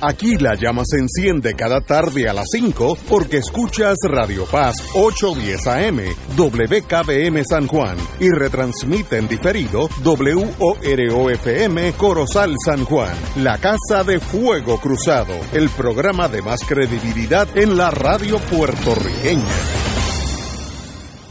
Aquí 0.00 0.36
la 0.36 0.54
llama 0.54 0.82
se 0.86 0.98
enciende 0.98 1.54
cada 1.54 1.80
tarde 1.80 2.28
a 2.28 2.32
las 2.32 2.46
5 2.52 2.98
porque 3.08 3.38
escuchas 3.38 3.96
Radio 4.04 4.44
Paz 4.46 4.76
810 4.94 5.66
AM, 5.66 5.98
WKBM 6.36 7.42
San 7.44 7.66
Juan 7.66 7.96
y 8.20 8.30
retransmite 8.30 9.18
en 9.18 9.26
diferido 9.26 9.88
WOROFM 10.04 11.92
Corozal 11.96 12.54
San 12.64 12.84
Juan, 12.84 13.12
la 13.38 13.58
Casa 13.58 14.04
de 14.04 14.20
Fuego 14.20 14.78
Cruzado, 14.80 15.34
el 15.52 15.68
programa 15.70 16.28
de 16.28 16.42
más 16.42 16.60
credibilidad 16.60 17.48
en 17.56 17.76
la 17.76 17.90
radio 17.90 18.38
puertorriqueña. 18.38 19.42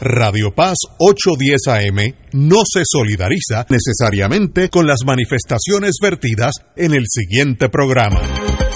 Radio 0.00 0.54
Paz 0.54 0.76
810 0.98 1.68
AM 1.68 2.14
no 2.32 2.60
se 2.70 2.82
solidariza 2.84 3.66
necesariamente 3.68 4.68
con 4.68 4.86
las 4.86 5.00
manifestaciones 5.04 5.96
vertidas 6.00 6.52
en 6.76 6.92
el 6.92 7.06
siguiente 7.08 7.68
programa. 7.68 8.20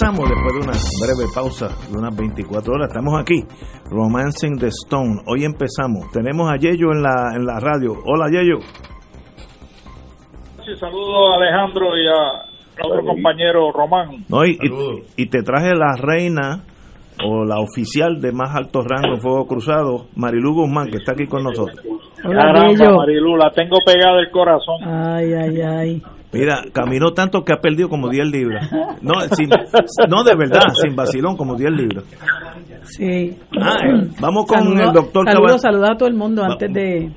Regresamos 0.00 0.30
después 0.30 0.54
de 0.54 0.60
una 0.60 0.72
breve 1.04 1.30
pausa 1.34 1.68
de 1.90 1.98
unas 1.98 2.16
24 2.16 2.72
horas. 2.72 2.88
Estamos 2.88 3.20
aquí, 3.20 3.44
Romancing 3.90 4.56
the 4.58 4.68
Stone. 4.68 5.20
Hoy 5.26 5.44
empezamos. 5.44 6.10
Tenemos 6.10 6.50
a 6.50 6.56
Yello 6.56 6.92
en 6.92 7.02
la, 7.02 7.32
en 7.36 7.44
la 7.44 7.60
radio. 7.60 7.92
Hola, 8.06 8.30
Yello. 8.30 8.60
Sí, 10.64 10.74
saludo 10.78 11.32
a 11.32 11.36
Alejandro 11.36 11.86
y 11.98 12.06
a 12.08 12.86
otro 12.86 13.04
compañero 13.04 13.70
Román. 13.72 14.24
No, 14.28 14.44
y, 14.46 14.52
y- 14.52 15.22
y 15.22 15.26
te 15.26 15.42
traje 15.42 15.74
la 15.74 15.94
reina 16.00 16.64
o 17.22 17.44
la 17.44 17.58
oficial 17.60 18.22
de 18.22 18.32
más 18.32 18.54
alto 18.56 18.80
rango 18.82 19.14
en 19.16 19.20
Fuego 19.20 19.46
Cruzado, 19.46 20.06
Marilu 20.16 20.54
Guzmán, 20.54 20.88
que 20.88 20.96
está 20.96 21.12
aquí 21.12 21.26
con 21.26 21.42
nosotros. 21.42 21.78
Hola, 22.24 22.42
Caramba. 22.54 22.96
Marilu, 22.96 23.36
la 23.36 23.50
tengo 23.50 23.76
pegada 23.84 24.18
el 24.20 24.30
corazón. 24.30 24.82
Ay, 24.82 25.32
ay, 25.34 25.60
ay. 25.60 26.02
Mira, 26.32 26.62
caminó 26.72 27.12
tanto 27.12 27.42
que 27.44 27.52
ha 27.52 27.56
perdido 27.60 27.88
como 27.88 28.08
10 28.08 28.30
libras. 28.30 28.70
No, 29.02 29.14
sin- 29.36 29.50
no 30.08 30.22
de 30.22 30.36
verdad, 30.36 30.62
sin 30.80 30.94
vacilón, 30.94 31.36
como 31.36 31.56
10 31.56 31.70
libras. 31.72 32.04
Sí. 32.82 33.36
Ah, 33.60 33.76
eh, 33.84 34.08
vamos 34.20 34.46
con 34.46 34.60
Saludo- 34.60 34.82
el 34.88 34.92
doctor 34.92 35.24
Saludos, 35.26 35.50
Caban- 35.50 35.58
saludos 35.60 35.90
a 35.90 35.94
todo 35.96 36.08
el 36.08 36.14
mundo 36.14 36.44
antes 36.44 36.72
de... 36.72 37.10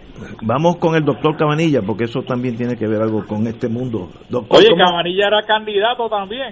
Vamos 0.43 0.77
con 0.77 0.95
el 0.95 1.03
doctor 1.03 1.35
Cabanilla, 1.37 1.81
porque 1.85 2.05
eso 2.05 2.21
también 2.23 2.55
tiene 2.55 2.75
que 2.75 2.87
ver 2.87 3.01
algo 3.01 3.25
con 3.25 3.45
este 3.47 3.67
mundo. 3.69 4.09
Doctor, 4.29 4.57
Oye, 4.59 4.69
¿cómo- 4.69 4.83
Cabanilla 4.83 5.27
era 5.27 5.41
candidato 5.43 6.09
también. 6.09 6.49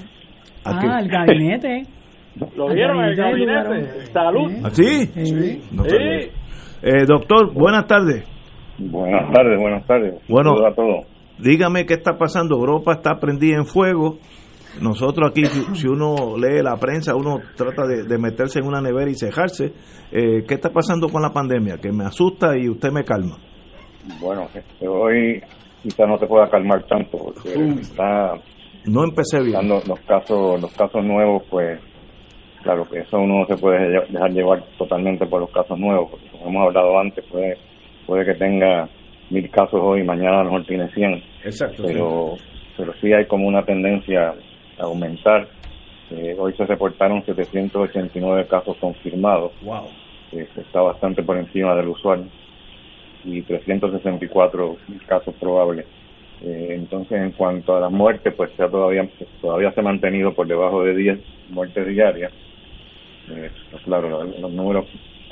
Ah, 0.63 0.99
el 1.01 1.07
gabinete. 1.09 1.85
¿Lo 2.55 2.69
vieron 2.73 2.97
en 2.99 3.05
el 3.09 3.15
gabinete. 3.15 4.05
Salud. 4.13 4.51
¿Ah, 4.63 4.69
sí? 4.71 5.05
Sí. 5.07 5.61
No 5.71 5.83
Sí. 5.83 5.89
sabía. 5.89 6.17
Eh, 6.83 7.05
doctor, 7.07 7.53
buenas 7.53 7.85
tardes. 7.87 8.23
Buenas 8.77 9.31
tardes, 9.33 9.59
buenas 9.59 9.85
tardes. 9.85 10.15
Bueno. 10.27 10.51
Saludos 10.55 10.71
a 10.71 10.75
todos. 10.75 11.05
Dígame 11.41 11.85
qué 11.85 11.95
está 11.95 12.17
pasando. 12.17 12.55
Europa 12.55 12.93
está 12.93 13.19
prendida 13.19 13.57
en 13.57 13.65
fuego. 13.65 14.17
Nosotros 14.79 15.29
aquí, 15.31 15.45
si, 15.45 15.87
uno 15.87 16.37
lee 16.37 16.61
la 16.63 16.77
prensa, 16.77 17.13
uno 17.15 17.39
trata 17.57 17.85
de, 17.85 18.03
de 18.03 18.17
meterse 18.17 18.59
en 18.59 18.67
una 18.67 18.79
nevera 18.81 19.09
y 19.09 19.15
cejarse. 19.15 19.73
Eh, 20.11 20.43
¿Qué 20.47 20.53
está 20.53 20.69
pasando 20.69 21.09
con 21.09 21.21
la 21.21 21.31
pandemia? 21.31 21.77
Que 21.77 21.91
me 21.91 22.05
asusta 22.05 22.57
y 22.57 22.69
usted 22.69 22.91
me 22.91 23.03
calma. 23.03 23.37
Bueno, 24.19 24.47
hoy 24.87 25.41
quizás 25.83 26.07
no 26.07 26.17
te 26.17 26.27
pueda 26.27 26.49
calmar 26.49 26.83
tanto 26.87 27.17
porque 27.17 27.53
está 27.81 28.33
No 28.85 29.03
empecé 29.03 29.41
bien. 29.41 29.67
los 29.67 29.99
casos, 30.07 30.61
los 30.61 30.71
casos 30.73 31.03
nuevos, 31.03 31.43
pues 31.49 31.79
claro 32.63 32.87
que 32.89 32.99
eso 32.99 33.17
uno 33.17 33.39
no 33.39 33.45
se 33.47 33.57
puede 33.61 33.89
dejar 33.89 34.31
llevar 34.31 34.63
totalmente 34.77 35.25
por 35.25 35.41
los 35.41 35.51
casos 35.51 35.77
nuevos, 35.77 36.11
porque 36.11 36.29
como 36.31 36.49
hemos 36.49 36.67
hablado 36.67 36.99
antes, 36.99 37.25
puede, 37.25 37.57
puede 38.05 38.25
que 38.25 38.35
tenga 38.35 38.87
mil 39.31 39.49
casos 39.49 39.79
hoy 39.81 40.03
mañana 40.03 40.41
a 40.41 40.43
lo 40.43 40.51
mejor 40.51 40.65
tiene 40.67 40.89
100. 40.89 41.23
Exacto. 41.45 41.83
pero 41.85 42.37
pero 42.77 42.93
sí 43.01 43.11
hay 43.13 43.25
como 43.25 43.47
una 43.47 43.63
tendencia 43.63 44.33
a 44.77 44.83
aumentar. 44.83 45.47
Eh, 46.09 46.35
hoy 46.37 46.53
se 46.53 46.65
reportaron 46.65 47.23
789 47.25 48.47
casos 48.47 48.75
confirmados, 48.77 49.51
Wow. 49.61 49.87
eh, 50.33 50.47
está 50.57 50.81
bastante 50.81 51.23
por 51.23 51.37
encima 51.37 51.73
del 51.75 51.87
usual, 51.89 52.25
y 53.23 53.41
364 53.43 54.77
casos 55.07 55.33
probables. 55.39 55.85
Eh, 56.43 56.69
entonces, 56.71 57.21
en 57.21 57.31
cuanto 57.31 57.75
a 57.77 57.79
las 57.81 57.91
muertes, 57.91 58.33
pues 58.35 58.49
ya 58.57 58.67
todavía 58.67 59.07
todavía 59.41 59.71
se 59.73 59.79
ha 59.79 59.83
mantenido 59.83 60.33
por 60.33 60.47
debajo 60.47 60.83
de 60.83 60.95
10 60.95 61.19
muertes 61.49 61.87
diarias. 61.87 62.31
Eh, 63.29 63.49
pues 63.69 63.83
claro, 63.83 64.09
los, 64.09 64.39
los 64.39 64.51
números 64.51 64.85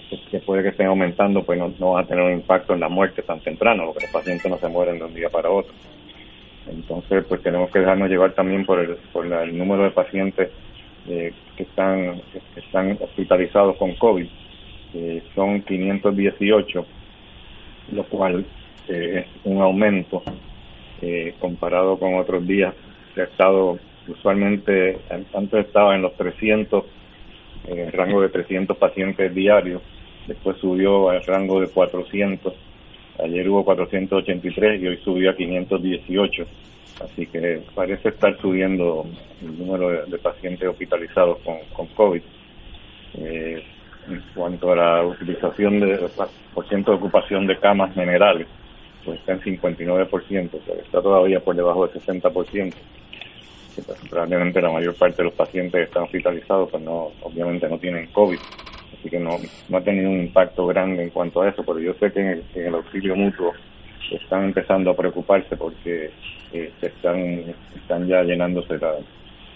que- 0.09 0.40
puede 0.40 0.64
que 0.64 0.70
estén 0.70 0.88
aumentando, 0.88 1.44
pues 1.44 1.59
no, 1.59 1.74
no 1.80 1.94
van 1.94 2.06
a 2.06 2.08
tener 2.08 2.24
un 2.24 2.34
impacto 2.34 2.74
en 2.74 2.80
la 2.80 2.90
muerte 2.90 3.22
tan 3.22 3.40
temprano, 3.42 3.86
porque 3.86 4.06
los 4.06 4.12
pacientes 4.12 4.50
no 4.50 4.58
se 4.58 4.68
mueren 4.68 4.97
de 5.00 5.06
un 5.06 5.14
día 5.14 5.30
para 5.30 5.50
otro. 5.50 5.74
Entonces, 6.70 7.25
pues 7.28 7.42
tenemos 7.42 7.72
que 7.72 7.80
dejarnos 7.80 8.09
llevar 8.09 8.34
también 8.34 8.66
por 8.66 8.80
el, 8.80 8.96
por 9.12 9.25
el 9.25 9.58
número 9.58 9.84
de 9.84 9.92
pacientes 9.92 10.50
eh, 11.08 11.34
que 11.56 11.64
están 11.64 12.22
están 12.56 12.98
hospitalizados 13.00 13.78
con 13.78 13.96
COVID. 13.96 14.28
Eh, 14.94 15.24
son 15.36 15.62
518, 15.62 16.86
lo 17.94 18.03
cual 18.06 18.46
eh, 18.88 19.25
es 19.25 19.46
un 19.46 19.62
aumento 19.62 20.24
eh, 21.02 21.34
comparado 21.40 21.98
con 21.98 22.16
otros 22.16 22.46
días 22.46 22.74
que 23.16 23.22
ha 23.22 23.25
estado 23.25 23.80
usualmente 24.08 24.98
antes 25.34 25.66
estaba 25.66 25.96
en 25.96 26.02
los 26.02 26.16
300 26.16 26.84
en 27.68 27.80
el 27.80 27.92
rango 27.92 28.22
de 28.22 28.30
300 28.30 28.75
pacientes 28.78 29.34
diarios 29.34 29.81
después 30.30 30.58
subió 30.58 31.10
al 31.10 31.24
rango 31.26 31.60
de 31.60 31.68
400 31.68 32.54
ayer 33.24 33.50
hubo 33.50 33.66
483 33.66 34.82
y 34.82 34.88
hoy 34.88 34.98
subió 35.04 35.32
a 35.32 35.36
518 35.36 36.46
así 37.04 37.28
que 37.28 37.62
parece 37.76 38.10
estar 38.10 38.38
subiendo 38.40 39.06
el 39.42 39.58
número 39.58 40.06
de, 40.06 40.18
pacientes 40.18 40.68
hospitalizados 40.68 41.40
con, 41.40 41.58
con 41.74 41.88
COVID. 41.88 42.22
Eh, 43.16 43.64
en 44.08 44.24
cuanto 44.34 44.72
a 44.72 44.76
la 44.76 45.04
utilización 45.04 45.80
de 45.80 46.10
por 46.54 46.68
ciento 46.68 46.92
de 46.92 46.98
ocupación 46.98 47.48
de 47.48 47.58
camas 47.58 47.94
generales 47.94 48.48
pues 49.06 49.20
está 49.20 49.34
en 49.34 49.42
59%, 49.42 50.50
pero 50.66 50.82
está 50.82 51.02
todavía 51.02 51.40
por 51.40 51.56
debajo 51.56 51.88
del 51.88 52.02
60%. 52.02 52.74
que 53.76 53.82
pues, 53.82 54.00
Probablemente 54.10 54.62
la 54.62 54.72
mayor 54.72 54.94
parte 54.96 55.18
de 55.18 55.24
los 55.24 55.34
pacientes 55.34 55.74
que 55.74 55.84
están 55.84 56.04
hospitalizados, 56.04 56.70
pues 56.70 56.84
no, 56.84 57.12
obviamente 57.22 57.70
no 57.70 57.78
tienen 57.78 58.08
COVID, 58.08 58.40
así 58.94 59.10
que 59.10 59.20
no, 59.20 59.38
no 59.68 59.78
ha 59.78 59.84
tenido 59.84 60.10
un 60.10 60.22
impacto 60.22 60.66
grande 60.68 61.04
en 61.04 61.10
cuanto 61.10 61.42
a 61.42 61.50
eso, 61.50 61.64
pero 61.64 61.80
yo 61.80 61.94
sé 61.96 62.12
que 62.12 62.20
en 62.20 62.44
el, 62.56 62.76
auxilio 62.76 63.16
mutuo 63.16 63.54
están 64.12 64.46
empezando 64.46 64.92
a 64.92 64.96
preocuparse 64.96 65.56
porque 65.56 66.12
eh, 66.54 66.72
están, 66.82 67.56
están 67.76 68.08
ya 68.08 68.24
llenándose 68.24 68.78
la- 68.78 68.98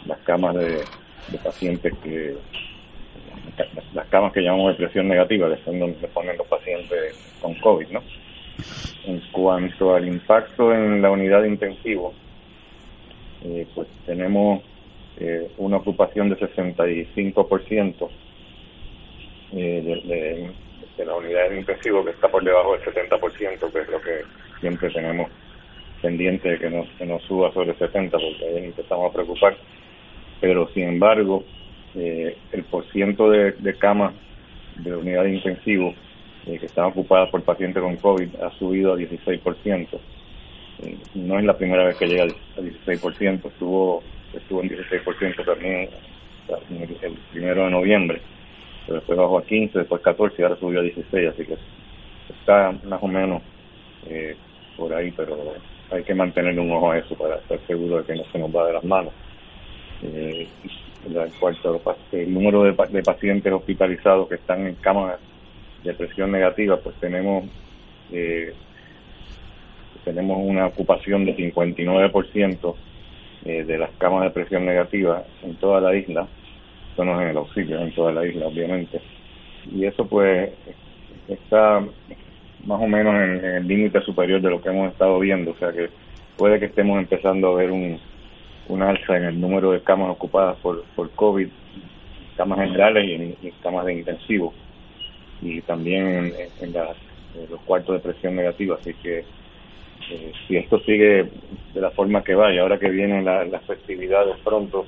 las 0.06 0.20
camas 0.20 0.56
de, 0.56 0.84
pacientes 1.44 1.94
que 2.04 2.36
las 3.94 4.08
camas 4.08 4.34
que 4.34 4.42
llamamos 4.42 4.72
de 4.72 4.84
presión 4.84 5.08
negativa, 5.08 5.50
que 5.50 5.64
son 5.64 5.80
donde 5.80 6.08
ponen 6.10 6.38
los 6.38 6.48
pacientes 6.48 7.16
con 7.42 7.54
COVID, 7.56 7.88
¿no? 7.90 8.04
En 9.06 9.22
cuanto 9.32 9.96
al 9.96 10.08
impacto 10.08 10.74
en 10.74 11.02
la 11.02 11.12
unidad 11.12 11.44
intensivo, 11.44 12.14
eh, 13.44 13.68
pues 13.74 13.88
tenemos 14.06 14.62
eh, 15.18 15.52
una 15.58 15.78
ocupación 15.78 16.30
de 16.30 16.38
65% 16.38 18.10
eh, 19.54 19.82
de, 19.84 20.16
de, 20.16 20.52
de 20.98 21.06
la 21.06 21.16
unidad 21.16 21.50
de 21.50 21.60
intensivo 21.60 22.04
que 22.04 22.12
está 22.12 22.28
por 22.28 22.44
debajo 22.44 22.74
del 22.74 22.82
70%, 22.82 23.72
que 23.72 23.80
es 23.80 23.90
lo 23.90 24.02
que 24.02 24.22
siempre 24.60 24.90
tenemos 24.90 25.30
pendiente 26.02 26.50
de 26.50 26.60
que 26.60 26.70
no, 26.70 26.86
que 26.98 27.06
no 27.06 27.20
suba 27.22 27.52
sobre 27.54 27.72
el 27.72 27.78
70%, 27.78 28.12
porque 28.12 28.46
ahí 28.46 28.66
empezamos 28.66 29.10
a 29.10 29.14
preocupar. 29.14 29.58
Pero 30.42 30.68
sin 30.74 30.84
embargo, 30.84 31.44
eh, 31.96 32.36
el 32.52 32.64
porciento 32.66 33.30
de, 33.30 33.54
de 33.54 33.78
camas 33.78 34.14
de 34.78 34.90
la 34.90 34.98
unidad 34.98 35.24
de 35.24 35.36
intensivo 35.36 35.94
eh, 36.46 36.58
que 36.60 36.66
están 36.66 36.86
ocupadas 36.86 37.30
por 37.30 37.42
pacientes 37.44 37.82
con 37.82 37.96
COVID 37.96 38.36
ha 38.42 38.52
subido 38.58 38.94
a 38.94 38.98
16%. 38.98 39.88
Eh, 40.84 40.98
no 41.16 41.40
es 41.40 41.46
la 41.46 41.58
primera 41.58 41.86
vez 41.86 41.96
que 41.98 42.08
llega 42.08 42.24
al 42.24 42.34
16%, 42.58 43.46
estuvo, 43.46 44.04
estuvo 44.34 44.62
en 44.62 44.70
16% 44.70 45.46
también 45.46 45.90
el 47.02 47.14
primero 47.32 47.64
de 47.64 47.72
noviembre. 47.72 48.22
Después 48.88 49.18
bajó 49.18 49.38
a 49.38 49.46
15, 49.46 49.80
después 49.80 50.02
14 50.02 50.36
y 50.38 50.44
ahora 50.44 50.58
subió 50.58 50.80
a 50.80 50.84
16, 50.84 51.30
así 51.30 51.46
que 51.46 51.58
está 52.40 52.74
más 52.84 53.02
o 53.02 53.08
menos 53.08 53.42
eh, 54.08 54.36
por 54.78 54.94
ahí, 54.94 55.12
pero 55.16 55.38
hay 55.92 56.04
que 56.04 56.14
mantener 56.14 56.60
un 56.60 56.72
ojo 56.72 56.92
a 56.92 56.98
eso 56.98 57.16
para 57.16 57.36
estar 57.36 57.60
seguro 57.68 57.98
de 57.98 58.06
que 58.06 58.16
no 58.16 58.24
se 58.32 58.40
nos 58.40 58.56
va 58.56 58.68
de 58.68 58.74
las 58.74 58.84
manos. 58.84 59.14
Eh, 60.04 60.48
en 61.06 61.32
cuanto 61.40 61.82
el 62.12 62.34
número 62.34 62.64
de, 62.64 62.72
de, 62.72 63.04
pacientes 63.04 63.52
hospitalizados 63.52 64.28
que 64.30 64.36
están 64.36 64.66
en 64.66 64.76
camas 64.76 65.18
de 65.84 65.94
presión 65.94 66.32
negativa, 66.32 66.78
pues 66.78 66.96
tenemos 67.00 67.46
eh, 68.12 68.54
tenemos 70.04 70.38
una 70.40 70.68
ocupación 70.68 71.26
de 71.26 71.36
59% 71.36 72.76
eh, 73.46 73.64
de 73.64 73.78
las 73.78 73.92
camas 73.98 74.24
de 74.24 74.30
presión 74.32 74.66
negativa 74.66 75.24
en 75.42 75.56
toda 75.56 75.82
la 75.82 75.96
isla, 75.96 76.28
esto 76.94 77.04
no 77.06 77.16
es 77.16 77.24
en 77.24 77.30
el 77.30 77.38
auxilio, 77.38 77.80
en 77.80 77.92
toda 77.96 78.12
la 78.12 78.24
isla 78.24 78.46
obviamente, 78.46 79.02
y 79.74 79.86
eso 79.86 80.06
pues 80.06 80.52
está 81.28 81.84
más 82.66 82.82
o 82.82 82.88
menos 82.88 83.16
en, 83.16 83.44
el 83.44 83.68
límite 83.68 84.00
superior 84.02 84.40
de 84.40 84.52
lo 84.52 84.62
que 84.62 84.70
hemos 84.70 84.92
estado 84.92 85.18
viendo, 85.18 85.52
o 85.52 85.56
sea 85.56 85.72
que 85.72 85.90
puede 86.38 86.60
que 86.60 86.68
estemos 86.68 87.00
empezando 87.00 87.50
a 87.50 87.56
ver 87.56 87.72
un, 87.72 88.00
un 88.68 88.82
alza 88.84 89.18
en 89.18 89.24
el 89.24 89.42
número 89.42 89.72
de 89.72 89.82
camas 89.82 90.12
ocupadas 90.12 90.56
por, 90.58 90.84
por 90.96 91.10
COVID, 91.12 91.48
camas 92.38 92.60
generales 92.60 93.06
y, 93.08 93.14
en, 93.14 93.54
camas 93.64 93.86
de 93.88 93.94
intensivo, 93.96 94.54
y 95.42 95.62
también 95.62 96.32
en, 96.62 96.74
los 97.50 97.60
cuartos 97.66 97.96
de 97.96 98.12
presión 98.12 98.36
negativa, 98.36 98.78
así 98.80 98.94
que 99.02 99.26
eh, 100.12 100.32
si 100.48 100.58
esto 100.58 100.80
sigue 100.82 101.28
de 101.74 101.82
la 101.82 101.90
forma 101.90 102.24
que 102.24 102.36
va 102.36 102.54
y 102.54 102.60
ahora 102.60 102.78
que 102.78 102.90
vienen 102.90 103.26
las 103.26 103.64
festividades 103.64 104.36
pronto, 104.44 104.86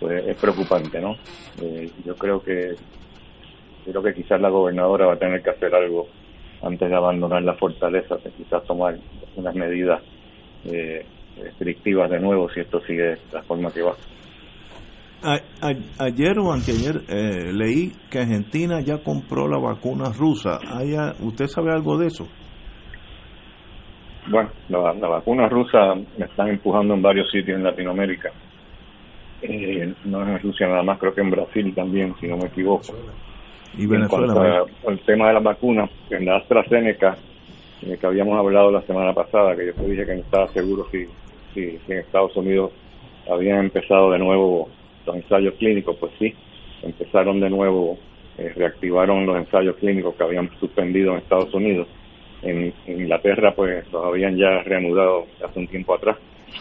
pues 0.00 0.26
es 0.26 0.36
preocupante, 0.36 1.00
¿no? 1.00 1.16
Eh, 1.62 1.90
yo 2.04 2.14
creo 2.16 2.42
que 2.42 2.74
creo 3.84 4.02
que 4.02 4.14
quizás 4.14 4.40
la 4.40 4.50
gobernadora 4.50 5.06
va 5.06 5.14
a 5.14 5.18
tener 5.18 5.42
que 5.42 5.50
hacer 5.50 5.74
algo 5.74 6.08
antes 6.62 6.88
de 6.88 6.96
abandonar 6.96 7.42
la 7.42 7.54
fortaleza, 7.54 8.16
quizás 8.36 8.64
tomar 8.64 8.96
unas 9.36 9.54
medidas 9.54 10.02
eh, 10.64 11.04
restrictivas 11.40 12.10
de 12.10 12.18
nuevo 12.18 12.48
si 12.50 12.60
esto 12.60 12.80
sigue 12.80 13.04
de 13.04 13.18
la 13.32 13.42
forma 13.42 13.70
que 13.70 13.82
va. 13.82 13.94
ayer 15.98 16.38
o 16.38 16.52
anteayer 16.52 17.02
eh, 17.08 17.52
leí 17.52 17.92
que 18.10 18.20
Argentina 18.20 18.80
ya 18.80 18.98
compró 19.02 19.46
la 19.48 19.58
vacuna 19.58 20.10
rusa. 20.10 20.58
¿Usted 21.20 21.46
sabe 21.46 21.72
algo 21.72 21.96
de 21.98 22.08
eso? 22.08 22.26
Bueno, 24.28 24.50
la, 24.68 25.08
vacuna 25.08 25.48
rusa 25.48 25.94
me 26.18 26.24
están 26.24 26.48
empujando 26.48 26.94
en 26.94 27.02
varios 27.02 27.30
sitios 27.30 27.58
en 27.58 27.64
Latinoamérica. 27.64 28.32
Eh, 29.42 29.92
no 30.04 30.22
es 30.22 30.28
en 30.28 30.38
Rusia 30.40 30.66
nada 30.66 30.82
más, 30.82 30.98
creo 30.98 31.14
que 31.14 31.20
en 31.20 31.30
Brasil 31.30 31.74
también, 31.74 32.14
si 32.20 32.26
no 32.26 32.36
me 32.36 32.46
equivoco. 32.46 32.94
Y 33.76 33.86
Venezuela. 33.86 34.64
el 34.88 34.98
tema 35.00 35.28
de 35.28 35.34
las 35.34 35.42
vacunas, 35.42 35.90
en 36.10 36.24
la 36.24 36.36
AstraZeneca, 36.36 37.16
eh, 37.82 37.98
que 38.00 38.06
habíamos 38.06 38.38
hablado 38.38 38.70
la 38.70 38.82
semana 38.82 39.12
pasada, 39.12 39.54
que 39.54 39.66
yo 39.66 39.74
te 39.74 39.86
dije 39.86 40.06
que 40.06 40.14
no 40.14 40.20
estaba 40.20 40.48
seguro 40.48 40.86
si, 40.90 41.06
si, 41.52 41.78
en 41.88 41.98
Estados 41.98 42.34
Unidos 42.36 42.72
habían 43.30 43.58
empezado 43.58 44.10
de 44.12 44.18
nuevo 44.18 44.68
los 45.04 45.16
ensayos 45.16 45.54
clínicos, 45.54 45.96
pues 46.00 46.12
sí, 46.18 46.34
empezaron 46.82 47.38
de 47.40 47.50
nuevo, 47.50 47.98
eh, 48.38 48.52
reactivaron 48.56 49.26
los 49.26 49.36
ensayos 49.36 49.76
clínicos 49.76 50.14
que 50.14 50.22
habían 50.22 50.50
suspendido 50.58 51.12
en 51.12 51.18
Estados 51.18 51.52
Unidos. 51.52 51.86
En, 52.42 52.72
Inglaterra, 52.86 53.54
pues 53.54 53.90
los 53.92 54.04
habían 54.04 54.36
ya 54.36 54.62
reanudado 54.62 55.26
hace 55.44 55.58
un 55.58 55.66
tiempo 55.66 55.94
atrás. 55.94 56.16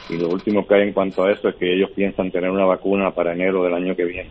Y 0.09 0.17
lo 0.17 0.29
último 0.29 0.65
que 0.67 0.75
hay 0.75 0.81
en 0.83 0.93
cuanto 0.93 1.23
a 1.23 1.31
eso 1.31 1.49
es 1.49 1.55
que 1.55 1.73
ellos 1.73 1.91
piensan 1.91 2.31
tener 2.31 2.49
una 2.49 2.65
vacuna 2.65 3.11
para 3.11 3.33
enero 3.33 3.63
del 3.63 3.73
año 3.73 3.95
que 3.95 4.05
viene. 4.05 4.29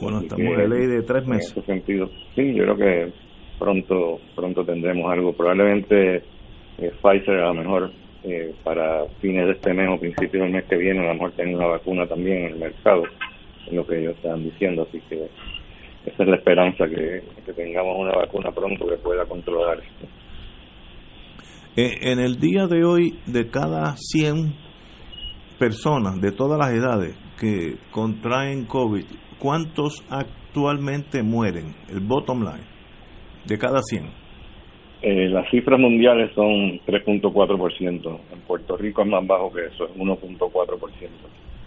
Bueno, 0.00 0.20
estamos 0.20 0.56
de 0.56 0.68
ley 0.68 0.86
de 0.86 1.02
tres 1.02 1.26
meses. 1.26 1.52
En 1.52 1.62
ese 1.62 1.72
sentido, 1.72 2.10
sí, 2.34 2.54
yo 2.54 2.64
creo 2.64 2.76
que 2.76 3.12
pronto 3.58 4.20
pronto 4.34 4.64
tendremos 4.64 5.10
algo. 5.10 5.32
Probablemente 5.32 6.22
eh, 6.78 6.92
Pfizer 7.02 7.40
a 7.40 7.48
lo 7.48 7.54
mejor 7.54 7.90
eh, 8.24 8.54
para 8.62 9.06
fines 9.20 9.46
de 9.46 9.52
este 9.52 9.72
mes 9.72 9.88
o 9.88 9.98
principios 9.98 10.42
del 10.42 10.52
mes 10.52 10.64
que 10.64 10.76
viene 10.76 11.00
a 11.00 11.08
lo 11.08 11.14
mejor 11.14 11.32
tenga 11.32 11.56
una 11.56 11.66
vacuna 11.68 12.06
también 12.06 12.38
en 12.38 12.52
el 12.52 12.56
mercado, 12.56 13.04
es 13.66 13.72
lo 13.72 13.86
que 13.86 14.00
ellos 14.00 14.16
están 14.16 14.42
diciendo. 14.44 14.86
Así 14.88 15.00
que 15.08 15.28
esa 16.06 16.22
es 16.22 16.28
la 16.28 16.36
esperanza, 16.36 16.86
que, 16.88 17.22
tengamos 17.54 17.98
una 17.98 18.12
vacuna 18.12 18.50
pronto 18.52 18.86
que 18.86 18.96
pueda 18.96 19.24
controlar 19.24 19.78
esto. 19.78 20.06
Eh, 21.76 22.10
en 22.10 22.20
el 22.20 22.40
día 22.40 22.66
de 22.66 22.84
hoy, 22.84 23.18
de 23.26 23.50
cada 23.50 23.96
100 23.98 24.54
personas 25.58 26.18
de 26.22 26.32
todas 26.32 26.58
las 26.58 26.70
edades 26.70 27.14
que 27.38 27.76
contraen 27.90 28.64
COVID, 28.64 29.04
¿cuántos 29.38 30.02
actualmente 30.08 31.22
mueren? 31.22 31.74
El 31.90 32.00
bottom 32.00 32.44
line, 32.44 32.64
de 33.46 33.58
cada 33.58 33.82
100. 33.82 34.04
Eh, 35.02 35.28
las 35.28 35.50
cifras 35.50 35.78
mundiales 35.78 36.32
son 36.34 36.80
3.4%. 36.86 38.20
En 38.32 38.40
Puerto 38.40 38.76
Rico 38.78 39.02
es 39.02 39.08
más 39.08 39.26
bajo 39.26 39.52
que 39.52 39.66
eso, 39.66 39.84
es 39.84 39.94
1.4%. 39.96 41.10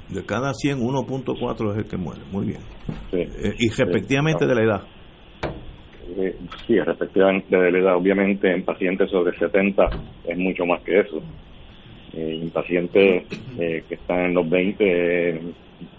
De 0.10 0.26
cada 0.26 0.56
100, 0.56 0.80
1.4 0.80 1.72
es 1.72 1.78
el 1.78 1.88
que 1.88 1.98
muere. 1.98 2.22
Muy 2.32 2.48
bien. 2.48 2.62
Eh, 3.12 3.54
y 3.60 3.70
respectivamente 3.70 4.48
de 4.48 4.56
la 4.56 4.64
edad. 4.64 4.99
Eh, 6.18 6.36
sí, 6.66 6.80
respectivamente 6.80 7.56
de 7.56 7.72
la 7.72 7.78
edad. 7.78 7.96
Obviamente 7.96 8.52
en 8.52 8.64
pacientes 8.64 9.10
sobre 9.10 9.38
70 9.38 9.90
es 10.26 10.38
mucho 10.38 10.66
más 10.66 10.82
que 10.82 11.00
eso. 11.00 11.22
Eh, 12.14 12.40
en 12.42 12.50
pacientes 12.50 13.24
que 13.58 13.96
están 13.96 14.20
en 14.22 14.34
los 14.36 14.50
20 14.50 15.42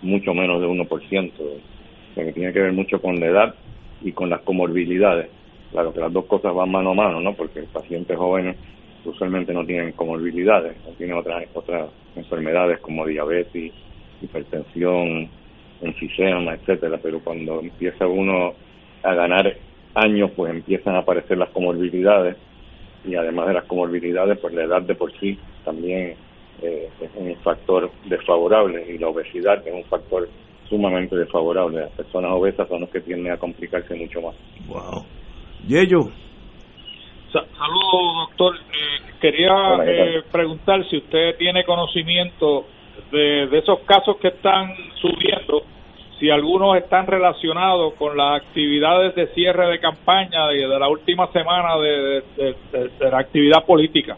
mucho 0.02 0.32
menos 0.32 0.60
de 0.60 0.66
1%. 0.66 1.32
O 1.40 2.14
sea, 2.14 2.24
que 2.24 2.32
tiene 2.32 2.52
que 2.52 2.60
ver 2.60 2.72
mucho 2.72 3.00
con 3.00 3.20
la 3.20 3.26
edad 3.26 3.54
y 4.02 4.12
con 4.12 4.30
las 4.30 4.40
comorbilidades. 4.40 5.28
Claro 5.70 5.92
que 5.92 6.00
las 6.00 6.12
dos 6.12 6.24
cosas 6.24 6.54
van 6.54 6.70
mano 6.70 6.90
a 6.90 6.94
mano, 6.94 7.20
¿no? 7.20 7.34
Porque 7.34 7.62
pacientes 7.62 8.16
jóvenes 8.16 8.56
usualmente 9.04 9.52
no 9.52 9.64
tienen 9.64 9.92
comorbilidades, 9.92 10.76
no 10.86 10.92
tienen 10.92 11.16
otras, 11.16 11.44
otras 11.54 11.90
enfermedades 12.16 12.80
como 12.80 13.06
diabetes, 13.06 13.72
hipertensión, 14.20 15.28
enfisema, 15.80 16.54
etcétera, 16.54 16.98
pero 17.02 17.20
cuando 17.20 17.60
empieza 17.60 18.06
uno 18.06 18.54
a 19.02 19.14
ganar 19.14 19.56
años, 19.94 20.30
pues 20.36 20.52
empiezan 20.52 20.94
a 20.94 21.00
aparecer 21.00 21.38
las 21.38 21.50
comorbilidades 21.50 22.36
y 23.04 23.14
además 23.14 23.48
de 23.48 23.54
las 23.54 23.64
comorbilidades, 23.64 24.38
pues 24.38 24.54
la 24.54 24.64
edad 24.64 24.82
de 24.82 24.94
por 24.94 25.12
sí 25.18 25.38
también 25.64 26.16
eh, 26.62 26.88
es 27.00 27.10
un 27.14 27.34
factor 27.36 27.90
desfavorable 28.04 28.84
y 28.92 28.98
la 28.98 29.08
obesidad 29.08 29.66
es 29.66 29.72
un 29.72 29.84
factor 29.84 30.28
sumamente 30.68 31.16
desfavorable. 31.16 31.80
Las 31.80 31.92
personas 31.92 32.32
obesas 32.32 32.68
son 32.68 32.82
los 32.82 32.90
que 32.90 33.00
tienden 33.00 33.32
a 33.32 33.38
complicarse 33.38 33.94
mucho 33.94 34.20
más. 34.20 34.34
Wow. 34.68 35.04
Yello. 35.66 36.10
Saludos, 37.32 38.28
doctor. 38.28 38.56
Eh, 38.56 39.12
quería 39.20 39.52
eh, 39.84 40.22
preguntar 40.30 40.86
si 40.88 40.98
usted 40.98 41.36
tiene 41.38 41.64
conocimiento 41.64 42.66
de, 43.10 43.46
de 43.46 43.58
esos 43.58 43.80
casos 43.80 44.16
que 44.16 44.28
están 44.28 44.74
subiendo, 45.00 45.62
si 46.20 46.30
algunos 46.30 46.76
están 46.76 47.06
relacionados 47.06 47.94
con 47.94 48.16
las 48.16 48.42
actividades 48.42 49.14
de 49.14 49.26
cierre 49.28 49.68
de 49.68 49.80
campaña 49.80 50.48
de, 50.48 50.68
de 50.68 50.78
la 50.78 50.88
última 50.88 51.26
semana 51.32 51.78
de, 51.78 52.22
de 52.70 53.10
la 53.10 53.18
actividad 53.18 53.64
política. 53.64 54.16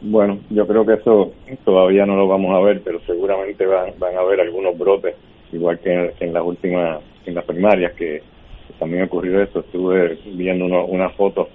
Bueno, 0.00 0.38
yo 0.50 0.66
creo 0.66 0.86
que 0.86 0.94
eso 0.94 1.32
todavía 1.64 2.06
no 2.06 2.16
lo 2.16 2.28
vamos 2.28 2.54
a 2.54 2.60
ver, 2.60 2.82
pero 2.84 3.00
seguramente 3.00 3.66
van, 3.66 3.94
van 3.98 4.14
a 4.16 4.20
haber 4.20 4.40
algunos 4.40 4.78
brotes, 4.78 5.16
igual 5.52 5.80
que 5.80 6.12
en, 6.20 6.32
las 6.32 6.44
últimas, 6.44 7.00
en 7.26 7.34
las 7.34 7.44
primarias, 7.44 7.94
que 7.94 8.22
también 8.78 9.04
ocurrió 9.04 9.42
eso. 9.42 9.60
Estuve 9.60 10.18
viendo 10.26 10.66
una 10.66 11.08
foto 11.10 11.48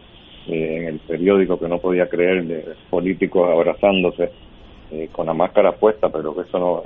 eh, 0.48 0.78
en 0.78 0.88
el 0.88 1.00
periódico 1.00 1.58
que 1.58 1.70
no 1.70 1.78
podía 1.78 2.10
creer 2.10 2.44
de 2.44 2.66
políticos 2.90 3.50
abrazándose 3.50 4.32
eh, 4.92 5.08
con 5.12 5.28
la 5.28 5.34
máscara 5.34 5.72
puesta, 5.72 6.10
pero 6.10 6.36
eso 6.42 6.60
no 6.60 6.84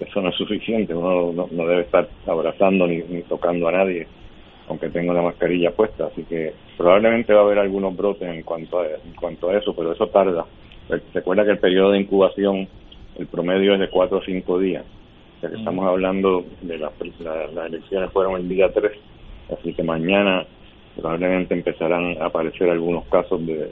eso 0.00 0.20
no 0.20 0.28
es 0.30 0.36
suficiente. 0.36 0.94
Uno 0.94 1.32
no, 1.32 1.66
debe 1.66 1.82
estar 1.82 2.08
abrazando 2.26 2.86
ni, 2.86 2.98
ni 2.98 3.22
tocando 3.22 3.68
a 3.68 3.72
nadie 3.72 4.06
aunque 4.68 4.88
tengo 4.88 5.12
la 5.12 5.22
mascarilla 5.22 5.72
puesta, 5.72 6.06
así 6.06 6.22
que 6.24 6.54
probablemente 6.76 7.32
va 7.32 7.40
a 7.40 7.44
haber 7.44 7.58
algunos 7.58 7.96
brotes 7.96 8.28
en 8.28 8.42
cuanto 8.42 8.80
a, 8.80 8.86
en 8.86 9.14
cuanto 9.18 9.50
a 9.50 9.58
eso, 9.58 9.74
pero 9.74 9.92
eso 9.92 10.06
tarda. 10.08 10.46
Recuerda 11.12 11.44
que 11.44 11.52
el 11.52 11.58
periodo 11.58 11.92
de 11.92 12.00
incubación, 12.00 12.68
el 13.18 13.26
promedio 13.26 13.74
es 13.74 13.80
de 13.80 13.90
4 13.90 14.18
o 14.18 14.22
5 14.22 14.58
días. 14.58 14.84
O 15.36 15.40
sea 15.40 15.50
que 15.50 15.56
estamos 15.56 15.86
hablando 15.86 16.44
de 16.62 16.78
las, 16.78 16.92
las 17.20 17.66
elecciones 17.66 18.10
fueron 18.12 18.40
el 18.40 18.48
día 18.48 18.72
3, 18.72 18.92
así 19.58 19.74
que 19.74 19.82
mañana 19.82 20.46
probablemente 20.96 21.54
empezarán 21.54 22.16
a 22.20 22.26
aparecer 22.26 22.70
algunos 22.70 23.04
casos 23.06 23.44
de, 23.46 23.70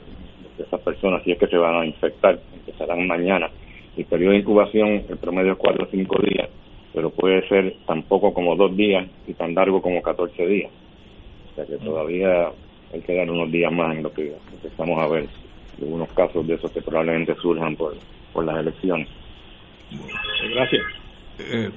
esas 0.59 0.79
personas, 0.81 1.23
si 1.23 1.31
es 1.31 1.39
que 1.39 1.47
se 1.47 1.57
van 1.57 1.75
a 1.75 1.85
infectar, 1.85 2.39
empezarán 2.53 3.07
mañana. 3.07 3.49
El 3.95 4.05
periodo 4.05 4.31
de 4.31 4.39
incubación, 4.39 5.03
el 5.07 5.17
promedio 5.17 5.53
es 5.53 5.57
4 5.59 5.83
o 5.83 5.87
5 5.87 6.15
días, 6.23 6.49
pero 6.93 7.09
puede 7.11 7.47
ser 7.47 7.75
tan 7.85 8.03
poco 8.03 8.33
como 8.33 8.55
2 8.55 8.75
días 8.75 9.07
y 9.27 9.33
tan 9.33 9.53
largo 9.53 9.81
como 9.81 10.01
14 10.01 10.45
días. 10.45 10.71
O 11.51 11.55
sea 11.55 11.65
que 11.65 11.77
todavía 11.77 12.49
hay 12.93 13.01
que 13.01 13.15
dar 13.15 13.29
unos 13.29 13.51
días 13.51 13.71
más 13.71 13.95
en 13.95 14.03
lo 14.03 14.11
que 14.11 14.33
empezamos 14.51 14.99
a 15.01 15.07
ver 15.07 15.27
algunos 15.81 16.11
casos 16.13 16.45
de 16.47 16.55
esos 16.55 16.71
que 16.71 16.81
probablemente 16.81 17.35
surjan 17.35 17.75
por, 17.75 17.95
por 18.31 18.45
las 18.45 18.59
elecciones. 18.59 19.07
Gracias. 20.53 20.81
Eh, 21.39 21.69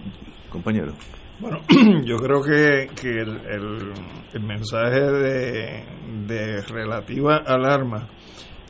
compañero. 0.51 0.93
Bueno, 1.39 1.59
yo 2.05 2.17
creo 2.17 2.43
que, 2.43 2.89
que 3.01 3.21
el, 3.21 3.93
el, 4.33 4.41
mensaje 4.43 5.01
de, 5.01 5.85
de 6.27 6.63
relativa 6.63 7.39
alarma 7.39 8.09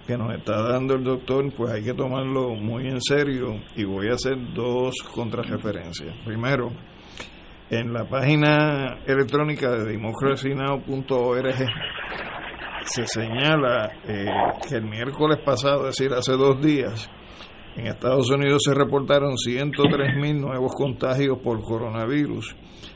que 0.06 0.16
nos 0.16 0.32
está 0.34 0.62
dando 0.62 0.94
el 0.94 1.04
doctor, 1.04 1.52
pues 1.56 1.72
hay 1.72 1.82
que 1.82 1.94
tomarlo 1.94 2.54
muy 2.54 2.86
en 2.86 3.00
serio 3.00 3.60
y 3.74 3.84
voy 3.84 4.08
a 4.08 4.14
hacer 4.14 4.36
dos 4.54 4.94
contrarreferencias. 5.12 6.14
Primero, 6.24 6.70
en 7.70 7.92
la 7.92 8.08
página 8.08 8.98
electrónica 9.04 9.70
de 9.72 9.84
democracynow.org 9.84 11.54
se 12.84 13.06
señala 13.06 13.90
eh, 14.06 14.26
que 14.68 14.76
el 14.76 14.84
miércoles 14.84 15.38
pasado, 15.44 15.88
es 15.88 15.98
decir, 15.98 16.12
hace 16.12 16.32
dos 16.32 16.62
días, 16.62 17.10
en 17.74 17.88
Estados 17.88 18.30
Unidos 18.30 18.62
se 18.64 18.74
reportaron 18.74 19.32
103.000 19.32 20.40
nuevos 20.40 20.72
contagios 20.74 21.38
por 21.42 21.60
coronavirus, 21.62 22.54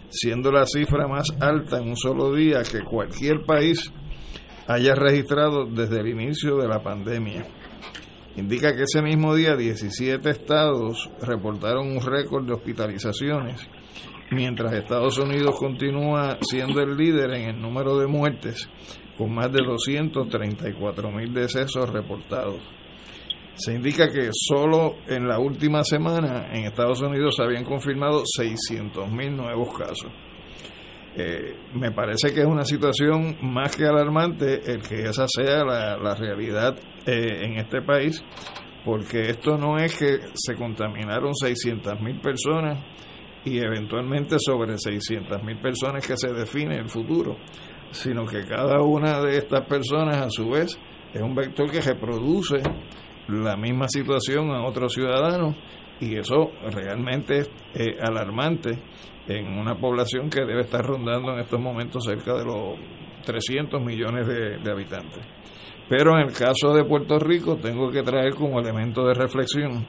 siendo 0.09 0.53
la 0.53 0.65
cifra 0.65 1.09
más 1.09 1.27
alta 1.41 1.79
en 1.79 1.89
un 1.89 1.97
solo 1.97 2.33
día 2.33 2.63
que 2.63 2.83
cualquier 2.85 3.45
país 3.45 3.93
haya 4.71 4.95
registrado 4.95 5.67
desde 5.67 5.99
el 5.99 6.09
inicio 6.09 6.57
de 6.59 6.69
la 6.69 6.81
pandemia. 6.81 7.45
Indica 8.37 8.73
que 8.77 8.85
ese 8.85 9.03
mismo 9.03 9.35
día 9.35 9.57
17 9.57 10.31
estados 10.31 11.11
reportaron 11.21 11.91
un 11.91 12.01
récord 12.01 12.47
de 12.47 12.53
hospitalizaciones, 12.53 13.69
mientras 14.31 14.73
Estados 14.73 15.19
Unidos 15.19 15.57
continúa 15.59 16.39
siendo 16.43 16.81
el 16.81 16.97
líder 16.97 17.33
en 17.33 17.49
el 17.51 17.61
número 17.61 17.99
de 17.99 18.07
muertes, 18.07 18.71
con 19.19 19.35
más 19.35 19.51
de 19.51 19.65
234 19.65 21.11
mil 21.11 21.35
decesos 21.35 21.91
reportados. 21.91 22.61
Se 23.57 23.75
indica 23.75 24.09
que 24.09 24.31
solo 24.33 24.99
en 25.09 25.27
la 25.27 25.41
última 25.41 25.83
semana 25.83 26.47
en 26.53 26.67
Estados 26.67 27.01
Unidos 27.01 27.35
se 27.37 27.43
habían 27.43 27.65
confirmado 27.65 28.23
600 28.25 29.11
mil 29.11 29.37
nuevos 29.37 29.77
casos. 29.77 30.13
Eh, 31.17 31.57
me 31.75 31.91
parece 31.91 32.33
que 32.33 32.41
es 32.41 32.47
una 32.47 32.65
situación 32.65 33.37
más 33.43 33.77
que 33.77 33.85
alarmante 33.85 34.73
el 34.73 34.81
que 34.83 35.03
esa 35.03 35.27
sea 35.27 35.65
la, 35.65 36.15
realidad 36.15 36.79
eh, 37.05 37.45
en 37.45 37.59
este 37.59 37.83
país, 37.83 38.25
porque 38.85 39.31
esto 39.31 39.59
no 39.59 39.77
es 39.79 39.97
que 39.99 40.21
se 40.35 40.55
contaminaron 40.55 41.35
600 41.35 42.01
mil 42.01 42.21
personas 42.21 42.79
y 43.45 43.59
eventualmente 43.59 44.37
sobre 44.39 44.79
600 44.79 45.43
mil 45.43 45.59
personas 45.59 46.07
que 46.07 46.17
se 46.17 46.33
define 46.33 46.77
el 46.77 46.89
futuro, 46.89 47.37
sino 47.91 48.25
que 48.25 48.45
cada 48.45 48.81
una 48.83 49.21
de 49.21 49.39
estas 49.39 49.67
personas 49.67 50.17
a 50.19 50.31
su 50.31 50.51
vez 50.51 50.79
es 51.13 51.21
un 51.21 51.35
vector 51.35 51.71
que 51.71 51.81
reproduce 51.81 52.63
la 53.29 53.57
misma 53.57 53.89
situación 53.89 54.51
a 54.51 54.65
otros 54.65 54.93
ciudadanos 54.95 55.57
y 56.01 56.17
eso 56.17 56.51
realmente 56.73 57.39
es 57.39 57.51
eh, 57.75 57.97
alarmante 58.01 58.79
en 59.29 59.59
una 59.59 59.77
población 59.77 60.29
que 60.31 60.45
debe 60.45 60.63
estar 60.63 60.85
rondando 60.85 61.33
en 61.33 61.41
estos 61.41 61.61
momentos 61.61 62.05
cerca 62.05 62.35
de 62.35 62.45
los 62.45 62.79
300 63.25 63.83
millones 63.83 64.27
de, 64.27 64.71
habitantes. 64.71 65.25
Pero 65.89 66.17
en 66.17 66.29
el 66.29 66.33
caso 66.33 66.73
de 66.73 66.85
Puerto 66.85 67.19
Rico 67.19 67.57
tengo 67.57 67.91
que 67.91 68.03
traer 68.03 68.35
como 68.35 68.61
elemento 68.61 69.05
de 69.05 69.15
reflexión 69.15 69.87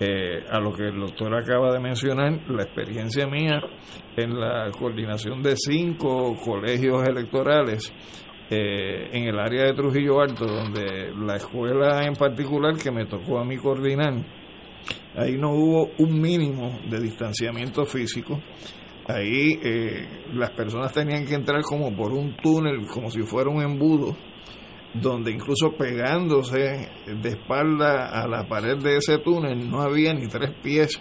eh, 0.00 0.44
a 0.50 0.58
lo 0.58 0.72
que 0.72 0.88
el 0.88 0.98
doctor 0.98 1.34
acaba 1.34 1.72
de 1.72 1.78
mencionar, 1.78 2.40
la 2.48 2.62
experiencia 2.62 3.26
mía 3.26 3.60
en 4.16 4.40
la 4.40 4.70
coordinación 4.70 5.42
de 5.42 5.54
cinco 5.56 6.36
colegios 6.44 7.06
electorales 7.06 7.92
eh, 8.50 9.08
en 9.12 9.24
el 9.24 9.38
área 9.38 9.64
de 9.64 9.74
Trujillo 9.74 10.20
Alto, 10.20 10.46
donde 10.46 11.12
la 11.16 11.36
escuela 11.36 12.04
en 12.04 12.14
particular 12.14 12.76
que 12.76 12.90
me 12.90 13.06
tocó 13.06 13.38
a 13.38 13.44
mí 13.44 13.56
coordinar, 13.56 14.14
Ahí 15.16 15.36
no 15.38 15.52
hubo 15.52 15.90
un 15.98 16.20
mínimo 16.20 16.80
de 16.90 17.00
distanciamiento 17.00 17.84
físico. 17.84 18.40
Ahí 19.06 19.60
eh, 19.62 20.08
las 20.32 20.50
personas 20.50 20.92
tenían 20.92 21.26
que 21.26 21.34
entrar 21.34 21.62
como 21.62 21.94
por 21.94 22.12
un 22.12 22.36
túnel, 22.36 22.86
como 22.86 23.10
si 23.10 23.22
fuera 23.22 23.50
un 23.50 23.62
embudo, 23.62 24.16
donde 24.94 25.32
incluso 25.32 25.72
pegándose 25.72 26.88
de 27.06 27.28
espalda 27.28 28.08
a 28.08 28.26
la 28.26 28.46
pared 28.48 28.78
de 28.78 28.96
ese 28.96 29.18
túnel 29.18 29.68
no 29.68 29.82
había 29.82 30.14
ni 30.14 30.28
tres 30.28 30.52
pies 30.62 31.00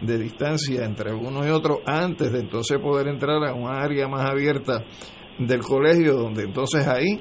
de 0.00 0.18
distancia 0.18 0.84
entre 0.84 1.12
uno 1.12 1.46
y 1.46 1.50
otro 1.50 1.80
antes 1.86 2.32
de 2.32 2.40
entonces 2.40 2.78
poder 2.78 3.08
entrar 3.08 3.42
a 3.44 3.54
un 3.54 3.68
área 3.68 4.08
más 4.08 4.30
abierta 4.30 4.84
del 5.38 5.60
colegio, 5.60 6.14
donde 6.14 6.44
entonces 6.44 6.86
ahí 6.86 7.20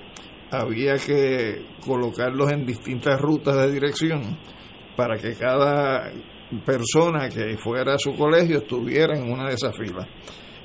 había 0.52 0.96
que 0.96 1.66
colocarlos 1.86 2.52
en 2.52 2.66
distintas 2.66 3.20
rutas 3.20 3.56
de 3.56 3.72
dirección 3.72 4.38
para 5.00 5.16
que 5.16 5.34
cada 5.34 6.12
persona 6.66 7.30
que 7.30 7.56
fuera 7.56 7.94
a 7.94 7.98
su 7.98 8.14
colegio 8.18 8.58
estuviera 8.58 9.18
en 9.18 9.32
una 9.32 9.48
de 9.48 9.54
esas 9.54 9.74
filas. 9.78 10.06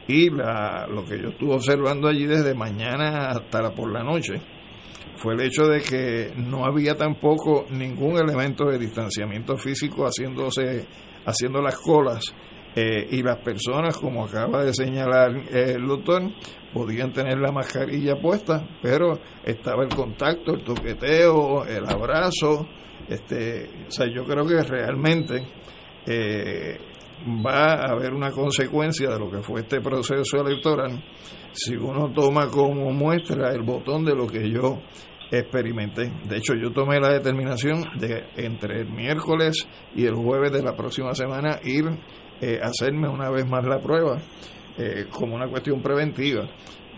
Y 0.08 0.28
la, 0.28 0.88
lo 0.88 1.04
que 1.04 1.22
yo 1.22 1.28
estuve 1.28 1.54
observando 1.54 2.08
allí 2.08 2.26
desde 2.26 2.52
mañana 2.52 3.28
hasta 3.28 3.72
por 3.72 3.92
la 3.92 4.02
noche 4.02 4.42
fue 5.18 5.34
el 5.34 5.42
hecho 5.42 5.66
de 5.66 5.80
que 5.82 6.32
no 6.36 6.66
había 6.66 6.96
tampoco 6.96 7.66
ningún 7.70 8.16
elemento 8.16 8.64
de 8.64 8.76
distanciamiento 8.76 9.56
físico 9.56 10.04
haciéndose 10.04 10.84
haciendo 11.26 11.62
las 11.62 11.76
colas 11.76 12.34
eh, 12.74 13.06
y 13.12 13.22
las 13.22 13.38
personas 13.38 13.96
como 13.96 14.24
acaba 14.24 14.64
de 14.64 14.74
señalar 14.74 15.30
el 15.52 15.86
doctor 15.86 16.22
podían 16.72 17.12
tener 17.12 17.38
la 17.38 17.52
mascarilla 17.52 18.16
puesta 18.20 18.66
pero 18.82 19.12
estaba 19.44 19.84
el 19.84 19.94
contacto 19.94 20.54
el 20.54 20.64
toqueteo 20.64 21.64
el 21.66 21.86
abrazo 21.88 22.66
este, 23.08 23.68
o 23.86 23.90
sea, 23.90 24.06
yo 24.06 24.24
creo 24.24 24.46
que 24.46 24.62
realmente 24.62 25.42
eh, 26.06 26.78
va 27.44 27.74
a 27.74 27.92
haber 27.92 28.12
una 28.12 28.30
consecuencia 28.30 29.10
de 29.10 29.18
lo 29.18 29.30
que 29.30 29.42
fue 29.42 29.60
este 29.60 29.80
proceso 29.80 30.40
electoral 30.40 31.02
si 31.52 31.76
uno 31.76 32.12
toma 32.12 32.48
como 32.48 32.90
muestra 32.90 33.52
el 33.52 33.62
botón 33.62 34.04
de 34.04 34.14
lo 34.14 34.26
que 34.26 34.50
yo 34.50 34.80
experimenté. 35.30 36.10
De 36.28 36.38
hecho, 36.38 36.54
yo 36.54 36.72
tomé 36.72 36.98
la 36.98 37.12
determinación 37.12 37.84
de 37.98 38.24
entre 38.36 38.80
el 38.80 38.90
miércoles 38.90 39.66
y 39.94 40.04
el 40.04 40.14
jueves 40.14 40.52
de 40.52 40.62
la 40.62 40.76
próxima 40.76 41.14
semana 41.14 41.60
ir 41.62 41.84
eh, 42.40 42.58
a 42.60 42.66
hacerme 42.66 43.08
una 43.08 43.30
vez 43.30 43.46
más 43.46 43.64
la 43.64 43.80
prueba 43.80 44.18
eh, 44.76 45.06
como 45.10 45.36
una 45.36 45.48
cuestión 45.48 45.80
preventiva. 45.80 46.48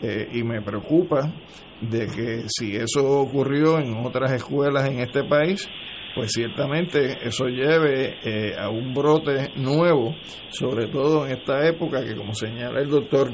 y 0.02 0.42
me 0.42 0.60
preocupa 0.60 1.32
de 1.80 2.06
que 2.06 2.44
si 2.48 2.76
eso 2.76 3.20
ocurrió 3.20 3.78
en 3.78 3.94
otras 4.04 4.32
escuelas 4.32 4.88
en 4.88 5.00
este 5.00 5.24
país, 5.24 5.68
pues 6.16 6.32
ciertamente 6.32 7.18
eso 7.28 7.46
lleve 7.46 8.16
eh, 8.24 8.54
a 8.58 8.70
un 8.70 8.94
brote 8.94 9.52
nuevo, 9.56 10.16
sobre 10.48 10.86
todo 10.86 11.26
en 11.26 11.32
esta 11.32 11.68
época 11.68 12.02
que 12.02 12.16
como 12.16 12.32
señala 12.32 12.80
el 12.80 12.88
doctor, 12.88 13.30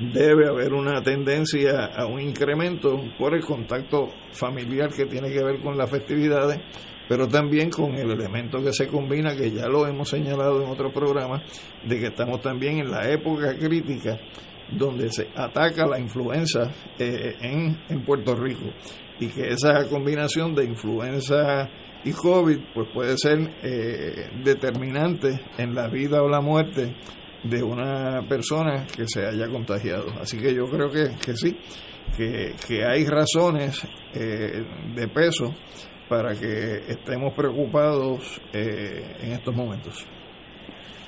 debe 0.00 0.48
haber 0.48 0.72
una 0.72 1.00
tendencia 1.00 1.86
a 1.96 2.06
un 2.06 2.20
incremento 2.20 3.00
por 3.16 3.36
el 3.36 3.44
contacto 3.44 4.08
familiar 4.32 4.92
que 4.92 5.06
tiene 5.06 5.30
que 5.30 5.44
ver 5.44 5.60
con 5.60 5.78
las 5.78 5.88
festividades, 5.88 6.60
pero 7.08 7.28
también 7.28 7.70
con 7.70 7.94
el 7.94 8.10
elemento 8.10 8.60
que 8.60 8.72
se 8.72 8.88
combina, 8.88 9.36
que 9.36 9.52
ya 9.52 9.68
lo 9.68 9.86
hemos 9.86 10.08
señalado 10.08 10.64
en 10.64 10.68
otro 10.68 10.92
programa, 10.92 11.40
de 11.84 12.00
que 12.00 12.06
estamos 12.06 12.40
también 12.40 12.80
en 12.80 12.90
la 12.90 13.08
época 13.08 13.56
crítica 13.56 14.18
donde 14.72 15.12
se 15.12 15.28
ataca 15.36 15.86
la 15.86 16.00
influenza 16.00 16.68
eh, 16.98 17.36
en, 17.40 17.78
en 17.88 18.04
Puerto 18.04 18.34
Rico 18.34 18.72
y 19.20 19.28
que 19.28 19.48
esa 19.48 19.88
combinación 19.88 20.54
de 20.54 20.64
influenza 20.64 21.68
y 22.04 22.12
COVID 22.12 22.58
pues 22.74 22.88
puede 22.92 23.16
ser 23.16 23.38
eh, 23.62 24.28
determinante 24.44 25.40
en 25.58 25.74
la 25.74 25.88
vida 25.88 26.22
o 26.22 26.28
la 26.28 26.40
muerte 26.40 26.94
de 27.42 27.62
una 27.62 28.22
persona 28.28 28.86
que 28.94 29.06
se 29.06 29.26
haya 29.26 29.48
contagiado. 29.48 30.06
Así 30.20 30.38
que 30.38 30.54
yo 30.54 30.64
creo 30.66 30.88
que, 30.90 31.16
que 31.24 31.34
sí, 31.34 31.56
que, 32.16 32.52
que 32.66 32.84
hay 32.84 33.04
razones 33.06 33.86
eh, 34.14 34.64
de 34.94 35.08
peso 35.08 35.52
para 36.08 36.34
que 36.34 36.76
estemos 36.88 37.34
preocupados 37.34 38.40
eh, 38.52 39.02
en 39.22 39.32
estos 39.32 39.54
momentos. 39.54 40.06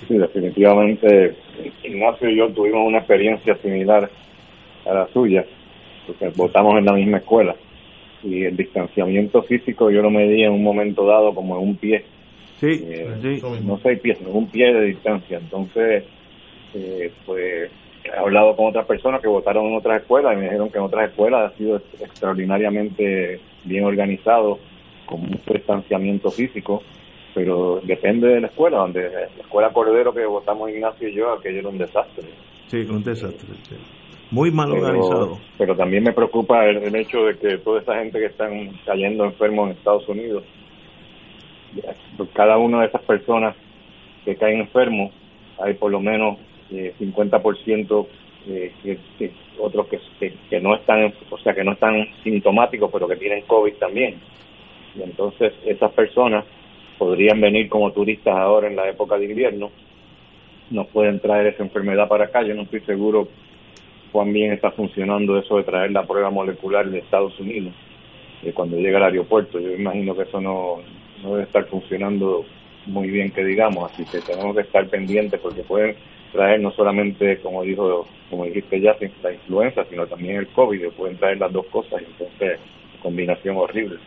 Sí, 0.06 0.16
definitivamente 0.16 1.36
Ignacio 1.84 2.30
y 2.30 2.38
yo 2.38 2.52
tuvimos 2.52 2.86
una 2.86 2.98
experiencia 2.98 3.56
similar 3.56 4.08
a 4.86 4.94
la 4.94 5.08
suya, 5.08 5.44
porque 6.06 6.28
votamos 6.36 6.78
en 6.78 6.84
la 6.84 6.92
misma 6.92 7.18
escuela 7.18 7.54
y 8.22 8.44
el 8.44 8.56
distanciamiento 8.56 9.42
físico 9.42 9.90
yo 9.90 10.02
lo 10.02 10.10
medí 10.10 10.42
en 10.42 10.52
un 10.52 10.62
momento 10.62 11.06
dado 11.06 11.34
como 11.34 11.56
en 11.56 11.68
un 11.68 11.76
pie. 11.76 12.04
Sí, 12.60 12.84
eh, 12.84 13.40
No 13.64 13.78
seis 13.78 14.00
pies, 14.00 14.18
sino 14.18 14.30
un 14.30 14.48
pie 14.48 14.72
de 14.72 14.86
distancia. 14.86 15.38
Entonces, 15.38 16.04
eh, 16.74 17.12
pues 17.24 17.70
he 18.04 18.18
hablado 18.18 18.56
con 18.56 18.66
otras 18.66 18.86
personas 18.86 19.20
que 19.20 19.28
votaron 19.28 19.66
en 19.66 19.76
otras 19.76 20.02
escuelas 20.02 20.34
y 20.34 20.36
me 20.36 20.44
dijeron 20.44 20.70
que 20.70 20.78
en 20.78 20.84
otras 20.84 21.10
escuelas 21.10 21.52
ha 21.52 21.56
sido 21.56 21.76
extraordinariamente 22.00 23.40
bien 23.64 23.84
organizado, 23.84 24.58
con 25.06 25.20
mucho 25.22 25.52
distanciamiento 25.52 26.30
físico, 26.30 26.82
pero 27.34 27.80
depende 27.84 28.28
de 28.28 28.40
la 28.40 28.48
escuela, 28.48 28.78
donde 28.78 29.02
la 29.10 29.42
escuela 29.42 29.72
Cordero 29.72 30.12
que 30.12 30.26
votamos 30.26 30.70
Ignacio 30.70 31.08
y 31.08 31.14
yo, 31.14 31.32
aquello 31.32 31.60
era 31.60 31.68
un 31.68 31.78
desastre. 31.78 32.24
Sí, 32.66 32.78
un 32.78 33.02
desastre. 33.02 33.48
Muy 34.30 34.50
mal 34.50 34.70
organizado. 34.70 35.38
Pero 35.56 35.74
también 35.74 36.04
me 36.04 36.12
preocupa 36.12 36.66
el, 36.66 36.94
hecho 36.94 37.24
de 37.24 37.38
que 37.38 37.58
toda 37.58 37.80
esa 37.80 37.98
gente 37.98 38.18
que 38.18 38.26
están 38.26 38.72
cayendo 38.84 39.24
enfermos 39.24 39.70
en 39.70 39.76
Estados 39.76 40.08
Unidos, 40.08 40.44
cada 42.34 42.58
una 42.58 42.80
de 42.80 42.86
esas 42.88 43.02
personas 43.02 43.56
que 44.24 44.36
caen 44.36 44.60
enfermos, 44.60 45.12
hay 45.58 45.74
por 45.74 45.90
lo 45.90 46.00
menos 46.00 46.38
eh, 46.70 46.94
50% 47.00 48.06
eh, 48.48 48.72
que, 49.18 49.32
otros 49.58 49.86
que, 49.88 50.34
que, 50.50 50.60
no 50.60 50.74
están, 50.74 51.12
o 51.30 51.38
sea, 51.38 51.54
que 51.54 51.64
no 51.64 51.72
están 51.72 52.06
sintomáticos, 52.22 52.90
pero 52.92 53.08
que 53.08 53.16
tienen 53.16 53.42
COVID 53.42 53.74
también. 53.74 54.16
Y 54.94 55.02
entonces 55.02 55.54
esas 55.64 55.92
personas 55.92 56.44
podrían 56.98 57.40
venir 57.40 57.68
como 57.68 57.92
turistas 57.92 58.36
ahora 58.36 58.68
en 58.68 58.76
la 58.76 58.88
época 58.88 59.16
de 59.16 59.26
invierno, 59.26 59.70
nos 60.70 60.86
pueden 60.88 61.20
traer 61.20 61.46
esa 61.46 61.62
enfermedad 61.62 62.08
para 62.08 62.26
acá. 62.26 62.42
Yo 62.42 62.54
no 62.54 62.62
estoy 62.62 62.80
seguro 62.80 63.28
cuán 64.12 64.32
bien 64.32 64.52
está 64.52 64.70
funcionando 64.70 65.38
eso 65.38 65.56
de 65.56 65.64
traer 65.64 65.92
la 65.92 66.06
prueba 66.06 66.30
molecular 66.30 66.88
de 66.88 66.98
Estados 66.98 67.38
Unidos 67.40 67.74
eh, 68.42 68.52
cuando 68.52 68.76
llega 68.76 68.98
al 68.98 69.04
aeropuerto. 69.04 69.58
Yo 69.60 69.72
imagino 69.72 70.14
que 70.16 70.22
eso 70.22 70.40
no, 70.40 70.78
no 71.22 71.30
debe 71.30 71.44
estar 71.44 71.64
funcionando 71.66 72.44
muy 72.86 73.10
bien, 73.10 73.30
que 73.30 73.44
digamos, 73.44 73.92
así 73.92 74.04
que 74.04 74.20
tenemos 74.20 74.54
que 74.56 74.62
estar 74.62 74.86
pendientes 74.88 75.38
porque 75.40 75.62
pueden 75.62 75.96
traer 76.32 76.60
no 76.60 76.70
solamente, 76.72 77.38
como 77.38 77.62
dijo, 77.62 78.06
como 78.30 78.44
dijiste 78.44 78.80
ya, 78.80 78.96
la 79.22 79.32
influenza, 79.32 79.84
sino 79.90 80.06
también 80.06 80.36
el 80.36 80.48
COVID, 80.48 80.88
pueden 80.96 81.16
traer 81.16 81.38
las 81.38 81.52
dos 81.52 81.66
cosas 81.66 82.02
entonces 82.06 82.58
combinación 83.02 83.56
horrible. 83.56 83.98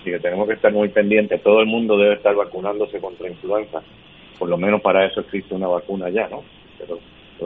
Así 0.00 0.10
que 0.10 0.18
tenemos 0.18 0.48
que 0.48 0.54
estar 0.54 0.72
muy 0.72 0.88
pendientes. 0.88 1.42
Todo 1.42 1.60
el 1.60 1.66
mundo 1.66 1.96
debe 1.96 2.14
estar 2.14 2.34
vacunándose 2.34 2.98
contra 3.00 3.28
influenza. 3.28 3.82
Por 4.38 4.48
lo 4.48 4.56
menos 4.56 4.80
para 4.80 5.06
eso 5.06 5.20
existe 5.20 5.54
una 5.54 5.68
vacuna 5.68 6.08
ya, 6.08 6.28
¿no? 6.28 6.42
Pero, 6.78 6.98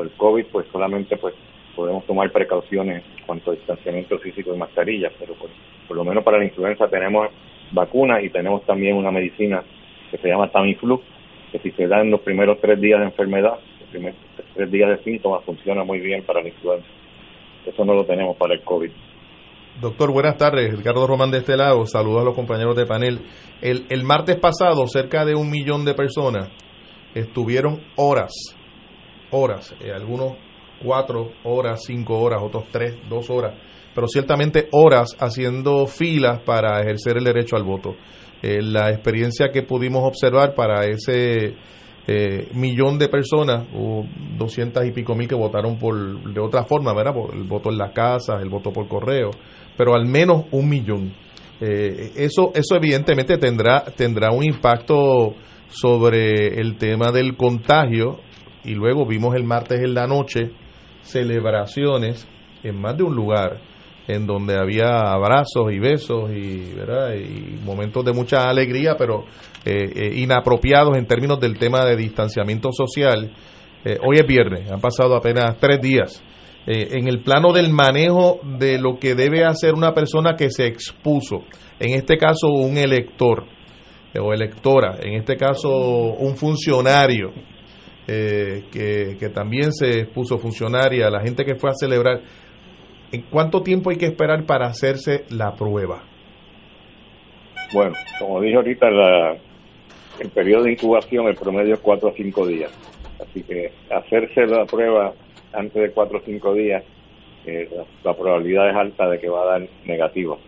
el 0.02 0.10
COVID, 0.10 0.46
pues 0.52 0.66
solamente 0.70 1.16
pues 1.16 1.34
podemos 1.76 2.04
tomar 2.06 2.32
precauciones 2.32 3.04
en 3.04 3.24
cuanto 3.26 3.50
a 3.50 3.54
distanciamiento 3.54 4.18
físico 4.18 4.54
y 4.54 4.58
mascarillas, 4.58 5.12
pero 5.18 5.34
por 5.34 5.96
lo 5.96 6.04
menos 6.04 6.24
para 6.24 6.38
la 6.38 6.44
influenza 6.46 6.88
tenemos 6.88 7.28
vacunas 7.70 8.24
y 8.24 8.30
tenemos 8.30 8.64
también 8.64 8.96
una 8.96 9.10
medicina 9.10 9.62
que 10.10 10.18
se 10.18 10.28
llama 10.28 10.50
Tamiflu, 10.50 11.00
que 11.52 11.58
si 11.58 11.70
se 11.72 11.86
da 11.86 12.00
en 12.00 12.10
los 12.10 12.22
primeros 12.22 12.58
tres 12.60 12.80
días 12.80 12.98
de 13.00 13.06
enfermedad, 13.06 13.58
los 13.80 13.90
primeros 13.90 14.18
tres 14.54 14.70
días 14.70 14.88
de 14.90 15.04
síntomas, 15.04 15.44
funciona 15.44 15.84
muy 15.84 16.00
bien 16.00 16.24
para 16.24 16.42
la 16.42 16.48
influenza. 16.48 16.88
Eso 17.66 17.84
no 17.84 17.94
lo 17.94 18.04
tenemos 18.04 18.36
para 18.36 18.54
el 18.54 18.62
COVID. 18.62 18.90
Doctor, 19.80 20.10
buenas 20.10 20.38
tardes. 20.38 20.74
Ricardo 20.74 21.06
Román 21.06 21.30
de 21.30 21.38
este 21.38 21.56
lado. 21.56 21.84
Saludos 21.84 22.22
a 22.22 22.24
los 22.24 22.34
compañeros 22.34 22.76
de 22.76 22.86
panel. 22.86 23.20
El, 23.60 23.84
el 23.90 24.04
martes 24.04 24.36
pasado, 24.36 24.86
cerca 24.86 25.26
de 25.26 25.34
un 25.34 25.50
millón 25.50 25.84
de 25.84 25.92
personas 25.92 26.50
estuvieron 27.14 27.82
horas, 27.96 28.32
horas, 29.30 29.74
eh, 29.80 29.90
algunos 29.92 30.36
cuatro 30.82 31.32
horas, 31.44 31.82
cinco 31.86 32.18
horas, 32.18 32.40
otros 32.42 32.64
tres, 32.70 32.94
dos 33.08 33.30
horas, 33.30 33.54
pero 33.94 34.08
ciertamente 34.08 34.68
horas 34.72 35.16
haciendo 35.18 35.86
filas 35.86 36.40
para 36.40 36.80
ejercer 36.80 37.16
el 37.16 37.24
derecho 37.24 37.56
al 37.56 37.64
voto. 37.64 37.96
Eh, 38.42 38.60
la 38.62 38.90
experiencia 38.90 39.50
que 39.50 39.62
pudimos 39.62 40.04
observar 40.04 40.54
para 40.54 40.84
ese 40.84 41.54
eh, 42.06 42.48
millón 42.54 42.98
de 42.98 43.08
personas, 43.08 43.66
o 43.74 44.04
doscientas 44.36 44.86
y 44.86 44.92
pico 44.92 45.14
mil 45.14 45.26
que 45.26 45.34
votaron 45.34 45.78
por 45.78 46.32
de 46.32 46.40
otra 46.40 46.64
forma, 46.64 46.92
¿verdad? 46.92 47.14
El 47.32 47.44
voto 47.44 47.70
en 47.70 47.78
las 47.78 47.92
casas, 47.92 48.40
el 48.40 48.48
voto 48.48 48.72
por 48.72 48.86
correo, 48.86 49.30
pero 49.76 49.94
al 49.94 50.06
menos 50.06 50.44
un 50.52 50.68
millón. 50.68 51.12
Eh, 51.60 52.12
eso, 52.16 52.52
eso 52.54 52.76
evidentemente 52.76 53.38
tendrá, 53.38 53.84
tendrá 53.84 54.30
un 54.30 54.44
impacto 54.44 55.34
sobre 55.68 56.60
el 56.60 56.76
tema 56.76 57.10
del 57.10 57.36
contagio 57.36 58.20
y 58.64 58.74
luego 58.74 59.06
vimos 59.06 59.34
el 59.34 59.44
martes 59.44 59.80
en 59.80 59.94
la 59.94 60.06
noche 60.06 60.50
celebraciones 61.06 62.26
en 62.62 62.80
más 62.80 62.96
de 62.96 63.04
un 63.04 63.14
lugar 63.14 63.60
en 64.08 64.26
donde 64.26 64.56
había 64.56 65.00
abrazos 65.00 65.72
y 65.72 65.78
besos 65.78 66.30
y, 66.30 66.74
¿verdad? 66.74 67.14
y 67.14 67.58
momentos 67.64 68.04
de 68.04 68.12
mucha 68.12 68.48
alegría, 68.48 68.94
pero 68.96 69.24
eh, 69.64 69.90
eh, 69.94 70.12
inapropiados 70.16 70.96
en 70.96 71.06
términos 71.06 71.40
del 71.40 71.58
tema 71.58 71.84
de 71.84 71.96
distanciamiento 71.96 72.70
social. 72.72 73.32
Eh, 73.84 73.98
hoy 74.04 74.18
es 74.18 74.26
viernes, 74.26 74.70
han 74.70 74.80
pasado 74.80 75.16
apenas 75.16 75.56
tres 75.58 75.80
días. 75.80 76.22
en 76.68 77.06
el 77.06 77.20
plano 77.20 77.52
del 77.52 77.70
manejo 77.70 78.40
de 78.58 78.78
lo 78.78 78.98
que 78.98 79.14
debe 79.14 79.44
hacer 79.44 79.74
una 79.74 79.94
persona 79.94 80.34
que 80.34 80.50
se 80.50 80.66
expuso, 80.66 81.44
en 81.78 81.94
este 81.94 82.16
caso 82.18 82.48
un 82.48 82.76
elector 82.76 83.44
o 84.20 84.32
electora, 84.32 84.98
en 85.00 85.14
este 85.14 85.36
caso 85.36 85.70
un 85.70 86.36
funcionario 86.36 87.30
que, 88.06 89.16
que 89.18 89.28
también 89.30 89.72
se 89.72 90.00
expuso 90.00 90.38
funcionaria, 90.38 91.10
la 91.10 91.20
gente 91.20 91.44
que 91.44 91.56
fue 91.56 91.70
a 91.70 91.74
celebrar, 91.74 92.20
¿En 93.12 93.22
cuánto 93.22 93.62
tiempo 93.62 93.90
hay 93.90 93.96
que 93.96 94.06
esperar 94.06 94.44
para 94.46 94.66
hacerse 94.66 95.24
la 95.30 95.54
prueba? 95.54 96.02
Bueno, 97.72 97.94
como 98.18 98.40
dije 98.40 98.56
ahorita, 98.56 98.88
el 100.18 100.30
periodo 100.30 100.64
de 100.64 100.72
incubación, 100.72 101.28
el 101.28 101.36
promedio 101.36 101.74
es 101.74 101.80
4 101.80 102.08
a 102.08 102.12
5 102.12 102.46
días. 102.46 102.72
Así 103.20 103.42
que 103.42 103.72
hacerse 103.90 104.46
la 104.46 104.64
prueba 104.66 105.12
antes 105.52 105.82
de 105.82 105.90
4 105.92 106.18
o 106.18 106.20
5 106.20 106.54
días, 106.54 106.84
eh, 107.46 107.68
la, 108.02 108.14
probabilidad 108.14 108.70
es 108.70 108.76
alta 108.76 109.08
de 109.08 109.20
que 109.20 109.28
va 109.28 109.42
a 109.42 109.58
dar 109.58 109.68
negativo. 109.84 110.38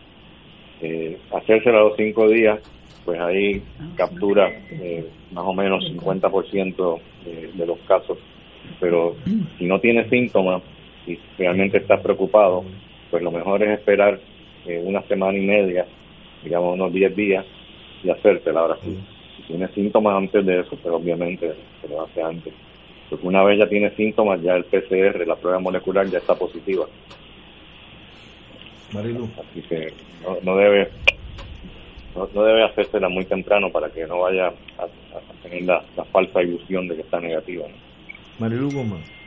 Eh, 0.83 1.17
hacérsela 1.33 1.79
a 1.79 1.85
los 1.85 1.97
5 1.97 2.29
días, 2.29 2.59
pues 3.09 3.21
ahí 3.21 3.63
captura 3.97 4.51
eh, 4.71 5.09
más 5.33 5.45
o 5.47 5.55
menos 5.55 5.83
50% 5.83 7.01
de, 7.25 7.53
de 7.55 7.67
los 7.67 7.79
casos. 7.89 8.19
Pero 8.81 9.17
si 9.57 9.65
no 9.65 9.81
tiene 9.81 10.07
síntomas, 10.11 10.61
si 11.07 11.19
realmente 11.39 11.79
estás 11.79 12.03
preocupado, 12.03 12.65
pues 13.11 13.23
lo 13.23 13.31
mejor 13.31 13.63
es 13.63 13.79
esperar 13.79 14.21
eh, 14.67 14.83
una 14.85 15.01
semana 15.05 15.39
y 15.39 15.47
media, 15.47 15.87
digamos 16.45 16.75
unos 16.75 16.93
10 16.93 17.17
días, 17.17 17.47
y 18.05 18.11
hacértela. 18.11 18.61
Ahora 18.61 18.77
sí, 18.85 18.99
si 19.39 19.43
tienes 19.45 19.71
síntomas 19.71 20.15
antes 20.15 20.45
de 20.45 20.61
eso, 20.61 20.77
pero 20.83 20.99
pues 20.99 21.03
obviamente 21.03 21.55
se 21.81 21.89
lo 21.89 22.03
hace 22.03 22.21
antes. 22.21 22.53
Porque 23.09 23.27
una 23.27 23.43
vez 23.43 23.59
ya 23.59 23.71
tiene 23.71 23.89
síntomas, 23.97 24.43
ya 24.43 24.55
el 24.55 24.65
PCR, 24.65 25.27
la 25.27 25.37
prueba 25.37 25.59
molecular, 25.61 26.07
ya 26.11 26.19
está 26.19 26.35
positiva. 26.35 26.85
Marilu. 28.93 29.31
Así 29.39 29.63
que 29.63 29.95
no, 30.45 30.57
debe 30.57 30.91
no, 32.15 32.43
debe 32.43 32.65
hacérsela 32.65 33.09
muy 33.09 33.25
temprano 33.25 33.71
para 33.71 33.89
que 33.91 34.07
no 34.07 34.21
vaya 34.21 34.49
a, 34.79 35.43
tener 35.43 35.63
la, 35.63 35.83
falsa 36.13 36.43
ilusión 36.43 36.89
de 36.89 36.97
que 36.97 37.03
está 37.03 37.21
negativa. 37.21 37.65
Marilu 38.39 38.71
Gómez. 38.71 39.19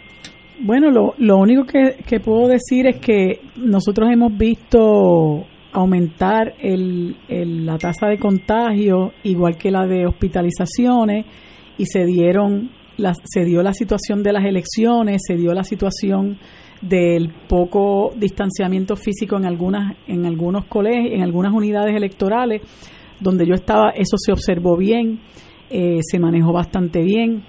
Bueno, 0.60 0.92
lo, 0.92 1.16
lo 1.18 1.38
único 1.38 1.66
que, 1.66 2.20
puedo 2.20 2.48
decir 2.48 2.86
es 2.88 2.98
que 2.98 3.40
nosotros 3.56 4.10
hemos 4.12 4.38
visto 4.38 5.46
aumentar 5.72 6.54
el, 6.60 7.16
la 7.66 7.78
tasa 7.78 8.08
de 8.08 8.20
contagio, 8.20 9.14
igual 9.24 9.58
que 9.58 9.72
la 9.72 9.88
de 9.88 10.06
hospitalizaciones, 10.06 11.26
y 11.78 11.86
se 11.86 12.06
dieron 12.06 12.70
la, 12.98 13.14
se 13.24 13.44
dio 13.46 13.64
la 13.64 13.74
situación 13.74 14.22
de 14.22 14.34
las 14.34 14.46
elecciones, 14.46 15.22
se 15.26 15.36
dio 15.36 15.54
la 15.54 15.64
situación 15.64 16.38
del 16.82 17.32
poco 17.48 18.12
distanciamiento 18.16 18.96
físico 18.96 19.38
en 19.38 19.46
algunas 19.46 19.96
en 20.08 20.26
algunos 20.26 20.66
colegios, 20.66 21.14
en 21.14 21.22
algunas 21.22 21.54
unidades 21.54 21.96
electorales 21.96 22.62
donde 23.20 23.46
yo 23.46 23.54
estaba, 23.54 23.92
eso 23.92 24.18
se 24.18 24.32
observó 24.32 24.76
bien, 24.76 25.20
eh, 25.70 26.00
se 26.02 26.18
manejó 26.18 26.52
bastante 26.52 27.04
bien 27.04 27.44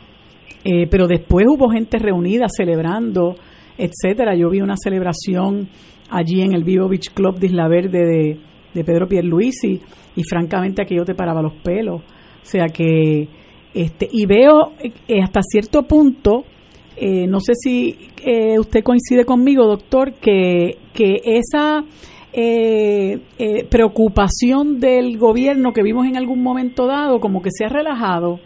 eh, 0.64 0.86
pero 0.88 1.08
después 1.08 1.46
hubo 1.48 1.68
gente 1.70 1.98
reunida 1.98 2.46
celebrando, 2.48 3.34
etcétera. 3.76 4.34
Yo 4.36 4.48
vi 4.50 4.60
una 4.60 4.76
celebración 4.76 5.68
allí 6.10 6.42
en 6.42 6.54
el 6.54 6.62
Vivo 6.62 6.88
Beach 6.88 7.12
Club 7.12 7.38
de 7.38 7.46
Isla 7.46 7.68
Verde 7.68 8.38
de, 8.72 8.84
Pedro 8.84 9.06
Pierluisi 9.06 9.80
y 10.16 10.22
francamente 10.22 10.82
aquello 10.82 11.04
te 11.04 11.14
paraba 11.14 11.42
los 11.42 11.54
pelos. 11.54 12.00
O 12.00 12.44
sea 12.44 12.66
que, 12.66 13.28
este, 13.74 14.08
y 14.10 14.26
veo 14.26 14.72
eh, 15.08 15.22
hasta 15.22 15.40
cierto 15.42 15.82
punto, 15.82 16.44
eh, 16.96 17.26
no 17.26 17.40
sé 17.40 17.54
si 17.54 17.96
usted 18.58 18.82
coincide 18.82 19.24
conmigo, 19.24 19.66
doctor, 19.66 20.14
que, 20.14 20.78
que 20.92 21.20
esa 21.24 21.84
preocupación 23.68 24.80
del 24.80 25.18
gobierno 25.18 25.72
que 25.72 25.82
vimos 25.82 26.06
en 26.06 26.16
algún 26.16 26.42
momento 26.42 26.86
dado 26.86 27.20
como 27.20 27.42
que 27.42 27.50
se 27.50 27.66
ha 27.66 27.68
relajado 27.68 28.40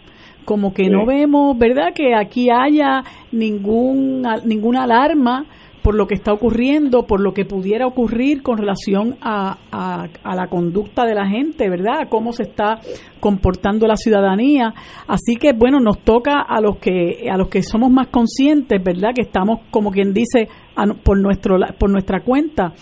como 0.46 0.72
que 0.72 0.88
no 0.88 1.04
vemos, 1.04 1.58
¿verdad?, 1.58 1.92
que 1.92 2.14
aquí 2.14 2.48
haya 2.50 3.02
ningún, 3.32 4.22
ninguna 4.44 4.84
alarma 4.84 5.44
por 5.86 5.94
lo 5.94 6.08
que 6.08 6.16
está 6.16 6.32
ocurriendo, 6.32 7.06
por 7.06 7.20
lo 7.20 7.32
que 7.32 7.44
pudiera 7.44 7.86
ocurrir 7.86 8.42
con 8.42 8.58
relación 8.58 9.18
a, 9.20 9.56
a, 9.70 10.34
la 10.34 10.48
conducta 10.48 11.06
de 11.06 11.14
la 11.14 11.28
gente, 11.28 11.70
¿verdad? 11.70 12.00
A 12.00 12.08
cómo 12.08 12.32
se 12.32 12.42
está 12.42 12.80
comportando 13.20 13.86
la 13.86 13.96
ciudadanía. 13.96 14.74
Así 15.06 15.36
que, 15.36 15.52
bueno, 15.52 15.78
nos 15.78 16.00
toca 16.00 16.40
a 16.40 16.60
los 16.60 16.78
que, 16.78 17.28
a 17.30 17.36
los 17.36 17.46
que 17.46 17.62
somos 17.62 17.92
más 17.92 18.08
conscientes, 18.08 18.82
¿verdad? 18.82 19.10
Que 19.14 19.22
estamos, 19.22 19.60
como 19.70 19.92
quien 19.92 20.12
dice, 20.12 20.48
por, 21.04 21.18
nuestro, 21.20 21.56
por 21.78 21.88
nuestra 21.88 22.18
cuenta, 22.18 22.72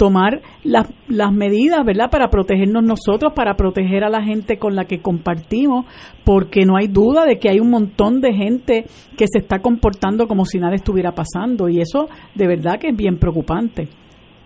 tomar 0.00 0.40
las, 0.64 0.90
las 1.08 1.30
medidas, 1.30 1.84
¿verdad? 1.84 2.08
Para 2.10 2.30
protegernos 2.30 2.82
nosotros, 2.82 3.34
para 3.34 3.52
proteger 3.54 4.02
a 4.02 4.08
la 4.08 4.22
gente 4.22 4.56
con 4.56 4.74
la 4.74 4.86
que 4.86 5.02
compartimos, 5.02 5.84
porque 6.24 6.64
no 6.64 6.78
hay 6.78 6.88
duda 6.88 7.26
de 7.26 7.38
que 7.38 7.50
hay 7.50 7.60
un 7.60 7.68
montón 7.68 8.22
de 8.22 8.32
gente 8.32 8.84
que 9.18 9.26
se 9.30 9.40
está 9.40 9.58
comportando 9.58 10.26
como 10.26 10.46
si 10.46 10.58
nada 10.58 10.74
estuviera 10.74 11.12
pasando 11.12 11.68
y 11.68 11.82
eso 11.82 12.08
de 12.34 12.46
verdad 12.46 12.80
que 12.80 12.88
es 12.88 12.96
bien 12.96 13.18
preocupante. 13.18 13.88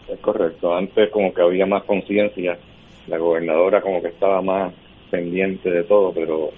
Es 0.08 0.18
correcto, 0.18 0.74
antes 0.74 1.08
como 1.12 1.32
que 1.32 1.42
había 1.42 1.66
más 1.66 1.84
conciencia, 1.84 2.58
la 3.06 3.18
gobernadora 3.18 3.80
como 3.80 4.02
que 4.02 4.08
estaba 4.08 4.42
más 4.42 4.74
pendiente 5.08 5.70
de 5.70 5.84
todo, 5.84 6.12
pero 6.12 6.48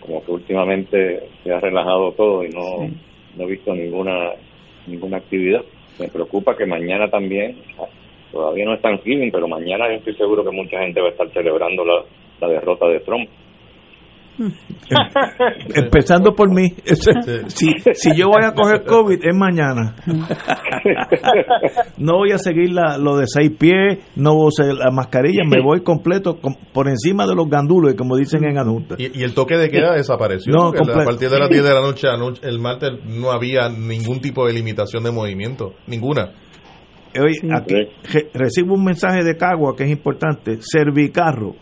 como 0.00 0.20
que 0.24 0.32
últimamente 0.32 1.28
se 1.44 1.52
ha 1.52 1.60
relajado 1.60 2.10
todo 2.10 2.44
y 2.44 2.48
no, 2.48 2.88
no 3.36 3.44
he 3.44 3.46
visto 3.52 3.72
ninguna 3.72 4.32
ninguna 4.88 5.18
actividad. 5.18 5.60
Me 6.00 6.08
preocupa 6.08 6.56
que 6.56 6.66
mañana 6.66 7.08
también, 7.08 7.58
todavía 8.32 8.64
no 8.64 8.74
es 8.74 8.82
Thanksgiving, 8.82 9.30
pero 9.30 9.46
mañana 9.46 9.88
yo 9.88 9.98
estoy 9.98 10.14
seguro 10.16 10.42
que 10.42 10.50
mucha 10.50 10.80
gente 10.80 11.00
va 11.00 11.08
a 11.08 11.10
estar 11.10 11.30
celebrando 11.32 11.84
la, 11.84 12.02
la 12.40 12.48
derrota 12.48 12.88
de 12.88 13.00
Trump. 13.00 13.28
Empezando 15.74 16.34
por 16.34 16.52
mí. 16.52 16.74
Si, 17.48 17.72
si 17.94 18.16
yo 18.16 18.28
voy 18.28 18.44
a 18.44 18.52
coger 18.52 18.84
COVID 18.84 19.18
es 19.22 19.36
mañana. 19.36 19.96
No 21.96 22.16
voy 22.16 22.32
a 22.32 22.38
seguir 22.38 22.72
la, 22.72 22.98
lo 22.98 23.16
de 23.16 23.26
seis 23.26 23.52
pies, 23.56 23.98
no 24.16 24.34
voy 24.34 24.46
a 24.46 24.48
hacer 24.48 24.74
la 24.74 24.90
mascarilla, 24.90 25.42
me 25.46 25.60
voy 25.62 25.82
completo 25.82 26.38
por 26.72 26.88
encima 26.88 27.26
de 27.26 27.36
los 27.36 27.48
gandulos, 27.48 27.94
como 27.94 28.16
dicen 28.16 28.44
en 28.44 28.58
adulta. 28.58 28.96
Y, 28.98 29.22
el 29.22 29.34
toque 29.34 29.56
de 29.56 29.68
queda 29.68 29.94
desapareció. 29.94 30.52
No, 30.52 30.68
a 30.68 31.04
partir 31.04 31.28
de 31.28 31.38
las 31.38 31.48
10 31.48 31.62
de 31.62 31.74
la 31.74 31.80
noche, 31.80 32.08
el 32.42 32.58
martes 32.58 32.90
no 33.04 33.30
había 33.30 33.68
ningún 33.68 34.20
tipo 34.20 34.46
de 34.46 34.54
limitación 34.54 35.04
de 35.04 35.12
movimiento, 35.12 35.74
ninguna. 35.86 36.32
Hoy 37.20 37.38
aquí, 37.52 37.74
recibo 38.32 38.74
un 38.74 38.84
mensaje 38.84 39.22
de 39.22 39.36
Cagua 39.36 39.76
que 39.76 39.84
es 39.84 39.90
importante. 39.90 40.58
Servicarro 40.60 41.54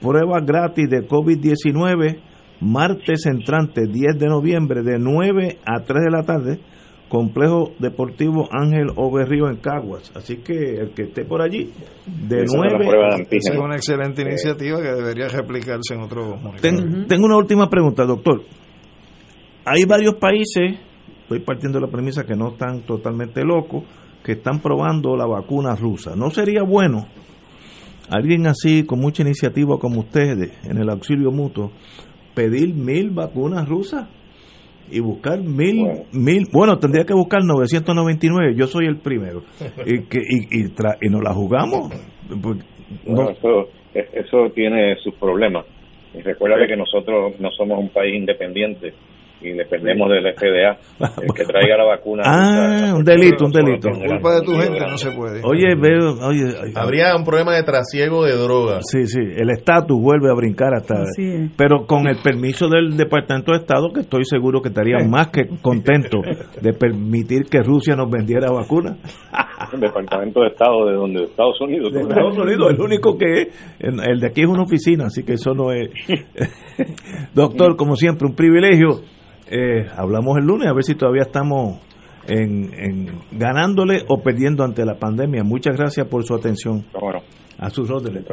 pruebas 0.00 0.44
gratis 0.44 0.88
de 0.90 1.06
COVID-19 1.06 2.18
martes 2.60 3.26
entrante 3.26 3.86
10 3.86 4.18
de 4.18 4.26
noviembre 4.26 4.82
de 4.82 4.98
9 4.98 5.58
a 5.64 5.80
3 5.80 6.04
de 6.04 6.10
la 6.10 6.22
tarde. 6.22 6.60
Complejo 7.08 7.72
deportivo 7.78 8.48
Ángel 8.50 8.88
Oberrío 8.96 9.48
en 9.48 9.56
Caguas. 9.56 10.10
Así 10.16 10.38
que 10.38 10.80
el 10.80 10.90
que 10.90 11.02
esté 11.02 11.24
por 11.24 11.40
allí 11.40 11.70
de 12.06 12.44
9 12.44 13.26
es 13.30 13.50
una 13.56 13.76
excelente 13.76 14.22
iniciativa 14.22 14.78
que 14.78 14.88
debería 14.88 15.28
replicarse 15.28 15.94
en 15.94 16.00
otros 16.00 16.38
tengo 16.60 17.26
una 17.26 17.36
última 17.36 17.70
pregunta 17.70 18.04
doctor. 18.04 18.42
Hay 19.64 19.84
varios 19.84 20.14
países 20.14 20.78
estoy 21.22 21.40
partiendo 21.40 21.78
de 21.78 21.86
la 21.86 21.90
premisa 21.90 22.24
que 22.24 22.34
no 22.34 22.52
están 22.52 22.82
totalmente 22.82 23.42
locos 23.44 23.84
que 24.24 24.32
están 24.32 24.60
probando 24.60 25.16
la 25.16 25.26
vacuna 25.26 25.76
rusa 25.76 26.16
no 26.16 26.30
sería 26.30 26.62
bueno 26.62 27.06
alguien 28.10 28.46
así 28.46 28.84
con 28.84 29.00
mucha 29.00 29.22
iniciativa 29.22 29.78
como 29.78 30.00
ustedes 30.00 30.52
en 30.64 30.78
el 30.78 30.88
auxilio 30.88 31.30
mutuo 31.30 31.70
pedir 32.34 32.74
mil 32.74 33.10
vacunas 33.10 33.68
rusas 33.68 34.08
y 34.90 35.00
buscar 35.00 35.40
mil, 35.40 35.80
bueno. 35.80 36.00
mil, 36.12 36.46
bueno, 36.52 36.78
tendría 36.78 37.04
que 37.04 37.14
buscar 37.14 37.42
999, 37.42 38.54
yo 38.54 38.66
soy 38.66 38.86
el 38.86 38.98
primero, 38.98 39.42
y, 39.86 40.02
que, 40.04 40.18
y, 40.18 40.60
y, 40.60 40.66
y 40.66 41.10
nos 41.10 41.22
la 41.22 41.32
jugamos. 41.32 41.90
Pues, 42.28 42.58
bueno, 43.06 43.30
eso, 43.30 43.68
eso 43.94 44.50
tiene 44.54 44.96
sus 44.96 45.14
problemas. 45.14 45.64
Y 46.14 46.20
recuerda 46.20 46.66
que 46.66 46.76
nosotros 46.76 47.34
no 47.40 47.50
somos 47.52 47.78
un 47.78 47.88
país 47.88 48.14
independiente 48.14 48.92
y 49.44 49.52
dependemos 49.52 50.08
del 50.10 50.34
FDA. 50.34 50.78
El 51.22 51.32
que 51.34 51.44
traiga 51.44 51.76
la 51.76 51.86
vacuna. 51.86 52.22
Ah, 52.24 52.94
un 52.96 53.04
delito, 53.04 53.44
un 53.44 53.52
delito. 53.52 53.88
Por 53.90 54.06
culpa 54.06 54.34
de 54.36 54.42
tu 54.42 54.52
gente 54.54 54.80
no 54.80 54.96
se 54.96 55.10
puede. 55.10 55.40
Oye, 55.44 55.74
veo, 55.76 56.14
oye, 56.26 56.72
habría 56.74 57.14
un 57.16 57.24
problema 57.24 57.54
de 57.54 57.62
trasiego 57.62 58.24
de 58.24 58.32
drogas. 58.32 58.84
Sí, 58.90 59.06
sí, 59.06 59.20
el 59.20 59.50
estatus 59.50 60.00
vuelve 60.00 60.30
a 60.30 60.34
brincar 60.34 60.74
hasta. 60.74 61.04
Pero 61.56 61.86
con 61.86 62.06
el 62.06 62.16
permiso 62.16 62.68
del 62.68 62.96
Departamento 62.96 63.52
de 63.52 63.58
Estado, 63.58 63.92
que 63.92 64.00
estoy 64.00 64.24
seguro 64.24 64.62
que 64.62 64.68
estarían 64.68 65.10
más 65.10 65.28
que 65.28 65.48
contentos 65.60 66.22
de 66.60 66.72
permitir 66.72 67.44
que 67.50 67.62
Rusia 67.62 67.94
nos 67.96 68.10
vendiera 68.10 68.50
vacunas. 68.50 68.98
El 69.72 69.80
Departamento 69.80 70.40
de 70.40 70.48
Estado 70.48 70.86
de 70.86 70.94
donde 70.94 71.24
Estados 71.24 71.60
Unidos. 71.60 71.92
De 71.92 72.00
Estados 72.00 72.38
Unidos, 72.38 72.72
el 72.72 72.80
único 72.80 73.16
que 73.18 73.42
es, 73.42 73.76
el 73.80 74.20
de 74.20 74.26
aquí 74.26 74.42
es 74.42 74.48
una 74.48 74.62
oficina, 74.62 75.06
así 75.06 75.22
que 75.22 75.34
eso 75.34 75.52
no 75.54 75.72
es. 75.72 75.90
Doctor, 77.34 77.76
como 77.76 77.96
siempre, 77.96 78.26
un 78.26 78.34
privilegio 78.34 79.00
eh, 79.46 79.86
hablamos 79.96 80.38
el 80.38 80.44
lunes 80.44 80.68
a 80.68 80.72
ver 80.72 80.84
si 80.84 80.94
todavía 80.94 81.22
estamos 81.22 81.78
en, 82.26 83.20
ganándole 83.32 84.04
o 84.08 84.22
perdiendo 84.22 84.64
ante 84.64 84.84
la 84.84 84.98
pandemia. 84.98 85.42
Muchas 85.44 85.76
gracias 85.76 86.06
por 86.06 86.24
su 86.24 86.34
atención. 86.34 86.84
A 87.58 87.70
sus 87.70 87.88
órdenes. 87.90 88.24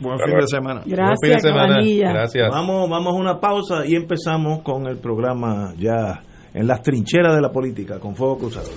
Buen 0.00 0.18
fin 0.18 0.36
de 0.38 0.46
semana. 0.46 0.82
Gracias, 0.84 1.42
Gracias. 1.42 2.48
Vamos, 2.50 2.90
vamos 2.90 3.14
a 3.14 3.16
una 3.16 3.40
pausa 3.40 3.86
y 3.86 3.94
empezamos 3.94 4.62
con 4.62 4.86
el 4.86 4.98
programa 4.98 5.72
ya 5.78 6.20
en 6.52 6.66
las 6.66 6.82
trincheras 6.82 7.34
de 7.34 7.40
la 7.40 7.50
política 7.50 7.98
con 7.98 8.14
Fuego 8.14 8.38
Cruzado. 8.38 8.68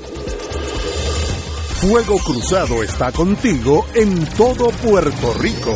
Fuego 1.83 2.15
Cruzado 2.25 2.81
está 2.81 3.11
contigo 3.11 3.85
en 3.93 4.25
todo 4.37 4.69
Puerto 4.81 5.33
Rico. 5.41 5.75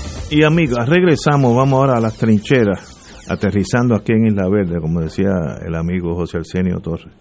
y 0.31 0.43
amigas, 0.43 0.87
regresamos, 0.87 1.53
vamos 1.53 1.73
ahora 1.73 1.97
a 1.97 1.99
las 1.99 2.17
trincheras, 2.17 3.25
aterrizando 3.29 3.93
aquí 3.93 4.13
en 4.13 4.27
Isla 4.27 4.47
Verde, 4.47 4.79
como 4.79 5.01
decía 5.01 5.29
el 5.61 5.75
amigo 5.75 6.15
José 6.15 6.37
Arsenio 6.37 6.79
Torres. 6.79 7.13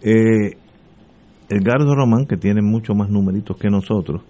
Eh, 0.00 0.56
Edgardo 1.48 1.92
Román, 1.96 2.24
que 2.24 2.36
tiene 2.36 2.62
mucho 2.62 2.94
más 2.94 3.10
numeritos 3.10 3.56
que 3.56 3.68
nosotros, 3.68 4.22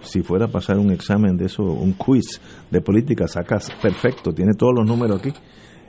si 0.00 0.22
fuera 0.22 0.46
a 0.46 0.48
pasar 0.48 0.78
un 0.78 0.92
examen 0.92 1.36
de 1.36 1.44
eso, 1.44 1.62
un 1.62 1.92
quiz 1.92 2.40
de 2.70 2.80
política, 2.80 3.28
sacas 3.28 3.70
perfecto, 3.82 4.32
tiene 4.32 4.54
todos 4.54 4.72
los 4.74 4.86
números 4.86 5.20
aquí. 5.20 5.30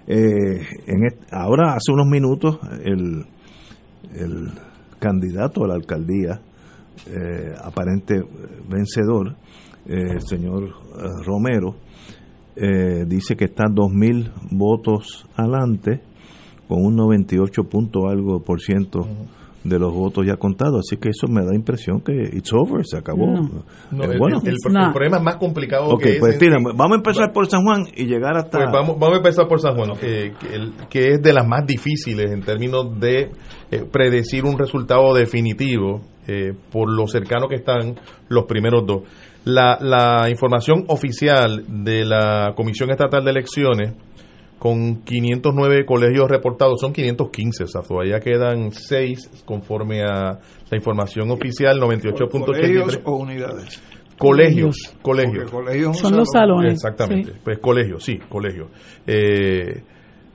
Eh, 0.08 0.68
en 0.86 1.00
ahora, 1.32 1.76
hace 1.76 1.94
unos 1.94 2.08
minutos, 2.08 2.60
el, 2.84 3.26
el 4.14 4.52
candidato 5.00 5.64
a 5.64 5.70
la 5.70 5.76
alcaldía, 5.76 6.42
eh, 7.08 7.56
aparente 7.64 8.22
vencedor, 8.68 9.38
el 9.86 10.22
señor 10.22 10.64
eh, 10.66 11.04
Romero, 11.26 11.76
eh, 12.56 13.06
dice 13.08 13.36
que 13.36 13.46
está 13.46 13.66
2.000 13.66 14.32
votos 14.52 15.26
adelante, 15.36 16.02
con 16.68 16.84
un 16.84 16.96
98 16.96 17.64
punto 17.66 18.08
algo 18.08 18.42
por 18.42 18.60
ciento 18.62 19.08
de 19.64 19.80
los 19.80 19.92
votos 19.94 20.26
ya 20.26 20.36
contados. 20.38 20.80
Así 20.86 20.98
que 20.98 21.10
eso 21.10 21.28
me 21.28 21.44
da 21.44 21.54
impresión 21.56 22.00
que 22.00 22.14
it's 22.14 22.54
over, 22.54 22.86
se 22.86 22.98
acabó. 22.98 23.26
No, 23.92 24.04
Eh, 24.04 24.10
el, 24.14 24.20
bueno, 24.20 24.40
el- 24.46 24.50
el 24.54 24.92
problema 24.94 25.18
es 25.18 25.24
más 25.24 25.36
complicado 25.38 25.88
Ok, 25.90 26.04
que 26.04 26.18
pues 26.20 26.38
tira, 26.38 26.58
vamos 26.64 26.92
a 26.94 26.96
empezar 26.98 27.34
por 27.34 27.48
San 27.48 27.64
Juan 27.64 27.86
y 27.96 28.06
llegar 28.06 28.38
hasta... 28.38 28.60
Pues 28.60 28.72
vamos, 28.72 28.98
vamos 29.00 29.16
a 29.16 29.18
empezar 29.18 29.48
por 29.48 29.60
San 29.60 29.76
Juan, 29.76 29.92
que, 30.00 30.34
que 30.40 30.56
el- 30.56 30.74
que 30.90 31.08
es 31.14 31.22
de 31.22 31.34
las 31.34 31.48
más 31.48 31.66
difíciles 31.66 32.32
en 32.32 32.42
términos 32.42 33.00
de 33.00 33.32
eh, 33.72 33.84
predecir 33.92 34.46
un 34.46 34.58
resultado 34.58 35.14
definitivo 35.16 36.02
eh, 36.28 36.54
por 36.72 36.88
lo 36.92 37.08
cercano 37.08 37.48
que 37.48 37.56
están 37.56 37.96
los 38.30 38.46
primeros 38.46 38.86
dos. 38.86 39.02
La, 39.46 39.78
la 39.80 40.30
información 40.30 40.86
oficial 40.88 41.64
de 41.68 42.04
la 42.06 42.54
Comisión 42.56 42.90
Estatal 42.92 43.24
de 43.24 43.32
Elecciones, 43.32 43.94
con 44.58 45.04
509 45.04 45.86
colegios 45.86 46.30
reportados, 46.30 46.80
son 46.82 46.92
515, 46.94 47.64
o 47.64 47.68
sea, 47.68 47.82
todavía 47.82 48.20
quedan 48.20 48.72
6 48.72 49.44
conforme 49.46 50.02
a 50.02 50.40
la 50.70 50.78
información 50.78 51.30
oficial, 51.30 51.80
¿Colegios 51.80 52.16
98.83. 52.16 53.02
o 53.06 53.16
unidades? 53.18 53.82
Colegios, 54.18 54.96
colegios. 55.02 55.52
Colegios 55.52 55.98
Son 56.00 56.16
los 56.16 56.30
salones. 56.32 56.74
Exactamente. 56.74 57.34
sí. 57.34 57.40
Pues 57.44 57.60
colegio, 57.60 58.00
sí, 58.00 58.18
colegio. 58.30 58.70
Eh, 59.06 59.84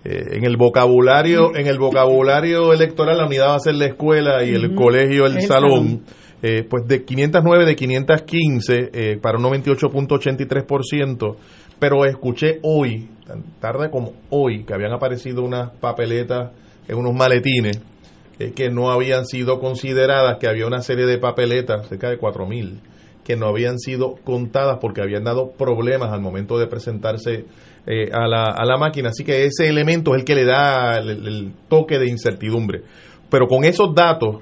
eh, 0.04 0.22
en 0.32 0.44
el 0.44 0.56
vocabulario, 0.56 1.56
en 1.56 1.66
el 1.66 1.78
vocabulario 1.78 2.72
electoral 2.72 3.18
la 3.18 3.26
unidad 3.26 3.48
va 3.48 3.54
a 3.56 3.60
ser 3.60 3.74
la 3.74 3.86
escuela 3.86 4.44
y 4.44 4.50
el 4.54 4.74
colegio 4.74 5.26
el 5.26 5.36
El 5.38 5.42
salón. 5.42 5.70
salón. 5.70 6.04
Eh, 6.42 6.64
pues 6.68 6.86
de 6.86 7.04
509 7.04 7.66
de 7.66 7.76
515 7.76 8.90
eh, 8.92 9.18
para 9.20 9.36
un 9.36 9.44
98.83%, 9.44 11.36
pero 11.78 12.06
escuché 12.06 12.60
hoy, 12.62 13.10
tan 13.26 13.42
tarde 13.60 13.90
como 13.90 14.14
hoy, 14.30 14.64
que 14.64 14.72
habían 14.72 14.92
aparecido 14.92 15.42
unas 15.42 15.70
papeletas 15.78 16.52
en 16.88 16.96
unos 16.96 17.14
maletines 17.14 17.78
eh, 18.40 18.52
que 18.52 18.70
no 18.70 18.90
habían 18.90 19.26
sido 19.26 19.60
consideradas, 19.60 20.38
que 20.38 20.48
había 20.48 20.66
una 20.66 20.80
serie 20.80 21.04
de 21.04 21.18
papeletas, 21.18 21.86
cerca 21.88 22.08
de 22.08 22.18
4.000, 22.18 22.80
que 23.22 23.36
no 23.36 23.46
habían 23.46 23.78
sido 23.78 24.14
contadas 24.24 24.78
porque 24.80 25.02
habían 25.02 25.24
dado 25.24 25.52
problemas 25.52 26.10
al 26.10 26.22
momento 26.22 26.58
de 26.58 26.66
presentarse 26.66 27.44
eh, 27.86 28.08
a, 28.12 28.26
la, 28.26 28.46
a 28.46 28.64
la 28.64 28.78
máquina. 28.78 29.10
Así 29.10 29.24
que 29.24 29.44
ese 29.44 29.68
elemento 29.68 30.14
es 30.14 30.20
el 30.20 30.24
que 30.24 30.34
le 30.34 30.46
da 30.46 30.96
el, 30.96 31.10
el 31.10 31.52
toque 31.68 31.98
de 31.98 32.08
incertidumbre. 32.08 32.80
Pero 33.28 33.46
con 33.46 33.64
esos 33.64 33.94
datos 33.94 34.36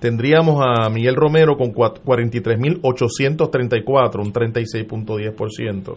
tendríamos 0.00 0.60
a 0.64 0.88
Miguel 0.90 1.14
Romero 1.16 1.56
con 1.56 1.72
cua- 1.72 1.94
43.834, 2.04 4.20
un 4.20 4.32
36.10%, 4.32 5.96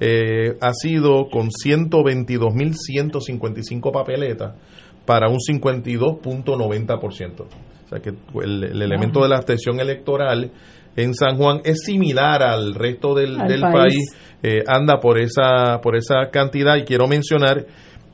eh, 0.00 0.56
ha 0.60 0.72
sido 0.72 1.28
con 1.30 1.50
122.155 1.50 3.92
papeletas 3.92 4.54
para 5.06 5.28
un 5.28 5.38
52.90%. 5.38 7.40
O 7.40 7.46
sea 7.88 8.00
que 8.00 8.10
el, 8.42 8.64
el 8.64 8.82
elemento 8.82 9.22
de 9.22 9.28
la 9.28 9.36
abstención 9.36 9.78
electoral 9.80 10.50
en 10.96 11.14
San 11.14 11.36
Juan 11.36 11.60
es 11.64 11.84
similar 11.84 12.42
al 12.42 12.74
resto 12.74 13.14
del, 13.14 13.40
Al 13.40 13.46
del 13.48 13.60
país. 13.60 13.74
país, 13.74 14.16
eh, 14.42 14.64
anda 14.66 14.98
por 14.98 15.18
esa, 15.18 15.80
por 15.82 15.94
esa 15.96 16.30
cantidad 16.32 16.76
y 16.76 16.82
quiero 16.84 17.06
mencionar 17.06 17.66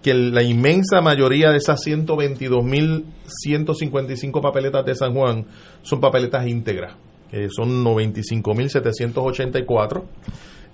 que 0.02 0.12
la 0.14 0.42
inmensa 0.42 1.00
mayoría 1.00 1.50
de 1.50 1.59
esas 1.59 1.81
122.155 1.87 4.42
papeletas 4.42 4.85
de 4.85 4.94
San 4.96 5.14
Juan 5.14 5.46
son 5.83 6.00
papeletas 6.00 6.44
íntegras. 6.46 6.96
Eh, 7.31 7.48
son 7.50 7.85
95.784 7.85 10.02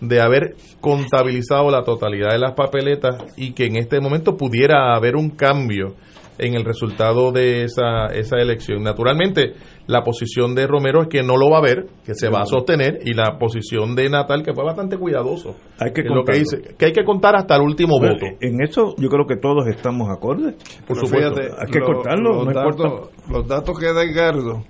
de 0.00 0.20
haber 0.20 0.54
contabilizado 0.80 1.70
la 1.70 1.82
totalidad 1.84 2.30
de 2.32 2.38
las 2.38 2.52
papeletas 2.54 3.16
y 3.36 3.52
que 3.52 3.66
en 3.66 3.76
este 3.76 4.00
momento 4.00 4.36
pudiera 4.36 4.94
haber 4.96 5.16
un 5.16 5.30
cambio 5.30 5.94
en 6.38 6.54
el 6.54 6.64
resultado 6.64 7.32
de 7.32 7.64
esa, 7.64 8.06
esa 8.14 8.36
elección. 8.38 8.82
Naturalmente, 8.82 9.54
la 9.86 10.02
posición 10.02 10.54
de 10.54 10.66
Romero 10.66 11.02
es 11.02 11.08
que 11.08 11.22
no 11.22 11.36
lo 11.36 11.50
va 11.50 11.58
a 11.58 11.62
ver, 11.62 11.86
que 12.04 12.14
se 12.14 12.28
va 12.28 12.42
a 12.42 12.46
sostener, 12.46 13.00
y 13.04 13.14
la 13.14 13.38
posición 13.38 13.94
de 13.94 14.08
Natal, 14.08 14.42
que 14.42 14.52
fue 14.54 14.64
bastante 14.64 14.96
cuidadoso. 14.96 15.56
Hay 15.80 15.92
que 15.92 16.02
lo 16.02 16.24
que 16.24 16.38
dice, 16.38 16.74
que 16.78 16.86
hay 16.86 16.92
que 16.92 17.04
contar 17.04 17.36
hasta 17.36 17.56
el 17.56 17.62
último 17.62 17.98
Bueno, 17.98 18.14
voto. 18.14 18.26
En 18.40 18.60
eso 18.62 18.94
yo 18.98 19.08
creo 19.08 19.26
que 19.26 19.36
todos 19.36 19.66
estamos 19.66 20.08
acordes. 20.10 20.54
Por 20.86 20.96
Pero 20.96 21.06
supuesto. 21.06 21.34
fíjate, 21.34 21.54
hay 21.58 21.70
que 21.72 21.78
lo- 21.80 21.86
cortarlo, 21.86 22.32
Los, 22.44 22.46
no 22.46 22.52
datos, 22.52 23.10
los 23.30 23.48
datos 23.48 23.78
que 23.78 23.86
da 23.92 24.02
Edgardo 24.04 24.62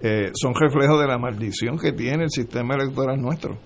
eh, 0.00 0.30
son 0.34 0.54
reflejos 0.54 1.00
de 1.00 1.06
la 1.06 1.18
maldición 1.18 1.78
que 1.78 1.92
tiene 1.92 2.24
el 2.24 2.30
sistema 2.30 2.74
electoral 2.74 3.20
nuestro. 3.20 3.56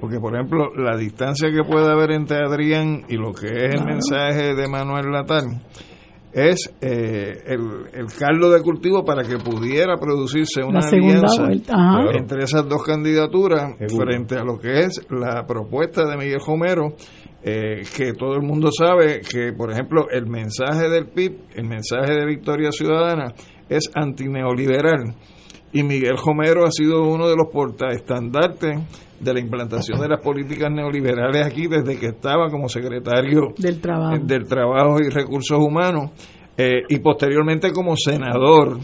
Porque, 0.00 0.18
por 0.18 0.34
ejemplo, 0.34 0.72
la 0.74 0.96
distancia 0.96 1.48
que 1.52 1.62
puede 1.62 1.88
haber 1.88 2.10
entre 2.10 2.38
Adrián 2.38 3.04
y 3.08 3.14
lo 3.16 3.32
que 3.32 3.46
es 3.46 3.74
el 3.76 3.84
mensaje 3.84 4.52
de 4.56 4.66
Manuel 4.68 5.10
Natal 5.12 5.44
es 6.32 6.74
eh, 6.80 7.42
el, 7.46 7.60
el 7.92 8.06
caldo 8.18 8.50
de 8.50 8.62
cultivo 8.62 9.04
para 9.04 9.22
que 9.22 9.36
pudiera 9.36 9.96
producirse 9.98 10.62
una 10.62 10.80
alianza. 10.80 11.48
Claro. 11.66 12.12
entre 12.16 12.44
esas 12.44 12.66
dos 12.68 12.82
candidaturas 12.84 13.74
Seguro. 13.78 14.06
frente 14.06 14.36
a 14.36 14.44
lo 14.44 14.58
que 14.58 14.84
es 14.84 15.00
la 15.10 15.44
propuesta 15.46 16.06
de 16.06 16.16
Miguel 16.16 16.40
Romero, 16.46 16.94
eh, 17.42 17.82
que 17.96 18.14
todo 18.14 18.34
el 18.34 18.42
mundo 18.42 18.70
sabe 18.72 19.20
que, 19.20 19.52
por 19.52 19.72
ejemplo, 19.72 20.06
el 20.10 20.26
mensaje 20.26 20.88
del 20.88 21.08
PIB, 21.08 21.38
el 21.54 21.68
mensaje 21.68 22.14
de 22.14 22.26
Victoria 22.26 22.70
Ciudadana, 22.70 23.34
es 23.68 23.90
antineoliberal. 23.94 25.14
Y 25.72 25.82
Miguel 25.82 26.16
Romero 26.16 26.64
ha 26.66 26.70
sido 26.70 27.02
uno 27.04 27.28
de 27.28 27.36
los 27.36 27.46
portaestandartes 27.52 28.78
de 29.20 29.32
la 29.34 29.40
implantación 29.40 30.00
de 30.00 30.08
las 30.08 30.20
políticas 30.20 30.70
neoliberales 30.70 31.46
aquí 31.46 31.66
desde 31.68 31.98
que 31.98 32.06
estaba 32.06 32.48
como 32.50 32.68
secretario 32.68 33.52
Del 33.56 33.80
trabajo. 33.80 34.16
eh, 34.16 34.20
del 34.22 34.44
Trabajo 34.46 34.96
y 35.00 35.08
Recursos 35.08 35.58
Humanos 35.58 36.10
eh, 36.58 36.82
y 36.88 36.98
posteriormente 36.98 37.70
como 37.72 37.94
senador 37.96 38.78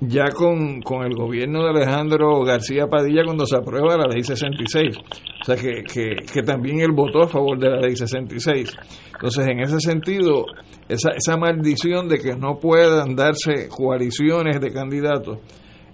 ya 0.00 0.26
con, 0.30 0.80
con 0.82 1.04
el 1.04 1.14
gobierno 1.14 1.64
de 1.64 1.70
Alejandro 1.70 2.42
García 2.44 2.86
Padilla 2.86 3.22
cuando 3.24 3.46
se 3.46 3.56
aprueba 3.56 3.96
la 3.96 4.06
ley 4.06 4.22
66. 4.22 4.96
O 4.98 5.44
sea 5.44 5.56
que, 5.56 5.82
que, 5.84 6.16
que 6.32 6.42
también 6.42 6.80
él 6.80 6.92
votó 6.92 7.22
a 7.22 7.28
favor 7.28 7.58
de 7.58 7.70
la 7.70 7.80
ley 7.80 7.96
66. 7.96 8.76
Entonces, 9.14 9.46
en 9.48 9.60
ese 9.60 9.80
sentido, 9.80 10.44
esa, 10.88 11.10
esa 11.16 11.38
maldición 11.38 12.08
de 12.08 12.18
que 12.18 12.36
no 12.36 12.58
puedan 12.58 13.16
darse 13.16 13.68
coaliciones 13.70 14.60
de 14.60 14.70
candidatos, 14.70 15.38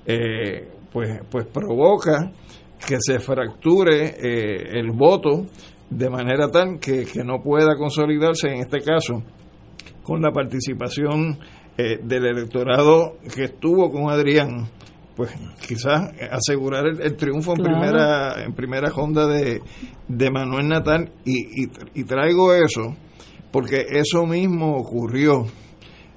eh, 0.06 0.68
pues, 0.92 1.20
pues 1.30 1.46
provoca 1.46 2.32
que 2.86 2.96
se 3.00 3.20
fracture 3.20 4.14
eh, 4.18 4.78
el 4.78 4.90
voto 4.92 5.46
de 5.88 6.10
manera 6.10 6.48
tal 6.48 6.78
que, 6.80 7.04
que 7.04 7.22
no 7.22 7.42
pueda 7.42 7.76
consolidarse 7.76 8.48
en 8.48 8.60
este 8.60 8.80
caso 8.80 9.22
con 10.02 10.20
la 10.20 10.32
participación 10.32 11.38
eh, 11.76 11.98
del 12.02 12.26
electorado 12.26 13.18
que 13.34 13.44
estuvo 13.44 13.90
con 13.90 14.10
Adrián 14.10 14.68
pues 15.14 15.30
quizás 15.66 16.10
asegurar 16.30 16.86
el, 16.86 17.16
triunfo 17.16 17.54
en 17.54 17.62
primera 17.62 18.42
en 18.42 18.54
primera 18.54 18.88
ronda 18.88 19.26
de, 19.26 19.60
de 20.08 20.30
Manuel 20.30 20.68
Natal 20.68 21.12
y, 21.24 21.64
y, 21.64 21.68
y 21.94 22.04
traigo 22.04 22.54
eso 22.54 22.96
porque 23.52 23.84
eso 23.90 24.26
mismo 24.26 24.76
ocurrió 24.78 25.44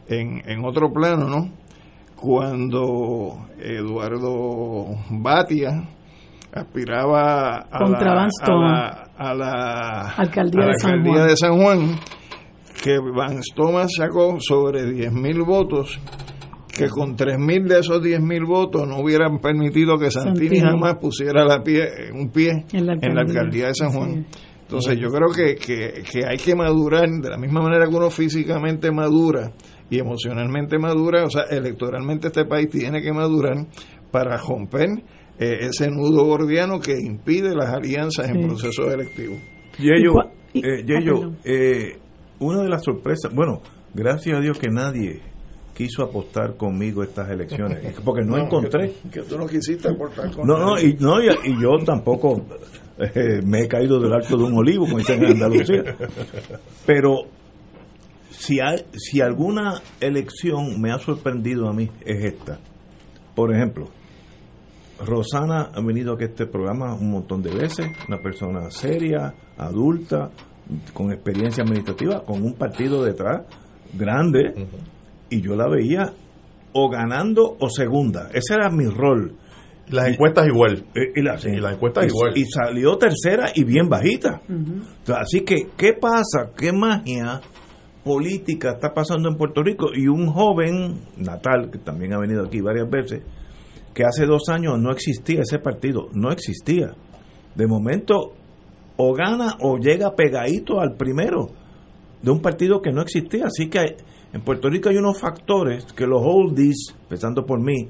en, 0.07 0.41
en 0.49 0.65
otro 0.65 0.91
plano, 0.91 1.27
¿no? 1.29 1.51
Cuando 2.15 3.47
Eduardo 3.59 4.85
Batia 5.11 5.89
aspiraba 6.53 7.67
a 7.69 7.77
Contra 7.79 8.09
la, 8.09 8.15
Van 8.15 8.25
a 8.25 8.29
Stone. 8.29 8.67
la, 8.67 9.11
a 9.17 9.33
la 9.33 10.09
Alcaldía 10.17 10.61
a 10.63 10.65
la 10.67 10.71
de 10.71 10.79
San 10.79 10.91
alcaldía 10.91 11.13
Juan. 11.13 11.27
de 11.27 11.35
San 11.37 11.57
Juan, 11.61 11.99
que 12.83 12.97
Van 12.99 13.43
Stoma 13.43 13.85
sacó 13.89 14.37
sobre 14.39 14.83
10.000 14.85 15.45
votos, 15.45 15.99
que 16.75 16.87
con 16.89 17.15
3.000 17.17 17.67
de 17.67 17.79
esos 17.79 18.01
10.000 18.01 18.47
votos 18.47 18.87
no 18.87 18.99
hubieran 18.99 19.39
permitido 19.39 19.97
que 19.97 20.09
Santini, 20.11 20.57
Santini. 20.57 20.61
jamás 20.61 20.95
pusiera 20.95 21.43
la 21.45 21.61
pie, 21.61 21.87
un 22.13 22.29
pie 22.29 22.65
En 22.71 22.85
la 22.85 22.93
en 22.93 23.17
alcaldía. 23.17 23.67
de 23.67 23.75
San 23.75 23.91
Juan. 23.91 24.25
es. 24.31 24.37
Entonces 24.61 24.97
yo 24.99 25.09
creo 25.11 25.29
que, 25.29 25.55
que, 25.55 26.01
que 26.01 26.25
hay 26.27 26.37
que 26.37 26.55
madurar 26.55 27.07
de 27.07 27.29
la 27.29 27.37
misma 27.37 27.61
manera 27.61 27.87
que 27.87 27.95
uno 27.95 28.09
físicamente 28.09 28.91
madura 28.91 29.51
y 29.89 29.99
emocionalmente 29.99 30.77
madura, 30.79 31.23
o 31.25 31.29
sea, 31.29 31.43
electoralmente 31.43 32.27
este 32.27 32.45
país 32.45 32.69
tiene 32.69 33.01
que 33.01 33.11
madurar 33.13 33.65
para 34.11 34.37
romper 34.37 34.89
eh, 35.37 35.57
ese 35.61 35.89
nudo 35.91 36.23
gordiano 36.25 36.79
que 36.79 36.93
impide 36.99 37.53
las 37.55 37.69
alianzas 37.73 38.29
en 38.29 38.41
Sí. 38.41 38.47
procesos 38.47 38.93
electivos. 38.93 39.37
Yeyo, 39.77 39.95
Y 39.97 40.05
cua- 40.13 40.31
eh, 40.53 40.83
ah, 40.83 41.01
perdón. 41.03 41.37
eh, 41.43 41.97
una 42.39 42.63
de 42.63 42.69
las 42.69 42.83
sorpresas, 42.83 43.33
bueno, 43.33 43.61
gracias 43.93 44.37
a 44.37 44.41
Dios 44.41 44.57
que 44.57 44.69
nadie 44.69 45.21
quiso 45.75 46.03
apostar 46.03 46.55
conmigo 46.55 47.03
estas 47.03 47.29
elecciones, 47.29 47.79
porque 48.05 48.23
no, 48.23 48.37
encontré. 48.37 48.93
Que, 49.11 49.19
que 49.19 49.21
tú 49.27 49.37
no 49.37 49.45
quisiste 49.45 49.89
aportar 49.89 50.31
con 50.31 50.47
No, 50.47 50.57
no, 50.57 50.79
y, 50.79 50.93
no, 50.99 51.21
y, 51.21 51.27
y 51.27 51.61
yo 51.61 51.83
tampoco 51.85 52.45
eh, 52.97 53.41
me 53.45 53.63
he 53.63 53.67
caído 53.67 53.99
del 53.99 54.13
alto 54.13 54.37
de 54.37 54.43
un 54.45 54.53
olivo, 54.57 54.85
como 54.85 54.99
dicen 54.99 55.21
en 55.21 55.31
Andalucía. 55.33 55.83
Pero 56.85 57.23
si, 58.37 58.59
hay, 58.59 58.85
si 58.93 59.21
alguna 59.21 59.81
elección 59.99 60.79
me 60.81 60.91
ha 60.91 60.99
sorprendido 60.99 61.67
a 61.69 61.73
mí, 61.73 61.89
es 62.05 62.25
esta. 62.33 62.59
Por 63.35 63.53
ejemplo, 63.53 63.89
Rosana 65.05 65.71
ha 65.73 65.81
venido 65.81 66.13
aquí 66.13 66.23
a 66.23 66.27
este 66.27 66.45
programa 66.45 66.93
un 66.95 67.11
montón 67.11 67.41
de 67.41 67.53
veces, 67.53 67.87
una 68.07 68.17
persona 68.19 68.69
seria, 68.71 69.33
adulta, 69.57 70.31
con 70.93 71.11
experiencia 71.11 71.63
administrativa, 71.63 72.23
con 72.23 72.41
un 72.43 72.53
partido 72.53 73.03
detrás 73.03 73.41
grande, 73.93 74.67
y 75.29 75.41
yo 75.41 75.55
la 75.55 75.67
veía 75.69 76.13
o 76.73 76.89
ganando 76.89 77.55
o 77.59 77.69
segunda. 77.69 78.29
Ese 78.33 78.53
era 78.55 78.69
mi 78.69 78.85
rol. 78.85 79.35
Las 79.89 80.07
encuestas 80.07 80.47
igual. 80.47 80.83
Eh, 80.95 81.11
y, 81.15 81.21
la- 81.21 81.37
Y 81.43 81.59
las 81.59 81.73
encuestas 81.73 82.05
y- 82.05 82.07
igual. 82.07 82.31
y 82.35 82.45
salió 82.45 82.97
tercera 82.97 83.51
y 83.53 83.63
bien 83.63 83.87
bajita. 83.87 84.41
Así 85.15 85.41
que, 85.41 85.67
¿qué 85.77 85.93
pasa? 85.93 86.51
¿Qué 86.57 86.71
magia 86.73 87.39
política 88.05 88.73
está 88.73 88.93
pasando 88.93 89.27
en 89.27 89.35
Puerto 89.35 89.63
Rico? 89.63 89.87
Y 89.93 90.07
un 90.07 90.27
joven, 90.27 91.01
Natal, 91.17 91.71
que 91.71 91.79
también 91.79 92.13
ha 92.13 92.19
venido 92.19 92.45
aquí 92.45 92.61
varias 92.61 92.89
veces, 92.89 93.23
que 93.93 94.05
hace 94.05 94.25
dos 94.25 94.47
años 94.47 94.79
no 94.79 94.91
existía 94.91 95.41
ese 95.41 95.59
partido, 95.59 96.07
no 96.13 96.31
existía. 96.31 96.93
De 97.55 97.67
momento, 97.67 98.33
o 98.97 99.13
gana 99.13 99.57
o 99.61 99.77
llega 99.77 100.15
pegadito 100.15 100.79
al 100.79 100.95
primero 100.95 101.49
de 102.21 102.31
un 102.31 102.41
partido 102.41 102.81
que 102.81 102.91
no 102.91 103.01
existía. 103.01 103.45
Así 103.47 103.69
que 103.69 103.97
en 104.33 104.41
Puerto 104.41 104.69
Rico 104.69 104.89
hay 104.89 104.97
unos 104.97 105.19
factores 105.19 105.85
que 105.93 106.05
los 106.05 106.21
oldies, 106.23 106.95
empezando 107.01 107.45
por 107.45 107.59
mí, 107.59 107.89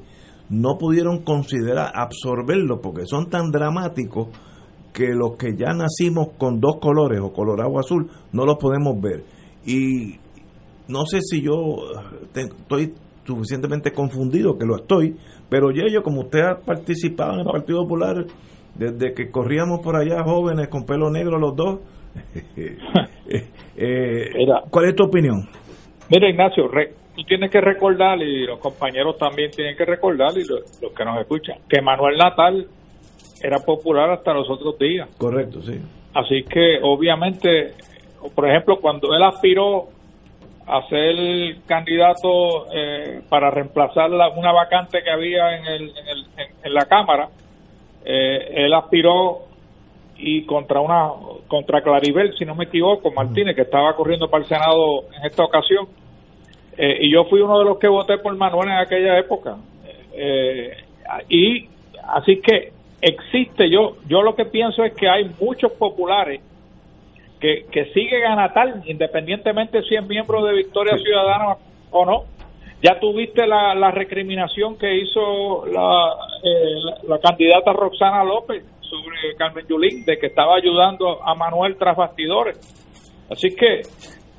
no 0.49 0.78
pudieron 0.78 1.23
considerar 1.23 1.91
absorberlo 1.93 2.80
porque 2.80 3.06
son 3.06 3.30
tan 3.30 3.51
dramáticos 3.51 4.30
que 4.93 5.08
los 5.10 5.36
que 5.38 5.58
ya 5.58 5.73
nacimos 5.73 6.30
con 6.38 6.60
dos 6.62 6.78
colores 6.80 7.19
o 7.21 7.34
colorado 7.34 7.71
o 7.71 7.80
azul 7.80 8.10
no 8.32 8.45
los 8.45 8.58
podemos 8.58 8.99
ver. 9.01 9.35
Y 9.65 10.15
no 10.88 11.06
sé 11.06 11.21
si 11.21 11.41
yo 11.41 11.54
estoy 12.36 12.93
suficientemente 13.25 13.91
confundido, 13.91 14.58
que 14.58 14.65
lo 14.65 14.75
estoy, 14.78 15.15
pero 15.49 15.71
yo, 15.71 16.04
como 16.04 16.21
usted 16.21 16.39
ha 16.41 16.60
participado 16.60 17.34
en 17.34 17.39
el 17.39 17.45
Partido 17.45 17.82
Popular 17.84 18.25
desde 18.75 19.13
que 19.13 19.32
corríamos 19.32 19.80
por 19.82 19.95
allá 19.95 20.23
jóvenes 20.23 20.67
con 20.67 20.84
pelo 20.86 21.10
negro 21.10 21.39
los 21.39 21.56
dos, 21.56 21.80
eh, 23.78 24.30
¿cuál 24.69 24.86
es 24.86 24.95
tu 24.95 25.04
opinión? 25.06 25.47
Mira, 26.10 26.30
Ignacio, 26.30 26.67
re- 26.67 26.93
tú 27.15 27.23
tienes 27.23 27.49
que 27.51 27.62
recordar, 27.62 28.21
y 28.21 28.45
los 28.45 28.60
compañeros 28.60 29.17
también 29.17 29.49
tienen 29.51 29.75
que 29.75 29.86
recordar, 29.86 30.32
y 30.38 30.43
lo- 30.47 30.60
los 30.82 30.93
que 30.93 31.06
nos 31.06 31.19
escuchan, 31.19 31.58
que 31.67 31.82
Manuel 31.82 32.17
Natal 32.17 32.67
era 33.41 33.58
popular 33.60 34.12
hasta 34.12 34.34
los 34.34 34.49
otros 34.49 34.78
días. 34.78 35.10
Correcto, 35.17 35.62
sí. 35.62 35.80
Así 36.13 36.43
que, 36.43 36.78
obviamente, 36.84 37.73
por 38.33 38.47
ejemplo, 38.49 38.77
cuando 38.79 39.13
él 39.15 39.23
aspiró 39.23 39.89
a 40.67 40.81
ser 40.88 41.57
candidato 41.67 42.65
eh, 42.73 43.21
para 43.29 43.51
reemplazar 43.51 44.09
la- 44.09 44.29
una 44.29 44.51
vacante 44.51 45.03
que 45.03 45.11
había 45.11 45.57
en, 45.57 45.65
el, 45.65 45.81
en, 45.89 46.07
el- 46.07 46.25
en- 46.38 46.55
en 46.63 46.73
la 46.73 46.85
Cámara, 46.85 47.29
eh, 48.03 48.65
él 48.65 48.73
aspiró 48.73 49.39
y 50.17 50.45
contra 50.45 50.79
una 50.79 51.09
contra 51.47 51.81
Claribel, 51.81 52.35
si 52.38 52.45
no 52.45 52.55
me 52.55 52.65
equivoco, 52.65 53.11
Martínez, 53.11 53.55
que 53.55 53.63
estaba 53.63 53.95
corriendo 53.95 54.29
para 54.29 54.43
el 54.43 54.49
Senado 54.49 55.03
en 55.17 55.25
esta 55.25 55.43
ocasión. 55.43 55.88
Eh, 56.77 56.97
y 57.01 57.11
yo 57.13 57.25
fui 57.25 57.41
uno 57.41 57.59
de 57.59 57.65
los 57.65 57.77
que 57.77 57.88
voté 57.88 58.17
por 58.17 58.35
Manuel 58.35 58.69
en 58.69 58.77
aquella 58.77 59.19
época. 59.19 59.57
Eh, 60.13 60.71
y 61.29 61.67
así 62.07 62.39
que 62.41 62.71
existe, 63.01 63.69
yo 63.69 63.97
yo 64.07 64.21
lo 64.21 64.35
que 64.35 64.45
pienso 64.45 64.83
es 64.83 64.93
que 64.93 65.07
hay 65.09 65.29
muchos 65.39 65.71
populares 65.73 66.41
que, 67.45 67.65
que 67.71 67.86
siguen 67.93 68.25
a 68.25 68.36
Natal, 68.36 68.81
independientemente 68.86 69.84
si 69.84 69.95
es 69.95 70.08
miembro 70.08 70.43
de 70.43 70.53
Victoria 70.53 70.97
Ciudadana 70.97 71.58
o 71.91 72.05
no. 72.05 72.23
Ya 72.81 72.99
tuviste 72.99 73.45
la, 73.45 73.75
la 73.75 73.91
recriminación 73.91 74.77
que 74.77 74.97
hizo 74.97 75.65
la, 75.67 76.13
eh, 76.43 76.73
la, 76.84 77.15
la 77.15 77.19
candidata 77.19 77.71
Roxana 77.71 78.23
López 78.23 78.63
sobre 78.81 79.36
Carmen 79.38 79.65
Yulín, 79.67 80.05
de 80.05 80.17
que 80.17 80.27
estaba 80.27 80.55
ayudando 80.55 81.23
a 81.23 81.36
Manuel 81.36 81.77
tras 81.77 81.95
bastidores. 81.95 82.58
Así 83.29 83.55
que 83.55 83.81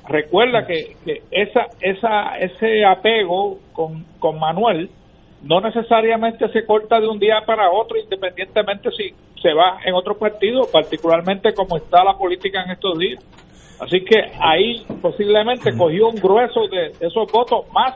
recuerda 0.07 0.65
que, 0.65 0.95
que 1.05 1.23
esa, 1.31 1.67
esa, 1.81 2.37
ese 2.37 2.85
apego 2.85 3.59
con, 3.73 4.05
con 4.19 4.37
Manuel 4.37 4.89
no 5.43 5.61
necesariamente 5.61 6.47
se 6.49 6.65
corta 6.65 6.99
de 6.99 7.07
un 7.07 7.19
día 7.19 7.41
para 7.45 7.71
otro, 7.71 7.97
independientemente 7.97 8.89
si 8.91 9.13
se 9.41 9.53
va 9.53 9.79
en 9.85 9.93
otro 9.93 10.17
partido, 10.17 10.67
particularmente 10.71 11.53
como 11.53 11.77
está 11.77 12.03
la 12.03 12.17
política 12.17 12.63
en 12.63 12.71
estos 12.71 12.97
días. 12.97 13.23
Así 13.79 14.03
que 14.03 14.31
ahí 14.39 14.83
posiblemente 15.01 15.77
cogió 15.77 16.09
un 16.09 16.15
grueso 16.15 16.67
de 16.67 16.93
esos 16.99 17.31
votos 17.31 17.71
más 17.71 17.95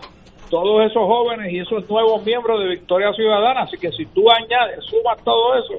todos 0.51 0.86
esos 0.86 1.04
jóvenes 1.08 1.51
y 1.51 1.60
esos 1.60 1.89
nuevos 1.89 2.23
miembros 2.23 2.62
de 2.62 2.69
Victoria 2.69 3.12
Ciudadana. 3.13 3.62
Así 3.62 3.77
que 3.77 3.91
si 3.91 4.06
tú 4.08 4.30
añades, 4.30 4.84
sumas 4.84 5.23
todo 5.23 5.56
eso, 5.58 5.73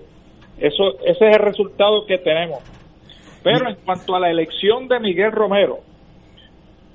eso 0.58 0.98
ese 1.04 1.28
es 1.28 1.36
el 1.36 1.42
resultado 1.42 2.04
que 2.06 2.18
tenemos. 2.18 2.58
Pero 3.44 3.68
en 3.68 3.76
cuanto 3.84 4.16
a 4.16 4.20
la 4.20 4.30
elección 4.30 4.88
de 4.88 4.98
Miguel 4.98 5.30
Romero, 5.30 5.80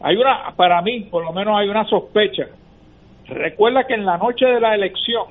hay 0.01 0.15
una, 0.15 0.53
para 0.56 0.82
mí, 0.82 1.01
por 1.01 1.23
lo 1.23 1.32
menos 1.32 1.58
hay 1.58 1.69
una 1.69 1.86
sospecha. 1.86 2.47
Recuerda 3.30 3.86
que 3.86 3.94
en 3.96 4.06
la 4.06 4.18
noche 4.18 4.46
de 4.46 4.60
la 4.60 4.74
elección, 4.76 5.26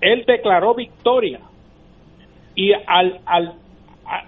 él 0.00 0.24
declaró 0.26 0.74
victoria 0.74 1.40
y 2.54 2.72
al, 2.72 3.20
al, 3.26 3.54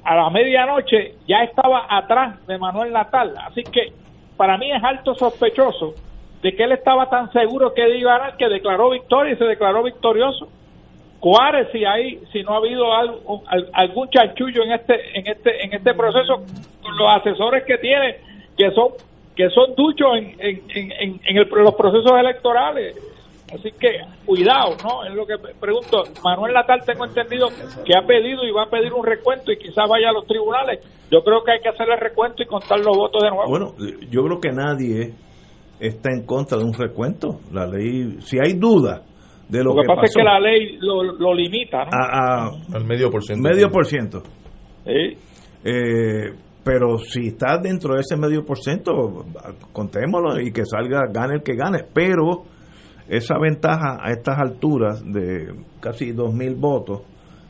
a, 0.04 0.14
la 0.14 0.30
medianoche 0.30 1.14
ya 1.26 1.42
estaba 1.44 1.86
atrás 1.88 2.46
de 2.46 2.56
Manuel 2.58 2.92
Natal. 2.92 3.34
Así 3.46 3.62
que 3.62 3.92
para 4.36 4.56
mí 4.58 4.70
es 4.70 4.82
alto 4.82 5.14
sospechoso 5.14 5.94
de 6.42 6.54
que 6.56 6.64
él 6.64 6.72
estaba 6.72 7.08
tan 7.10 7.30
seguro 7.32 7.72
que 7.74 7.96
iba 7.98 8.26
a 8.26 8.36
que 8.36 8.48
declaró 8.48 8.90
victoria 8.90 9.34
y 9.34 9.36
se 9.36 9.44
declaró 9.44 9.82
victorioso. 9.82 10.48
Cuáles 11.20 11.70
si 11.70 11.84
hay, 11.84 12.20
si 12.32 12.42
no 12.42 12.54
ha 12.54 12.56
habido 12.56 12.92
algo- 12.92 13.42
al- 13.46 13.68
algún 13.74 14.08
chanchullo 14.10 14.64
en 14.64 14.72
este, 14.72 15.18
en 15.18 15.26
este, 15.28 15.64
en 15.64 15.72
este 15.74 15.94
proceso 15.94 16.42
con 16.82 16.96
los 16.96 17.08
asesores 17.10 17.62
que 17.64 17.78
tiene, 17.78 18.16
que 18.56 18.70
son, 18.72 18.88
que 19.36 19.48
son 19.50 19.74
duchos 19.74 20.08
en, 20.16 20.24
en, 20.40 20.62
en, 20.74 20.92
en- 20.92 21.20
en 21.26 21.36
el- 21.36 21.48
los 21.48 21.74
procesos 21.74 22.12
electorales. 22.18 22.96
Así 23.52 23.68
que 23.78 23.98
cuidado, 24.24 24.74
¿no? 24.82 25.04
Es 25.04 25.14
lo 25.14 25.26
que 25.26 25.34
pregunto. 25.60 26.04
Manuel 26.24 26.54
Natal 26.54 26.80
tengo 26.86 27.04
entendido 27.04 27.48
que 27.84 27.92
ha 27.94 28.06
pedido 28.06 28.44
y 28.46 28.50
va 28.50 28.62
a 28.64 28.70
pedir 28.70 28.92
un 28.94 29.04
recuento 29.04 29.52
y 29.52 29.58
quizás 29.58 29.86
vaya 29.90 30.08
a 30.08 30.12
los 30.12 30.26
tribunales. 30.26 30.80
Yo 31.10 31.22
creo 31.22 31.44
que 31.44 31.52
hay 31.52 31.60
que 31.60 31.68
hacer 31.68 31.86
el 31.90 32.00
recuento 32.00 32.42
y 32.42 32.46
contar 32.46 32.78
los 32.78 32.96
votos 32.96 33.22
de 33.22 33.28
nuevo. 33.28 33.44
Bueno, 33.48 33.74
yo 34.10 34.22
creo 34.24 34.40
que 34.40 34.52
nadie 34.52 35.12
está 35.78 36.08
en 36.16 36.24
contra 36.24 36.56
de 36.56 36.64
un 36.64 36.72
recuento. 36.72 37.40
La 37.52 37.66
ley, 37.66 38.16
si 38.20 38.38
hay 38.42 38.54
duda 38.54 39.02
de 39.50 39.58
lo, 39.62 39.74
lo 39.74 39.82
que, 39.82 39.86
pasa 39.86 40.02
es 40.04 40.14
que 40.16 40.22
la 40.22 40.40
ley 40.40 40.78
lo, 40.80 41.02
lo 41.02 41.34
limita, 41.34 41.84
¿no? 41.84 41.90
a, 41.92 42.46
a 42.46 42.50
Al 42.74 42.84
medio 42.86 43.10
por 43.10 43.22
ciento. 43.22 43.46
medio 43.46 43.68
por 43.70 43.84
ciento. 43.84 44.22
Sí. 44.86 45.18
Eh, 45.64 46.32
pero 46.64 46.98
si 46.98 47.28
está 47.28 47.58
dentro 47.58 47.94
de 47.94 48.00
ese 48.00 48.16
medio 48.16 48.44
por 48.44 48.58
ciento, 48.58 49.24
contémoslo 49.72 50.40
y 50.40 50.52
que 50.52 50.64
salga, 50.64 51.06
gane 51.12 51.34
el 51.34 51.42
que 51.42 51.56
gane. 51.56 51.84
Pero 51.92 52.44
esa 53.08 53.38
ventaja 53.38 53.98
a 54.00 54.12
estas 54.12 54.38
alturas 54.38 55.02
de 55.04 55.54
casi 55.80 56.12
2.000 56.12 56.56
votos, 56.56 57.02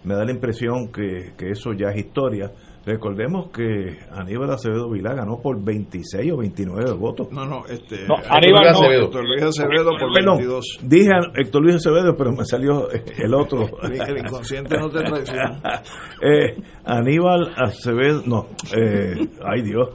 me 0.04 0.14
da 0.14 0.24
la 0.24 0.32
impresión 0.32 0.88
que, 0.88 1.32
que 1.36 1.50
eso 1.50 1.72
ya 1.72 1.90
es 1.90 2.06
historia. 2.06 2.50
Recordemos 2.84 3.50
que 3.50 3.98
Aníbal 4.10 4.50
Acevedo 4.50 4.90
Vilá 4.90 5.14
ganó 5.14 5.40
por 5.40 5.62
26 5.62 6.32
o 6.32 6.38
29 6.38 6.92
votos. 6.94 7.28
No, 7.30 7.46
no, 7.46 7.64
este. 7.66 8.06
No, 8.08 8.16
Aníbal 8.28 8.64
no. 8.64 8.70
Acevedo. 8.70 9.04
Héctor 9.04 9.24
Luis 9.24 9.42
Acevedo 9.42 9.90
por 9.90 10.12
Perdón, 10.12 10.36
22. 10.38 10.78
dije 10.82 11.10
a 11.12 11.40
Héctor 11.40 11.62
Luis 11.62 11.76
Acevedo, 11.76 12.16
pero 12.16 12.32
me 12.32 12.44
salió 12.44 12.88
el 12.90 13.34
otro. 13.34 13.66
El 13.82 14.18
inconsciente 14.18 14.76
no 14.78 14.88
te 14.90 15.02
traiciona. 15.02 15.60
Eh, 16.22 16.56
Aníbal 16.84 17.52
Acevedo, 17.56 18.22
no, 18.26 18.46
eh, 18.76 19.14
ay 19.44 19.62
Dios. 19.62 19.88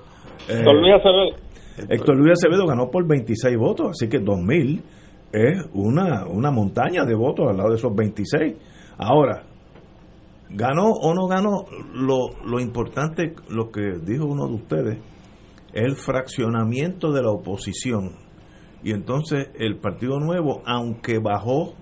Eh, 0.49 0.61
Don 0.63 0.81
Luis 0.81 0.95
Acevedo. 0.95 1.47
Héctor 1.89 2.17
Luis 2.17 2.33
Acevedo 2.33 2.65
ganó 2.65 2.89
por 2.89 3.07
26 3.07 3.57
votos, 3.57 3.91
así 3.91 4.09
que 4.09 4.19
2000 4.19 4.83
es 5.31 5.65
una, 5.73 6.25
una 6.25 6.51
montaña 6.51 7.05
de 7.05 7.15
votos 7.15 7.49
al 7.49 7.57
lado 7.57 7.69
de 7.69 7.75
esos 7.75 7.95
26. 7.95 8.55
Ahora, 8.97 9.43
ganó 10.49 10.91
o 10.91 11.13
no 11.13 11.27
ganó, 11.27 11.65
lo, 11.93 12.29
lo 12.45 12.59
importante, 12.59 13.35
lo 13.49 13.71
que 13.71 13.99
dijo 14.03 14.25
uno 14.25 14.47
de 14.47 14.53
ustedes, 14.55 14.97
es 15.73 15.83
el 15.83 15.95
fraccionamiento 15.95 17.11
de 17.11 17.21
la 17.21 17.31
oposición. 17.31 18.15
Y 18.83 18.91
entonces 18.91 19.49
el 19.55 19.77
Partido 19.77 20.19
Nuevo, 20.19 20.61
aunque 20.65 21.19
bajó 21.19 21.73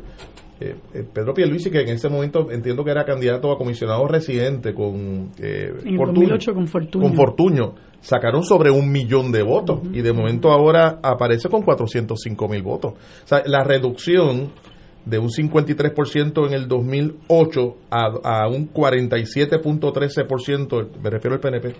eh, 0.61 0.77
eh, 0.95 1.03
Pedro 1.13 1.35
Pierluisi, 1.35 1.69
que 1.71 1.81
en 1.81 1.89
ese 1.89 2.09
momento 2.09 2.49
entiendo 2.53 2.85
que 2.85 2.93
era 2.93 3.05
candidato 3.05 3.51
a 3.51 3.59
comisionado 3.59 4.07
residente 4.07 4.73
con 4.73 5.33
eh, 5.43 5.73
En 5.83 5.89
el 5.89 5.97
Fortuño, 5.97 6.29
2008 6.29 6.55
con 6.55 6.69
Fortuño. 6.69 7.03
con 7.05 7.17
Fortuño, 7.17 7.75
sacaron 8.05 8.45
sobre 8.45 8.71
un 8.71 8.93
millón 8.93 9.33
de 9.33 9.43
votos 9.43 9.81
y 9.93 10.01
de 10.03 10.13
momento 10.13 10.53
ahora 10.53 11.01
aparece 11.03 11.49
con 11.49 11.63
405 11.63 12.49
mil 12.49 12.63
votos. 12.63 12.93
O 12.93 13.27
sea, 13.27 13.43
la 13.47 13.65
reducción 13.65 14.53
de 15.07 15.19
un 15.19 15.29
53% 15.29 16.47
en 16.47 16.53
el 16.55 16.67
2008 16.69 17.77
a, 17.91 18.07
a 18.45 18.49
un 18.49 18.73
47.13%, 18.73 20.89
me 21.03 21.11
refiero 21.11 21.35
al 21.35 21.41
PNP, 21.41 21.75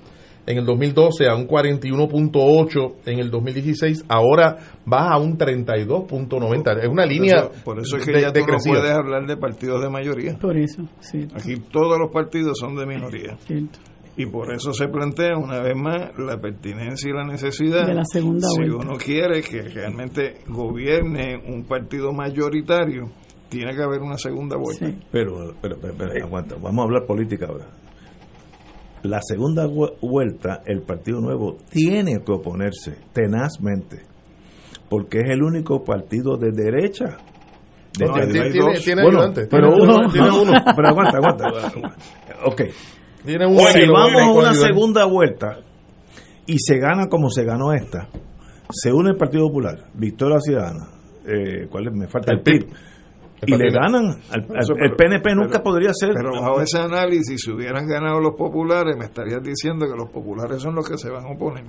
en 0.47 0.59
el 0.59 0.67
2012 0.67 1.27
a 1.27 1.35
un 1.35 1.49
41.8% 1.49 2.95
en 3.07 3.19
el 3.19 3.31
2016, 3.31 4.05
ahora 4.09 4.59
baja 4.85 5.15
a 5.15 5.19
un 5.19 5.39
32.90%. 5.39 6.83
Es 6.83 6.89
una 6.89 7.07
línea 7.07 7.49
Por 7.49 7.53
eso, 7.53 7.65
por 7.65 7.79
eso 7.81 7.97
es 7.97 8.05
que 8.05 8.13
de- 8.13 8.21
ya 8.21 8.31
de 8.31 8.41
tú 8.41 8.47
no 8.47 8.59
puedes 8.65 8.91
hablar 8.91 9.27
de 9.27 9.37
partidos 9.39 9.81
de 9.83 9.89
mayoría. 9.91 10.37
Por 10.39 10.57
eso, 10.59 10.83
sí. 11.01 11.27
Aquí 11.35 11.57
todos 11.73 11.99
los 11.99 12.11
partidos 12.13 12.59
son 12.59 12.77
de 12.77 12.85
minoría. 12.87 13.37
Cierto. 13.47 13.79
Y 14.17 14.27
por 14.27 14.53
eso 14.53 14.73
se 14.73 14.87
plantea 14.89 15.37
una 15.37 15.61
vez 15.61 15.75
más 15.77 16.17
la 16.19 16.39
pertinencia 16.41 17.11
y 17.11 17.13
la 17.13 17.25
necesidad 17.25 17.87
De 17.87 17.95
la 17.95 18.05
segunda 18.05 18.47
si 18.49 18.61
vuelta. 18.69 18.77
uno 18.89 18.97
quiere 18.97 19.43
que 19.43 19.63
realmente 19.63 20.39
gobierne 20.49 21.37
un 21.49 21.65
partido 21.65 22.13
mayoritario, 22.13 23.11
tiene 23.49 23.75
que 23.75 23.83
haber 23.83 24.01
una 24.03 24.17
segunda 24.17 24.57
vuelta. 24.57 24.87
Pero, 25.11 25.55
pero, 25.61 25.77
pero, 25.81 25.95
pero, 25.99 26.25
aguanta, 26.25 26.55
vamos 26.61 26.79
a 26.81 26.85
hablar 26.85 27.07
política 27.07 27.47
ahora. 27.47 27.67
La 29.03 29.21
segunda 29.21 29.67
vu- 29.67 29.97
vuelta, 30.01 30.63
el 30.65 30.81
Partido 30.83 31.21
Nuevo 31.21 31.59
tiene 31.71 32.23
que 32.25 32.33
oponerse 32.33 32.97
tenazmente, 33.13 33.99
porque 34.89 35.19
es 35.19 35.31
el 35.31 35.43
único 35.43 35.85
partido 35.85 36.37
de 36.39 36.53
derecha. 36.53 37.19
De 37.99 38.07
No, 38.07 38.15
derecha. 38.15 38.33
tiene- 38.33 38.51
tiene- 38.51 38.81
tiene 38.81 39.03
Bueno, 39.03 39.19
ayudante, 39.21 39.47
pero 39.51 39.69
tiene 39.75 39.83
uno, 39.85 39.97
uno, 39.99 40.11
tiene 40.13 40.31
uno. 40.31 40.53
Pero 40.75 40.89
aguanta, 40.89 41.17
aguanta. 41.19 41.45
Ok. 42.47 42.63
Tiene 43.25 43.47
un 43.47 43.59
si 43.59 43.87
vamos 43.87 44.23
a 44.23 44.31
una 44.31 44.55
segunda 44.55 45.07
vuelta 45.07 45.59
y 46.47 46.59
se 46.59 46.79
gana 46.79 47.07
como 47.09 47.31
se 47.31 47.45
ganó 47.45 47.73
esta, 47.73 48.09
se 48.71 48.93
une 48.93 49.11
el 49.11 49.17
Partido 49.17 49.47
Popular, 49.47 49.79
Victoria 49.95 50.39
Ciudadana, 50.41 50.89
eh, 51.27 51.67
¿cuál 51.71 51.87
es? 51.87 51.93
Me 51.95 52.07
falta 52.07 52.33
el, 52.33 52.39
El 52.39 52.45
PIB. 52.45 52.67
PIB. 52.67 52.77
Y 53.47 53.57
le 53.57 53.71
ganan, 53.71 54.07
al, 54.31 54.47
al- 54.51 54.59
Eso, 54.61 54.75
el 54.79 54.95
PNP 54.97 55.35
nunca 55.35 55.53
pero- 55.53 55.65
podría 55.65 55.91
ser. 55.93 56.13
Pero 56.15 56.31
bajo 56.33 56.61
ese 56.61 56.79
análisis, 56.79 57.41
si 57.43 57.51
hubieran 57.51 57.87
ganado 57.87 58.21
los 58.21 58.35
populares, 58.37 58.97
me 58.99 59.05
estarías 59.07 59.43
diciendo 59.43 59.87
que 59.87 59.97
los 59.97 60.11
populares 60.11 60.61
son 60.63 60.75
los 60.75 60.89
que 60.89 60.97
se 60.99 61.11
van 61.11 61.25
a 61.27 61.31
oponer 61.33 61.65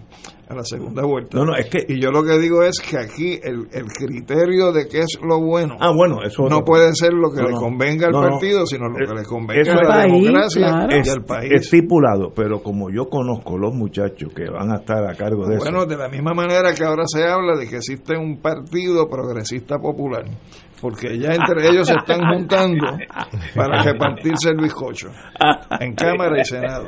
a 0.50 0.56
la 0.56 0.64
segunda 0.64 1.04
vuelta. 1.06 1.38
No, 1.38 1.46
no, 1.46 1.56
es 1.56 1.70
que- 1.70 1.86
Y 1.88 2.02
yo 2.02 2.12
lo 2.12 2.24
que 2.24 2.38
digo 2.40 2.64
es 2.64 2.80
que 2.80 2.98
aquí 2.98 3.40
el, 3.44 3.68
el 3.72 3.86
criterio 3.88 4.72
de 4.72 4.88
qué 4.88 5.00
es 5.00 5.18
lo 5.22 5.40
bueno 5.42 5.76
Ah, 5.80 5.92
bueno, 5.96 6.24
eso 6.24 6.42
no 6.44 6.58
otro- 6.58 6.66
puede 6.66 6.94
ser 6.96 7.14
lo 7.14 7.32
que 7.32 7.42
No, 7.42 7.50
le 7.50 7.54
convenga 7.56 8.08
al 8.08 8.14
partido, 8.14 8.66
sino 8.66 8.88
lo 8.90 8.98
Eh, 9.00 9.08
que 9.08 9.14
le 9.16 9.24
convenga 9.26 9.62
eso 9.62 9.72
a 9.72 9.84
la 9.84 9.90
país, 10.04 10.14
democracia 10.14 10.68
claro. 10.68 10.96
y 11.04 11.10
al 11.10 11.24
país. 11.24 11.52
estipulado, 11.54 12.32
pero 12.36 12.62
como 12.62 12.90
yo 12.90 13.06
conozco 13.10 13.58
los 13.58 13.74
muchachos 13.74 14.32
que 14.36 14.50
van 14.50 14.72
a 14.72 14.78
estar 14.78 15.04
a 15.06 15.16
cargo 15.16 15.48
de 15.48 15.58
Bueno, 15.58 15.80
eso. 15.80 15.86
de 15.88 15.98
la 15.98 16.10
misma 16.10 16.34
manera 16.34 16.74
que 16.74 16.84
ahora 16.84 17.04
se 17.08 17.24
habla 17.24 17.56
de 17.58 17.68
que 17.68 17.78
existe 17.78 18.18
un 18.18 18.38
partido 18.42 19.08
progresista 19.10 19.78
popular, 19.80 20.26
porque 20.82 21.18
ya 21.18 21.34
entre 21.34 21.68
ellos 21.70 21.88
se 21.88 21.96
están 21.96 22.20
juntando 22.34 22.86
para 23.56 23.82
repartirse 23.84 24.50
el 24.50 24.58
bizcocho 24.58 25.08
en 25.80 25.94
Cámara 25.96 26.40
y 26.42 26.46
Senado. 26.46 26.88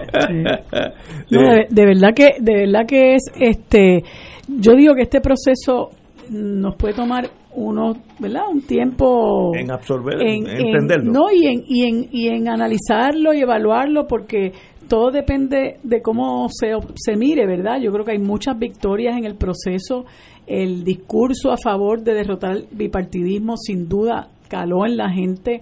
No, 1.29 1.41
de, 1.41 1.67
de 1.69 1.85
verdad 1.85 2.13
que 2.15 2.35
de 2.39 2.65
verdad 2.65 2.85
que 2.87 3.15
es 3.15 3.23
este 3.39 4.03
yo 4.47 4.73
digo 4.75 4.93
que 4.95 5.03
este 5.03 5.21
proceso 5.21 5.91
nos 6.29 6.75
puede 6.75 6.93
tomar 6.93 7.29
unos 7.55 7.97
verdad 8.19 8.43
un 8.51 8.61
tiempo 8.61 9.51
En 9.55 9.71
absorber, 9.71 10.21
en, 10.21 10.47
en 10.47 10.67
entenderlo. 10.67 11.11
no 11.11 11.31
y 11.31 11.47
en, 11.47 11.63
y 11.67 11.85
en 11.85 12.07
y 12.11 12.27
en 12.27 12.49
analizarlo 12.49 13.33
y 13.33 13.41
evaluarlo 13.41 14.05
porque 14.07 14.51
todo 14.87 15.11
depende 15.11 15.79
de 15.83 16.01
cómo 16.01 16.47
se, 16.49 16.71
se 16.95 17.17
mire, 17.17 17.45
¿verdad? 17.45 17.79
Yo 17.81 17.91
creo 17.91 18.05
que 18.05 18.11
hay 18.11 18.19
muchas 18.19 18.57
victorias 18.57 19.17
en 19.17 19.25
el 19.25 19.35
proceso. 19.35 20.05
El 20.47 20.83
discurso 20.83 21.51
a 21.51 21.57
favor 21.57 22.01
de 22.01 22.13
derrotar 22.13 22.51
el 22.51 22.67
bipartidismo 22.71 23.57
sin 23.57 23.87
duda 23.87 24.29
caló 24.47 24.85
en 24.85 24.97
la 24.97 25.09
gente. 25.09 25.61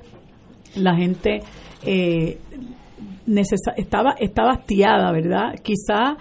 La 0.75 0.95
gente 0.95 1.41
eh, 1.85 2.37
estaba, 3.77 4.15
estaba 4.19 4.51
hastiada, 4.51 5.11
¿verdad? 5.11 5.55
Quizá 5.61 6.17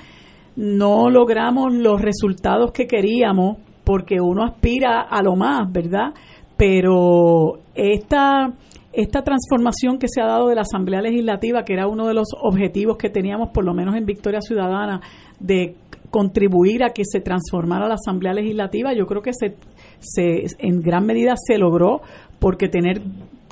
no 0.57 1.11
logramos 1.11 1.75
los 1.75 2.01
resultados 2.01 2.73
que 2.73 2.87
queríamos 2.87 3.59
porque 3.85 4.21
uno 4.21 4.45
aspira 4.45 5.03
a 5.03 5.23
lo 5.23 5.37
más, 5.37 5.71
¿verdad? 5.71 6.15
Pero 6.57 7.59
esta, 7.75 8.53
esta 8.93 9.23
transformación 9.23 9.99
que 9.99 10.09
se 10.09 10.23
ha 10.23 10.27
dado 10.27 10.49
de 10.49 10.55
la 10.55 10.63
Asamblea 10.63 11.03
Legislativa, 11.03 11.65
que 11.65 11.75
era 11.75 11.87
uno 11.87 12.07
de 12.07 12.15
los 12.15 12.29
objetivos 12.41 12.97
que 12.97 13.11
teníamos, 13.11 13.51
por 13.51 13.65
lo 13.65 13.75
menos 13.75 13.95
en 13.97 14.07
Victoria 14.07 14.41
Ciudadana, 14.41 15.01
de 15.39 15.77
contribuir 16.15 16.85
a 16.85 16.91
que 16.91 17.03
se 17.05 17.21
transformara 17.21 17.89
la 17.89 17.95
Asamblea 17.95 18.33
Legislativa, 18.33 18.93
yo 18.93 19.05
creo 19.05 19.21
que 19.21 19.33
se, 19.33 19.57
se 19.99 20.45
en 20.61 20.81
gran 20.81 21.05
medida 21.05 21.35
se 21.37 21.59
logró 21.59 22.03
porque 22.39 22.69
tener 22.69 23.01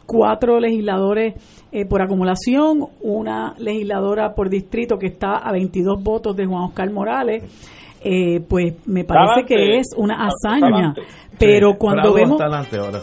cuatro 0.06 0.60
legisladores 0.60 1.34
eh, 1.72 1.86
por 1.86 2.02
acumulación, 2.02 2.86
una 3.00 3.56
legisladora 3.58 4.36
por 4.36 4.48
distrito 4.48 4.96
que 4.96 5.08
está 5.08 5.38
a 5.38 5.50
22 5.50 6.04
votos 6.04 6.36
de 6.36 6.46
Juan 6.46 6.62
Oscar 6.62 6.88
Morales, 6.92 7.42
eh, 8.00 8.38
pues 8.48 8.74
me 8.86 9.02
parece 9.02 9.42
Talante. 9.42 9.54
que 9.56 9.78
es 9.78 9.88
una 9.96 10.28
hazaña. 10.28 10.70
Talante. 10.70 11.02
Pero 11.40 11.72
Sí, 11.72 11.76
cuando 11.80 12.12
Prado 12.12 12.14
vemos 12.14 12.40
ahora. 12.40 13.00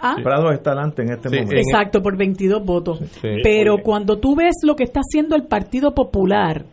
¿Ah? 0.00 0.14
Prado 0.22 0.52
está 0.52 0.70
adelante 0.70 1.02
en 1.02 1.12
este 1.14 1.30
momento. 1.30 1.56
Exacto, 1.56 2.00
por 2.00 2.16
22 2.16 2.64
votos. 2.64 3.00
Pero 3.42 3.78
cuando 3.82 4.18
tú 4.18 4.36
ves 4.36 4.54
lo 4.62 4.76
que 4.76 4.84
está 4.84 5.00
haciendo 5.00 5.34
el 5.34 5.48
Partido 5.48 5.94
Popular, 5.94 6.66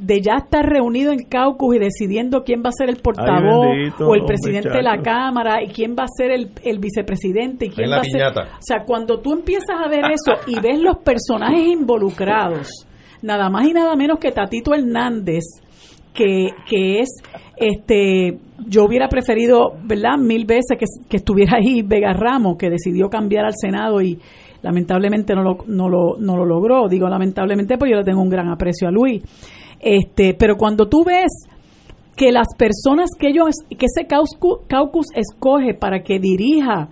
de 0.00 0.22
ya 0.22 0.36
estar 0.36 0.66
reunido 0.66 1.12
en 1.12 1.24
caucus 1.24 1.76
y 1.76 1.78
decidiendo 1.78 2.42
quién 2.42 2.62
va 2.64 2.70
a 2.70 2.72
ser 2.72 2.88
el 2.88 2.96
portavoz 2.96 3.66
o 4.00 4.14
el 4.14 4.24
presidente 4.24 4.70
de 4.70 4.82
la 4.82 5.02
Cámara 5.02 5.62
y 5.62 5.68
quién 5.68 5.94
va 5.94 6.04
a 6.04 6.08
ser 6.08 6.30
el, 6.30 6.50
el 6.64 6.78
vicepresidente 6.78 7.66
y 7.66 7.68
quién 7.68 7.90
va 7.90 7.98
a 7.98 8.04
ser... 8.04 8.22
O 8.22 8.62
sea, 8.62 8.84
cuando 8.86 9.20
tú 9.20 9.34
empiezas 9.34 9.76
a 9.84 9.88
ver 9.88 10.04
eso 10.10 10.32
y 10.46 10.58
ves 10.58 10.80
los 10.80 10.98
personajes 10.98 11.66
involucrados, 11.66 12.86
nada 13.20 13.50
más 13.50 13.68
y 13.68 13.74
nada 13.74 13.94
menos 13.94 14.18
que 14.18 14.32
Tatito 14.32 14.74
Hernández, 14.74 15.44
que, 16.14 16.48
que 16.66 17.00
es, 17.00 17.10
este, 17.56 18.38
yo 18.66 18.84
hubiera 18.84 19.08
preferido, 19.08 19.74
¿verdad? 19.84 20.16
Mil 20.18 20.46
veces 20.46 20.78
que, 20.78 20.86
que 21.10 21.18
estuviera 21.18 21.58
ahí 21.58 21.82
Vega 21.82 22.14
Ramos, 22.14 22.56
que 22.56 22.70
decidió 22.70 23.10
cambiar 23.10 23.44
al 23.44 23.54
Senado 23.54 24.00
y 24.00 24.18
lamentablemente 24.62 25.34
no 25.34 25.42
lo, 25.42 25.58
no 25.66 25.90
lo, 25.90 26.16
no 26.18 26.38
lo 26.38 26.46
logró. 26.46 26.88
Digo 26.88 27.06
lamentablemente 27.06 27.76
porque 27.76 27.92
yo 27.92 27.98
le 27.98 28.04
tengo 28.04 28.22
un 28.22 28.30
gran 28.30 28.48
aprecio 28.48 28.88
a 28.88 28.90
Luis 28.90 29.22
este, 29.80 30.34
pero 30.34 30.56
cuando 30.56 30.88
tú 30.88 31.04
ves 31.04 31.32
que 32.16 32.32
las 32.32 32.48
personas 32.56 33.10
que 33.18 33.28
ellos, 33.28 33.48
que 33.70 33.86
ese 33.86 34.06
caucus, 34.06 35.06
escoge 35.14 35.74
para 35.74 36.02
que 36.02 36.18
dirija 36.18 36.90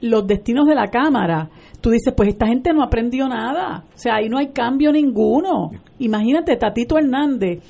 los 0.00 0.26
destinos 0.26 0.66
de 0.66 0.74
la 0.74 0.88
Cámara, 0.88 1.50
tú 1.80 1.90
dices, 1.90 2.14
pues 2.16 2.30
esta 2.30 2.46
gente 2.46 2.72
no 2.72 2.82
aprendió 2.82 3.28
nada. 3.28 3.84
O 3.94 3.98
sea, 3.98 4.16
ahí 4.16 4.28
no 4.28 4.38
hay 4.38 4.48
cambio 4.48 4.90
ninguno. 4.92 5.70
Imagínate, 5.98 6.56
Tatito 6.56 6.96
Hernández, 6.96 7.60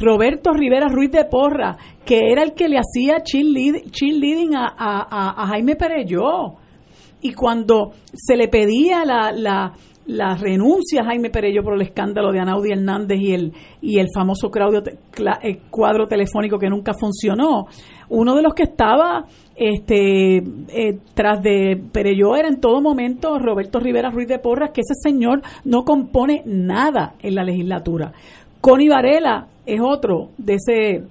Roberto 0.00 0.52
Rivera 0.52 0.88
Ruiz 0.88 1.10
de 1.10 1.24
Porra, 1.26 1.76
que 2.04 2.32
era 2.32 2.42
el 2.42 2.54
que 2.54 2.68
le 2.68 2.78
hacía 2.78 3.22
cheerleading 3.22 4.56
a, 4.56 4.74
a, 4.76 5.42
a 5.42 5.46
Jaime 5.48 5.76
Pereyó. 5.76 6.54
Y 7.20 7.32
cuando 7.32 7.92
se 8.14 8.36
le 8.36 8.48
pedía 8.48 9.04
la, 9.04 9.32
la, 9.32 9.72
la 10.06 10.36
renuncia 10.36 11.00
a 11.00 11.04
Jaime 11.04 11.30
Perello 11.30 11.62
por 11.62 11.74
el 11.74 11.82
escándalo 11.82 12.30
de 12.32 12.40
Anaudi 12.40 12.72
Hernández 12.72 13.18
y 13.20 13.32
el, 13.32 13.52
y 13.80 13.98
el 13.98 14.06
famoso 14.14 14.50
eh, 14.50 15.58
cuadro 15.70 16.06
telefónico 16.06 16.58
que 16.58 16.68
nunca 16.68 16.92
funcionó. 16.94 17.66
Uno 18.08 18.36
de 18.36 18.42
los 18.42 18.54
que 18.54 18.64
estaba 18.64 19.24
este, 19.56 20.36
eh, 20.36 20.98
tras 21.14 21.42
de 21.42 21.80
Perello 21.92 22.36
era 22.36 22.48
en 22.48 22.60
todo 22.60 22.80
momento 22.80 23.38
Roberto 23.38 23.80
Rivera 23.80 24.10
Ruiz 24.10 24.28
de 24.28 24.38
Porras, 24.38 24.70
que 24.72 24.82
ese 24.82 24.94
señor 24.94 25.42
no 25.64 25.84
compone 25.84 26.42
nada 26.46 27.14
en 27.20 27.34
la 27.34 27.42
legislatura. 27.42 28.12
Connie 28.60 28.88
Varela 28.88 29.48
es 29.64 29.80
otro 29.80 30.30
de, 30.38 30.54
ese, 30.54 31.02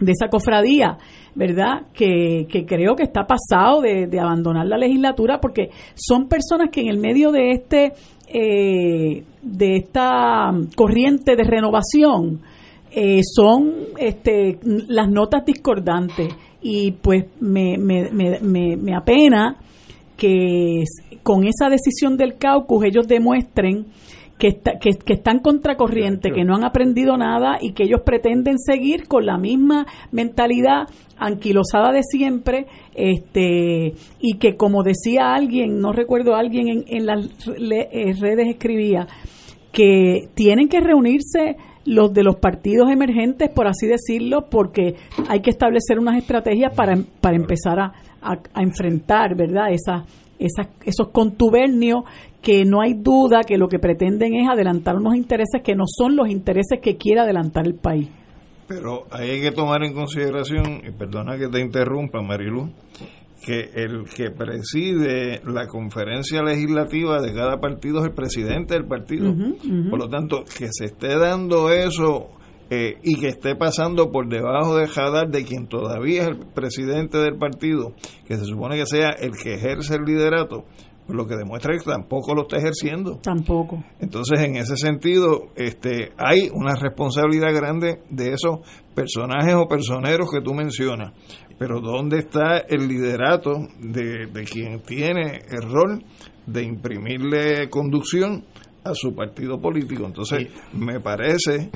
de 0.00 0.12
esa 0.12 0.28
cofradía. 0.28 0.98
¿verdad? 1.34 1.84
Que, 1.94 2.46
que, 2.48 2.66
creo 2.66 2.94
que 2.94 3.04
está 3.04 3.26
pasado 3.26 3.80
de, 3.80 4.20
abandonar 4.20 4.66
la 4.66 4.76
legislatura 4.76 5.40
porque 5.40 5.70
son 5.94 6.28
personas 6.28 6.68
que 6.70 6.82
en 6.82 6.88
el 6.88 6.98
medio 6.98 7.32
de 7.32 7.52
este 7.52 7.92
eh, 8.32 9.24
de 9.42 9.76
esta 9.76 10.52
corriente 10.74 11.36
de 11.36 11.44
renovación 11.44 12.40
eh, 12.90 13.20
son 13.22 13.72
este, 13.98 14.58
las 14.62 15.10
notas 15.10 15.44
discordantes. 15.44 16.34
Y 16.62 16.92
pues 16.92 17.24
me, 17.40 17.76
me, 17.76 18.10
me, 18.10 18.76
me 18.76 18.94
apena 18.94 19.56
que 20.16 20.84
con 21.22 21.44
esa 21.44 21.68
decisión 21.68 22.16
del 22.16 22.36
caucus 22.38 22.84
ellos 22.84 23.08
demuestren 23.08 23.86
que, 24.42 24.58
que, 25.04 25.12
están 25.12 25.38
contracorriente, 25.38 26.32
que 26.32 26.42
no 26.44 26.56
han 26.56 26.64
aprendido 26.64 27.16
nada 27.16 27.58
y 27.60 27.74
que 27.74 27.84
ellos 27.84 28.00
pretenden 28.04 28.58
seguir 28.58 29.06
con 29.06 29.24
la 29.24 29.38
misma 29.38 29.86
mentalidad 30.10 30.88
anquilosada 31.16 31.92
de 31.92 32.02
siempre, 32.02 32.66
este, 32.96 33.94
y 34.20 34.38
que 34.38 34.56
como 34.56 34.82
decía 34.82 35.32
alguien, 35.32 35.78
no 35.78 35.92
recuerdo 35.92 36.34
alguien 36.34 36.66
en, 36.68 36.84
en 36.88 37.06
las 37.06 37.24
eh, 37.46 38.14
redes 38.18 38.48
escribía, 38.48 39.06
que 39.70 40.28
tienen 40.34 40.68
que 40.68 40.80
reunirse 40.80 41.56
los 41.84 42.12
de 42.12 42.24
los 42.24 42.34
partidos 42.34 42.90
emergentes, 42.90 43.48
por 43.48 43.68
así 43.68 43.86
decirlo, 43.86 44.46
porque 44.50 44.96
hay 45.28 45.38
que 45.38 45.50
establecer 45.50 46.00
unas 46.00 46.18
estrategias 46.18 46.74
para, 46.74 46.98
para 47.20 47.36
empezar 47.36 47.78
a, 47.78 47.92
a, 48.20 48.62
enfrentar, 48.62 49.36
¿verdad? 49.36 49.70
Esa, 49.70 50.04
esos 50.38 51.08
contubernios 51.12 52.02
que 52.42 52.64
no 52.64 52.80
hay 52.82 52.94
duda 52.94 53.42
que 53.46 53.56
lo 53.56 53.68
que 53.68 53.78
pretenden 53.78 54.34
es 54.34 54.48
adelantar 54.48 54.96
unos 54.96 55.14
intereses 55.14 55.62
que 55.62 55.74
no 55.74 55.84
son 55.86 56.16
los 56.16 56.28
intereses 56.28 56.80
que 56.82 56.96
quiere 56.96 57.20
adelantar 57.20 57.66
el 57.66 57.74
país. 57.74 58.08
Pero 58.66 59.04
ahí 59.10 59.30
hay 59.30 59.40
que 59.40 59.52
tomar 59.52 59.84
en 59.84 59.92
consideración, 59.92 60.82
y 60.86 60.90
perdona 60.92 61.38
que 61.38 61.48
te 61.48 61.60
interrumpa, 61.60 62.20
Marilu, 62.20 62.70
que 63.44 63.70
el 63.74 64.04
que 64.04 64.30
preside 64.30 65.40
la 65.44 65.66
conferencia 65.66 66.42
legislativa 66.42 67.20
de 67.20 67.34
cada 67.34 67.58
partido 67.60 67.98
es 67.98 68.06
el 68.06 68.14
presidente 68.14 68.74
del 68.74 68.86
partido. 68.86 69.34
Por 69.90 69.98
lo 69.98 70.08
tanto, 70.08 70.44
que 70.44 70.68
se 70.70 70.86
esté 70.86 71.18
dando 71.18 71.70
eso 71.70 72.30
eh, 72.70 72.98
y 73.02 73.18
que 73.18 73.28
esté 73.28 73.56
pasando 73.56 74.10
por 74.10 74.28
debajo 74.28 74.76
de 74.76 74.84
Hadar, 74.86 75.28
de 75.28 75.44
quien 75.44 75.66
todavía 75.66 76.22
es 76.22 76.28
el 76.28 76.38
presidente 76.38 77.18
del 77.18 77.36
partido, 77.36 77.92
que 78.26 78.36
se 78.36 78.44
supone 78.44 78.76
que 78.76 78.86
sea 78.86 79.10
el 79.10 79.32
que 79.32 79.54
ejerce 79.54 79.96
el 79.96 80.04
liderato, 80.04 80.64
lo 81.08 81.26
que 81.26 81.36
demuestra 81.36 81.76
que 81.76 81.84
tampoco 81.84 82.34
lo 82.34 82.42
está 82.42 82.58
ejerciendo. 82.58 83.18
Tampoco. 83.22 83.82
Entonces, 84.00 84.40
en 84.40 84.56
ese 84.56 84.76
sentido, 84.76 85.48
este, 85.56 86.12
hay 86.16 86.48
una 86.52 86.74
responsabilidad 86.74 87.54
grande 87.54 88.02
de 88.10 88.32
esos 88.32 88.60
personajes 88.94 89.54
o 89.54 89.66
personeros 89.66 90.30
que 90.30 90.40
tú 90.40 90.54
mencionas. 90.54 91.12
Pero 91.58 91.80
¿dónde 91.80 92.18
está 92.18 92.58
el 92.58 92.88
liderato 92.88 93.52
de, 93.80 94.26
de 94.26 94.44
quien 94.44 94.80
tiene 94.82 95.42
el 95.50 95.70
rol 95.70 96.04
de 96.46 96.62
imprimirle 96.62 97.68
conducción 97.68 98.44
a 98.84 98.94
su 98.94 99.14
partido 99.14 99.60
político. 99.60 100.04
Entonces, 100.06 100.48
me 100.72 101.00
parece 101.00 101.70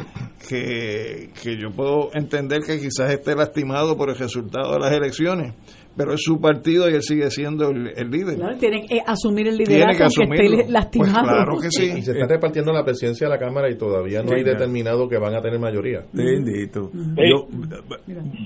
que, 0.48 1.30
que 1.40 1.56
yo 1.56 1.70
puedo 1.74 2.10
entender 2.14 2.62
que 2.62 2.78
quizás 2.78 3.12
esté 3.12 3.34
lastimado 3.34 3.96
por 3.96 4.10
el 4.10 4.16
resultado 4.16 4.72
de 4.72 4.80
las 4.80 4.92
elecciones, 4.92 5.54
pero 5.96 6.14
es 6.14 6.20
su 6.22 6.38
partido 6.40 6.88
y 6.90 6.94
él 6.94 7.02
sigue 7.02 7.30
siendo 7.30 7.70
el, 7.70 8.10
líder. 8.10 8.36
Claro, 8.36 8.56
tiene 8.58 8.86
que 8.86 9.00
asumir 9.04 9.48
el 9.48 9.56
liderazgo 9.56 10.04
aunque 10.04 10.44
esté 10.44 10.56
pues 10.56 10.70
lastimado. 10.70 11.22
claro 11.22 11.58
que 11.60 11.70
sí. 11.70 11.84
Y 11.96 12.02
se 12.02 12.12
está 12.12 12.26
repartiendo 12.26 12.72
la 12.72 12.84
presidencia 12.84 13.26
de 13.28 13.34
la 13.34 13.38
Cámara 13.38 13.70
y 13.70 13.76
todavía 13.76 14.22
no 14.22 14.34
hay 14.34 14.44
determinado 14.44 15.08
que 15.08 15.18
van 15.18 15.34
a 15.34 15.40
tener 15.40 15.58
mayoría. 15.58 16.04
Bendito. 16.12 16.90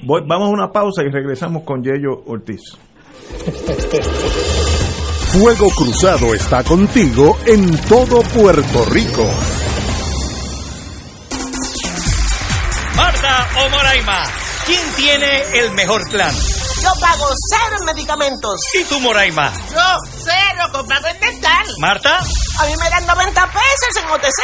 vamos 0.06 0.48
a 0.48 0.50
una 0.50 0.70
pausa 0.70 1.02
y 1.02 1.10
regresamos 1.10 1.64
con 1.64 1.82
Yello 1.82 2.22
Ortiz. 2.26 2.60
Fuego 5.32 5.68
Cruzado 5.70 6.34
está 6.34 6.62
contigo 6.64 7.36
en 7.46 7.70
todo 7.88 8.20
Puerto 8.34 8.84
Rico. 8.92 9.24
Marta 12.96 13.46
o 13.64 13.70
Moraima, 13.70 14.24
¿quién 14.66 14.80
tiene 14.96 15.42
el 15.60 15.72
mejor 15.74 16.02
plan? 16.10 16.34
Yo 16.82 16.90
pago 17.00 17.28
cero 17.50 17.76
en 17.78 17.84
medicamentos. 17.86 18.60
¿Y 18.74 18.84
tú, 18.84 19.00
Moraima? 19.00 19.52
Yo, 19.70 19.96
cero 20.24 20.64
comprado 20.72 21.08
en 21.08 21.20
dental. 21.20 21.66
¿Marta? 21.78 22.18
A 22.18 22.64
mí 22.66 22.72
me 22.76 22.90
dan 22.90 23.06
90 23.06 23.46
pesos 23.46 24.02
en 24.02 24.10
OTC. 24.10 24.40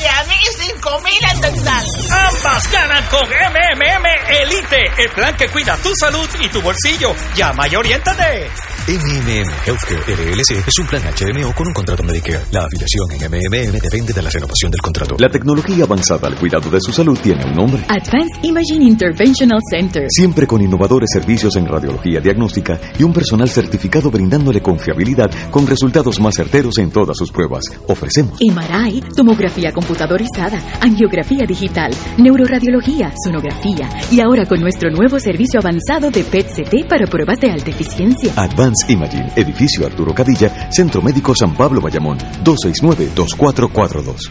y 0.02 0.06
a 0.06 0.24
mí 0.24 0.34
5 0.58 1.00
mil 1.00 1.24
en 1.32 1.40
dental. 1.40 1.86
Ambas 2.10 2.70
ganan 2.70 3.04
con 3.08 3.28
MMM 3.28 4.06
Elite, 4.40 4.92
el 5.02 5.10
plan 5.10 5.36
que 5.36 5.48
cuida 5.50 5.76
tu 5.78 5.92
salud 5.96 6.28
y 6.40 6.48
tu 6.48 6.62
bolsillo. 6.62 7.14
Llama 7.34 7.68
y 7.68 7.76
oriéntate. 7.76 8.50
MMM 8.86 9.48
Healthcare 9.64 10.02
LLC 10.12 10.68
es 10.68 10.78
un 10.78 10.86
plan 10.86 11.00
HMO 11.02 11.54
con 11.54 11.66
un 11.68 11.72
contrato 11.72 12.02
Medicare. 12.02 12.40
La 12.52 12.66
afiliación 12.66 13.12
en 13.12 13.30
MMM 13.30 13.80
depende 13.80 14.12
de 14.12 14.20
la 14.20 14.28
renovación 14.28 14.70
del 14.70 14.82
contrato. 14.82 15.16
La 15.18 15.30
tecnología 15.30 15.84
avanzada 15.84 16.28
al 16.28 16.34
cuidado 16.34 16.68
de 16.68 16.78
su 16.82 16.92
salud 16.92 17.18
tiene 17.18 17.46
un 17.46 17.54
nombre. 17.54 17.82
Advanced 17.88 18.42
Imaging 18.42 18.82
Interventional 18.82 19.58
Center. 19.70 20.04
Siempre 20.10 20.46
con 20.46 20.60
innovadores 20.60 21.08
servicios 21.10 21.56
en 21.56 21.66
radiología 21.66 22.20
diagnóstica 22.20 22.78
y 22.98 23.04
un 23.04 23.14
personal 23.14 23.48
certificado 23.48 24.10
brindándole 24.10 24.60
confiabilidad 24.60 25.30
con 25.50 25.66
resultados 25.66 26.20
más 26.20 26.34
certeros 26.34 26.76
en 26.76 26.90
todas 26.90 27.16
sus 27.16 27.32
pruebas. 27.32 27.64
Ofrecemos 27.88 28.38
MRI, 28.38 29.02
tomografía 29.16 29.72
computadorizada, 29.72 30.60
angiografía 30.82 31.46
digital, 31.46 31.90
neuroradiología, 32.18 33.14
sonografía 33.24 33.88
y 34.12 34.20
ahora 34.20 34.44
con 34.44 34.60
nuestro 34.60 34.90
nuevo 34.90 35.18
servicio 35.18 35.60
avanzado 35.60 36.10
de 36.10 36.22
PET-CT 36.22 36.86
para 36.86 37.06
pruebas 37.06 37.40
de 37.40 37.50
alta 37.50 37.70
eficiencia. 37.70 38.34
Advanced 38.36 38.73
Imaging, 38.88 39.32
edificio 39.36 39.86
Arturo 39.86 40.14
Cadilla, 40.14 40.70
Centro 40.70 41.00
Médico 41.02 41.34
San 41.34 41.54
Pablo 41.54 41.80
Bayamón, 41.80 42.18
269-2442. 42.42 44.30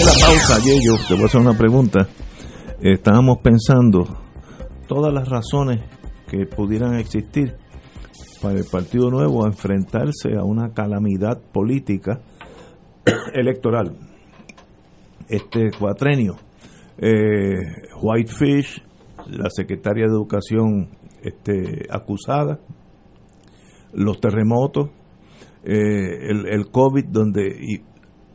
La 0.00 0.12
pausa, 0.26 0.58
Yello, 0.64 0.96
te 1.06 1.12
voy 1.12 1.24
a 1.24 1.26
hacer 1.26 1.40
una 1.42 1.58
pregunta. 1.58 2.08
Estábamos 2.80 3.36
pensando 3.42 4.04
todas 4.88 5.12
las 5.12 5.28
razones 5.28 5.82
que 6.26 6.46
pudieran 6.46 6.94
existir 6.94 7.54
para 8.40 8.54
el 8.54 8.64
Partido 8.64 9.10
Nuevo 9.10 9.46
enfrentarse 9.46 10.36
a 10.38 10.42
una 10.42 10.72
calamidad 10.72 11.42
política 11.52 12.22
electoral. 13.34 13.94
Este 15.28 15.70
cuatrenio. 15.78 16.36
Eh, 16.96 17.60
Whitefish, 18.00 18.82
la 19.26 19.50
secretaria 19.50 20.06
de 20.06 20.12
Educación 20.12 20.88
este, 21.22 21.86
acusada, 21.90 22.58
los 23.92 24.18
terremotos, 24.18 24.88
eh, 25.62 26.30
el, 26.30 26.46
el 26.46 26.70
COVID, 26.70 27.04
donde 27.04 27.54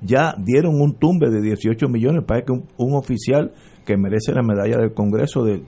ya 0.02 0.36
dieron 0.38 0.80
un 0.80 0.96
tumbe 0.96 1.30
de 1.30 1.42
18 1.42 1.88
millones. 1.90 2.24
Parece 2.26 2.48
que 2.48 2.52
un, 2.52 2.94
oficial 2.94 3.54
que 3.86 3.98
merece 3.98 4.34
la 4.34 4.44
medalla 4.44 4.78
del 4.78 4.94
Congreso 4.94 5.44
del, 5.44 5.64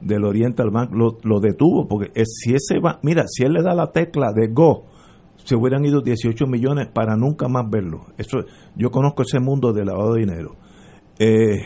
del 0.00 0.24
Oriental 0.24 0.70
Bank 0.70 0.90
lo, 0.92 1.40
detuvo, 1.40 1.86
porque 1.88 2.10
si 2.24 2.54
ese 2.54 2.80
va, 2.80 2.98
mira, 3.02 3.24
si 3.26 3.44
él 3.44 3.52
le 3.52 3.62
da 3.62 3.74
la 3.74 3.92
tecla 3.92 4.32
de 4.34 4.48
go, 4.48 4.84
se 5.44 5.56
hubieran 5.56 5.84
ido 5.84 6.00
18 6.00 6.46
millones 6.46 6.88
para 6.88 7.16
nunca 7.16 7.48
más 7.48 7.68
verlo. 7.70 8.06
Eso, 8.18 8.38
yo 8.76 8.90
conozco 8.90 9.22
ese 9.22 9.40
mundo 9.40 9.72
de 9.72 9.84
lavado 9.84 10.14
de 10.14 10.20
dinero. 10.20 10.56
Eh, 11.18 11.58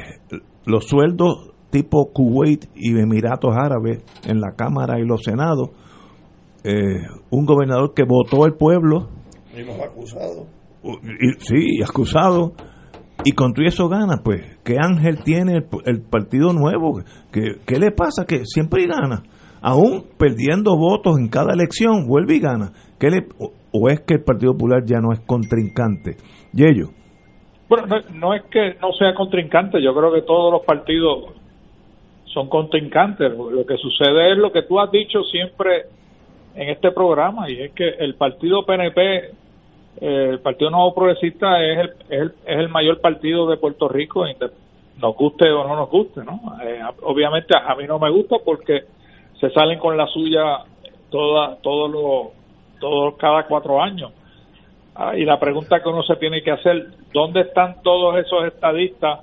los 0.67 0.85
sueldos 0.87 1.55
tipo 1.75 2.13
Kuwait 2.13 2.67
y 2.77 2.97
Emiratos 2.97 3.53
Árabes 3.57 4.05
en 4.25 4.41
la 4.41 4.53
Cámara 4.53 5.01
y 5.01 5.05
los 5.05 5.23
Senados, 5.25 5.71
eh, 6.63 7.03
un 7.31 7.47
gobernador 7.47 7.95
que 7.95 8.05
votó 8.05 8.47
el 8.47 8.55
pueblo. 8.55 9.09
Y 9.53 9.65
los 9.65 9.81
acusados. 9.81 10.47
Sí, 11.39 11.83
acusado. 11.83 12.53
Y 13.25 13.33
con 13.33 13.55
todo 13.55 13.67
eso 13.67 13.89
gana, 13.89 14.21
pues. 14.23 14.59
¿Qué 14.65 14.77
ángel 14.79 15.23
tiene 15.25 15.57
el, 15.57 15.67
el 15.87 16.03
Partido 16.03 16.53
Nuevo? 16.53 17.03
¿Qué, 17.33 17.57
¿Qué 17.67 17.79
le 17.79 17.91
pasa? 17.91 18.27
Que 18.27 18.45
siempre 18.45 18.87
gana. 18.87 19.23
Aún 19.67 20.05
perdiendo 20.19 20.77
votos 20.77 21.19
en 21.19 21.29
cada 21.29 21.55
elección, 21.55 22.07
vuelve 22.07 22.35
y 22.35 22.41
gana. 22.41 22.73
¿Qué 23.01 23.09
le, 23.09 23.27
o, 23.73 23.89
es 23.89 24.01
que 24.01 24.15
el 24.15 24.23
Partido 24.23 24.53
Popular 24.53 24.85
ya 24.85 24.99
no 25.01 25.13
es 25.13 25.21
contrincante? 25.21 26.17
Y 26.53 26.67
ellos. 26.67 26.91
Bueno, 27.69 27.87
no, 28.13 28.35
es 28.35 28.43
que 28.51 28.77
no 28.83 28.93
sea 28.93 29.15
contrincante, 29.15 29.83
yo 29.83 29.95
creo 29.95 30.13
que 30.13 30.21
todos 30.21 30.53
los 30.53 30.65
partidos 30.67 31.33
son 32.27 32.51
contrincantes. 32.51 33.33
Lo 33.33 33.65
que 33.65 33.79
sucede 33.79 34.33
es 34.33 34.39
lo 34.39 34.53
que 34.53 34.63
tú 34.63 34.79
has 34.79 34.91
dicho 34.91 35.23
siempre 35.23 35.87
en 36.55 36.69
este 36.69 36.93
programa, 36.93 37.51
y 37.51 37.63
es 37.63 37.73
que 37.73 37.89
el 37.89 38.17
partido 38.17 38.67
PNP, 38.67 39.31
el 40.01 40.41
Partido 40.41 40.71
Nuevo 40.71 40.95
Progresista, 40.95 41.63
es 41.65 41.79
el, 41.79 41.91
es 42.09 42.21
el, 42.21 42.35
es 42.47 42.59
el 42.59 42.69
mayor 42.69 43.01
partido 43.01 43.49
de 43.49 43.57
Puerto 43.57 43.89
Rico, 43.89 44.25
nos 45.01 45.17
guste 45.17 45.51
o 45.51 45.67
no 45.67 45.77
nos 45.77 45.91
guste, 45.91 46.23
¿no? 46.25 46.41
Eh, 46.63 46.81
obviamente 47.03 47.57
a, 47.57 47.73
a, 47.73 47.75
mí 47.75 47.85
no 47.87 47.99
me 47.99 48.11
gusta 48.11 48.37
porque 48.45 48.85
se 49.41 49.51
salen 49.51 49.79
con 49.79 49.97
la 49.97 50.07
suya 50.07 50.59
toda, 51.11 51.57
todos 51.63 51.91
los, 51.91 52.45
todos 52.81 53.17
cada 53.17 53.47
cuatro 53.47 53.83
años. 53.83 54.13
Ah, 54.95 55.17
y 55.17 55.25
la 55.25 55.41
pregunta 55.41 55.83
que 55.83 55.89
uno 55.89 56.03
se 56.05 56.17
tiene 56.17 56.43
que 56.43 56.53
hacer, 56.53 56.87
¿dónde 57.13 57.41
están 57.41 57.83
todos 57.83 58.17
esos 58.17 58.47
estadistas 58.47 59.21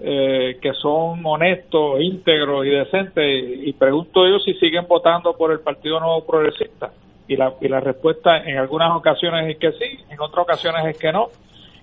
eh, 0.00 0.58
que 0.60 0.72
son 0.74 1.24
honestos, 1.24 2.00
íntegros 2.00 2.66
y 2.66 2.70
decentes? 2.70 3.66
Y 3.66 3.72
pregunto 3.74 4.26
yo 4.26 4.40
si 4.40 4.54
siguen 4.54 4.86
votando 4.88 5.36
por 5.36 5.52
el 5.52 5.60
Partido 5.60 6.00
Nuevo 6.00 6.24
Progresista. 6.26 6.92
Y 7.26 7.36
la, 7.36 7.54
y 7.60 7.68
la 7.68 7.80
respuesta 7.80 8.38
en 8.38 8.58
algunas 8.58 8.92
ocasiones 8.92 9.48
es 9.48 9.56
que 9.58 9.72
sí, 9.72 9.98
en 10.10 10.20
otras 10.20 10.44
ocasiones 10.44 10.84
es 10.86 10.98
que 10.98 11.12
no. 11.12 11.28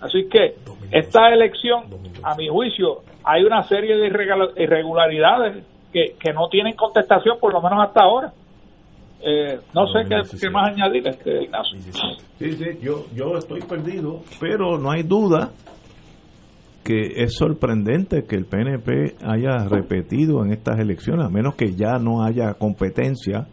Así 0.00 0.28
que 0.28 0.54
esta 0.92 1.28
elección, 1.30 1.84
a 2.22 2.34
mi 2.36 2.48
juicio, 2.48 3.02
hay 3.24 3.42
una 3.44 3.62
serie 3.64 3.96
de 3.96 4.06
irregula- 4.08 4.52
irregularidades 4.56 5.64
que, 5.92 6.14
que 6.20 6.32
no 6.32 6.48
tienen 6.48 6.74
contestación, 6.76 7.38
por 7.40 7.52
lo 7.52 7.60
menos 7.60 7.82
hasta 7.84 8.02
ahora. 8.02 8.32
Eh, 9.20 9.58
no 9.74 9.88
sé 9.88 10.04
qué, 10.08 10.20
qué 10.40 10.48
más 10.50 10.68
añadir, 10.70 11.08
este, 11.08 11.42
Ignacio. 11.42 11.78
Sí, 12.38 12.52
sí, 12.52 12.78
yo, 12.80 13.06
yo 13.12 13.36
estoy 13.36 13.60
perdido, 13.62 14.20
pero 14.40 14.78
no 14.78 14.92
hay 14.92 15.02
duda 15.02 15.50
que 16.88 17.22
es 17.22 17.34
sorprendente 17.34 18.24
que 18.24 18.34
el 18.34 18.46
PNP 18.46 19.16
haya 19.22 19.68
repetido 19.68 20.42
en 20.42 20.52
estas 20.52 20.78
elecciones, 20.80 21.26
a 21.26 21.28
menos 21.28 21.54
que 21.54 21.74
ya 21.74 21.98
no 21.98 22.24
haya 22.24 22.54
competencia. 22.54 23.46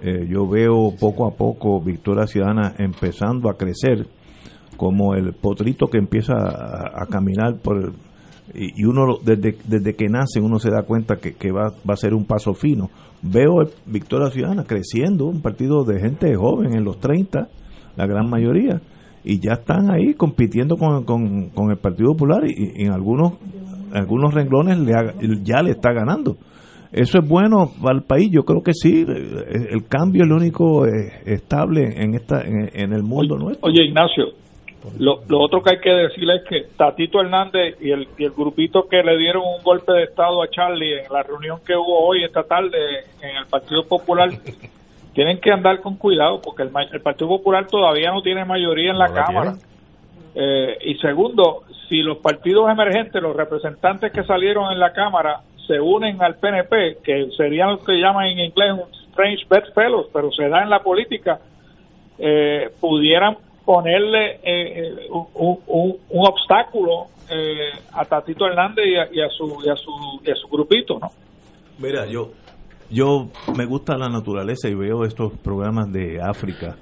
Eh, 0.00 0.28
yo 0.30 0.46
veo 0.46 0.92
poco 1.00 1.26
a 1.26 1.32
poco 1.32 1.80
Victoria 1.80 2.28
Ciudadana 2.28 2.76
empezando 2.78 3.50
a 3.50 3.56
crecer 3.56 4.06
como 4.76 5.16
el 5.16 5.32
potrito 5.32 5.88
que 5.88 5.98
empieza 5.98 6.34
a, 6.34 7.04
caminar 7.06 7.56
por 7.56 7.78
el- 7.78 7.92
y, 8.54 8.80
y 8.80 8.84
uno 8.84 9.18
desde, 9.24 9.56
desde 9.66 9.96
que 9.96 10.08
nace 10.08 10.40
uno 10.40 10.60
se 10.60 10.70
da 10.70 10.84
cuenta 10.84 11.16
que, 11.16 11.50
va, 11.50 11.72
va 11.84 11.94
a 11.94 11.96
ser 11.96 12.14
un 12.14 12.26
paso 12.26 12.54
fino. 12.54 12.90
Veo 13.22 13.56
Victoria 13.86 14.30
Ciudadana 14.30 14.62
creciendo, 14.62 15.26
un 15.26 15.42
partido 15.42 15.82
de 15.82 15.98
gente 15.98 16.32
joven 16.36 16.74
en 16.74 16.84
los 16.84 17.00
30, 17.00 17.48
la 17.96 18.06
gran 18.06 18.30
mayoría, 18.30 18.80
y 19.30 19.38
ya 19.40 19.52
están 19.52 19.90
ahí 19.90 20.14
compitiendo 20.14 20.76
con, 20.76 21.04
con- 21.04 21.50
con 21.50 21.70
el 21.70 21.76
Partido 21.76 22.12
Popular 22.12 22.42
y, 22.46 22.72
y 22.76 22.84
en 22.86 22.92
algunos, 22.92 23.34
algunos 23.92 24.32
renglones 24.32 24.78
le 24.78 24.94
ha- 24.94 25.14
ya 25.42 25.62
le 25.62 25.72
está 25.72 25.92
ganando. 25.92 26.36
Eso 26.90 27.18
es 27.18 27.28
bueno 27.28 27.70
para 27.82 27.96
el 27.98 28.04
país, 28.04 28.30
yo 28.32 28.44
creo 28.44 28.62
que 28.62 28.72
sí, 28.72 29.02
el, 29.06 29.68
el 29.70 29.86
cambio 29.86 30.22
es 30.22 30.28
lo 30.30 30.36
único 30.36 30.86
eh, 30.86 31.12
estable 31.26 32.02
en, 32.02 32.14
esta, 32.14 32.40
en, 32.40 32.70
en 32.72 32.92
el 32.94 33.02
mundo 33.02 33.36
nuestro. 33.36 33.68
Oye, 33.68 33.84
Ignacio, 33.84 34.28
lo, 34.98 35.20
lo 35.28 35.40
otro 35.40 35.60
que 35.62 35.74
hay 35.74 35.80
que 35.80 35.90
decirle 35.90 36.36
es 36.36 36.42
que 36.48 36.74
Tatito 36.78 37.20
Hernández 37.20 37.76
y 37.82 37.90
el, 37.90 38.08
y 38.16 38.24
el 38.24 38.30
grupito 38.30 38.88
que 38.88 39.02
le 39.02 39.18
dieron 39.18 39.42
un 39.42 39.62
golpe 39.62 39.92
de 39.92 40.04
Estado 40.04 40.42
a 40.42 40.48
Charlie 40.48 41.00
en 41.04 41.12
la 41.12 41.22
reunión 41.22 41.58
que 41.66 41.74
hubo 41.74 42.06
hoy, 42.08 42.24
esta 42.24 42.44
tarde, 42.44 42.78
en 43.20 43.36
el 43.36 43.46
Partido 43.50 43.84
Popular, 43.86 44.30
tienen 45.18 45.40
que 45.40 45.50
andar 45.50 45.80
con 45.80 45.96
cuidado 45.96 46.40
porque 46.40 46.62
el, 46.62 46.70
ma- 46.70 46.84
el 46.84 47.00
Partido 47.00 47.26
Popular 47.26 47.66
todavía 47.68 48.12
no 48.12 48.22
tiene 48.22 48.44
mayoría 48.44 48.92
en 48.92 48.98
la 48.98 49.08
No 49.08 49.14
Cámara. 49.14 49.50
Eh, 50.36 50.78
y 50.84 50.94
segundo, 50.98 51.64
si 51.88 52.02
los 52.02 52.18
partidos 52.18 52.70
emergentes, 52.70 53.20
los 53.20 53.34
representantes 53.34 54.12
que 54.12 54.22
salieron 54.22 54.70
en 54.70 54.78
la 54.78 54.92
Cámara, 54.92 55.40
se 55.66 55.80
unen 55.80 56.22
al 56.22 56.36
PNP, 56.36 56.98
que 57.02 57.30
serían 57.36 57.70
lo 57.70 57.82
que 57.82 57.94
llaman 57.94 58.26
en 58.26 58.38
inglés 58.38 58.74
un 58.74 58.94
strange 59.10 59.44
bedfellows, 59.50 60.06
pero 60.12 60.30
se 60.30 60.48
da 60.48 60.62
en 60.62 60.70
la 60.70 60.84
política, 60.84 61.40
eh, 62.20 62.70
pudieran 62.80 63.38
ponerle 63.64 64.36
eh, 64.36 64.40
eh, 64.44 65.08
un- 65.10 65.96
un 66.10 66.26
obstáculo 66.28 67.08
eh, 67.28 67.70
a 67.92 68.04
Tatito 68.04 68.46
Hernández 68.46 68.86
y 68.86 68.94
a, 68.96 69.08
y 69.12 69.20
a 69.20 69.28
su, 69.30 69.60
y 69.66 69.68
a 69.68 69.74
su 69.74 69.90
y 70.24 70.30
a 70.30 70.36
su 70.36 70.46
grupito, 70.46 70.96
¿no? 71.00 71.10
Mira, 71.80 72.06
yo 72.06 72.30
yo 72.90 73.28
me 73.56 73.66
gusta 73.66 73.96
la 73.96 74.08
naturaleza 74.08 74.68
y 74.68 74.74
veo 74.74 75.04
estos 75.04 75.32
programas 75.38 75.90
de 75.92 76.20
África. 76.20 76.76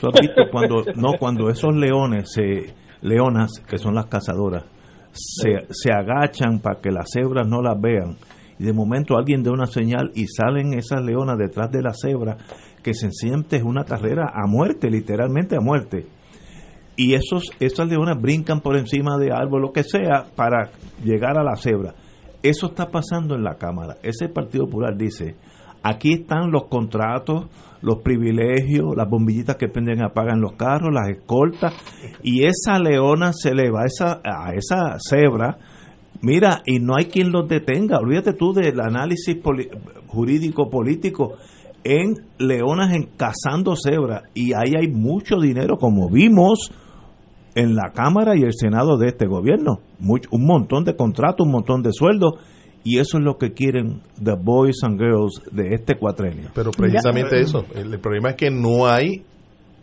¿Tú 0.00 0.08
has 0.08 0.20
visto 0.20 0.42
cuando 0.50 0.84
no 0.94 1.18
cuando 1.18 1.48
esos 1.50 1.74
leones 1.74 2.32
se 2.32 2.74
leonas 3.00 3.60
que 3.68 3.78
son 3.78 3.94
las 3.94 4.06
cazadoras 4.06 4.64
se, 5.12 5.66
se 5.70 5.92
agachan 5.92 6.60
para 6.60 6.80
que 6.80 6.90
las 6.90 7.10
cebras 7.12 7.46
no 7.46 7.62
las 7.62 7.80
vean 7.80 8.16
y 8.58 8.64
de 8.64 8.72
momento 8.72 9.16
alguien 9.16 9.42
da 9.42 9.52
una 9.52 9.66
señal 9.66 10.10
y 10.14 10.26
salen 10.26 10.74
esas 10.74 11.02
leonas 11.02 11.38
detrás 11.38 11.70
de 11.70 11.82
la 11.82 11.92
cebra 11.92 12.36
que 12.82 12.92
se 12.92 13.10
siente 13.12 13.62
una 13.62 13.84
carrera 13.84 14.32
a 14.34 14.46
muerte, 14.48 14.90
literalmente 14.90 15.56
a 15.56 15.60
muerte. 15.60 16.06
Y 16.96 17.14
esos 17.14 17.44
esas 17.60 17.88
leonas 17.88 18.20
brincan 18.20 18.60
por 18.60 18.76
encima 18.76 19.16
de 19.18 19.30
árbol, 19.32 19.62
lo 19.62 19.72
que 19.72 19.84
sea, 19.84 20.26
para 20.34 20.70
llegar 21.04 21.38
a 21.38 21.44
la 21.44 21.54
cebra. 21.54 21.94
Eso 22.42 22.66
está 22.66 22.90
pasando 22.90 23.34
en 23.34 23.42
la 23.42 23.54
Cámara. 23.54 23.96
Ese 24.02 24.28
Partido 24.28 24.66
Popular 24.66 24.96
dice, 24.96 25.34
aquí 25.82 26.12
están 26.12 26.50
los 26.50 26.64
contratos, 26.66 27.46
los 27.82 27.98
privilegios, 27.98 28.96
las 28.96 29.08
bombillitas 29.08 29.56
que 29.56 29.68
prenden 29.68 29.98
y 29.98 30.02
apagan 30.02 30.40
los 30.40 30.52
carros, 30.52 30.92
las 30.92 31.08
escoltas, 31.08 31.74
y 32.22 32.44
esa 32.44 32.78
leona 32.78 33.32
se 33.32 33.54
le 33.54 33.70
va 33.70 33.82
a 33.82 33.86
esa, 33.86 34.20
a 34.24 34.54
esa 34.54 34.96
cebra, 34.98 35.58
mira, 36.20 36.62
y 36.66 36.80
no 36.80 36.96
hay 36.96 37.06
quien 37.06 37.30
los 37.30 37.48
detenga. 37.48 37.98
Olvídate 37.98 38.32
tú 38.32 38.52
del 38.52 38.80
análisis 38.80 39.36
jurídico 40.06 40.68
político 40.68 41.34
en 41.84 42.14
leonas 42.38 42.94
en 42.94 43.08
cazando 43.16 43.74
cebras, 43.76 44.22
y 44.34 44.52
ahí 44.52 44.74
hay 44.76 44.88
mucho 44.88 45.40
dinero, 45.40 45.76
como 45.76 46.08
vimos 46.08 46.72
en 47.60 47.74
la 47.74 47.90
Cámara 47.92 48.36
y 48.36 48.42
el 48.42 48.52
Senado 48.54 48.96
de 48.98 49.08
este 49.08 49.26
gobierno. 49.26 49.80
Un 50.30 50.46
montón 50.46 50.84
de 50.84 50.94
contratos, 50.94 51.46
un 51.46 51.52
montón 51.52 51.82
de 51.82 51.92
sueldos, 51.92 52.34
y 52.84 52.98
eso 52.98 53.18
es 53.18 53.24
lo 53.24 53.36
que 53.36 53.52
quieren 53.52 54.00
the 54.22 54.34
boys 54.40 54.76
and 54.84 54.98
girls 54.98 55.42
de 55.50 55.74
este 55.74 55.96
cuatrenio. 55.96 56.50
Pero 56.54 56.70
precisamente 56.70 57.40
eso, 57.40 57.64
el, 57.74 57.92
el 57.92 58.00
problema 58.00 58.30
es 58.30 58.36
que 58.36 58.50
no 58.50 58.86
hay 58.86 59.24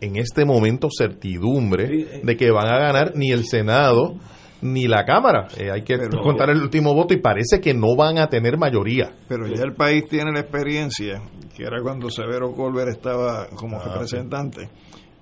en 0.01 0.15
este 0.17 0.45
momento 0.45 0.87
certidumbre 0.89 2.21
de 2.23 2.37
que 2.37 2.51
van 2.51 2.67
a 2.67 2.77
ganar 2.79 3.13
ni 3.15 3.31
el 3.31 3.45
Senado 3.45 4.15
ni 4.61 4.87
la 4.87 5.03
Cámara. 5.03 5.47
Eh, 5.57 5.69
hay 5.71 5.81
que 5.83 5.97
Pero- 5.97 6.21
contar 6.23 6.49
el 6.49 6.61
último 6.61 6.93
voto 6.93 7.13
y 7.13 7.17
parece 7.17 7.59
que 7.59 7.73
no 7.73 7.95
van 7.95 8.17
a 8.17 8.27
tener 8.27 8.57
mayoría. 8.57 9.11
Pero 9.27 9.47
ya 9.47 9.63
el 9.63 9.73
país 9.73 10.05
tiene 10.09 10.31
la 10.31 10.39
experiencia, 10.39 11.21
que 11.55 11.63
era 11.63 11.81
cuando 11.83 12.09
Severo 12.09 12.51
Colbert 12.53 12.89
estaba 12.89 13.47
como 13.55 13.77
Ah, 13.77 13.83
representante, 13.93 14.69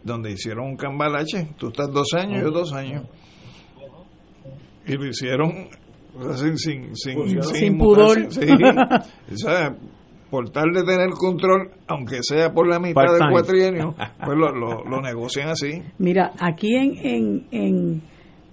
donde 0.04 0.32
hicieron 0.32 0.68
un 0.68 0.76
cambalache, 0.78 1.50
tú 1.58 1.68
estás 1.68 1.92
dos 1.92 2.14
años, 2.14 2.42
yo 2.42 2.52
dos 2.52 2.74
años. 2.74 3.04
Y 4.86 4.94
lo 4.94 5.08
hicieron 5.08 5.70
sin, 6.36 6.58
sin, 6.58 6.96
sin, 6.96 7.44
Sin 7.44 7.78
pudor. 7.78 8.28
Sí. 8.30 8.48
O 9.32 9.38
sea, 9.38 9.76
por 10.30 10.50
tal 10.50 10.72
de 10.74 10.84
tener 10.84 11.10
control, 11.12 11.72
aunque 11.88 12.18
sea 12.22 12.52
por 12.52 12.68
la 12.68 12.80
mitad 12.80 13.14
del 13.18 13.30
cuatrienio, 13.32 13.96
pues 14.26 14.38
lo, 14.38 14.52
lo, 14.52 14.84
lo 14.84 15.02
negocian 15.02 15.50
así. 15.50 15.82
Mira, 16.00 16.34
aquí 16.40 16.76
en, 16.76 16.98
en, 16.98 17.48
en, 17.52 18.02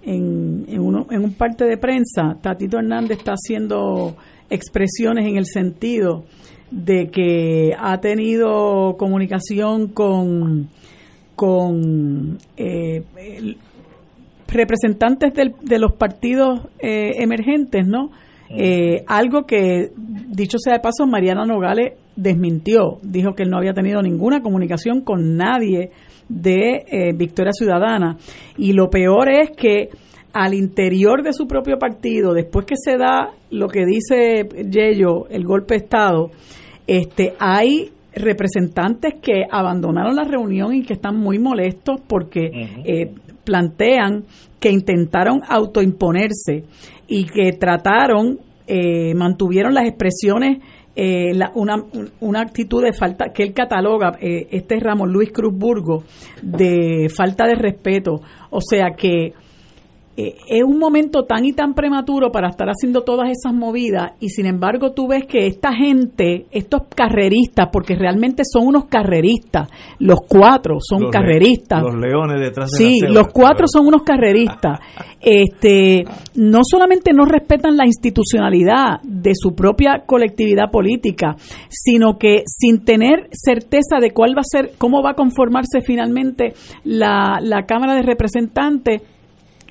en, 0.03 0.65
en 0.67 0.79
uno, 0.79 1.07
en 1.09 1.23
un 1.23 1.33
parte 1.33 1.65
de 1.65 1.77
prensa, 1.77 2.37
Tatito 2.41 2.77
Hernández 2.77 3.19
está 3.19 3.33
haciendo 3.33 4.15
expresiones 4.49 5.25
en 5.25 5.37
el 5.37 5.45
sentido 5.45 6.25
de 6.71 7.07
que 7.07 7.75
ha 7.77 7.99
tenido 7.99 8.95
comunicación 8.97 9.87
con, 9.89 10.69
con 11.41 12.37
eh, 12.55 13.01
representantes 14.47 15.33
del- 15.33 15.55
de 15.63 15.79
los 15.79 15.93
partidos 15.93 16.67
eh, 16.79 17.13
emergentes, 17.17 17.87
¿no? 17.87 18.11
Eh, 18.49 19.03
algo 19.07 19.47
que, 19.47 19.89
dicho 19.95 20.57
sea 20.59 20.73
de 20.73 20.79
paso, 20.81 21.07
Mariana 21.07 21.45
Nogales 21.45 21.93
desmintió. 22.15 22.99
Dijo 23.01 23.33
que 23.33 23.41
él 23.43 23.49
no 23.49 23.57
había 23.57 23.73
tenido 23.73 24.03
ninguna 24.03 24.41
comunicación 24.43 25.01
con 25.01 25.35
nadie 25.35 25.89
de 26.29 26.85
eh, 26.87 27.13
Victoria 27.15 27.53
Ciudadana. 27.53 28.17
Y 28.57 28.73
lo 28.73 28.91
peor 28.91 29.31
es 29.31 29.49
que 29.51 29.89
al 30.33 30.53
interior 30.53 31.23
de 31.23 31.33
su 31.33 31.47
propio 31.47 31.79
partido, 31.79 32.33
después 32.35 32.67
que 32.67 32.75
se 32.77 32.97
da 32.97 33.31
lo 33.49 33.67
que 33.67 33.85
dice 33.85 34.47
Yello, 34.69 35.27
el 35.29 35.43
golpe 35.43 35.73
de 35.73 35.83
Estado, 35.85 36.29
este, 36.85 37.33
hay 37.39 37.89
representantes 38.13 39.15
que 39.21 39.43
abandonaron 39.49 40.15
la 40.15 40.23
reunión 40.23 40.73
y 40.73 40.83
que 40.83 40.93
están 40.93 41.15
muy 41.17 41.39
molestos 41.39 42.01
porque 42.07 42.49
eh, 42.85 43.11
plantean 43.43 44.23
que 44.59 44.69
intentaron 44.71 45.41
autoimponerse 45.47 46.65
y 47.07 47.25
que 47.25 47.53
trataron, 47.53 48.39
eh, 48.67 49.13
mantuvieron 49.15 49.73
las 49.73 49.87
expresiones, 49.87 50.59
eh, 50.95 51.33
la- 51.33 51.51
una, 51.55 51.75
una 52.19 52.41
actitud 52.41 52.83
de 52.83 52.93
falta 52.93 53.31
que 53.33 53.43
él 53.43 53.53
cataloga, 53.53 54.17
eh, 54.21 54.47
este 54.51 54.75
es 54.75 54.83
Ramón 54.83 55.11
Luis 55.11 55.31
Cruz 55.31 55.53
Burgo, 55.57 56.03
de 56.41 57.07
falta 57.15 57.45
de 57.47 57.55
respeto. 57.55 58.21
O 58.49 58.59
sea 58.61 58.87
que 58.97 59.33
es 60.47 60.63
un 60.63 60.77
momento 60.79 61.23
tan 61.25 61.45
y 61.45 61.53
tan 61.53 61.73
prematuro 61.73 62.31
para 62.31 62.49
estar 62.49 62.67
haciendo 62.69 63.01
todas 63.03 63.29
esas 63.29 63.53
movidas 63.53 64.13
y 64.19 64.29
sin 64.29 64.45
embargo 64.45 64.91
tú 64.93 65.07
ves 65.07 65.25
que 65.27 65.47
esta 65.47 65.73
gente, 65.73 66.45
estos 66.51 66.83
carreristas, 66.95 67.69
porque 67.71 67.95
realmente 67.95 68.43
son 68.45 68.67
unos 68.67 68.85
carreristas, 68.85 69.69
los 69.99 70.19
cuatro 70.27 70.77
son 70.79 71.03
Los 71.03 71.11
le- 71.11 71.19
carreristas. 71.19 71.81
los 71.83 71.95
leones 71.95 72.39
detrás 72.39 72.69
de 72.71 72.77
Sí, 72.77 72.99
la 73.01 73.07
cebra. 73.07 73.21
los 73.21 73.27
cuatro 73.33 73.65
son 73.67 73.87
unos 73.87 74.03
carreristas. 74.03 74.79
Este, 75.23 76.03
no 76.33 76.61
solamente 76.63 77.13
no 77.13 77.25
respetan 77.25 77.77
la 77.77 77.85
institucionalidad 77.85 78.99
de 79.03 79.33
su 79.35 79.53
propia 79.53 80.03
colectividad 80.07 80.71
política, 80.71 81.35
sino 81.69 82.17
que 82.17 82.41
sin 82.47 82.83
tener 82.83 83.27
certeza 83.31 83.99
de 84.01 84.11
cuál 84.11 84.35
va 84.35 84.41
a 84.41 84.43
ser, 84.43 84.71
cómo 84.79 85.03
va 85.03 85.11
a 85.11 85.13
conformarse 85.13 85.81
finalmente 85.85 86.53
la, 86.83 87.37
la 87.39 87.67
Cámara 87.67 87.93
de 87.93 88.01
Representantes, 88.01 89.03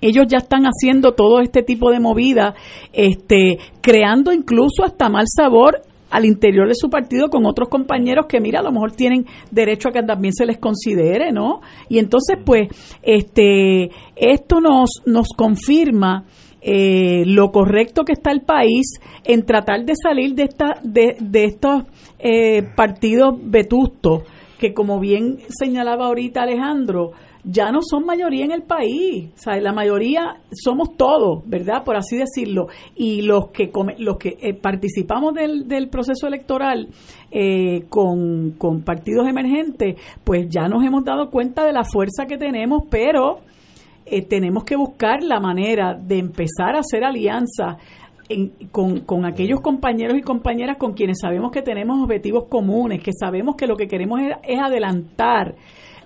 ellos 0.00 0.26
ya 0.28 0.38
están 0.38 0.64
haciendo 0.64 1.12
todo 1.12 1.40
este 1.40 1.62
tipo 1.62 1.90
de 1.90 2.00
movidas, 2.00 2.54
este, 2.92 3.58
creando 3.80 4.32
incluso 4.32 4.84
hasta 4.84 5.08
mal 5.08 5.26
sabor 5.26 5.82
al 6.10 6.24
interior 6.24 6.68
de 6.68 6.74
su 6.74 6.90
partido 6.90 7.28
con 7.30 7.46
otros 7.46 7.68
compañeros 7.68 8.26
que 8.26 8.40
mira 8.40 8.60
a 8.60 8.62
lo 8.62 8.72
mejor 8.72 8.92
tienen 8.92 9.26
derecho 9.50 9.88
a 9.88 9.92
que 9.92 10.02
también 10.02 10.34
se 10.34 10.44
les 10.44 10.58
considere 10.58 11.32
no 11.32 11.60
y 11.88 11.98
entonces 11.98 12.36
pues 12.44 12.68
este 13.02 13.90
esto 14.16 14.60
nos 14.60 14.90
nos 15.06 15.28
confirma 15.36 16.24
eh, 16.62 17.22
lo 17.26 17.52
correcto 17.52 18.04
que 18.04 18.12
está 18.12 18.32
el 18.32 18.42
país 18.42 18.98
en 19.24 19.46
tratar 19.46 19.84
de 19.84 19.94
salir 19.94 20.34
de 20.34 20.42
esta 20.42 20.80
de, 20.82 21.16
de 21.20 21.44
estos 21.44 21.84
eh, 22.18 22.64
partidos 22.76 23.34
vetustos 23.42 24.24
que 24.58 24.74
como 24.74 25.00
bien 25.00 25.38
señalaba 25.48 26.06
ahorita 26.06 26.42
Alejandro 26.42 27.12
ya 27.44 27.72
no 27.72 27.80
son 27.82 28.04
mayoría 28.04 28.44
en 28.44 28.52
el 28.52 28.62
país, 28.62 29.30
sea, 29.34 29.58
la 29.60 29.72
mayoría 29.72 30.36
somos 30.52 30.96
todos, 30.96 31.42
¿verdad? 31.46 31.84
Por 31.84 31.96
así 31.96 32.16
decirlo, 32.16 32.66
y 32.94 33.22
los 33.22 33.48
que 33.50 33.70
los 33.98 34.16
que 34.18 34.36
eh, 34.40 34.54
participamos 34.54 35.34
del, 35.34 35.66
del 35.66 35.88
proceso 35.88 36.26
electoral 36.26 36.88
eh, 37.30 37.84
con, 37.88 38.52
con 38.58 38.82
partidos 38.82 39.26
emergentes, 39.26 39.96
pues 40.24 40.48
ya 40.50 40.68
nos 40.68 40.84
hemos 40.84 41.04
dado 41.04 41.30
cuenta 41.30 41.64
de 41.64 41.72
la 41.72 41.84
fuerza 41.84 42.26
que 42.26 42.36
tenemos, 42.36 42.82
pero 42.90 43.38
eh, 44.06 44.22
tenemos 44.22 44.64
que 44.64 44.76
buscar 44.76 45.22
la 45.22 45.40
manera 45.40 45.94
de 45.94 46.18
empezar 46.18 46.74
a 46.76 46.80
hacer 46.80 47.04
alianzas 47.04 47.76
en- 48.28 48.52
con, 48.70 49.00
con 49.00 49.24
aquellos 49.24 49.60
compañeros 49.60 50.18
y 50.18 50.22
compañeras 50.22 50.76
con 50.76 50.92
quienes 50.92 51.18
sabemos 51.20 51.50
que 51.52 51.62
tenemos 51.62 52.02
objetivos 52.02 52.44
comunes, 52.48 53.02
que 53.02 53.12
sabemos 53.12 53.56
que 53.56 53.66
lo 53.66 53.76
que 53.76 53.88
queremos 53.88 54.20
es, 54.20 54.36
es 54.44 54.58
adelantar 54.60 55.54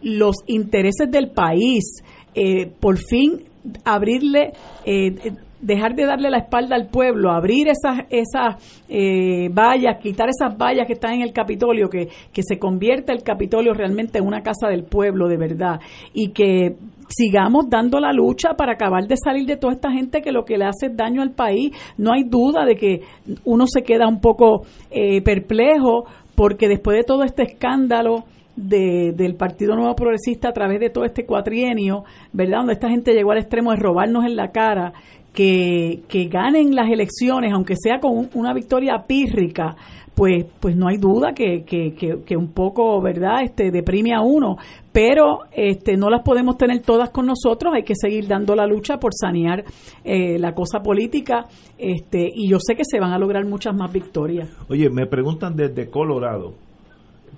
los 0.05 0.37
intereses 0.47 1.11
del 1.11 1.31
país, 1.31 2.05
eh, 2.35 2.71
por 2.79 2.99
fin 2.99 3.45
abrirle, 3.85 4.53
eh, 4.85 5.15
eh, 5.25 5.33
dejar 5.61 5.95
de 5.95 6.05
darle 6.05 6.31
la 6.31 6.39
espalda 6.39 6.77
al 6.77 6.89
pueblo, 6.89 7.31
abrir 7.31 7.69
esas, 7.69 8.05
esas 8.11 8.83
eh, 8.89 9.49
vallas, 9.49 9.99
quitar 10.03 10.29
esas 10.29 10.57
vallas 10.59 10.87
que 10.87 10.93
están 10.93 11.15
en 11.15 11.23
el 11.23 11.33
Capitolio, 11.33 11.89
que, 11.89 12.09
que 12.33 12.43
se 12.43 12.59
convierta 12.59 13.13
el 13.13 13.23
Capitolio 13.23 13.73
realmente 13.73 14.19
en 14.19 14.27
una 14.27 14.43
casa 14.43 14.69
del 14.69 14.85
pueblo 14.85 15.27
de 15.27 15.39
verdad 15.39 15.81
y 16.13 16.33
que 16.33 16.77
sigamos 17.09 17.69
dando 17.71 17.99
la 17.99 18.13
lucha 18.13 18.55
para 18.57 18.75
acabar 18.75 19.07
de 19.07 19.17
salir 19.17 19.47
de 19.47 19.57
toda 19.57 19.73
esta 19.73 19.91
gente 19.91 20.21
que 20.21 20.33
lo 20.33 20.45
que 20.45 20.59
le 20.59 20.67
hace 20.67 20.91
daño 20.91 21.23
al 21.23 21.33
país. 21.33 21.73
No 21.97 22.13
hay 22.13 22.25
duda 22.25 22.65
de 22.67 22.77
que 22.77 23.01
uno 23.45 23.67
se 23.67 23.83
queda 23.83 24.07
un 24.07 24.21
poco 24.21 24.63
eh, 24.91 25.23
perplejo 25.23 26.05
porque 26.35 26.69
después 26.69 26.97
de 26.97 27.05
todo 27.05 27.23
este 27.23 27.45
escándalo 27.45 28.25
de, 28.57 29.13
del 29.13 29.35
Partido 29.37 29.75
Nuevo 29.77 29.95
Progresista 29.97 30.49
a 30.49 30.53
través 30.53 30.81
de 30.81 30.91
todo 30.91 31.05
este 31.05 31.27
cuatrienio, 31.27 32.05
¿verdad? 32.33 32.59
Donde 32.59 32.75
esta 32.75 32.89
gente 32.89 33.13
llegó 33.13 33.33
al 33.33 33.39
extremo 33.39 33.71
de 33.73 33.79
robarnos 33.79 34.25
en 34.25 34.37
la 34.37 34.51
cara, 34.53 34.93
que, 35.33 36.03
que 36.09 36.27
ganen 36.27 36.75
las 36.77 36.89
elecciones, 36.91 37.53
aunque 37.53 37.75
sea 37.77 37.99
con 37.99 38.17
un- 38.17 38.31
una 38.35 38.55
victoria 38.55 39.05
pírrica, 39.07 39.75
pues, 40.15 40.47
pues 40.61 40.77
no 40.77 40.87
hay 40.87 40.97
duda 40.97 41.33
que, 41.35 41.65
que, 41.65 41.93
que, 41.95 42.19
que 42.25 42.37
un 42.37 42.53
poco, 42.53 43.01
¿verdad?, 43.03 43.43
este, 43.43 43.73
deprime 43.73 44.15
a 44.15 44.21
uno, 44.21 44.59
pero 44.93 45.41
este, 45.51 45.97
no 45.97 46.09
las 46.09 46.23
podemos 46.23 46.57
tener 46.57 46.83
todas 46.83 47.11
con 47.11 47.27
nosotros, 47.27 47.75
hay 47.75 47.83
que 47.83 47.97
seguir 47.97 48.29
dando 48.29 48.55
la 48.55 48.65
lucha 48.65 48.99
por 48.99 49.11
sanear 49.13 49.65
eh, 50.05 50.39
la 50.39 50.55
cosa 50.55 50.79
política, 50.85 51.47
este, 51.77 52.31
y 52.33 52.49
yo 52.49 52.59
sé 52.61 52.77
que 52.77 52.85
se 52.85 53.01
van 53.01 53.13
a 53.13 53.19
lograr 53.19 53.45
muchas 53.45 53.75
más 53.75 53.93
victorias. 53.93 54.49
Oye, 54.69 54.89
me 54.89 55.07
preguntan 55.09 55.57
desde 55.57 55.91
Colorado 55.91 56.53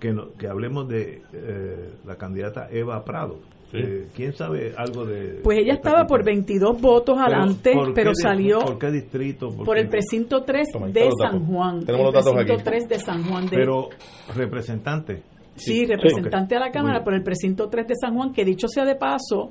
que, 0.00 0.12
no- 0.12 0.32
que 0.38 0.46
hablemos 0.48 0.88
de 0.88 1.22
eh, 1.32 1.90
la 2.06 2.16
candidata 2.16 2.68
Eva 2.70 3.04
Prado. 3.04 3.38
Eh, 3.72 4.06
¿Quién 4.14 4.32
sabe 4.32 4.72
algo 4.76 5.04
de...? 5.04 5.40
Pues 5.42 5.58
ella 5.58 5.74
estaba 5.74 6.06
por 6.06 6.24
22 6.24 6.80
votos 6.80 7.18
adelante, 7.18 7.72
¿por 7.74 7.88
qué 7.88 7.92
pero 7.94 8.12
salió 8.14 8.60
¿Por 8.60 8.78
qué 8.78 8.90
distrito? 8.92 9.48
por 9.50 9.74
qué? 9.74 9.82
el 9.82 9.88
precinto 9.88 10.44
3 10.44 10.68
Toma, 10.72 10.86
ahí 10.86 10.92
de 10.92 11.08
San. 11.20 11.44
Juan. 11.46 11.84
Tenemos 11.84 12.06
el 12.08 12.14
los 12.14 12.14
datos 12.14 12.32
precinto 12.32 12.54
aquí. 12.54 12.62
3 12.64 12.88
de 12.88 12.98
San 13.00 13.24
Juan. 13.24 13.44
De, 13.46 13.56
Pero 13.56 13.88
representante. 14.36 15.22
sí, 15.56 15.84
representante 15.84 16.54
a 16.56 16.60
la 16.60 16.70
Cámara 16.70 17.02
por 17.02 17.14
el 17.14 17.22
precinto 17.22 17.68
3 17.68 17.88
de 17.88 17.94
San 18.00 18.14
Juan, 18.14 18.32
que 18.32 18.44
dicho 18.44 18.68
sea 18.68 18.84
de 18.84 18.94
paso, 18.94 19.50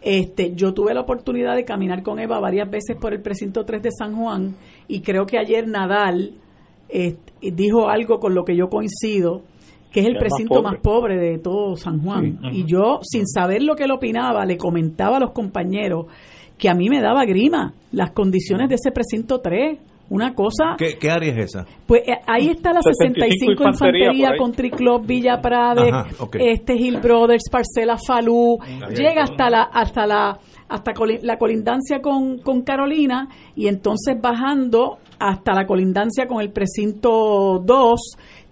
este, 0.00 0.54
yo 0.54 0.72
tuve 0.72 0.94
la 0.94 1.00
oportunidad 1.00 1.56
de 1.56 1.64
caminar 1.64 2.02
con 2.04 2.20
Eva 2.20 2.38
varias 2.38 2.70
veces 2.70 2.96
por 2.98 3.12
el 3.12 3.20
precinto 3.20 3.64
3 3.64 3.82
de 3.82 3.90
San 3.90 4.14
Juan 4.14 4.54
y 4.86 5.00
creo 5.00 5.26
que 5.26 5.36
ayer 5.38 5.66
Nadal 5.66 6.34
este, 6.88 7.32
dijo 7.52 7.88
algo 7.88 8.20
con 8.20 8.34
lo 8.34 8.44
que 8.44 8.56
yo 8.56 8.68
coincido, 8.68 9.42
que 9.92 10.00
es 10.00 10.06
el 10.06 10.14
más 10.14 10.20
precinto 10.20 10.54
pobre. 10.56 10.70
más 10.70 10.80
pobre 10.80 11.16
de 11.16 11.38
todo 11.38 11.76
San 11.76 12.00
Juan. 12.02 12.38
Sí. 12.42 12.60
Y 12.60 12.64
yo, 12.64 13.00
sin 13.02 13.26
saber 13.26 13.62
lo 13.62 13.74
que 13.76 13.84
él 13.84 13.90
opinaba, 13.90 14.44
le 14.44 14.56
comentaba 14.56 15.16
a 15.16 15.20
los 15.20 15.32
compañeros 15.32 16.06
que 16.58 16.68
a 16.68 16.74
mí 16.74 16.88
me 16.88 17.00
daba 17.00 17.24
grima 17.24 17.74
las 17.92 18.10
condiciones 18.10 18.68
de 18.68 18.74
ese 18.74 18.90
precinto 18.90 19.40
3. 19.40 19.78
Una 20.10 20.34
cosa 20.34 20.74
¿Qué, 20.78 20.96
qué 20.98 21.10
área 21.10 21.32
es 21.34 21.54
esa? 21.54 21.66
pues 21.86 22.00
eh, 22.08 22.14
ahí 22.26 22.48
está 22.48 22.72
la 22.72 22.80
65 22.80 23.62
65 23.62 23.62
Infantería, 23.68 24.30
ahí. 24.30 24.38
Country 24.38 24.70
Club, 24.70 25.04
Villa 25.06 25.38
Prade, 25.42 25.90
Ajá, 25.90 26.06
ok. 26.18 26.36
este 26.40 26.76
Hill 26.76 26.96
Brothers, 26.98 27.42
Parcela 27.52 27.98
Falú, 27.98 28.56
Ahí 28.62 28.94
llega 28.94 29.24
hasta 29.24 29.50
la 29.50 29.64
hasta 29.64 30.06
la 30.06 30.38
hasta 30.66 30.92
coli- 30.94 31.20
la 31.22 31.36
colindancia 31.36 32.00
con, 32.00 32.38
con 32.38 32.62
Carolina 32.62 33.28
y 33.54 33.66
entonces 33.68 34.16
bajando 34.18 34.96
hasta 35.18 35.52
la 35.52 35.66
colindancia 35.66 36.26
con 36.26 36.40
el 36.40 36.52
precinto 36.52 37.58
2, 37.62 38.00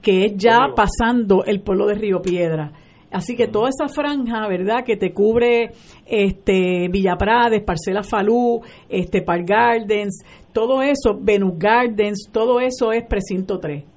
que 0.06 0.24
es 0.26 0.36
ya 0.36 0.68
pasando 0.76 1.42
el 1.44 1.62
pueblo 1.62 1.86
de 1.86 1.96
Río 1.96 2.22
Piedra. 2.22 2.70
Así 3.10 3.34
que 3.34 3.48
toda 3.48 3.70
esa 3.70 3.92
franja, 3.92 4.46
¿verdad? 4.46 4.84
Que 4.84 4.96
te 4.96 5.12
cubre 5.12 5.72
este 6.06 6.86
Villa 6.88 7.16
Prades, 7.16 7.64
Parcela 7.64 8.04
Falú, 8.04 8.60
este 8.88 9.22
Park 9.22 9.42
Gardens, 9.48 10.24
todo 10.52 10.80
eso, 10.80 11.18
Venus 11.20 11.58
Gardens, 11.58 12.28
todo 12.30 12.60
eso 12.60 12.92
es 12.92 13.04
precinto 13.08 13.58
3. 13.58 13.95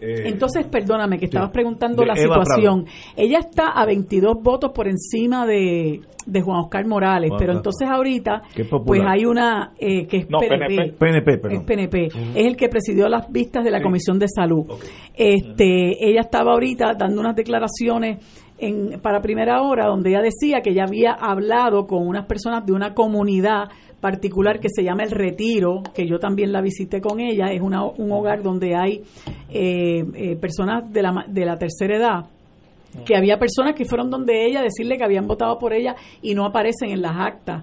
Eh, 0.00 0.28
Entonces, 0.28 0.66
perdóname, 0.66 1.18
que 1.18 1.26
estabas 1.26 1.50
preguntando 1.50 2.00
De 2.02 2.06
la 2.08 2.14
Eva 2.14 2.42
situación. 2.42 2.86
Ella 3.16 3.38
está 3.38 3.68
a 3.68 3.84
22 3.84 4.42
votos 4.42 4.72
por 4.74 4.88
encima 4.88 5.46
de, 5.46 6.00
de 6.24 6.40
Juan 6.40 6.60
Oscar 6.60 6.86
Morales, 6.86 7.28
Juan 7.28 7.38
pero 7.38 7.52
entonces 7.52 7.86
ahorita, 7.86 8.42
pues 8.86 9.02
hay 9.06 9.26
una 9.26 9.72
eh, 9.78 10.06
que 10.06 10.16
es 10.18 10.30
No, 10.30 10.38
PNP. 10.38 10.94
PNP. 10.98 11.54
Es 11.54 11.62
PNP. 11.64 12.06
Ujú. 12.06 12.18
Es 12.34 12.46
el 12.46 12.56
que 12.56 12.68
presidió 12.70 13.08
las 13.08 13.30
vistas 13.30 13.62
de 13.62 13.70
la 13.70 13.78
Sí. 13.78 13.84
Comisión 13.84 14.18
de 14.18 14.26
Salud. 14.28 14.64
Este, 15.14 16.08
ella 16.08 16.20
estaba 16.22 16.52
ahorita 16.52 16.94
dando 16.94 17.20
unas 17.20 17.36
declaraciones 17.36 18.24
en, 18.58 19.00
para 19.00 19.20
primera 19.20 19.60
hora 19.62 19.86
donde 19.86 20.10
ella 20.10 20.22
decía 20.22 20.62
que 20.62 20.70
ella 20.70 20.84
había 20.84 21.12
hablado 21.12 21.86
con 21.86 22.06
unas 22.06 22.26
personas 22.26 22.64
de 22.64 22.72
una 22.72 22.94
comunidad 22.94 23.64
particular 24.02 24.60
que 24.60 24.68
se 24.68 24.82
llama 24.82 25.04
El 25.04 25.12
Retiro, 25.12 25.82
que 25.94 26.06
yo 26.06 26.18
también 26.18 26.52
la 26.52 26.60
visité 26.60 27.00
con 27.00 27.20
ella, 27.20 27.46
es 27.52 27.62
una, 27.62 27.82
un 27.86 28.12
hogar 28.12 28.42
donde 28.42 28.74
hay 28.76 29.00
eh, 29.48 30.04
eh, 30.14 30.36
personas 30.36 30.92
de 30.92 31.00
la, 31.02 31.24
de 31.26 31.44
la 31.46 31.56
tercera 31.56 31.96
edad 31.96 32.26
que 33.06 33.16
había 33.16 33.38
personas 33.38 33.74
que 33.74 33.86
fueron 33.86 34.10
donde 34.10 34.44
ella 34.44 34.60
decirle 34.60 34.98
que 34.98 35.04
habían 35.04 35.26
votado 35.26 35.58
por 35.58 35.72
ella 35.72 35.94
y 36.20 36.34
no 36.34 36.44
aparecen 36.44 36.90
en 36.90 37.00
las 37.00 37.16
actas 37.16 37.62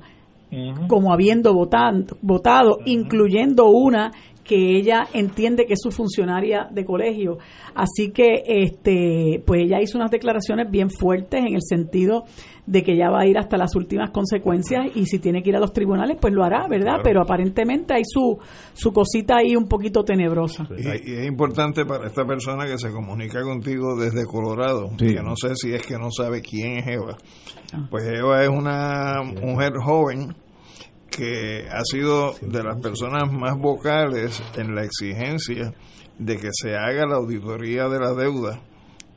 como 0.88 1.14
habiendo 1.14 1.54
votan- 1.54 2.08
votado, 2.24 2.80
incluyendo 2.86 3.70
una 3.70 4.12
que 4.44 4.78
ella 4.78 5.06
entiende 5.14 5.66
que 5.68 5.74
es 5.74 5.80
su 5.84 5.92
funcionaria 5.92 6.68
de 6.72 6.84
colegio. 6.84 7.38
Así 7.76 8.10
que 8.10 8.42
este 8.48 9.44
pues 9.46 9.62
ella 9.66 9.80
hizo 9.80 10.00
unas 10.00 10.10
declaraciones 10.10 10.72
bien 10.72 10.90
fuertes 10.90 11.42
en 11.42 11.54
el 11.54 11.62
sentido 11.62 12.24
de 12.70 12.84
que 12.84 12.94
ella 12.94 13.10
va 13.10 13.22
a 13.22 13.26
ir 13.26 13.38
hasta 13.40 13.58
las 13.58 13.76
últimas 13.76 14.12
consecuencias 14.12 14.86
y 14.96 15.06
si 15.08 15.18
tiene 15.18 15.42
que 15.42 15.50
ir 15.50 15.56
a 15.56 15.60
los 15.60 15.74
tribunales 15.74 16.18
pues 16.22 16.34
lo 16.34 16.44
hará, 16.44 16.68
¿verdad? 16.68 16.86
Claro. 16.94 17.04
Pero 17.04 17.22
aparentemente 17.24 17.96
hay 17.96 18.04
su 18.06 18.38
su 18.74 18.92
cosita 18.94 19.38
ahí 19.38 19.56
un 19.56 19.68
poquito 19.68 20.04
tenebrosa. 20.04 20.68
Y, 20.78 20.88
y 21.12 21.16
es 21.16 21.28
importante 21.28 21.84
para 21.86 22.06
esta 22.08 22.26
persona 22.26 22.66
que 22.66 22.78
se 22.78 22.92
comunica 22.92 23.42
contigo 23.42 23.96
desde 24.00 24.24
Colorado, 24.26 24.90
Sí. 25.00 25.16
que 25.16 25.22
no 25.24 25.34
sé 25.36 25.56
si 25.56 25.74
es 25.74 25.86
que 25.86 25.98
no 25.98 26.12
sabe 26.12 26.42
quién 26.42 26.78
es 26.78 26.88
Eva. 26.88 27.18
Pues 27.90 28.04
Eva 28.08 28.44
es 28.44 28.50
una 28.50 29.22
mujer 29.24 29.74
joven 29.84 30.36
que 31.10 31.66
ha 31.72 31.82
sido 31.84 32.34
de 32.42 32.64
las 32.64 32.80
personas 32.80 33.32
más 33.32 33.58
vocales 33.58 34.42
en 34.58 34.76
la 34.76 34.84
exigencia 34.84 35.74
de 36.20 36.38
que 36.38 36.50
se 36.52 36.76
haga 36.76 37.06
la 37.08 37.16
auditoría 37.16 37.88
de 37.90 38.00
la 38.00 38.14
deuda 38.14 38.62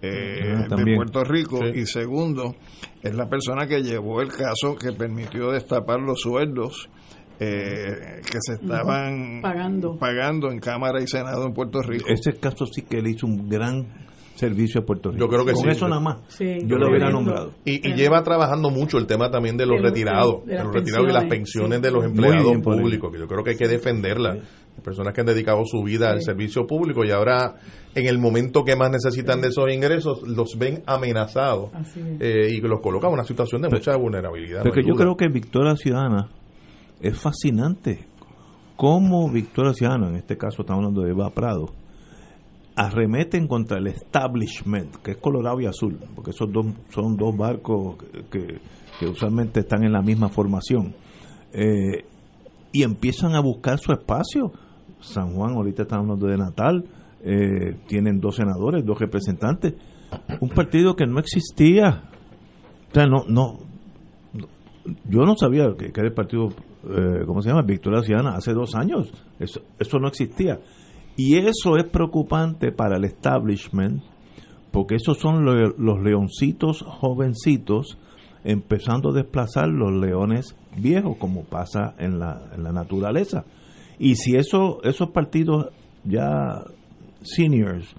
eh, 0.00 0.54
Ah, 0.70 0.74
de. 0.76 0.96
Puerto 0.96 1.22
Rico 1.22 1.58
Sí. 1.58 1.80
y 1.80 1.86
segundo 1.86 2.54
es 3.02 3.14
la 3.14 3.28
persona 3.28 3.66
que 3.66 3.82
llevó 3.82 4.20
el 4.20 4.28
caso 4.28 4.76
que 4.76 4.92
permitió 4.92 5.50
destapar 5.50 6.00
los 6.00 6.20
sueldos 6.20 6.88
eh, 7.40 8.20
que 8.30 8.38
se 8.40 8.54
estaban 8.54 9.40
Pagando. 9.42 9.96
pagando 9.98 10.50
en 10.52 10.60
Cámara 10.60 11.02
y 11.02 11.06
Senado 11.08 11.44
en 11.46 11.52
Puerto 11.52 11.80
Rico. 11.82 12.04
Ese 12.08 12.34
caso 12.34 12.66
sí 12.66 12.82
que 12.82 13.02
le 13.02 13.10
hizo 13.10 13.26
un 13.26 13.48
gran 13.48 13.86
servicio 14.36 14.80
a 14.82 14.84
Puerto 14.84 15.10
Rico. 15.10 15.24
Yo 15.24 15.28
creo 15.28 15.44
que 15.44 15.52
Con 15.52 15.62
sí. 15.64 15.70
eso 15.70 15.88
nada 15.88 16.00
más. 16.00 16.18
Sí, 16.28 16.58
yo 16.64 16.76
lo 16.76 16.88
hubiera 16.88 17.10
nombrado. 17.10 17.52
Y, 17.64 17.86
y 17.88 17.94
lleva 17.94 18.22
trabajando 18.22 18.70
mucho 18.70 18.98
el 18.98 19.06
tema 19.06 19.30
también 19.30 19.56
de 19.56 19.66
los 19.66 19.82
De 19.82 19.88
retirados, 19.88 20.44
de 20.44 20.52
de, 20.52 20.56
las 20.58 20.64
los 20.66 20.74
retirados 20.74 21.08
y 21.08 21.12
las 21.12 21.24
pensiones, 21.24 21.78
sí. 21.78 21.82
de 21.82 21.90
los 21.90 22.04
empleados 22.04 22.58
públicos, 22.62 23.12
que 23.12 23.18
yo 23.18 23.26
creo 23.26 23.42
que 23.42 23.50
hay 23.50 23.56
que 23.56 23.68
defenderla. 23.68 24.38
Personas 24.82 25.14
que 25.14 25.20
han 25.20 25.26
dedicado 25.26 25.62
su 25.64 25.82
vida 25.82 26.10
al 26.10 26.22
servicio 26.22 26.66
público 26.66 27.04
y 27.04 27.10
ahora 27.10 27.54
en 27.94 28.06
el 28.06 28.18
momento 28.18 28.64
que 28.64 28.74
más 28.74 28.90
necesitan 28.90 29.40
de 29.40 29.48
esos 29.48 29.72
ingresos 29.72 30.22
los 30.26 30.56
ven 30.58 30.82
amenazados 30.86 31.70
eh, 32.18 32.48
y 32.50 32.60
los 32.60 32.80
colocan 32.80 33.10
en 33.10 33.14
una 33.14 33.24
situación 33.24 33.62
de 33.62 33.68
mucha 33.68 33.96
vulnerabilidad. 33.96 34.62
Porque 34.62 34.82
yo 34.82 34.94
duda. 34.94 35.04
creo 35.04 35.16
que 35.16 35.28
Victoria 35.28 35.76
Ciudadana 35.76 36.30
es 37.00 37.18
fascinante. 37.18 38.06
Cómo 38.76 39.30
Victoria 39.30 39.72
Ciudadana, 39.72 40.08
en 40.08 40.16
este 40.16 40.36
caso 40.36 40.62
estamos 40.62 40.80
hablando 40.80 41.02
de 41.02 41.10
Eva 41.10 41.30
Prado, 41.30 41.66
arremeten 42.74 43.46
contra 43.46 43.78
el 43.78 43.86
establishment, 43.86 44.96
que 44.96 45.12
es 45.12 45.16
Colorado 45.18 45.60
y 45.60 45.66
Azul, 45.66 45.98
porque 46.14 46.30
esos 46.30 46.50
dos 46.50 46.66
son 46.88 47.16
dos 47.16 47.36
barcos 47.36 47.96
que, 48.30 48.60
que 48.98 49.06
usualmente 49.06 49.60
están 49.60 49.84
en 49.84 49.92
la 49.92 50.02
misma 50.02 50.28
formación, 50.28 50.94
eh, 51.52 52.04
y 52.72 52.82
empiezan 52.82 53.34
a 53.34 53.40
buscar 53.40 53.78
su 53.78 53.92
espacio. 53.92 54.52
San 55.02 55.34
Juan, 55.34 55.54
ahorita 55.54 55.82
estamos 55.82 56.04
hablando 56.04 56.26
de 56.26 56.36
Natal, 56.38 56.84
eh, 57.24 57.76
tienen 57.86 58.18
dos 58.20 58.36
senadores, 58.36 58.84
dos 58.84 58.98
representantes, 58.98 59.74
un 60.40 60.48
partido 60.48 60.94
que 60.96 61.06
no 61.06 61.18
existía. 61.20 62.04
No, 62.94 63.24
no, 63.28 63.58
yo 65.08 65.20
no 65.24 65.36
sabía 65.36 65.66
que, 65.78 65.86
era 65.86 66.08
el 66.08 66.14
partido, 66.14 66.48
eh, 66.48 67.24
¿cómo 67.26 67.40
se 67.42 67.48
llama? 67.50 67.62
Victoria 67.62 68.02
Ciudadana, 68.02 68.36
hace 68.36 68.52
dos 68.52 68.74
años. 68.74 69.12
Eso, 69.38 69.60
eso 69.78 69.98
no 69.98 70.08
existía. 70.08 70.58
Y 71.16 71.36
eso 71.36 71.76
es 71.76 71.84
preocupante 71.84 72.72
para 72.72 72.96
el 72.96 73.04
establishment, 73.04 74.02
porque 74.70 74.96
esos 74.96 75.18
son 75.18 75.44
lo- 75.44 75.54
los 75.76 76.00
leoncitos 76.02 76.82
jovencitos 76.86 77.98
empezando 78.44 79.10
a 79.10 79.14
desplazar 79.14 79.68
los 79.68 79.92
leones 79.92 80.56
viejos, 80.76 81.16
como 81.18 81.44
pasa 81.44 81.94
en 81.98 82.18
la, 82.18 82.50
en 82.54 82.64
la 82.64 82.72
naturaleza. 82.72 83.44
Y 84.02 84.16
si 84.16 84.34
eso, 84.34 84.82
esos 84.82 85.10
partidos 85.10 85.68
ya 86.02 86.64
seniors 87.22 87.94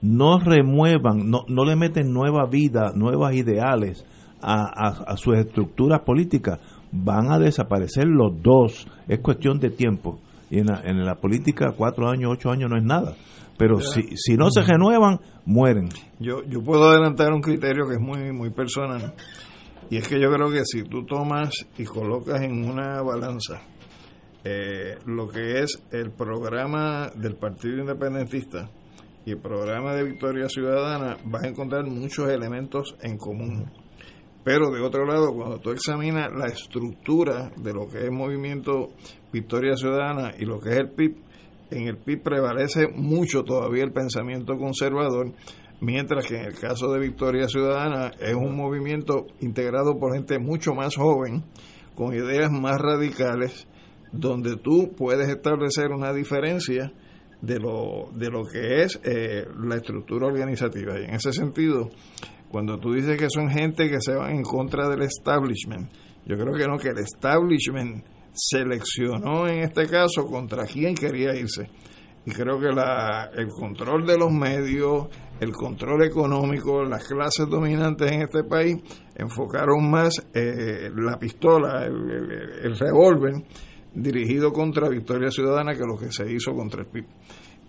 no 0.00 0.38
remuevan, 0.38 1.28
no, 1.28 1.44
no 1.48 1.66
le 1.66 1.76
meten 1.76 2.14
nueva 2.14 2.46
vida, 2.46 2.92
nuevas 2.94 3.34
ideales 3.34 4.06
a, 4.40 4.62
a, 4.62 4.88
a 5.06 5.16
sus 5.18 5.36
estructuras 5.36 6.00
políticas, 6.00 6.60
van 6.90 7.30
a 7.30 7.38
desaparecer 7.38 8.06
los 8.06 8.42
dos. 8.42 8.86
Es 9.06 9.18
cuestión 9.18 9.58
de 9.58 9.68
tiempo. 9.68 10.18
Y 10.48 10.60
en 10.60 10.66
la, 10.68 10.80
en 10.82 11.04
la 11.04 11.16
política, 11.16 11.74
cuatro 11.76 12.08
años, 12.08 12.32
ocho 12.32 12.50
años 12.50 12.70
no 12.70 12.78
es 12.78 12.84
nada. 12.84 13.14
Pero 13.58 13.80
si, 13.80 14.16
si 14.16 14.38
no 14.38 14.50
se 14.50 14.62
renuevan, 14.62 15.20
mueren. 15.44 15.90
Yo, 16.20 16.42
yo 16.48 16.62
puedo 16.62 16.88
adelantar 16.88 17.34
un 17.34 17.42
criterio 17.42 17.86
que 17.86 17.96
es 17.96 18.00
muy, 18.00 18.32
muy 18.32 18.48
personal. 18.48 19.12
Y 19.90 19.98
es 19.98 20.08
que 20.08 20.18
yo 20.18 20.30
creo 20.30 20.50
que 20.50 20.64
si 20.64 20.84
tú 20.84 21.04
tomas 21.04 21.50
y 21.76 21.84
colocas 21.84 22.40
en 22.40 22.64
una 22.64 23.02
balanza 23.02 23.60
eh, 24.44 24.98
lo 25.06 25.28
que 25.28 25.60
es 25.60 25.82
el 25.90 26.12
programa 26.12 27.10
del 27.14 27.36
Partido 27.36 27.78
Independentista 27.78 28.70
y 29.24 29.30
el 29.30 29.38
programa 29.38 29.94
de 29.94 30.04
Victoria 30.04 30.48
Ciudadana, 30.48 31.16
vas 31.24 31.44
a 31.44 31.48
encontrar 31.48 31.86
muchos 31.86 32.28
elementos 32.28 32.94
en 33.00 33.16
común. 33.16 33.70
Pero 34.44 34.70
de 34.70 34.82
otro 34.82 35.06
lado, 35.06 35.32
cuando 35.34 35.58
tú 35.58 35.70
examinas 35.70 36.28
la 36.36 36.46
estructura 36.46 37.50
de 37.56 37.72
lo 37.72 37.88
que 37.88 38.04
es 38.04 38.10
Movimiento 38.10 38.90
Victoria 39.32 39.74
Ciudadana 39.74 40.32
y 40.38 40.44
lo 40.44 40.60
que 40.60 40.70
es 40.70 40.76
el 40.76 40.90
PIB, 40.90 41.16
en 41.70 41.88
el 41.88 41.96
PIB 41.96 42.22
prevalece 42.22 42.88
mucho 42.94 43.42
todavía 43.42 43.84
el 43.84 43.92
pensamiento 43.92 44.58
conservador, 44.58 45.32
mientras 45.80 46.26
que 46.26 46.36
en 46.36 46.44
el 46.44 46.58
caso 46.58 46.92
de 46.92 47.00
Victoria 47.00 47.48
Ciudadana 47.48 48.10
es 48.20 48.34
un 48.34 48.54
movimiento 48.54 49.26
integrado 49.40 49.98
por 49.98 50.14
gente 50.14 50.38
mucho 50.38 50.74
más 50.74 50.94
joven, 50.94 51.44
con 51.94 52.12
ideas 52.14 52.50
más 52.50 52.78
radicales, 52.78 53.66
donde 54.16 54.56
tú 54.56 54.94
puedes 54.96 55.28
establecer 55.28 55.90
una 55.90 56.12
diferencia 56.12 56.92
de 57.40 57.58
lo, 57.58 58.10
de 58.14 58.30
lo 58.30 58.44
que 58.44 58.82
es 58.82 59.00
eh, 59.04 59.44
la 59.62 59.76
estructura 59.76 60.26
organizativa. 60.26 60.98
Y 60.98 61.04
en 61.04 61.14
ese 61.14 61.32
sentido, 61.32 61.90
cuando 62.48 62.78
tú 62.78 62.92
dices 62.92 63.18
que 63.18 63.28
son 63.28 63.50
gente 63.50 63.90
que 63.90 64.00
se 64.00 64.14
van 64.14 64.36
en 64.36 64.42
contra 64.42 64.88
del 64.88 65.02
establishment, 65.02 65.90
yo 66.26 66.36
creo 66.36 66.54
que 66.54 66.66
no, 66.66 66.78
que 66.78 66.88
el 66.88 66.98
establishment 66.98 68.04
seleccionó 68.32 69.46
en 69.46 69.60
este 69.60 69.86
caso 69.86 70.24
contra 70.24 70.64
quién 70.64 70.94
quería 70.94 71.34
irse. 71.34 71.68
Y 72.26 72.30
creo 72.30 72.58
que 72.58 72.68
la, 72.68 73.30
el 73.36 73.48
control 73.48 74.06
de 74.06 74.16
los 74.16 74.32
medios, 74.32 75.08
el 75.40 75.52
control 75.52 76.04
económico, 76.04 76.82
las 76.82 77.06
clases 77.06 77.46
dominantes 77.48 78.10
en 78.10 78.22
este 78.22 78.44
país 78.44 78.76
enfocaron 79.14 79.90
más 79.90 80.26
eh, 80.32 80.90
la 80.96 81.18
pistola, 81.18 81.84
el, 81.84 82.78
revólver 82.78 83.34
dirigido 83.94 84.52
contra 84.52 84.88
Victoria 84.88 85.30
Ciudadana 85.30 85.74
que 85.74 85.84
lo 85.86 85.96
que 85.96 86.10
se 86.10 86.30
hizo 86.32 86.52
contra 86.52 86.82
el 86.82 86.86
PIB. 86.88 87.04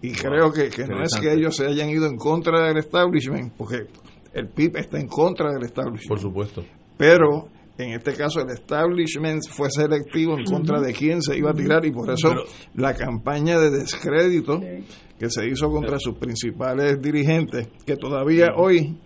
Y 0.02 0.12
creo 0.12 0.52
que, 0.52 0.70
que 0.70 0.86
no 0.86 1.02
es 1.02 1.16
que 1.20 1.34
ellos 1.34 1.56
se 1.56 1.66
hayan 1.66 1.90
ido 1.90 2.06
en 2.06 2.18
contra 2.18 2.68
del 2.68 2.78
establishment, 2.78 3.54
porque 3.58 3.88
el 4.34 4.50
PIB 4.50 4.78
está 4.78 5.00
en 5.00 5.08
contra 5.08 5.52
del 5.54 5.64
establishment. 5.64 6.08
Por 6.10 6.20
supuesto. 6.20 6.64
Pero 6.98 7.48
en 7.78 7.92
este 7.92 8.14
caso 8.14 8.42
el 8.42 8.50
establishment 8.50 9.44
fue 9.50 9.70
selectivo 9.70 10.38
en 10.38 10.46
contra 10.46 10.80
de 10.80 10.94
quién 10.94 11.22
se 11.22 11.38
iba 11.38 11.52
a 11.52 11.54
tirar 11.54 11.86
y 11.86 11.92
por 11.92 12.10
eso 12.10 12.30
Pero- 12.30 12.44
la 12.76 12.94
campaña 12.94 13.60
de 13.60 13.70
descrédito 13.72 14.60
que 15.20 15.30
se 15.30 15.48
hizo 15.48 15.70
contra 15.70 15.98
sus 16.00 16.18
principales 16.18 17.02
dirigentes, 17.02 17.70
que 17.86 17.96
todavía 17.96 18.50
hoy 18.56 18.98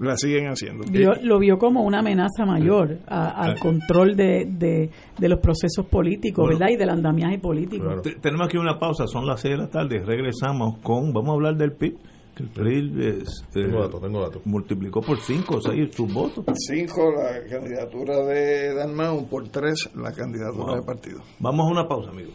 la 0.00 0.16
siguen 0.16 0.46
haciendo. 0.48 0.84
Vio- 0.90 1.14
lo 1.22 1.38
vio 1.38 1.58
como 1.58 1.82
una 1.82 2.00
amenaza 2.00 2.44
mayor 2.44 2.98
a- 3.06 3.30
al 3.30 3.50
Ah. 3.52 3.60
control 3.60 4.16
de, 4.16 4.46
de, 4.46 4.90
de 5.18 5.28
los 5.28 5.40
procesos 5.40 5.86
políticos, 5.86 6.44
Bueno. 6.44 6.58
¿verdad? 6.58 6.72
Y 6.74 6.76
del 6.76 6.90
andamiaje 6.90 7.38
político. 7.38 8.00
Te- 8.02 8.16
Tenemos 8.16 8.46
aquí 8.48 8.56
una 8.58 8.78
pausa, 8.78 9.06
son 9.06 9.26
las 9.26 9.40
6 9.40 9.54
de 9.56 9.58
la 9.62 9.68
tarde, 9.70 10.02
regresamos 10.04 10.78
con, 10.82 11.12
vamos 11.12 11.30
a 11.30 11.32
hablar 11.34 11.56
del 11.56 11.72
PIB, 11.72 11.96
que 12.36 12.42
el 12.42 12.48
PIB 12.50 13.00
es, 13.22 13.42
eh, 13.54 13.62
Tengo 13.64 13.80
datos, 13.82 14.00
tengo 14.02 14.20
datos. 14.20 14.42
multiplicó 14.44 15.00
por 15.00 15.18
5 15.18 15.56
o 15.56 15.60
6 15.62 15.88
sus 15.96 16.12
votos. 16.12 16.44
Cinco 16.68 17.10
la 17.12 17.48
candidatura 17.48 18.18
de 18.26 18.74
Dalmau, 18.74 19.26
por 19.26 19.48
tres 19.48 19.88
la 19.94 20.12
candidatura 20.12 20.66
Wow. 20.66 20.76
de 20.76 20.82
partido. 20.82 21.20
Vamos 21.38 21.66
a 21.66 21.70
una 21.70 21.88
pausa, 21.88 22.10
amigos. 22.10 22.34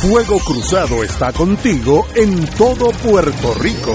Fuego 0.00 0.38
Cruzado 0.46 1.04
está 1.04 1.30
contigo 1.32 2.06
en 2.16 2.46
todo 2.56 2.90
Puerto 3.04 3.54
Rico. 3.60 3.94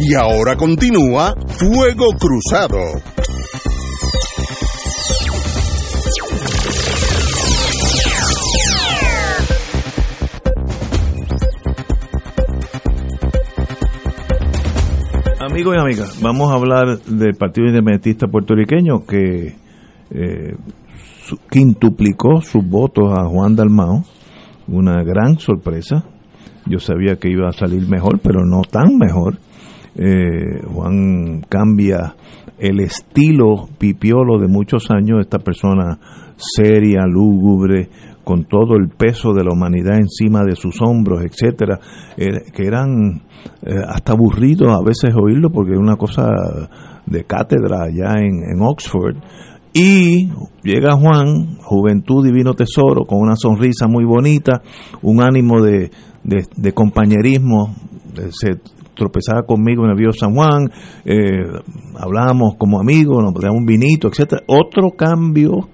Y 0.00 0.14
ahora 0.14 0.56
continúa 0.56 1.34
Fuego 1.48 2.06
Cruzado. 2.16 2.78
Amigos 15.40 15.74
y 15.76 15.80
amigas, 15.80 16.20
vamos 16.22 16.52
a 16.52 16.54
hablar 16.54 17.00
del 17.00 17.34
Partido 17.34 17.66
Independentista 17.66 18.28
Puertorriqueño 18.28 19.04
que 19.04 19.56
eh, 20.10 20.56
quintuplicó 21.50 22.40
sus 22.40 22.64
votos 22.64 23.12
a 23.18 23.24
Juan 23.24 23.56
Dalmao. 23.56 24.04
Una 24.68 25.02
gran 25.02 25.40
sorpresa. 25.40 26.04
Yo 26.66 26.78
sabía 26.78 27.16
que 27.16 27.30
iba 27.30 27.48
a 27.48 27.52
salir 27.52 27.88
mejor, 27.88 28.20
pero 28.20 28.44
no 28.44 28.62
tan 28.62 28.96
mejor. 28.96 29.38
Eh, 29.98 30.62
Juan 30.72 31.42
cambia 31.48 32.14
el 32.56 32.80
estilo 32.80 33.68
pipiolo 33.78 34.38
de 34.38 34.46
muchos 34.46 34.90
años, 34.90 35.18
esta 35.20 35.40
persona 35.40 35.98
seria, 36.36 37.04
lúgubre, 37.04 37.88
con 38.22 38.44
todo 38.44 38.76
el 38.76 38.90
peso 38.90 39.32
de 39.32 39.42
la 39.42 39.52
humanidad 39.52 39.96
encima 39.96 40.44
de 40.44 40.54
sus 40.54 40.80
hombros, 40.82 41.24
etcétera, 41.24 41.80
eh, 42.16 42.52
que 42.52 42.66
eran 42.66 43.22
eh, 43.62 43.74
hasta 43.88 44.12
aburridos 44.12 44.70
a 44.70 44.82
veces 44.84 45.14
oírlo 45.16 45.50
porque 45.50 45.72
es 45.72 45.78
una 45.78 45.96
cosa 45.96 46.28
de 47.06 47.24
cátedra 47.24 47.84
allá 47.84 48.20
en, 48.20 48.60
Oxford. 48.60 49.16
Y 49.72 50.28
llega 50.62 50.94
Juan, 50.94 51.56
Juventud 51.62 52.24
Divino 52.24 52.54
Tesoro, 52.54 53.04
con 53.04 53.20
una 53.20 53.34
sonrisa 53.34 53.86
muy 53.88 54.04
bonita, 54.04 54.62
un 55.02 55.22
ánimo 55.22 55.62
de, 55.62 55.90
de, 56.22 56.72
compañerismo, 56.72 57.74
se 58.30 58.60
tropezaba 58.98 59.44
conmigo 59.44 59.84
en 59.84 59.92
el 59.92 59.96
río 59.96 60.12
San 60.12 60.34
Juan, 60.34 60.70
eh, 61.04 61.46
hablábamos 61.96 62.56
como 62.58 62.80
amigos, 62.80 63.22
nos 63.22 63.32
poníamos 63.32 63.60
un 63.60 63.66
vinito, 63.66 64.08
etcétera. 64.08 64.42
Otro 64.46 64.90
cambio, 64.90 65.68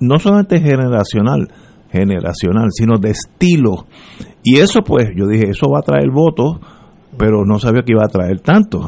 no 0.00 0.18
solamente 0.18 0.58
generacional, 0.58 1.48
generacional, 1.92 2.68
sino 2.70 2.98
de 2.98 3.10
estilo. 3.10 3.86
Y 4.42 4.56
eso 4.56 4.80
pues, 4.80 5.10
yo 5.14 5.26
dije, 5.26 5.50
eso 5.50 5.70
va 5.70 5.80
a 5.80 5.82
traer 5.82 6.10
votos, 6.10 6.58
pero 7.18 7.44
no 7.44 7.58
sabía 7.58 7.82
que 7.82 7.92
iba 7.92 8.04
a 8.04 8.08
traer 8.08 8.40
tanto. 8.40 8.80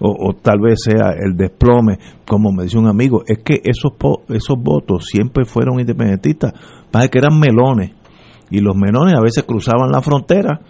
O, 0.00 0.28
o 0.28 0.32
tal 0.34 0.60
vez 0.60 0.78
sea 0.84 1.10
el 1.10 1.36
desplome, 1.36 1.98
como 2.24 2.52
me 2.52 2.62
dice 2.62 2.78
un 2.78 2.86
amigo, 2.86 3.22
es 3.26 3.38
que 3.38 3.60
esos 3.64 3.92
esos 4.28 4.56
votos 4.56 5.06
siempre 5.06 5.44
fueron 5.44 5.80
independentistas, 5.80 6.52
para 6.92 7.08
que 7.08 7.18
eran 7.18 7.38
melones 7.38 7.97
y 8.50 8.60
los 8.60 8.76
melones 8.76 9.14
a 9.14 9.20
veces 9.20 9.44
cruzaban 9.44 9.90
la 9.90 10.00
frontera, 10.02 10.60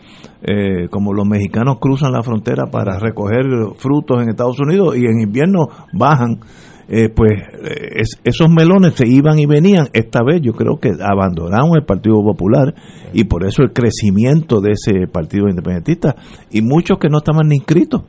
eh, 0.42 0.88
como 0.90 1.12
los 1.12 1.26
mexicanos 1.26 1.78
cruzan 1.80 2.12
la 2.12 2.22
frontera 2.22 2.66
para 2.70 2.98
recoger 2.98 3.44
frutos 3.76 4.22
en 4.22 4.28
Estados 4.30 4.58
Unidos 4.60 4.96
y 4.96 5.04
en 5.06 5.20
invierno 5.20 5.68
bajan, 5.92 6.40
eh, 6.90 7.10
pues 7.10 7.32
eh, 7.32 7.88
es- 7.96 8.18
esos 8.24 8.48
melones 8.48 8.94
se 8.94 9.06
iban 9.06 9.38
y 9.38 9.44
venían. 9.46 9.88
Esta 9.92 10.22
vez 10.24 10.40
yo 10.40 10.52
creo 10.54 10.78
que 10.80 10.90
abandonaron 11.02 11.72
el 11.76 11.84
Partido 11.84 12.22
Popular 12.22 12.74
y 13.12 13.24
por 13.24 13.44
eso 13.44 13.62
el 13.62 13.72
crecimiento 13.72 14.60
de 14.60 14.72
ese 14.72 15.06
Partido 15.06 15.48
Independentista. 15.48 16.16
Y 16.50 16.62
muchos 16.62 16.98
que 16.98 17.08
no 17.10 17.18
estaban 17.18 17.48
ni 17.48 17.56
inscritos 17.56 18.02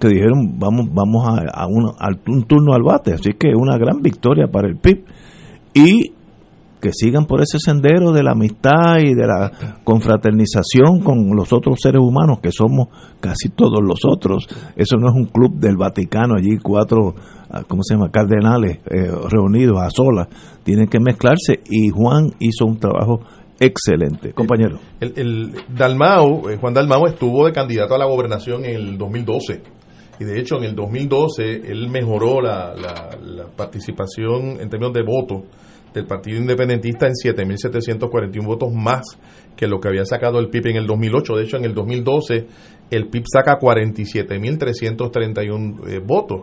que 0.00 0.08
dijeron 0.08 0.58
vamos 0.58 0.86
vamos 0.92 1.28
a, 1.28 1.62
a 1.62 1.66
un, 1.66 1.86
a 1.98 2.08
un 2.26 2.42
turno 2.44 2.72
al 2.74 2.82
bate 2.82 3.12
así 3.12 3.34
que 3.38 3.54
una 3.54 3.76
gran 3.78 4.00
victoria 4.00 4.48
para 4.50 4.66
el 4.66 4.76
PIB 4.78 5.04
y 5.74 6.12
que 6.80 6.92
sigan 6.92 7.26
por 7.26 7.40
ese 7.42 7.58
sendero 7.58 8.12
de 8.12 8.22
la 8.22 8.32
amistad 8.32 8.98
y 9.00 9.14
de 9.14 9.26
la 9.26 9.52
confraternización 9.84 11.00
con 11.00 11.34
los 11.36 11.52
otros 11.52 11.78
seres 11.80 12.00
humanos 12.02 12.40
que 12.42 12.50
somos 12.52 12.88
casi 13.20 13.50
todos 13.50 13.80
los 13.82 14.00
otros. 14.10 14.46
Eso 14.76 14.96
no 14.96 15.08
es 15.08 15.14
un 15.14 15.26
club 15.26 15.54
del 15.58 15.76
Vaticano, 15.76 16.34
allí 16.36 16.56
cuatro, 16.62 17.14
ah, 17.50 17.62
¿cómo 17.68 17.82
se 17.82 17.94
llama?, 17.94 18.10
cardenales 18.10 18.78
eh, 18.90 19.10
reunidos 19.28 19.78
a 19.80 19.90
solas. 19.90 20.28
Tienen 20.62 20.88
que 20.88 20.98
mezclarse 21.00 21.60
y 21.68 21.90
Juan 21.90 22.32
hizo 22.40 22.66
un 22.66 22.78
trabajo 22.78 23.20
excelente. 23.58 24.32
Compañero. 24.32 24.78
El, 25.00 25.12
el 25.16 25.52
Dalmau, 25.76 26.48
eh, 26.48 26.56
Juan 26.60 26.74
Dalmau 26.74 27.06
estuvo 27.06 27.46
de 27.46 27.52
candidato 27.52 27.94
a 27.94 27.98
la 27.98 28.06
gobernación 28.06 28.64
en 28.64 28.76
el 28.76 28.98
2012. 28.98 29.62
Y 30.18 30.24
de 30.24 30.38
hecho, 30.38 30.56
en 30.58 30.64
el 30.64 30.74
2012 30.74 31.70
él 31.70 31.88
mejoró 31.88 32.40
la, 32.42 32.74
la- 32.74 33.16
la 33.24 33.44
participación 33.56 34.60
en 34.60 34.68
términos 34.68 34.92
de 34.92 35.02
votos 35.02 35.42
del 35.92 36.06
Partido 36.06 36.38
Independentista 36.38 37.06
en 37.06 37.14
7.741 37.14 38.44
votos 38.44 38.72
más 38.72 39.18
que 39.56 39.66
lo 39.66 39.80
que 39.80 39.88
había 39.88 40.04
sacado 40.04 40.38
el 40.38 40.48
PIB 40.48 40.68
en 40.68 40.76
el 40.76 40.86
2008. 40.86 41.36
De 41.36 41.42
hecho, 41.44 41.56
en 41.56 41.64
el 41.64 41.74
2012 41.74 42.46
el 42.90 43.08
PIB 43.08 43.24
saca 43.32 43.58
47.331 43.58 45.88
eh, 45.88 45.98
votos. 46.04 46.42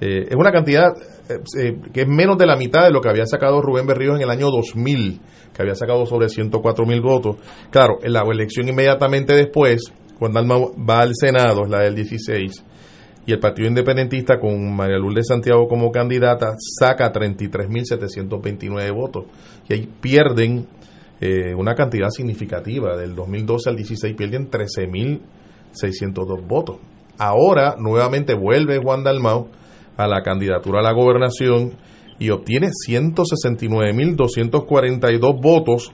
Eh, 0.00 0.26
es 0.28 0.36
una 0.36 0.52
cantidad 0.52 0.88
eh, 1.28 1.40
eh, 1.58 1.78
que 1.92 2.02
es 2.02 2.08
menos 2.08 2.36
de 2.36 2.46
la 2.46 2.56
mitad 2.56 2.84
de 2.84 2.90
lo 2.90 3.00
que 3.00 3.08
había 3.08 3.24
sacado 3.24 3.62
Rubén 3.62 3.86
Berríos 3.86 4.16
en 4.16 4.22
el 4.22 4.30
año 4.30 4.50
2000, 4.50 5.20
que 5.54 5.62
había 5.62 5.74
sacado 5.74 6.04
sobre 6.04 6.28
104 6.28 6.84
mil 6.84 7.00
votos. 7.00 7.36
Claro, 7.70 7.98
en 8.02 8.12
la 8.12 8.22
elección 8.30 8.68
inmediatamente 8.68 9.34
después, 9.34 9.92
cuando 10.18 10.38
Alma 10.38 10.56
va 10.88 11.00
al 11.00 11.12
Senado, 11.14 11.62
es 11.64 11.70
la 11.70 11.80
del 11.80 11.94
16, 11.94 12.64
y 13.26 13.32
el 13.32 13.40
Partido 13.40 13.68
Independentista 13.68 14.38
con 14.38 14.74
María 14.74 14.96
Lourdes 14.98 15.26
Santiago 15.26 15.66
como 15.66 15.90
candidata 15.90 16.54
saca 16.58 17.12
33.729 17.12 18.94
votos. 18.94 19.24
Y 19.68 19.74
ahí 19.74 19.88
pierden 20.00 20.68
eh, 21.20 21.52
una 21.54 21.74
cantidad 21.74 22.08
significativa. 22.10 22.96
Del 22.96 23.16
2012 23.16 23.70
al 23.70 23.76
16 23.76 24.14
pierden 24.14 24.48
602 25.72 26.46
votos. 26.46 26.76
Ahora 27.18 27.74
nuevamente 27.78 28.34
vuelve 28.34 28.78
Juan 28.78 29.02
Dalmau 29.02 29.48
a 29.96 30.06
la 30.06 30.22
candidatura 30.22 30.80
a 30.80 30.82
la 30.82 30.92
gobernación 30.92 31.72
y 32.18 32.30
obtiene 32.30 32.70
169.242 32.88 35.40
votos, 35.40 35.92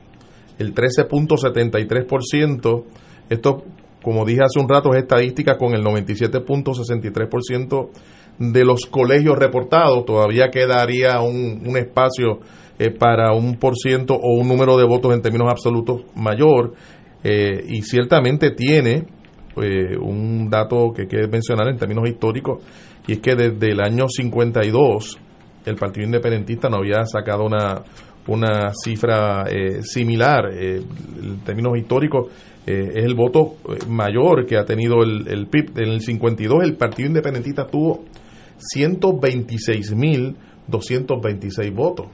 el 0.58 0.74
13.73%. 0.74 2.84
Esto, 3.30 3.64
como 4.02 4.24
dije 4.24 4.40
hace 4.42 4.60
un 4.60 4.68
rato, 4.68 4.92
es 4.94 5.02
estadística 5.02 5.56
con 5.56 5.74
el 5.74 5.84
97.63% 5.84 7.90
de 8.38 8.64
los 8.64 8.86
colegios 8.86 9.38
reportados. 9.38 10.04
Todavía 10.04 10.50
quedaría 10.50 11.20
un, 11.20 11.76
espacio 11.76 12.40
eh, 12.78 12.90
para 12.90 13.32
un 13.32 13.56
por 13.56 13.76
ciento 13.76 14.14
o 14.14 14.40
un 14.40 14.48
número 14.48 14.76
de 14.76 14.84
votos 14.84 15.14
en 15.14 15.22
términos 15.22 15.48
absolutos 15.50 16.02
mayor. 16.14 16.74
Eh, 17.22 17.64
y 17.68 17.82
ciertamente 17.82 18.50
tiene 18.50 19.06
eh, 19.62 19.96
un 19.96 20.50
dato 20.50 20.92
que 20.92 21.02
hay 21.02 21.08
que 21.08 21.28
mencionar 21.28 21.68
en 21.68 21.76
términos 21.76 22.08
históricos, 22.08 22.64
y 23.06 23.12
es 23.12 23.20
que 23.20 23.36
desde 23.36 23.70
el 23.70 23.80
año 23.80 24.08
52 24.08 25.20
el 25.66 25.76
Partido 25.76 26.06
Independentista 26.06 26.68
no 26.68 26.78
había 26.78 27.04
sacado 27.04 27.44
una, 27.44 27.84
una 28.26 28.72
cifra 28.74 29.44
similar. 29.82 30.50
En 30.52 31.44
términos 31.44 31.78
históricos, 31.78 32.26
eh, 32.66 32.92
es 32.94 33.04
el 33.04 33.14
voto 33.14 33.56
mayor 33.88 34.46
que 34.46 34.56
ha 34.56 34.64
tenido 34.64 35.02
el, 35.02 35.28
el 35.28 35.48
PIB. 35.48 35.78
En 35.78 35.88
el 35.88 36.00
52 36.00 36.64
el 36.64 36.76
Partido 36.76 37.08
Independentista 37.08 37.66
tuvo 37.66 38.04
126.226 38.74 41.74
votos. 41.74 42.06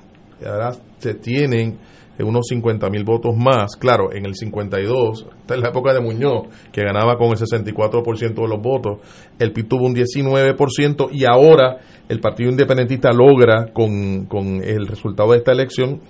Ahora 0.45 0.73
se 0.99 1.15
tienen 1.15 1.79
unos 2.25 2.47
50 2.49 2.89
mil 2.91 3.05
votos 3.05 3.37
más. 3.37 3.77
Claro, 3.77 4.13
en 4.13 4.27
el 4.27 4.35
52, 4.35 5.27
esta 5.41 5.55
es 5.55 5.61
la 5.61 5.69
época 5.69 5.93
de 5.93 6.01
Muñoz, 6.01 6.49
que 6.73 6.83
ganaba 6.83 7.17
con 7.17 7.29
el 7.29 7.37
64% 7.37 8.35
de 8.35 8.49
los 8.49 8.61
votos, 8.61 8.99
el 9.39 9.53
PIB 9.53 9.69
tuvo 9.69 9.87
un 9.87 9.95
19% 9.95 11.09
y 11.13 11.25
ahora 11.25 11.79
el 12.09 12.21
Partido 12.21 12.51
Independentista 12.51 13.13
logra, 13.13 13.73
con, 13.73 14.27
con 14.27 14.63
el 14.63 14.87
resultado 14.87 15.33
de 15.33 15.39
esta 15.39 15.53
elección, 15.53 16.01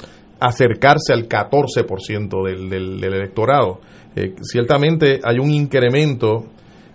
acercarse 0.40 1.12
al 1.12 1.28
14% 1.28 2.46
del, 2.46 2.70
del, 2.70 3.00
del 3.00 3.14
electorado. 3.14 3.80
Eh, 4.18 4.34
ciertamente 4.42 5.20
hay 5.22 5.38
un 5.38 5.52
incremento 5.52 6.46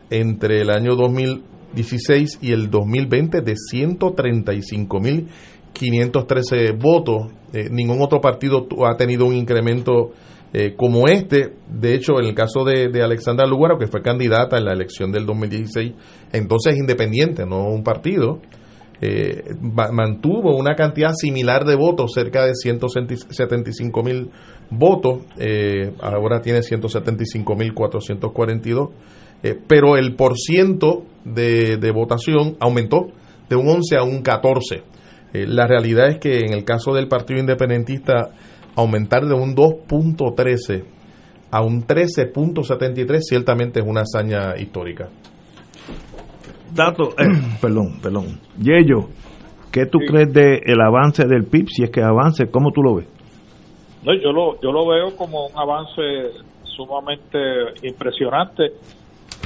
entre 0.10 0.62
el 0.62 0.70
año 0.70 0.96
2016 0.96 2.40
y 2.42 2.52
el 2.52 2.70
2020 2.70 3.40
de 3.40 3.56
135 3.56 5.00
mil 5.00 5.30
513 5.72 6.74
votos. 6.74 7.32
Eh, 7.54 7.70
ningún 7.72 8.02
otro 8.02 8.20
partido 8.20 8.68
ha 8.86 8.98
tenido 8.98 9.26
un 9.26 9.36
incremento 9.36 10.12
eh, 10.52 10.76
como 10.76 11.08
este. 11.08 11.54
De 11.70 11.96
hecho, 11.96 12.20
en 12.20 12.26
el 12.26 12.36
caso 12.36 12.66
de, 12.66 12.90
de 12.90 13.02
Alexandra 13.02 13.48
Lugaro, 13.48 13.78
que 13.80 13.88
fue 13.88 14.02
candidata 14.02 14.58
en 14.58 14.66
la 14.66 14.74
elección 14.74 15.14
del 15.14 15.26
2016, 15.26 15.94
entonces 16.34 16.76
independiente, 16.76 17.46
no 17.46 17.70
un 17.70 17.84
partido, 17.84 18.42
mantuvo 19.92 20.56
una 20.56 20.76
cantidad 20.76 21.12
similar 21.14 21.66
de 21.66 21.76
votos, 21.76 22.14
cerca 22.14 22.46
de 22.46 22.56
175 22.56 24.04
mil 24.04 24.30
votos. 24.70 25.26
Eh, 25.38 25.94
ahora 26.02 26.42
tiene 26.42 26.62
175 26.62 27.56
mil 27.56 27.74
442. 27.74 28.90
Eh, 29.44 29.60
pero 29.68 29.98
el 29.98 30.16
porciento 30.16 31.04
de, 31.26 31.78
de 31.78 31.92
votación 31.92 32.56
aumentó 32.60 33.08
de 33.50 33.56
un 33.56 33.68
11 33.68 33.98
a 33.98 34.04
un 34.04 34.22
14. 34.22 34.84
Eh, 35.34 35.46
la 35.48 35.68
realidad 35.68 36.10
es 36.10 36.20
que 36.20 36.40
en 36.40 36.54
el 36.54 36.64
caso 36.64 36.94
del 36.94 37.08
Partido 37.08 37.40
Independentista, 37.40 38.30
aumentar 38.76 39.26
de 39.26 39.34
un 39.34 39.56
2.13 39.56 40.84
a 41.52 41.62
un 41.62 41.86
13.73 41.86 43.20
ciertamente 43.22 43.80
es 43.80 43.86
una 43.86 44.02
hazaña 44.02 44.58
histórica. 44.58 45.10
Dato, 46.74 47.12
eh, 47.18 47.28
perdón, 47.62 48.00
perdón. 48.02 48.40
Yello, 48.58 49.10
¿qué 49.72 49.86
tú 49.86 50.00
crees 50.00 50.34
del 50.34 50.62
el 50.66 50.82
avance 50.82 51.26
del 51.28 51.44
PIB? 51.46 51.68
Si 51.70 51.84
es 51.84 51.92
que 51.92 52.02
avance, 52.02 52.48
¿cómo 52.50 52.72
tú 52.72 52.82
lo 52.82 52.96
ves? 52.96 53.08
No, 54.04 54.14
yo 54.14 54.32
lo, 54.32 54.60
yo 54.62 54.72
lo 54.72 54.86
veo 54.88 55.16
como 55.16 55.48
un 55.48 55.58
avance 55.58 56.32
sumamente 56.64 57.38
impresionante. 57.84 58.74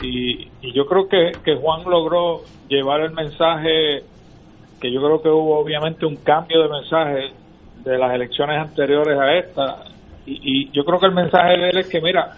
Y, 0.01 0.47
y 0.61 0.73
yo 0.73 0.85
creo 0.85 1.07
que, 1.07 1.31
que 1.43 1.55
Juan 1.55 1.83
logró 1.89 2.41
llevar 2.67 3.01
el 3.01 3.11
mensaje 3.11 4.03
que 4.79 4.91
yo 4.91 5.01
creo 5.01 5.21
que 5.21 5.29
hubo 5.29 5.57
obviamente 5.57 6.05
un 6.05 6.17
cambio 6.17 6.61
de 6.61 6.69
mensaje 6.69 7.31
de 7.83 7.97
las 7.97 8.13
elecciones 8.13 8.59
anteriores 8.59 9.17
a 9.17 9.33
esta. 9.35 9.83
Y, 10.25 10.39
y, 10.43 10.71
yo 10.71 10.85
creo 10.85 10.99
que 10.99 11.07
el 11.07 11.13
mensaje 11.13 11.57
de 11.57 11.69
él 11.69 11.77
es 11.77 11.89
que 11.89 12.01
mira 12.01 12.35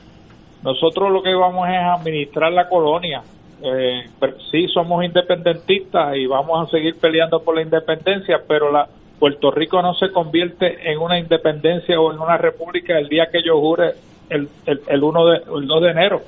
nosotros 0.64 1.12
lo 1.12 1.24
que 1.24 1.34
vamos 1.34 1.68
es 1.70 1.78
administrar 1.78 2.52
la 2.52 2.68
colonia. 2.68 3.24
Eh, 3.62 4.06
sí 4.52 4.68
somos 4.70 5.04
independentistas 5.04 6.16
y 6.16 6.26
vamos 6.26 6.68
a 6.68 6.72
seguir 6.72 6.96
peleando 6.98 7.44
por 7.44 7.56
la 7.56 7.62
independencia 7.62 8.42
pero 8.48 8.72
la 8.72 8.88
Puerto 9.20 9.52
Rico 9.52 9.82
no 9.82 9.94
se 9.96 10.12
convierte 10.12 10.92
en 10.92 11.00
una 11.00 11.20
independencia 11.20 12.00
o 12.00 12.12
en 12.12 12.20
una 12.20 12.38
república 12.38 12.98
el 12.98 13.10
día 13.10 13.28
que 13.32 13.44
yo 13.44 13.60
jure 13.60 13.92
el, 14.30 14.48
el, 14.66 14.82
el, 14.88 15.04
1 15.04 15.26
de, 15.26 15.38
el 15.38 15.68
2 15.68 15.82
de 15.82 15.90
enero. 15.90 16.22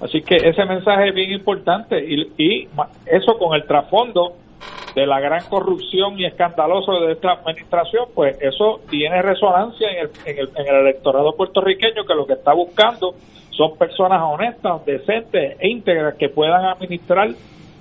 Así 0.00 0.22
que 0.22 0.36
ese 0.36 0.64
mensaje 0.64 1.08
es 1.08 1.14
bien 1.14 1.32
importante 1.32 1.98
y, 1.98 2.32
y 2.36 2.68
eso 3.06 3.36
con 3.38 3.54
el 3.56 3.64
trasfondo 3.64 4.34
de 4.94 5.06
la 5.06 5.20
gran 5.20 5.44
corrupción 5.48 6.18
y 6.18 6.26
escandaloso 6.26 7.00
de 7.00 7.12
esta 7.12 7.32
administración, 7.32 8.06
pues 8.14 8.36
eso 8.40 8.80
tiene 8.90 9.22
resonancia 9.22 9.90
en 9.90 9.98
el, 9.98 10.10
en 10.24 10.38
el, 10.38 10.50
en 10.56 10.74
el 10.74 10.80
electorado 10.82 11.34
puertorriqueño 11.36 12.04
que 12.04 12.14
lo 12.14 12.26
que 12.26 12.34
está 12.34 12.52
buscando 12.52 13.14
son 13.50 13.76
personas 13.76 14.20
honestas, 14.22 14.84
decentes 14.84 15.56
e 15.58 15.68
íntegras 15.68 16.14
que 16.14 16.28
puedan 16.28 16.64
administrar 16.64 17.28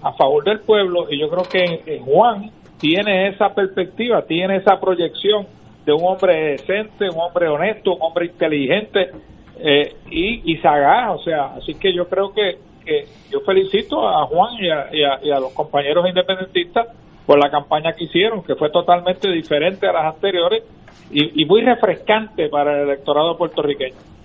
a 0.02 0.14
favor 0.14 0.44
del 0.44 0.60
pueblo. 0.60 1.07
Y 1.10 1.19
yo 1.19 1.30
creo 1.30 1.44
que 1.44 1.84
en 1.86 2.03
Juan 2.03 2.52
tiene 2.80 3.30
esa 3.30 3.54
perspectiva, 3.54 4.24
tiene 4.24 4.58
esa 4.58 4.80
proyección 4.80 5.48
de 5.86 5.94
un 5.94 6.04
hombre 6.04 6.52
decente, 6.52 7.10
un 7.10 7.20
hombre 7.20 7.48
honesto, 7.48 7.95
un 7.95 8.02
hombre 8.02 8.26
inteligente 8.26 9.12
eh, 9.60 9.95
y, 10.10 10.52
y 10.52 10.58
sagaz, 10.58 11.20
o 11.20 11.24
sea, 11.24 11.56
así 11.56 11.74
que 11.76 11.94
yo 11.94 12.08
creo 12.08 12.34
que, 12.34 12.58
que 12.86 13.06
yo 13.32 13.40
felicito 13.41 14.08
a 14.08 14.26
Juan 14.26 14.56
y 14.62 15.04
a, 15.04 15.40
los 15.40 15.54
compañeros 15.54 16.08
independentistas 16.08 16.88
por 17.26 17.40
la 17.40 17.49
campaña 17.49 17.94
que 17.94 18.06
hicieron, 18.06 18.44
que 18.44 18.56
fue 18.56 18.70
totalmente 18.70 19.32
diferente 19.32 19.88
a 19.88 19.94
las 19.94 20.16
anteriores 20.16 20.64
y, 21.12 21.41
y 21.41 21.45
muy 21.45 21.62
refrescante 21.62 22.49
para 22.49 22.82
el 22.82 22.90
electorado 22.90 23.38
puertorriqueño. 23.38 24.16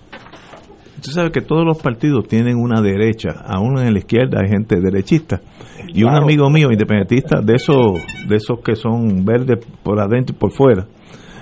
Usted 1.03 1.15
sabe 1.15 1.31
que 1.31 1.41
todos 1.41 1.65
los 1.65 1.81
partidos 1.81 2.29
tienen 2.29 2.55
una 2.55 2.79
derecha, 2.81 3.31
aún 3.45 3.77
en 3.77 3.91
la 3.91 3.99
izquierda 3.99 4.39
hay 4.41 4.47
gente 4.47 4.79
derechista. 4.79 5.41
Y 5.89 5.99
claro. 5.99 6.15
un 6.15 6.23
amigo 6.23 6.49
mío, 6.49 6.71
independentista, 6.71 7.41
de 7.41 7.55
esos, 7.55 7.99
de 8.29 8.37
esos 8.37 8.61
que 8.63 8.77
son 8.77 9.25
verdes 9.25 9.67
por 9.83 9.99
adentro 9.99 10.33
y 10.33 10.39
por 10.39 10.51
fuera, 10.51 10.87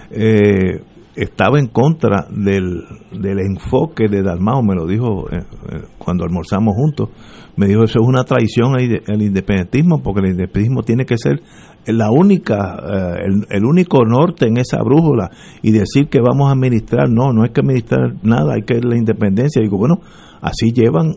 eh, 0.10 0.82
estaba 1.16 1.60
en 1.60 1.68
contra 1.68 2.26
del, 2.32 2.86
del 3.12 3.40
enfoque 3.40 4.08
de 4.10 4.24
Dalmao, 4.24 4.64
me 4.64 4.74
lo 4.74 4.88
dijo 4.88 5.30
eh, 5.30 5.44
eh, 5.70 5.82
cuando 6.00 6.24
almorzamos 6.24 6.74
juntos, 6.76 7.10
me 7.56 7.68
dijo 7.68 7.84
eso 7.84 8.00
es 8.02 8.08
una 8.08 8.24
traición 8.24 8.74
al, 8.74 9.04
al 9.08 9.22
independentismo, 9.22 10.02
porque 10.02 10.22
el 10.22 10.32
independentismo 10.32 10.82
tiene 10.82 11.06
que 11.06 11.18
ser 11.20 11.40
la 11.86 12.12
única, 12.12 12.78
eh, 12.78 13.26
el, 13.26 13.45
el, 13.49 13.66
único 13.66 14.06
norte 14.06 14.48
en 14.48 14.58
esa 14.58 14.82
brújula. 14.84 15.30
Y 15.62 15.72
decir 15.72 16.08
que 16.10 16.20
vamos 16.22 16.49
a 16.49 16.53
administrar, 16.53 17.10
no, 17.10 17.34
no 17.34 17.44
hay 17.44 17.49
que 17.49 17.62
administrar 17.62 18.16
nada, 18.24 18.53
hay 18.56 18.64
que 18.64 18.80
la 18.82 18.98
independencia. 18.98 19.60
Y 19.60 19.66
digo, 19.66 19.78
bueno, 19.78 19.99
así 20.41 20.72
llevan 20.72 21.16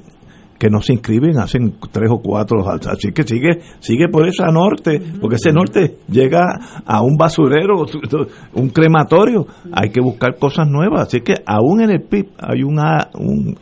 que 0.58 0.70
no 0.70 0.80
se 0.80 0.92
inscriben, 0.94 1.38
hacen 1.38 1.74
tres 1.90 2.10
o 2.10 2.20
cuatro, 2.22 2.66
así 2.68 3.12
que 3.12 3.24
sigue, 3.24 3.60
sigue 3.80 4.08
por 4.08 4.26
esa 4.26 4.46
norte, 4.46 5.00
porque 5.20 5.36
ese 5.36 5.52
norte 5.52 5.98
llega 6.08 6.82
a 6.86 7.02
un 7.02 7.16
basurero, 7.16 7.84
un 8.54 8.68
crematorio, 8.70 9.46
hay 9.72 9.90
que 9.90 10.00
buscar 10.00 10.38
cosas 10.38 10.68
nuevas, 10.68 11.08
así 11.08 11.20
que 11.20 11.34
aún 11.44 11.82
en 11.82 11.90
el 11.90 12.02
PIB 12.02 12.28
hay 12.38 12.62
una, 12.62 13.10
un, 13.14 13.56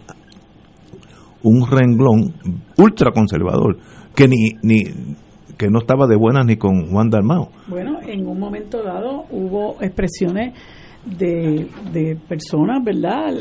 un 1.42 1.66
renglón 1.68 2.34
ultra 2.76 3.10
conservador 3.10 3.78
que 4.14 4.28
ni, 4.28 4.50
ni 4.62 4.82
que 5.62 5.70
no 5.70 5.78
estaba 5.78 6.08
de 6.08 6.16
buenas 6.16 6.44
ni 6.44 6.56
con 6.56 6.90
Juan 6.90 7.08
Dalmao. 7.08 7.48
Bueno, 7.68 8.00
en 8.04 8.26
un 8.26 8.40
momento 8.40 8.82
dado 8.82 9.26
hubo 9.30 9.76
expresiones 9.80 10.54
de, 11.04 11.68
de 11.92 12.16
personas, 12.28 12.82
¿verdad?, 12.82 13.32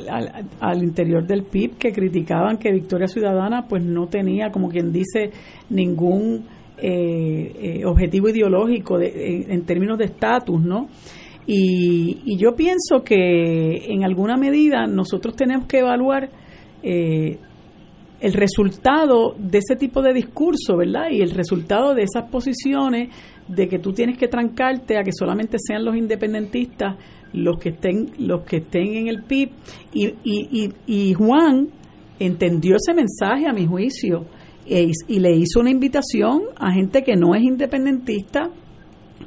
al, 0.60 0.84
interior 0.84 1.26
del 1.26 1.44
PIB 1.46 1.80
que 1.80 1.92
criticaban 1.92 2.58
que 2.58 2.72
Victoria 2.72 3.08
Ciudadana 3.08 3.66
pues 3.68 3.84
no 3.84 4.06
tenía, 4.06 4.52
como 4.52 4.70
quien 4.70 4.92
dice, 4.92 5.32
ningún 5.72 6.46
eh, 6.78 7.80
eh, 7.80 7.86
objetivo 7.86 8.30
ideológico 8.30 9.00
de, 9.00 9.08
en, 9.08 9.52
en, 9.52 9.66
términos 9.66 9.98
de 9.98 10.06
estatus, 10.06 10.62
¿no? 10.62 10.90
Y, 11.48 12.22
y, 12.24 12.38
yo 12.38 12.56
pienso 12.56 13.04
que 13.04 13.92
en 13.92 14.04
alguna 14.04 14.38
medida 14.38 14.86
nosotros 14.86 15.36
tenemos 15.36 15.66
que 15.66 15.80
evaluar 15.80 16.30
eh, 16.84 17.40
el 18.22 18.34
resultado 18.34 19.36
de 19.38 19.58
ese 19.58 19.76
tipo 19.76 20.02
de 20.02 20.14
discurso, 20.14 20.78
¿verdad? 20.78 21.10
Y 21.12 21.22
el 21.22 21.32
resultado 21.32 21.96
de 21.96 22.04
esas 22.04 22.30
posiciones 22.30 23.10
de 23.48 23.68
que 23.68 23.80
tú 23.80 23.94
tienes 23.94 24.18
que 24.18 24.28
trancarte 24.28 24.98
a 24.98 25.04
que 25.04 25.12
solamente 25.12 25.58
sean 25.60 25.84
los 25.84 25.96
independentistas 25.96 26.96
los 27.34 27.58
que 27.60 27.70
estén 27.70 28.12
los 28.20 28.42
que 28.42 28.58
estén 28.58 28.94
en 28.94 29.08
el 29.08 29.24
PIB 29.24 29.50
y, 29.94 30.08
y, 30.08 30.14
y, 30.52 30.74
y 30.86 31.14
Juan 31.14 31.70
entendió 32.20 32.76
ese 32.76 32.94
mensaje 32.94 33.48
a 33.48 33.54
mi 33.54 33.66
juicio 33.66 34.26
e 34.68 34.92
y 35.08 35.20
le 35.20 35.32
hizo 35.36 35.60
una 35.60 35.72
invitación 35.72 36.44
a 36.58 36.72
gente 36.72 37.04
que 37.04 37.16
no 37.16 37.34
es 37.34 37.42
independentista 37.42 38.50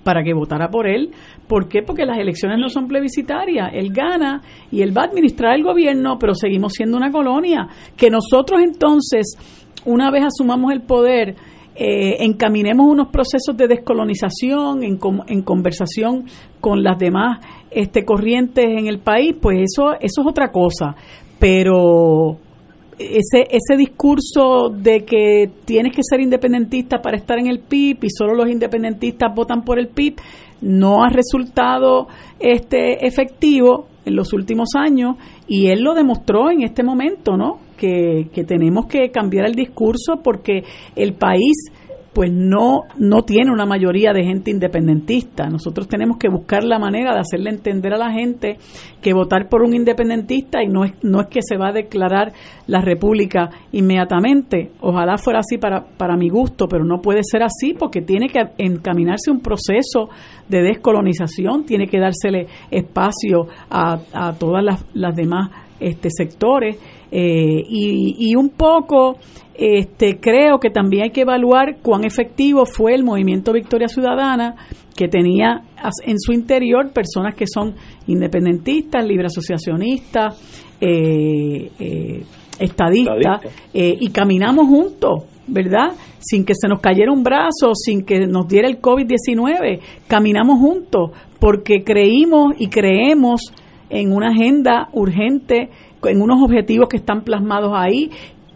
para 0.03 0.23
que 0.23 0.35
votara 0.35 0.69
por 0.69 0.87
él. 0.87 1.11
¿Por 1.47 1.69
qué? 1.69 1.83
Porque 1.83 2.07
las 2.07 2.19
elecciones 2.19 2.59
no 2.59 2.69
son 2.69 2.89
plebiscitarias. 2.89 3.71
Él 3.75 3.93
gana 3.93 4.41
y 4.71 4.83
él 4.83 4.97
va 4.97 5.03
a 5.03 5.07
administrar 5.07 5.55
el 5.55 5.63
gobierno, 5.63 6.19
pero 6.19 6.35
seguimos 6.35 6.73
siendo 6.73 6.97
una 6.97 7.11
colonia. 7.11 7.69
Que 7.97 8.11
nosotros 8.11 8.63
entonces, 8.63 9.37
una 9.85 10.11
vez 10.11 10.25
asumamos 10.25 10.73
el 10.73 10.83
poder, 10.83 11.37
eh, 11.77 12.25
encaminemos 12.25 12.87
unos 12.87 13.09
procesos 13.09 13.57
de 13.57 13.67
descolonización 13.67 14.85
en, 14.85 14.99
en, 15.27 15.43
conversación 15.43 16.25
con 16.61 16.85
las 16.85 16.99
demás 16.99 17.45
este, 17.71 18.05
corrientes 18.05 18.65
en 18.65 18.87
el 18.87 19.01
país, 19.01 19.35
pues 19.41 19.59
eso, 19.59 19.93
eso 19.95 20.21
es 20.23 20.27
otra 20.27 20.53
cosa. 20.53 20.95
Pero 21.41 22.39
ese, 22.99 23.49
ese 23.51 23.77
discurso 23.77 24.71
de 24.71 25.05
que 25.05 25.51
tienes 25.65 25.95
que 25.95 26.03
ser 26.03 26.21
independentista 26.21 27.03
para 27.03 27.17
estar 27.17 27.39
en 27.39 27.49
el 27.49 27.59
PIB 27.59 28.05
y 28.05 28.11
solo 28.11 28.35
los 28.35 28.49
independentistas 28.49 29.35
votan 29.35 29.63
por 29.63 29.79
el 29.79 29.89
PIB 29.89 30.17
no 30.65 31.05
ha 31.05 31.11
resultado 31.11 32.09
este 32.41 33.07
efectivo 33.07 33.87
en 34.07 34.17
los 34.17 34.33
últimos 34.33 34.71
años 34.75 35.17
y 35.47 35.67
él 35.67 35.83
lo 35.83 35.95
demostró 35.95 36.51
en 36.51 36.63
este 36.63 36.83
momento, 36.83 37.37
¿no? 37.37 37.59
Que, 37.77 38.29
que 38.33 38.45
tenemos 38.45 38.87
que 38.87 39.11
cambiar 39.11 39.47
el 39.47 39.55
discurso 39.55 40.21
porque 40.23 40.65
el 40.97 41.15
país 41.15 41.71
pues 42.15 42.31
no, 42.33 42.85
no 42.97 43.23
tiene 43.23 43.51
una 43.51 43.67
mayoría 43.67 44.13
de 44.13 44.25
gente 44.25 44.51
independentista. 44.51 45.49
Nosotros 45.49 45.89
tenemos 45.89 46.17
que 46.17 46.29
buscar 46.29 46.63
la 46.63 46.79
manera 46.79 47.13
de 47.13 47.21
hacerle 47.21 47.51
entender 47.51 47.93
a 47.93 47.99
la 47.99 48.13
gente 48.13 48.57
que 49.03 49.13
votar 49.13 49.49
por 49.49 49.63
un 49.63 49.75
independentista 49.75 50.63
y 50.63 50.69
no 50.69 50.85
es, 50.85 50.93
no 51.03 51.21
es 51.21 51.27
que 51.27 51.41
se 51.43 51.57
va 51.57 51.69
a 51.69 51.73
declarar 51.73 52.33
la 52.69 52.81
república 52.81 53.51
inmediatamente. 53.73 54.71
Ojalá 54.81 55.19
fuera 55.19 55.41
así 55.41 55.59
para, 55.59 55.85
para 55.85 56.17
mi 56.17 56.29
gusto, 56.29 56.69
pero 56.69 56.85
no 56.85 57.01
puede 57.03 57.21
ser 57.25 57.43
así 57.43 57.75
porque 57.77 58.01
tiene 58.01 58.29
que 58.29 58.41
encaminarse 58.59 59.31
un 59.31 59.41
proceso 59.41 60.09
de 60.49 60.63
descolonización, 60.63 61.65
tiene 61.65 61.89
que 61.89 61.99
dársele 61.99 62.47
espacio 62.71 63.49
a, 63.69 63.99
a 64.13 64.33
todas 64.35 64.63
las, 64.63 64.85
las 64.95 65.17
demás 65.17 65.51
este, 65.81 66.09
sectores 66.11 66.77
eh, 67.11 67.63
y, 67.69 68.17
y 68.19 68.37
un 68.37 68.51
poco 68.51 69.17
este, 69.57 70.19
creo 70.19 70.59
que 70.59 70.71
también 70.71 71.05
hay 71.05 71.11
que 71.11 71.21
evaluar 71.21 71.77
cuán 71.81 72.05
efectivo 72.05 72.67
fue 72.67 72.95
el 72.95 73.05
movimiento 73.05 73.53
Victoria 73.53 73.87
Ciudadana, 73.87 74.57
que 74.97 75.07
tenía 75.07 75.63
en 76.05 76.19
su 76.19 76.33
interior 76.33 76.93
personas 76.93 77.35
que 77.35 77.47
son 77.47 77.75
independentistas, 78.07 79.07
libre 79.07 79.27
asociacionistas, 79.27 80.41
eh, 80.81 81.71
eh, 81.79 82.23
estadistas, 82.59 83.43
y 83.73 84.09
caminamos 84.11 84.67
juntos, 84.67 85.25
¿verdad? 85.47 85.93
Sin 86.19 86.45
que 86.45 86.55
se 86.55 86.69
nos 86.69 86.81
cayera 86.81 87.13
un 87.13 87.23
brazo, 87.23 87.75
sin 87.75 88.05
que 88.05 88.27
nos 88.27 88.49
diera 88.49 88.69
el 88.69 88.81
COVID-19, 88.81 89.81
caminamos 90.07 90.59
juntos 90.59 91.11
porque 91.39 91.83
creímos 91.85 92.55
y 92.59 92.69
creemos 92.69 93.53
en 93.95 94.13
una 94.13 94.29
agenda 94.29 94.89
urgente 94.93 95.71
en 96.09 96.21
unos 96.21 96.43
objetivos 96.43 96.89
que 96.89 96.99
están 96.99 97.23
plasmados 97.23 97.73
ahí 97.75 98.11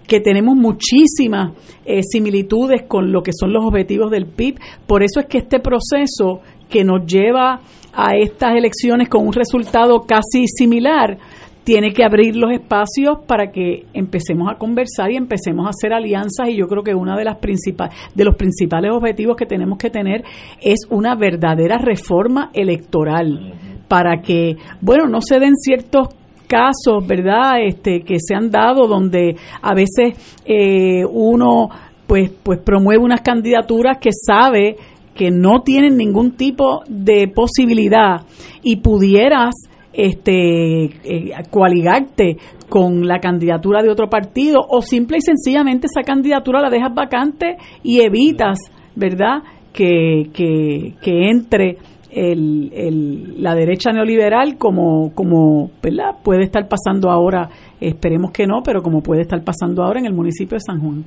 que 0.06 0.20
tenemos 0.20 0.56
muchísimas 0.56 1.52
eh, 1.84 2.02
similitudes 2.02 2.82
con 2.88 3.12
lo 3.12 3.22
que 3.22 3.32
son 3.38 3.52
los 3.52 3.64
objetivos 3.64 4.10
del 4.10 4.26
PIB. 4.26 4.58
Por 4.86 5.02
eso 5.02 5.20
es 5.20 5.26
que 5.26 5.38
este 5.38 5.60
proceso 5.60 6.40
que 6.68 6.82
nos 6.82 7.04
lleva 7.06 7.60
a 7.92 8.16
estas 8.16 8.54
elecciones 8.54 9.08
con 9.08 9.26
un 9.26 9.32
resultado 9.32 10.06
casi 10.06 10.46
similar, 10.46 11.18
tiene 11.62 11.92
que 11.92 12.02
abrir 12.02 12.34
los 12.34 12.50
espacios 12.52 13.18
para 13.26 13.50
que 13.50 13.84
empecemos 13.92 14.48
a 14.50 14.56
conversar 14.56 15.10
y 15.10 15.16
empecemos 15.16 15.66
a 15.66 15.70
hacer 15.70 15.92
alianzas 15.92 16.48
y 16.48 16.56
yo 16.56 16.66
creo 16.66 16.82
que 16.82 16.94
uno 16.94 17.14
de 17.14 17.24
las 17.24 17.36
de 17.38 18.24
los 18.24 18.36
principales 18.36 18.90
objetivos 18.90 19.36
que 19.36 19.44
tenemos 19.44 19.76
que 19.76 19.90
tener 19.90 20.24
es 20.62 20.86
una 20.88 21.14
verdadera 21.14 21.76
reforma 21.76 22.50
electoral 22.54 23.52
para 23.88 24.20
que 24.22 24.56
bueno 24.80 25.08
no 25.08 25.20
se 25.20 25.40
den 25.40 25.56
ciertos 25.56 26.08
casos, 26.48 27.06
¿verdad? 27.06 27.60
Este, 27.62 28.00
que 28.00 28.16
se 28.18 28.34
han 28.34 28.50
dado 28.50 28.88
donde 28.88 29.36
a 29.62 29.74
veces 29.74 30.38
eh, 30.44 31.04
uno 31.04 31.68
pues, 32.06 32.30
pues 32.42 32.58
promueve 32.58 33.04
unas 33.04 33.20
candidaturas 33.20 33.98
que 34.00 34.10
sabe 34.12 34.76
que 35.14 35.30
no 35.30 35.62
tienen 35.62 35.96
ningún 35.96 36.32
tipo 36.32 36.82
de 36.88 37.28
posibilidad 37.28 38.22
y 38.62 38.76
pudieras 38.76 39.54
este 39.92 40.84
eh, 40.84 41.32
coaligarte 41.50 42.36
con 42.68 43.06
la 43.06 43.18
candidatura 43.18 43.82
de 43.82 43.90
otro 43.90 44.08
partido 44.08 44.60
o 44.68 44.80
simple 44.80 45.18
y 45.18 45.22
sencillamente 45.22 45.86
esa 45.86 46.02
candidatura 46.02 46.60
la 46.60 46.70
dejas 46.70 46.94
vacante 46.94 47.56
y 47.82 48.00
evitas, 48.00 48.58
¿verdad? 48.94 49.42
Que, 49.72 50.30
que, 50.32 50.94
que 51.02 51.30
entre 51.30 51.78
el, 52.10 53.42
la 53.42 53.54
derecha 53.54 53.92
neoliberal 53.92 54.56
como, 54.56 55.12
como 55.14 55.70
¿verdad? 55.82 56.16
puede 56.22 56.44
estar 56.44 56.68
pasando 56.68 57.10
ahora, 57.10 57.48
esperemos 57.80 58.30
que 58.30 58.46
no, 58.46 58.62
pero 58.64 58.82
como 58.82 59.02
puede 59.02 59.22
estar 59.22 59.42
pasando 59.44 59.82
ahora 59.82 60.00
en 60.00 60.06
el 60.06 60.14
municipio 60.14 60.56
de 60.56 60.60
San 60.60 60.80
Juan. 60.80 61.04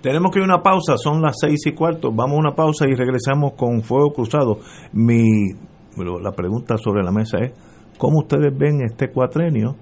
Tenemos 0.00 0.32
que 0.32 0.38
ir 0.38 0.44
a 0.44 0.54
una 0.54 0.62
pausa, 0.62 0.96
son 0.96 1.20
las 1.20 1.36
seis 1.38 1.60
y 1.66 1.72
cuarto, 1.72 2.10
vamos 2.10 2.36
a 2.36 2.40
una 2.40 2.54
pausa 2.54 2.86
y 2.88 2.94
regresamos 2.94 3.52
con 3.52 3.82
Fuego 3.82 4.12
Cruzado. 4.12 4.58
Mi, 4.92 5.50
la 5.96 6.32
pregunta 6.32 6.76
sobre 6.78 7.02
la 7.02 7.12
mesa 7.12 7.38
es, 7.38 7.52
¿cómo 7.98 8.20
ustedes 8.20 8.56
ven 8.56 8.80
este 8.82 9.10
cuatrenio 9.10 9.76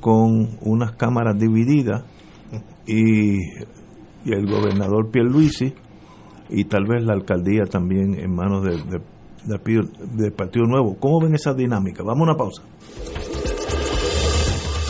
con 0.00 0.58
unas 0.62 0.92
cámaras 0.92 1.38
divididas 1.38 2.02
y, 2.86 3.36
y 4.24 4.32
el 4.32 4.46
gobernador 4.46 5.10
Pierluisi 5.10 5.74
y 6.48 6.64
tal 6.64 6.84
vez 6.86 7.04
la 7.04 7.14
alcaldía 7.14 7.64
también 7.64 8.14
en 8.18 8.34
manos 8.34 8.62
de, 8.62 8.76
de 8.76 9.04
del, 9.44 10.32
Partido 10.32 10.66
Nuevo. 10.66 10.96
¿Cómo 10.98 11.20
ven 11.20 11.34
esa 11.34 11.54
dinámica? 11.54 12.02
Vamos 12.02 12.20
a 12.20 12.30
una 12.30 12.36
pausa. 12.36 12.62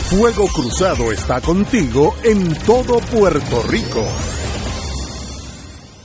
Fuego 0.09 0.47
Cruzado 0.53 1.11
está 1.11 1.41
contigo 1.41 2.13
en 2.23 2.53
todo 2.65 2.99
Puerto 2.99 3.63
Rico. 3.69 4.03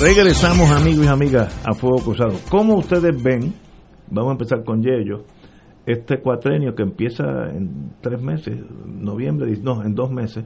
Regresamos 0.00 0.70
amigos 0.70 1.06
y 1.06 1.08
amigas 1.08 1.66
a 1.66 1.72
Fuego 1.72 1.96
Cruzado. 1.96 2.34
Como 2.50 2.76
ustedes 2.76 3.22
ven, 3.22 3.54
vamos 4.10 4.28
a 4.28 4.32
empezar 4.32 4.62
con 4.62 4.82
Yello, 4.82 5.24
este 5.86 6.20
cuatrenio 6.20 6.74
que 6.74 6.82
empieza 6.82 7.24
en 7.48 7.92
tres 8.02 8.20
meses, 8.20 8.58
noviembre, 8.84 9.56
no, 9.62 9.82
en 9.82 9.94
dos 9.94 10.10
meses, 10.10 10.44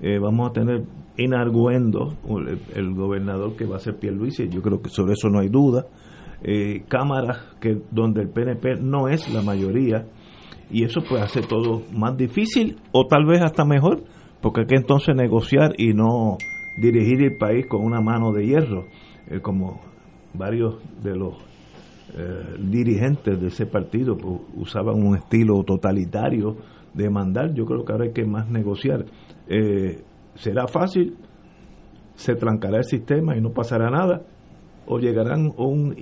eh, 0.00 0.18
vamos 0.18 0.50
a 0.50 0.52
tener 0.52 0.82
inarguendo 1.16 2.16
el, 2.28 2.58
el, 2.74 2.94
gobernador 2.94 3.54
que 3.54 3.64
va 3.64 3.76
a 3.76 3.78
ser 3.78 3.96
Pierluisi, 3.96 4.48
yo 4.48 4.60
creo 4.60 4.82
que 4.82 4.90
sobre 4.90 5.12
eso 5.12 5.28
no 5.28 5.38
hay 5.38 5.48
duda, 5.48 5.86
eh, 6.42 6.82
cámaras 6.88 7.38
que 7.60 7.80
donde 7.92 8.22
el 8.22 8.30
PNP 8.30 8.80
no 8.80 9.06
es 9.06 9.32
la 9.32 9.42
mayoría, 9.42 10.04
y 10.68 10.82
eso 10.82 11.00
pues 11.08 11.22
hace 11.22 11.42
todo 11.42 11.82
más 11.92 12.16
difícil 12.16 12.78
o 12.90 13.06
tal 13.06 13.24
vez 13.24 13.40
hasta 13.40 13.64
mejor, 13.64 14.02
porque 14.40 14.62
hay 14.62 14.66
que 14.66 14.76
entonces 14.76 15.14
negociar 15.14 15.74
y 15.78 15.94
no 15.94 16.38
dirigir 16.76 17.22
el 17.22 17.36
país 17.36 17.66
con 17.66 17.84
una 17.84 18.00
mano 18.00 18.32
de 18.32 18.46
hierro, 18.46 18.86
eh, 19.28 19.40
como 19.40 19.80
varios 20.34 20.76
de 21.02 21.16
los 21.16 21.34
eh, 22.16 22.56
dirigentes 22.58 23.40
de 23.40 23.48
ese 23.48 23.66
partido 23.66 24.16
usaban 24.56 24.96
un 24.96 25.16
estilo 25.16 25.62
totalitario 25.62 26.56
de 26.94 27.08
mandar. 27.08 27.54
Yo 27.54 27.64
creo 27.64 27.84
que 27.84 27.92
ahora 27.92 28.04
hay 28.06 28.12
que 28.12 28.24
más 28.24 28.48
negociar. 28.48 29.04
Eh, 29.48 30.02
¿Será 30.34 30.66
fácil? 30.66 31.16
¿Se 32.14 32.34
trancará 32.34 32.78
el 32.78 32.84
sistema 32.84 33.36
y 33.36 33.40
no 33.40 33.50
pasará 33.50 33.90
nada? 33.90 34.22
¿O 34.86 34.98
llegarán 34.98 35.52
un, 35.56 35.94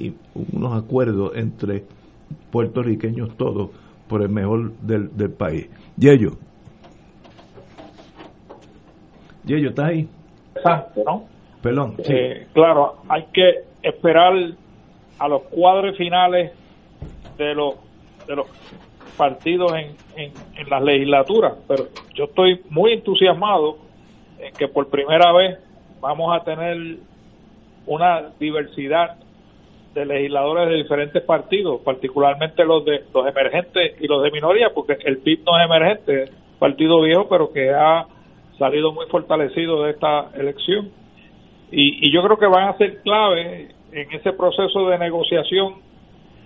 unos 0.53 0.83
acuerdos 0.83 1.33
entre 1.35 1.85
puertorriqueños 2.51 3.37
todos 3.37 3.71
por 4.09 4.23
el 4.23 4.31
mejor 4.31 4.73
del, 4.81 5.15
del 5.17 5.31
país? 5.31 5.69
Yello. 5.97 6.39
Yello, 9.45 9.69
¿estás 9.71 9.87
ahí? 9.87 10.09
¿No? 11.05 11.25
Perdón. 11.63 11.95
Sí. 12.05 12.13
Eh, 12.13 12.47
claro, 12.53 12.97
hay 13.09 13.25
que 13.33 13.63
esperar 13.83 14.33
a 15.19 15.29
los 15.29 15.43
cuadros 15.43 15.97
finales 15.97 16.53
de 17.37 17.55
los 17.55 17.75
de 18.27 18.37
los 18.37 18.47
partidos 19.17 19.73
en, 19.73 19.97
en, 20.17 20.33
en 20.57 20.69
las 20.69 20.83
legislaturas, 20.83 21.55
pero 21.67 21.85
yo 22.15 22.25
estoy 22.25 22.61
muy 22.71 22.93
entusiasmado 22.93 23.79
en 24.39 24.53
que 24.55 24.69
por 24.69 24.89
primera 24.89 25.33
vez 25.33 25.59
vamos 26.01 26.37
a 26.37 26.45
tener 26.45 26.99
una 27.87 28.31
diversidad 28.39 29.17
de 29.95 30.07
legisladores 30.07 30.69
de 30.69 30.77
diferentes 30.77 31.23
partidos, 31.23 31.81
particularmente 31.81 32.65
los 32.65 32.85
de 32.85 33.05
los 33.13 33.27
emergentes 33.27 33.97
y 34.01 34.07
los 34.07 34.23
de 34.23 34.31
minoría, 34.31 34.71
porque 34.75 34.99
el 35.05 35.19
PIB 35.19 35.41
no 35.45 35.59
es 35.59 35.65
emergente, 35.65 36.23
es 36.25 36.31
partido 36.59 37.01
viejo, 37.03 37.29
pero 37.29 37.53
que 37.53 37.71
ha 37.71 38.07
salido 38.59 38.93
muy 38.93 39.07
fortalecido 39.07 39.85
de 39.85 39.93
esta 39.93 40.31
elección. 40.35 40.91
Y, 41.71 42.07
y, 42.07 42.13
yo 42.13 42.23
creo 42.23 42.39
que 42.39 42.47
van 42.47 42.69
a 42.69 42.77
ser 42.79 43.03
clave 43.03 43.69
en 43.93 44.13
ese 44.13 44.33
proceso 44.33 44.89
de 44.89 44.99
negociación 44.99 45.75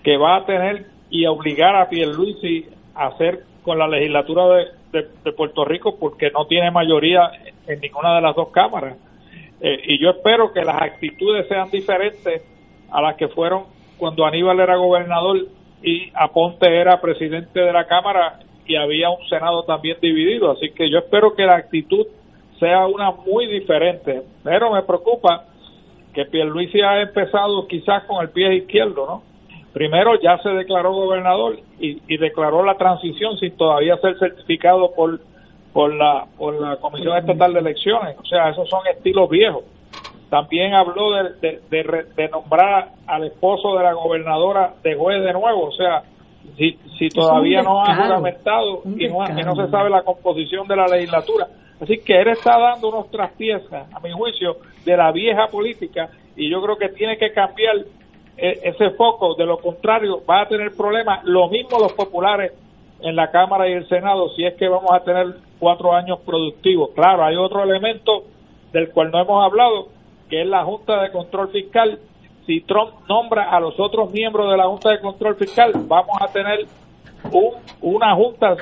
que 0.02 0.16
va 0.16 0.36
a 0.36 0.46
tener 0.46 0.86
y 1.10 1.26
obligar 1.26 1.76
a 1.76 1.88
Pierluisi 1.88 2.66
a 2.94 3.08
hacer 3.08 3.44
con 3.62 3.78
la 3.78 3.86
legislatura 3.86 4.46
de, 4.92 5.32
Puerto 5.36 5.64
Rico 5.64 5.96
porque 5.98 6.30
no 6.30 6.46
tiene 6.46 6.70
mayoría 6.70 7.30
en 7.66 7.80
ninguna 7.80 8.16
de 8.16 8.20
las 8.20 8.36
dos 8.36 8.50
cámaras. 8.50 8.96
Eh, 9.60 9.80
y 9.86 10.02
yo 10.02 10.10
espero 10.10 10.52
que 10.52 10.62
las 10.62 10.82
actitudes 10.82 11.46
sean 11.48 11.70
diferentes 11.70 12.42
a 12.90 13.00
las 13.00 13.16
que 13.16 13.28
fueron 13.28 13.64
cuando 13.96 14.26
Aníbal 14.26 14.60
era 14.60 14.76
gobernador 14.76 15.46
y 15.82 16.10
Aponte 16.14 16.66
era 16.66 17.00
presidente 17.00 17.60
de 17.60 17.72
la 17.72 17.86
Cámara 17.86 18.40
y 18.66 18.76
había 18.76 19.10
un 19.10 19.26
Senado 19.28 19.64
también 19.64 19.96
dividido. 20.00 20.50
Así 20.50 20.70
que 20.70 20.90
yo 20.90 20.98
espero 20.98 21.34
que 21.34 21.44
la 21.44 21.56
actitud 21.56 22.06
sea 22.58 22.86
una 22.86 23.10
muy 23.10 23.46
diferente. 23.46 24.22
Pero 24.44 24.72
me 24.72 24.82
preocupa 24.82 25.46
que 26.14 26.24
Pierluisi 26.26 26.80
ha 26.80 27.00
empezado 27.00 27.66
quizás 27.66 28.04
con 28.04 28.22
el 28.22 28.30
pie 28.30 28.54
izquierdo, 28.54 29.06
¿no? 29.06 29.22
Primero 29.72 30.20
ya 30.20 30.38
se 30.38 30.50
declaró 30.50 30.92
gobernador 30.92 31.58
y, 31.80 32.02
y 32.06 32.18
declaró 32.18 32.62
la 32.62 32.76
transición 32.76 33.38
sin 33.38 33.56
todavía 33.56 33.96
ser 33.98 34.18
certificado 34.18 34.92
por 34.94 35.20
por 35.72 35.94
la 35.94 36.26
por 36.36 36.60
la 36.60 36.76
Comisión 36.76 37.16
Estatal 37.16 37.54
de 37.54 37.60
Elecciones. 37.60 38.16
O 38.18 38.24
sea, 38.26 38.50
esos 38.50 38.68
son 38.68 38.86
estilos 38.86 39.30
viejos. 39.30 39.64
También 40.28 40.74
habló 40.74 41.12
de, 41.12 41.22
de, 41.40 41.60
de, 41.70 42.06
de 42.14 42.28
nombrar 42.28 42.90
al 43.06 43.24
esposo 43.24 43.76
de 43.76 43.84
la 43.84 43.94
gobernadora 43.94 44.74
de 44.82 44.94
juez 44.94 45.22
de 45.22 45.32
nuevo. 45.32 45.64
O 45.64 45.72
sea, 45.72 46.02
si, 46.56 46.78
si 46.98 47.08
todavía 47.08 47.62
no 47.62 47.82
ha 47.82 47.94
juramentado 47.94 48.82
y 48.84 49.08
no, 49.08 49.24
y 49.28 49.42
no 49.42 49.54
se 49.54 49.70
sabe 49.70 49.90
la 49.90 50.02
composición 50.02 50.66
de 50.68 50.76
la 50.76 50.86
legislatura. 50.86 51.48
Así 51.80 51.98
que 51.98 52.20
él 52.20 52.28
está 52.28 52.58
dando 52.58 52.88
unos 52.88 53.10
traspiezas, 53.10 53.92
a 53.92 54.00
mi 54.00 54.12
juicio, 54.12 54.56
de 54.84 54.96
la 54.96 55.10
vieja 55.10 55.48
política 55.48 56.10
y 56.36 56.50
yo 56.50 56.62
creo 56.62 56.76
que 56.76 56.88
tiene 56.90 57.18
que 57.18 57.32
cambiar 57.32 57.76
ese 58.36 58.90
foco. 58.90 59.34
De 59.34 59.44
lo 59.44 59.58
contrario, 59.58 60.22
va 60.28 60.42
a 60.42 60.48
tener 60.48 60.74
problemas. 60.76 61.24
Lo 61.24 61.48
mismo 61.48 61.78
los 61.78 61.92
populares 61.92 62.52
en 63.00 63.16
la 63.16 63.30
Cámara 63.30 63.68
y 63.68 63.72
el 63.72 63.88
Senado 63.88 64.28
si 64.30 64.44
es 64.44 64.54
que 64.54 64.68
vamos 64.68 64.90
a 64.92 65.00
tener 65.00 65.34
cuatro 65.58 65.92
años 65.92 66.20
productivos. 66.20 66.90
Claro, 66.94 67.24
hay 67.24 67.36
otro 67.36 67.62
elemento 67.62 68.24
del 68.72 68.90
cual 68.90 69.10
no 69.10 69.20
hemos 69.20 69.44
hablado, 69.44 69.88
que 70.28 70.42
es 70.42 70.46
la 70.46 70.64
Junta 70.64 71.02
de 71.02 71.10
Control 71.10 71.48
Fiscal. 71.50 71.98
Si 72.46 72.60
Trump 72.62 72.92
nombra 73.08 73.50
a 73.50 73.60
los 73.60 73.74
otros 73.78 74.12
miembros 74.12 74.50
de 74.50 74.56
la 74.56 74.66
Junta 74.66 74.90
de 74.90 75.00
Control 75.00 75.36
Fiscal, 75.36 75.72
vamos 75.86 76.16
a 76.20 76.26
tener 76.32 76.66
un, 77.30 77.54
una 77.80 78.14
Junta 78.16 78.56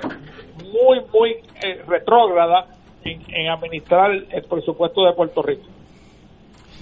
muy, 0.65 1.01
muy 1.13 1.31
eh, 1.63 1.83
retrógrada 1.87 2.67
en, 3.05 3.23
en, 3.29 3.49
administrar 3.51 4.11
el 4.13 4.45
presupuesto 4.45 5.05
de 5.05 5.13
Puerto 5.15 5.43
Rico. 5.43 5.65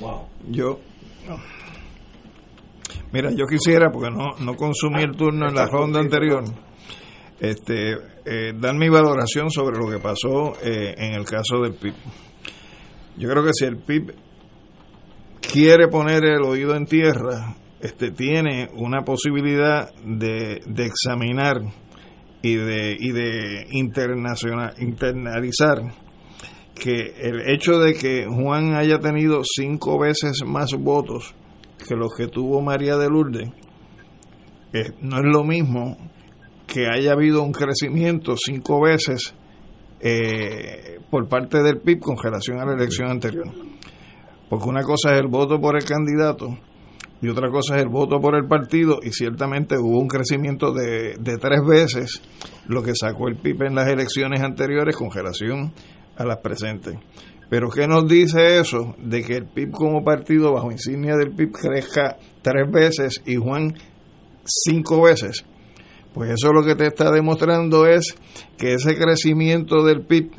Wow. 0.00 0.22
Yo. 0.50 0.78
Mira, 3.12 3.30
yo 3.30 3.46
quisiera, 3.46 3.90
porque 3.90 4.10
no, 4.10 4.36
no 4.44 4.54
consumí 4.56 5.02
el 5.02 5.16
turno 5.16 5.48
en 5.48 5.54
la 5.54 5.66
ronda 5.66 6.00
anterior, 6.00 6.44
este, 7.40 7.92
eh, 8.24 8.52
dar 8.54 8.74
mi 8.74 8.88
valoración 8.88 9.50
sobre 9.50 9.78
lo 9.78 9.90
que 9.90 9.98
pasó 9.98 10.52
eh, 10.62 10.94
en 10.98 11.14
el 11.14 11.24
caso 11.24 11.60
del 11.62 11.74
PIB. 11.74 11.94
Yo 13.16 13.28
creo 13.28 13.42
que 13.44 13.52
si 13.52 13.64
el 13.64 13.78
PIB 13.78 14.14
quiere 15.40 15.88
poner 15.88 16.24
el 16.24 16.42
oído 16.42 16.74
en 16.74 16.86
tierra, 16.86 17.56
este, 17.80 18.10
tiene 18.10 18.68
una 18.74 19.02
posibilidad 19.02 19.92
de, 20.04 20.60
de 20.66 20.86
examinar 20.86 21.62
y 22.42 22.54
de, 22.56 22.96
y 22.98 23.12
de 23.12 23.66
internacional, 23.70 24.74
internalizar 24.78 25.78
que 26.74 27.14
el 27.20 27.50
hecho 27.50 27.78
de 27.78 27.94
que 27.94 28.26
Juan 28.26 28.74
haya 28.74 28.98
tenido 28.98 29.42
cinco 29.44 29.98
veces 29.98 30.42
más 30.46 30.72
votos 30.74 31.34
que 31.86 31.94
los 31.94 32.14
que 32.16 32.28
tuvo 32.28 32.60
María 32.60 32.96
de 32.96 33.08
Lourdes, 33.08 33.50
eh, 34.72 34.92
no 35.00 35.18
es 35.18 35.24
lo 35.24 35.44
mismo 35.44 35.96
que 36.66 36.86
haya 36.86 37.12
habido 37.12 37.42
un 37.42 37.52
crecimiento 37.52 38.34
cinco 38.36 38.80
veces 38.82 39.34
eh, 40.00 40.98
por 41.10 41.28
parte 41.28 41.62
del 41.62 41.80
PIB 41.80 42.00
con 42.00 42.16
relación 42.22 42.60
a 42.60 42.66
la 42.66 42.74
elección 42.74 43.10
anterior. 43.10 43.48
Porque 44.48 44.68
una 44.68 44.82
cosa 44.82 45.14
es 45.14 45.20
el 45.20 45.28
voto 45.28 45.60
por 45.60 45.76
el 45.76 45.84
candidato 45.84 46.56
y 47.20 47.28
otra 47.28 47.50
cosa 47.50 47.76
es 47.76 47.82
el 47.82 47.88
voto 47.88 48.20
por 48.20 48.36
el 48.36 48.46
partido 48.46 49.00
y 49.02 49.10
ciertamente 49.10 49.76
hubo 49.76 49.98
un 49.98 50.08
crecimiento 50.08 50.72
de, 50.72 51.16
de 51.18 51.36
tres 51.36 51.60
veces 51.66 52.22
lo 52.66 52.82
que 52.82 52.92
sacó 52.94 53.28
el 53.28 53.36
PIB 53.36 53.64
en 53.64 53.74
las 53.74 53.88
elecciones 53.88 54.40
anteriores 54.40 54.96
con 54.96 55.10
relación 55.10 55.72
a 56.16 56.24
las 56.24 56.38
presentes. 56.38 56.96
Pero 57.50 57.70
¿qué 57.70 57.88
nos 57.88 58.06
dice 58.06 58.58
eso 58.58 58.94
de 58.98 59.22
que 59.22 59.36
el 59.36 59.46
PIB 59.46 59.70
como 59.70 60.04
partido 60.04 60.52
bajo 60.52 60.70
insignia 60.70 61.16
del 61.16 61.34
PIB 61.34 61.52
crezca 61.52 62.18
tres 62.42 62.70
veces 62.70 63.22
y 63.24 63.36
Juan 63.36 63.74
cinco 64.44 65.02
veces? 65.02 65.44
Pues 66.12 66.30
eso 66.30 66.52
lo 66.52 66.64
que 66.64 66.74
te 66.74 66.86
está 66.86 67.10
demostrando 67.10 67.86
es 67.86 68.14
que 68.58 68.74
ese 68.74 68.96
crecimiento 68.96 69.82
del 69.84 70.02
PIB 70.02 70.30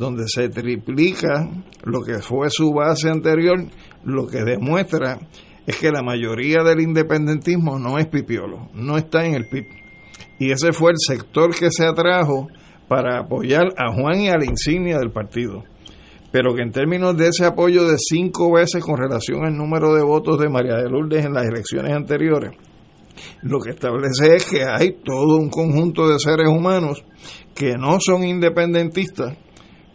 donde 0.00 0.24
se 0.28 0.48
triplica 0.48 1.46
lo 1.84 2.00
que 2.00 2.20
fue 2.20 2.48
su 2.48 2.72
base 2.72 3.10
anterior, 3.10 3.66
lo 4.02 4.26
que 4.26 4.42
demuestra 4.42 5.18
es 5.66 5.76
que 5.76 5.92
la 5.92 6.02
mayoría 6.02 6.64
del 6.64 6.80
independentismo 6.80 7.78
no 7.78 7.98
es 7.98 8.06
pipiolo, 8.06 8.70
no 8.72 8.96
está 8.96 9.26
en 9.26 9.34
el 9.34 9.46
PIB. 9.46 9.66
Y 10.38 10.52
ese 10.52 10.72
fue 10.72 10.92
el 10.92 10.96
sector 10.98 11.54
que 11.54 11.70
se 11.70 11.84
atrajo 11.84 12.48
para 12.88 13.20
apoyar 13.20 13.66
a 13.76 13.92
Juan 13.92 14.22
y 14.22 14.30
a 14.30 14.38
la 14.38 14.46
insignia 14.46 14.96
del 14.98 15.10
partido. 15.10 15.64
Pero 16.32 16.54
que 16.54 16.62
en 16.62 16.72
términos 16.72 17.14
de 17.18 17.28
ese 17.28 17.44
apoyo 17.44 17.86
de 17.86 17.98
cinco 17.98 18.54
veces 18.54 18.82
con 18.82 18.96
relación 18.96 19.44
al 19.44 19.54
número 19.54 19.94
de 19.94 20.02
votos 20.02 20.38
de 20.40 20.48
María 20.48 20.76
de 20.76 20.88
Lourdes 20.88 21.26
en 21.26 21.34
las 21.34 21.44
elecciones 21.46 21.92
anteriores, 21.92 22.52
lo 23.42 23.60
que 23.60 23.70
establece 23.70 24.34
es 24.34 24.46
que 24.46 24.64
hay 24.64 24.96
todo 25.04 25.36
un 25.36 25.50
conjunto 25.50 26.08
de 26.08 26.18
seres 26.18 26.48
humanos 26.48 27.04
que 27.54 27.74
no 27.76 27.98
son 28.00 28.24
independentistas, 28.24 29.36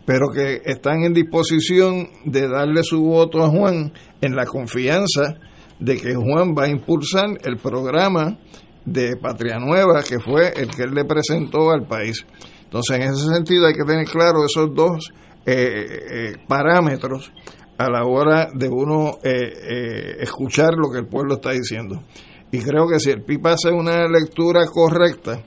pero 0.06 0.30
que 0.30 0.62
están 0.66 1.04
en 1.04 1.14
disposición 1.14 2.10
de 2.26 2.48
darle 2.48 2.84
su 2.84 3.02
voto 3.02 3.44
a 3.44 3.50
Juan 3.50 3.92
en 4.22 4.36
la 4.36 4.46
confianza 4.46 5.36
de 5.80 5.98
que 5.98 6.14
Juan 6.14 6.54
va 6.58 6.66
a 6.66 6.70
impulsar 6.70 7.38
el 7.44 7.58
programa 7.58 8.38
de 8.86 9.18
Patria 9.18 9.58
Nueva, 9.58 10.04
que 10.08 10.20
fue 10.20 10.54
el 10.56 10.70
que 10.70 10.84
él 10.84 10.94
le 10.94 11.06
presentó 11.06 11.72
al 11.72 11.88
país. 11.88 12.26
Entonces, 12.64 12.98
en 12.98 13.04
ese 13.04 13.34
sentido 13.34 13.66
hay 13.66 13.74
que 13.74 13.84
tener 13.84 14.06
claro 14.06 14.46
esos 14.46 14.74
dos 14.74 15.12
eh, 15.46 15.86
eh, 16.12 16.34
parámetros 16.48 17.32
a 17.78 17.90
la 17.90 18.06
hora 18.06 18.50
de 18.54 18.70
uno 18.70 19.18
eh, 19.24 20.18
escuchar 20.20 20.74
lo 20.76 20.92
que 20.92 21.00
el 21.00 21.08
pueblo 21.08 21.36
está 21.36 21.52
diciendo. 21.52 22.04
Y 22.52 22.60
creo 22.60 22.88
que 22.88 23.00
si 23.00 23.10
el 23.10 23.24
PIB 23.24 23.48
hace 23.48 23.72
una 23.72 24.08
lectura 24.08 24.62
correcta, 24.72 25.44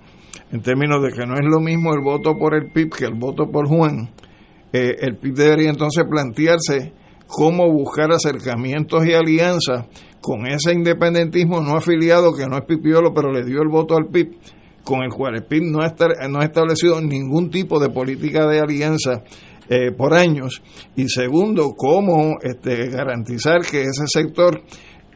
en 0.51 0.62
términos 0.62 1.02
de 1.02 1.10
que 1.10 1.26
no 1.26 1.35
es 1.35 1.44
lo 1.44 1.60
mismo 1.60 1.94
el 1.94 2.01
voto 2.01 2.35
por 2.39 2.55
el 2.55 2.70
PIB 2.72 2.90
que 2.90 3.05
el 3.05 3.14
voto 3.14 3.47
por 3.51 3.66
Juan, 3.68 4.10
el 4.73 5.16
PIB 5.16 5.35
debería 5.35 5.70
entonces 5.70 6.05
plantearse 6.09 6.93
cómo 7.27 7.70
buscar 7.70 8.11
acercamientos 8.12 9.07
y 9.07 9.12
alianzas 9.12 9.86
con 10.20 10.47
ese 10.47 10.73
independentismo 10.73 11.61
no 11.61 11.77
afiliado 11.77 12.35
que 12.35 12.47
no 12.47 12.57
es 12.57 12.65
pipiolo, 12.65 13.15
pero 13.15 13.32
le 13.32 13.45
dio 13.45 13.62
el 13.62 13.69
voto 13.69 13.97
al 13.97 14.07
PIB, 14.07 14.36
con 14.85 15.03
el 15.03 15.11
cual 15.11 15.36
el 15.36 15.45
PIB 15.45 15.62
no 15.65 15.81
ha, 15.82 15.95
no 16.28 16.40
ha 16.40 16.45
establecido 16.45 17.01
ningún 17.01 17.51
tipo 17.51 17.78
de 17.78 17.90
política 17.90 18.47
de 18.47 18.61
alianza 18.61 19.23
eh, 19.69 19.93
por 19.93 20.15
años. 20.15 20.62
Y 20.97 21.09
segundo, 21.09 21.74
cómo 21.77 22.39
este, 22.43 22.89
garantizar 22.89 23.61
que 23.61 23.82
ese 23.82 24.07
sector, 24.07 24.62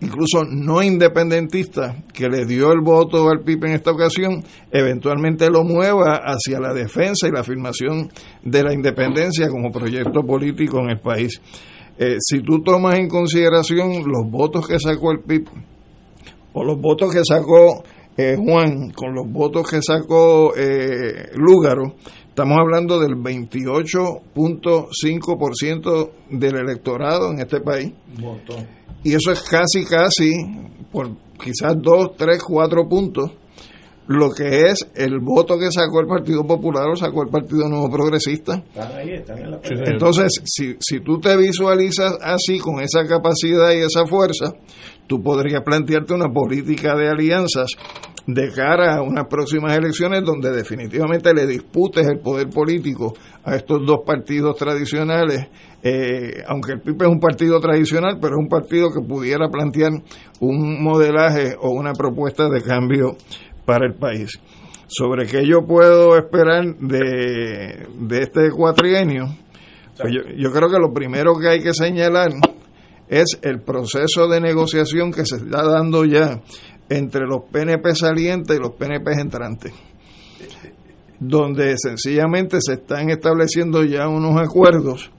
incluso 0.03 0.45
no 0.45 0.83
independentista, 0.83 1.97
que 2.13 2.29
le 2.29 2.45
dio 2.45 2.73
el 2.73 2.81
voto 2.81 3.31
al 3.31 3.41
PIB 3.41 3.67
en 3.67 3.75
esta 3.75 3.93
ocasión, 3.93 4.43
eventualmente 4.71 5.49
lo 5.49 5.63
mueva 5.65 6.21
hacia 6.25 6.59
la 6.61 6.75
defensa 6.75 7.29
y 7.29 7.31
la 7.31 7.41
afirmación 7.41 8.11
de 8.43 8.65
la 8.65 8.75
independencia 8.75 9.49
como 9.49 9.71
proyecto 9.71 10.23
político 10.23 10.81
en 10.81 10.91
el 10.91 11.01
país. 11.01 11.41
Eh, 11.99 12.17
si 12.19 12.43
tú 12.43 12.63
tomas 12.63 12.99
en 12.99 13.09
consideración 13.09 14.03
los 14.07 14.31
votos 14.31 14.67
que 14.67 14.79
sacó 14.79 15.13
el 15.13 15.21
PIB 15.21 15.47
o 16.53 16.65
los 16.65 16.79
votos 16.81 17.15
que 17.15 17.23
sacó 17.25 17.85
eh, 18.17 18.37
Juan 18.37 18.91
con 18.91 19.15
los 19.15 19.31
votos 19.31 19.71
que 19.71 19.81
sacó 19.81 20.57
eh, 20.57 21.31
Lúgaro, 21.35 21.95
estamos 22.29 22.59
hablando 22.59 22.99
del 22.99 23.15
28.5% 23.17 26.11
del 26.31 26.57
electorado 26.57 27.31
en 27.31 27.39
este 27.41 27.61
país. 27.61 27.93
Y 29.05 29.15
eso 29.15 29.33
es 29.33 29.43
casi, 29.43 29.85
casi, 29.85 30.31
por 30.91 31.11
quizás 31.43 31.75
2, 31.81 32.17
3, 32.17 32.43
4 32.43 32.89
puntos 32.89 33.31
lo 34.09 34.31
que 34.31 34.63
es 34.67 34.87
el 34.97 35.21
voto 35.21 35.59
que 35.59 35.71
sacó 35.71 36.01
el 36.01 36.07
Partido 36.07 36.45
Popular 36.45 36.89
o 36.89 36.97
sacó 36.97 37.23
el 37.23 37.31
Partido 37.31 37.69
Nuevo 37.69 37.89
Progresista. 37.89 38.63
Entonces, 39.87 40.43
si, 40.45 40.77
si 40.81 41.01
tú 41.01 41.21
te 41.21 41.37
visualizas 41.37 42.19
así, 42.21 42.59
con 42.59 42.81
esa 42.81 43.07
capacidad 43.07 43.73
y 43.73 43.79
esa 43.79 44.05
fuerza, 44.07 44.53
tú 45.07 45.23
podrías 45.23 45.63
plantearte 45.63 46.15
una 46.15 46.29
política 46.29 46.97
de 46.97 47.09
alianzas 47.09 47.71
de 48.27 48.53
cara 48.53 48.97
a 48.97 49.03
unas 49.03 49.27
próximas 49.27 49.77
elecciones 49.77 50.23
donde 50.25 50.51
definitivamente 50.51 51.35
le 51.35 51.47
disputes 51.47 52.07
el 52.07 52.21
poder 52.21 52.49
político 52.49 53.15
a 53.45 53.57
estos 53.57 53.85
dos 53.85 54.01
partidos 54.07 54.57
tradicionales, 54.57 55.49
eh, 55.83 56.43
aunque 56.47 56.73
el 56.73 56.81
PIB 56.81 57.03
es 57.03 57.09
un 57.09 57.19
partido 57.19 57.59
tradicional, 57.59 58.19
pero 58.21 58.35
es 58.37 58.39
un 58.39 58.49
partido 58.49 58.91
que 58.91 59.05
pudiera 59.07 59.49
plantear 59.49 59.91
un 60.41 60.83
modelaje 60.83 61.57
o 61.61 61.71
una 61.71 61.93
propuesta 61.93 62.49
de 62.49 62.63
cambio 62.63 63.17
para 63.65 63.87
el 63.87 63.95
país. 63.95 64.39
Sobre 64.87 65.27
qué 65.27 65.47
yo 65.47 65.67
puedo 65.67 66.17
esperar 66.17 66.77
de, 66.77 67.87
este 68.21 68.51
cuatrienio, 68.51 69.25
pues 69.99 70.13
yo, 70.37 70.51
creo 70.53 70.71
que 70.71 70.79
lo 70.79 70.93
primero 70.93 71.33
que 71.41 71.49
hay 71.49 71.63
que 71.63 71.73
señalar 71.73 72.31
es 73.09 73.39
el 73.43 73.61
proceso 73.61 74.29
de 74.29 74.41
negociación 74.41 75.13
que 75.13 75.25
se 75.25 75.37
está 75.37 75.63
dando 75.65 76.05
ya 76.05 76.41
entre 76.97 77.27
los 77.27 77.43
PNP 77.51 77.95
salientes 77.95 78.57
y 78.57 78.61
los 78.61 78.73
PNP 78.73 79.13
entrantes, 79.13 79.73
donde 81.19 81.75
sencillamente 81.77 82.59
se 82.61 82.75
están 82.75 83.11
estableciendo 83.11 83.85
ya 83.85 84.09
unos 84.09 84.41
acuerdos 84.41 85.11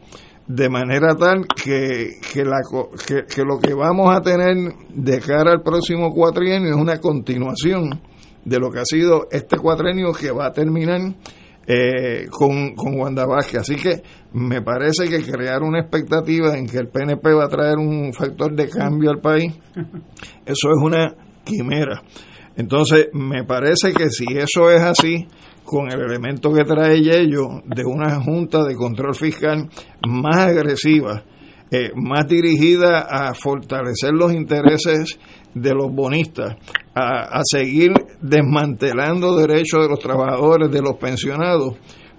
de 0.47 0.69
manera 0.69 1.15
tal 1.15 1.45
que, 1.47 2.19
que, 2.33 2.43
la, 2.43 2.59
que, 3.07 3.23
que 3.33 3.43
lo 3.43 3.59
que 3.59 3.73
vamos 3.73 4.13
a 4.15 4.21
tener 4.21 4.73
de 4.93 5.19
cara 5.19 5.51
al 5.51 5.61
próximo 5.61 6.11
cuatrienio 6.11 6.71
es 6.71 6.75
una 6.75 6.99
continuación 6.99 8.01
de 8.43 8.59
lo 8.59 8.69
que 8.69 8.79
ha 8.79 8.85
sido 8.85 9.27
este 9.31 9.57
cuatrenio 9.57 10.11
que 10.11 10.31
va 10.31 10.47
a 10.47 10.51
terminar 10.51 10.99
eh, 11.65 12.27
con, 12.29 12.75
con 12.75 12.99
Wanda 12.99 13.25
Vázquez. 13.25 13.61
Así 13.61 13.75
que 13.75 14.03
me 14.33 14.61
parece 14.61 15.07
que 15.07 15.23
crear 15.23 15.63
una 15.63 15.79
expectativa 15.79 16.57
en 16.57 16.67
que 16.67 16.77
el 16.77 16.89
PNP 16.89 17.33
va 17.33 17.45
a 17.45 17.49
traer 17.49 17.77
un 17.77 18.11
factor 18.13 18.53
de 18.53 18.67
cambio 18.67 19.11
al 19.11 19.21
país, 19.21 19.53
eso 20.45 20.69
es 20.69 20.81
una 20.81 21.15
quimera. 21.43 22.01
Entonces, 22.55 23.07
me 23.13 23.43
parece 23.43 23.93
que 23.93 24.09
si 24.09 24.25
eso 24.35 24.69
es 24.69 24.81
así, 24.81 25.27
con 25.63 25.91
el 25.91 26.01
elemento 26.01 26.53
que 26.53 26.63
trae 26.63 27.01
Yello 27.01 27.61
de 27.65 27.83
una 27.85 28.21
junta 28.21 28.63
de 28.63 28.75
control 28.75 29.15
fiscal 29.15 29.69
más 30.07 30.37
agresiva, 30.37 31.23
eh, 31.71 31.91
más 31.95 32.27
dirigida 32.27 33.07
a 33.09 33.33
fortalecer 33.33 34.11
los 34.11 34.33
intereses 34.33 35.17
de 35.55 35.73
los 35.73 35.91
bonistas, 35.91 36.55
a, 36.93 37.41
seguir 37.43 37.93
desmantelando 38.21 39.35
derechos 39.35 39.81
de 39.81 39.89
los 39.89 39.99
trabajadores, 39.99 40.69
de 40.69 40.81
los 40.81 40.97
pensionados, 40.97 41.75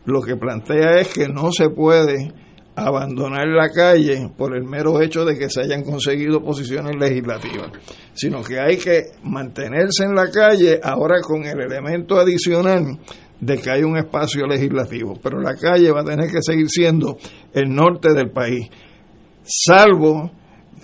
lo 0.06 0.20
que 0.22 0.36
plantea 0.36 0.98
es 1.00 1.14
que 1.14 1.28
no 1.28 1.52
se 1.52 1.70
puede 1.70 2.32
abandonar 2.76 3.46
la 3.46 3.70
calle 3.70 4.30
por 4.36 4.56
el 4.56 4.64
mero 4.64 5.00
hecho 5.00 5.24
de 5.24 5.38
que 5.38 5.48
se 5.48 5.60
hayan 5.60 5.82
conseguido 5.82 6.42
posiciones 6.42 6.96
legislativas, 6.96 7.70
sino 8.14 8.42
que 8.42 8.58
hay 8.58 8.76
que 8.76 9.02
mantenerse 9.22 10.04
en 10.04 10.14
la 10.14 10.30
calle 10.30 10.80
ahora 10.82 11.20
con 11.20 11.44
el 11.44 11.60
elemento 11.60 12.18
adicional 12.18 12.98
de 13.40 13.58
que 13.58 13.70
hay 13.70 13.82
un 13.82 13.96
espacio 13.96 14.46
legislativo, 14.46 15.14
pero 15.22 15.40
la 15.40 15.54
calle 15.54 15.90
va 15.92 16.00
a 16.00 16.04
tener 16.04 16.30
que 16.30 16.40
seguir 16.40 16.68
siendo 16.68 17.16
el 17.52 17.68
norte 17.68 18.12
del 18.12 18.30
país, 18.30 18.68
salvo 19.44 20.30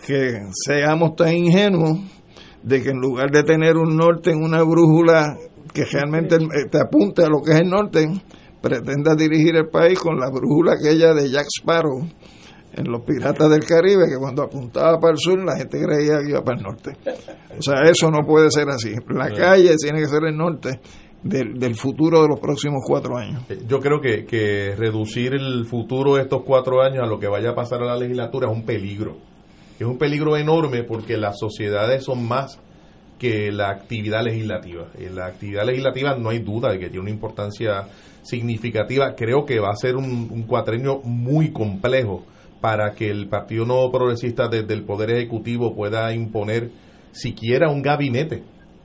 que 0.07 0.39
seamos 0.53 1.17
tan 1.17 1.35
ingenuos 1.35 1.99
de 2.63 2.83
que 2.83 2.91
en 2.91 2.99
lugar 2.99 3.31
de 3.31 3.43
tener 3.43 3.77
un 3.77 3.97
norte 3.97 4.31
en 4.31 4.43
una 4.43 4.63
brújula 4.63 5.37
que 5.73 5.85
realmente 5.85 6.37
te 6.71 6.79
apunte 6.79 7.23
a 7.23 7.29
lo 7.29 7.43
que 7.43 7.53
es 7.53 7.61
el 7.61 7.71
norte, 7.71 8.07
pretenda 8.61 9.15
dirigir 9.15 9.57
el 9.57 9.69
país 9.69 9.99
con 9.99 10.19
la 10.19 10.31
brújula 10.31 10.75
aquella 10.75 11.15
de 11.15 11.31
Jack 11.31 11.47
Sparrow 11.61 12.07
en 12.73 12.91
los 12.91 13.03
Piratas 13.03 13.51
del 13.51 13.65
Caribe, 13.65 14.05
que 14.09 14.17
cuando 14.17 14.43
apuntaba 14.43 14.99
para 15.01 15.13
el 15.13 15.19
sur 15.19 15.39
la 15.45 15.57
gente 15.57 15.81
creía 15.81 16.21
que 16.23 16.31
iba 16.31 16.43
para 16.43 16.59
el 16.59 16.63
norte. 16.63 16.93
O 17.59 17.63
sea, 17.63 17.83
eso 17.91 18.11
no 18.11 18.25
puede 18.27 18.51
ser 18.51 18.69
así. 18.69 18.95
La 19.09 19.29
calle 19.31 19.75
tiene 19.77 20.01
que 20.01 20.07
ser 20.07 20.25
el 20.25 20.37
norte 20.37 20.81
del, 21.23 21.59
del, 21.59 21.75
futuro 21.75 22.23
de 22.23 22.29
los 22.29 22.39
próximos 22.39 22.83
cuatro 22.87 23.17
años. 23.17 23.43
Yo 23.67 23.81
creo 23.81 24.01
que, 24.01 24.25
que 24.25 24.75
reducir 24.77 25.35
el 25.35 25.67
futuro 25.67 26.15
de 26.15 26.23
estos 26.23 26.43
cuatro 26.45 26.81
años 26.81 27.03
a 27.03 27.07
lo 27.07 27.19
que 27.19 27.27
vaya 27.27 27.51
a 27.51 27.55
pasar 27.55 27.83
a 27.83 27.87
la 27.87 27.97
legislatura 27.97 28.49
es 28.49 28.57
un 28.57 28.65
peligro 28.65 29.17
es 29.81 29.87
un 29.87 29.97
peligro 29.97 30.37
enorme 30.37 30.85
porque 30.85 31.17
las 31.17 31.39
sociedades 31.39 32.05
son 32.05 32.29
más 32.29 32.61
que 33.19 33.51
la 33.51 33.71
actividad 33.71 34.23
legislativa. 34.23 34.89
En 34.99 35.17
la 35.17 35.27
actividad 35.27 35.65
legislativa 35.65 36.17
no 36.17 36.29
hay 36.29 36.41
duda 36.41 36.71
de 36.71 36.79
que 36.79 36.89
tiene 36.89 37.01
una 37.01 37.11
importancia 37.11 37.87
significativa. 38.23 39.15
Creo 39.15 39.45
que 39.45 39.61
va 39.61 39.71
a 39.71 39.77
ser 39.77 39.97
un, 39.97 40.29
un 40.31 40.43
cuatrenio 40.45 41.01
muy 41.05 41.53
complejo 41.53 42.25
para 42.61 42.95
que 42.95 43.11
el 43.11 43.29
Partido 43.29 43.65
Nuevo 43.65 43.91
Progresista 43.91 44.49
desde 44.49 44.75
el 44.75 44.85
Poder 44.85 45.11
Ejecutivo 45.11 45.75
pueda 45.75 46.13
imponer 46.13 46.71
siquiera 47.13 47.71
un 47.71 47.83
gabinete. 47.83 48.43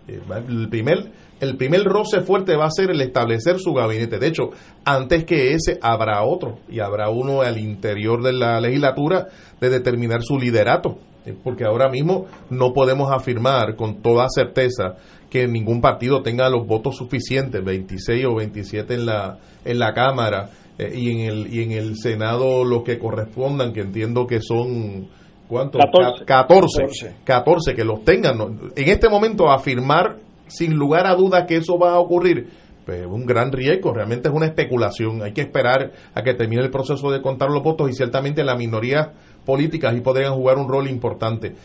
Eh, 0.07 0.21
el 0.47 0.69
primer, 0.69 1.11
el 1.39 1.57
primer 1.57 1.83
roce 1.83 2.21
fuerte 2.21 2.55
va 2.55 2.65
a 2.65 2.71
ser 2.71 2.91
el 2.91 3.01
establecer 3.01 3.59
su 3.59 3.73
gabinete. 3.73 4.19
De 4.19 4.27
hecho, 4.27 4.51
antes 4.83 5.25
que 5.25 5.53
ese 5.53 5.77
habrá 5.81 6.23
otro 6.23 6.59
y 6.69 6.79
habrá 6.79 7.09
uno 7.09 7.41
al 7.41 7.57
interior 7.57 8.23
de 8.23 8.33
la 8.33 8.59
legislatura 8.61 9.27
de 9.59 9.69
determinar 9.69 10.21
su 10.23 10.37
liderato. 10.37 10.97
Eh, 11.25 11.35
porque 11.43 11.65
ahora 11.65 11.89
mismo 11.89 12.27
no 12.49 12.71
podemos 12.71 13.11
afirmar 13.11 13.75
con 13.75 14.01
toda 14.01 14.27
certeza 14.29 14.95
que 15.35 15.49
ningún 15.49 15.81
partido 15.81 16.21
tenga 16.21 16.49
los 16.49 16.65
votos 16.65 16.95
suficientes, 16.95 17.61
26 17.61 18.25
o 18.25 18.35
27 18.35 18.93
en 18.93 19.05
la, 19.05 19.37
en 19.65 19.79
la 19.79 19.93
Cámara, 19.93 20.49
eh, 20.77 20.93
y, 20.95 21.11
en 21.11 21.19
el, 21.29 21.53
y 21.53 21.61
en 21.61 21.73
el 21.73 21.97
Senado 21.97 22.63
los 22.63 22.83
que 22.83 22.97
correspondan, 22.97 23.73
que 23.73 23.81
entiendo 23.81 24.25
que 24.27 24.39
son... 24.39 25.09
¿Cuántos? 25.49 25.81
14. 25.81 26.23
14. 26.23 27.15
14, 27.25 27.75
que 27.75 27.83
los 27.83 28.05
tengan. 28.05 28.39
En 28.77 28.89
este 28.89 29.09
momento, 29.09 29.51
afirmar 29.51 30.15
sin 30.47 30.73
lugar 30.73 31.05
a 31.05 31.15
dudas 31.15 31.43
que 31.45 31.57
eso 31.57 31.77
va 31.77 31.95
a 31.95 31.99
ocurrir, 31.99 32.47
pues 32.85 33.01
es 33.01 33.05
un 33.05 33.25
gran 33.25 33.51
riesgo, 33.51 33.93
realmente 33.93 34.29
es 34.29 34.33
una 34.33 34.45
especulación. 34.45 35.21
Hay 35.21 35.33
que 35.33 35.41
esperar 35.41 35.91
a 36.13 36.23
que 36.23 36.33
termine 36.33 36.63
el 36.63 36.71
proceso 36.71 37.11
de 37.11 37.21
contar 37.21 37.49
los 37.49 37.61
votos 37.61 37.89
y 37.89 37.93
ciertamente 37.93 38.41
las 38.45 38.57
minorías 38.57 39.09
políticas 39.45 39.93
ahí 39.93 39.99
podrían 39.99 40.33
jugar 40.33 40.57
un 40.57 40.69
rol 40.69 40.87
importante. 40.87 41.55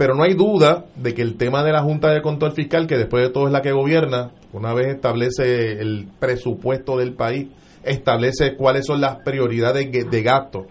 Pero 0.00 0.14
no 0.14 0.22
hay 0.22 0.32
duda 0.32 0.86
de 0.96 1.12
que 1.12 1.20
el 1.20 1.36
tema 1.36 1.62
de 1.62 1.72
la 1.72 1.82
Junta 1.82 2.10
de 2.10 2.22
Control 2.22 2.52
Fiscal, 2.52 2.86
que 2.86 2.96
después 2.96 3.22
de 3.22 3.28
todo 3.28 3.48
es 3.48 3.52
la 3.52 3.60
que 3.60 3.72
gobierna, 3.72 4.30
una 4.54 4.72
vez 4.72 4.86
establece 4.86 5.72
el 5.72 6.08
presupuesto 6.18 6.96
del 6.96 7.12
país, 7.12 7.48
establece 7.84 8.56
cuáles 8.56 8.86
son 8.86 9.02
las 9.02 9.16
prioridades 9.16 9.92
de 9.92 10.22
gasto 10.22 10.68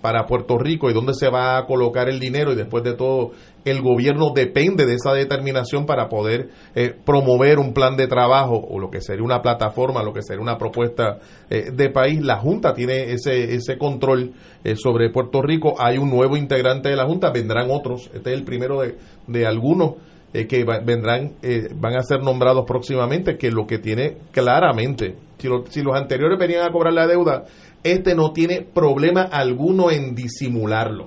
para 0.00 0.26
Puerto 0.26 0.58
Rico 0.58 0.90
y 0.90 0.94
dónde 0.94 1.14
se 1.14 1.28
va 1.28 1.58
a 1.58 1.66
colocar 1.66 2.08
el 2.08 2.18
dinero 2.18 2.52
y 2.52 2.56
después 2.56 2.82
de 2.84 2.94
todo 2.94 3.32
el 3.64 3.82
gobierno 3.82 4.32
depende 4.34 4.86
de 4.86 4.94
esa 4.94 5.12
determinación 5.12 5.86
para 5.86 6.08
poder 6.08 6.48
eh, 6.74 6.94
promover 7.04 7.58
un 7.58 7.74
plan 7.74 7.96
de 7.96 8.06
trabajo 8.06 8.56
o 8.56 8.78
lo 8.78 8.90
que 8.90 9.00
sería 9.00 9.22
una 9.22 9.42
plataforma, 9.42 10.02
lo 10.02 10.12
que 10.12 10.22
sería 10.22 10.42
una 10.42 10.56
propuesta 10.56 11.18
eh, 11.50 11.70
de 11.72 11.90
país. 11.90 12.22
La 12.22 12.38
Junta 12.38 12.72
tiene 12.72 13.12
ese, 13.12 13.54
ese 13.54 13.76
control 13.76 14.32
eh, 14.64 14.76
sobre 14.76 15.10
Puerto 15.10 15.42
Rico. 15.42 15.74
Hay 15.78 15.98
un 15.98 16.10
nuevo 16.10 16.36
integrante 16.36 16.88
de 16.88 16.96
la 16.96 17.06
Junta, 17.06 17.30
vendrán 17.30 17.70
otros. 17.70 18.10
Este 18.14 18.32
es 18.32 18.38
el 18.38 18.44
primero 18.44 18.80
de, 18.80 18.96
de 19.26 19.46
algunos 19.46 19.96
eh, 20.32 20.46
que 20.46 20.64
va- 20.64 20.80
vendrán, 20.80 21.32
eh, 21.42 21.68
van 21.74 21.96
a 21.96 22.02
ser 22.02 22.22
nombrados 22.22 22.64
próximamente, 22.66 23.36
que 23.36 23.50
lo 23.50 23.66
que 23.66 23.78
tiene 23.78 24.16
claramente, 24.32 25.16
si, 25.38 25.48
lo- 25.48 25.64
si 25.68 25.82
los 25.82 25.96
anteriores 25.96 26.38
venían 26.38 26.64
a 26.64 26.70
cobrar 26.72 26.92
la 26.92 27.06
deuda, 27.06 27.44
este 27.82 28.14
no 28.14 28.32
tiene 28.32 28.60
problema 28.62 29.22
alguno 29.22 29.90
en 29.90 30.14
disimularlo. 30.14 31.06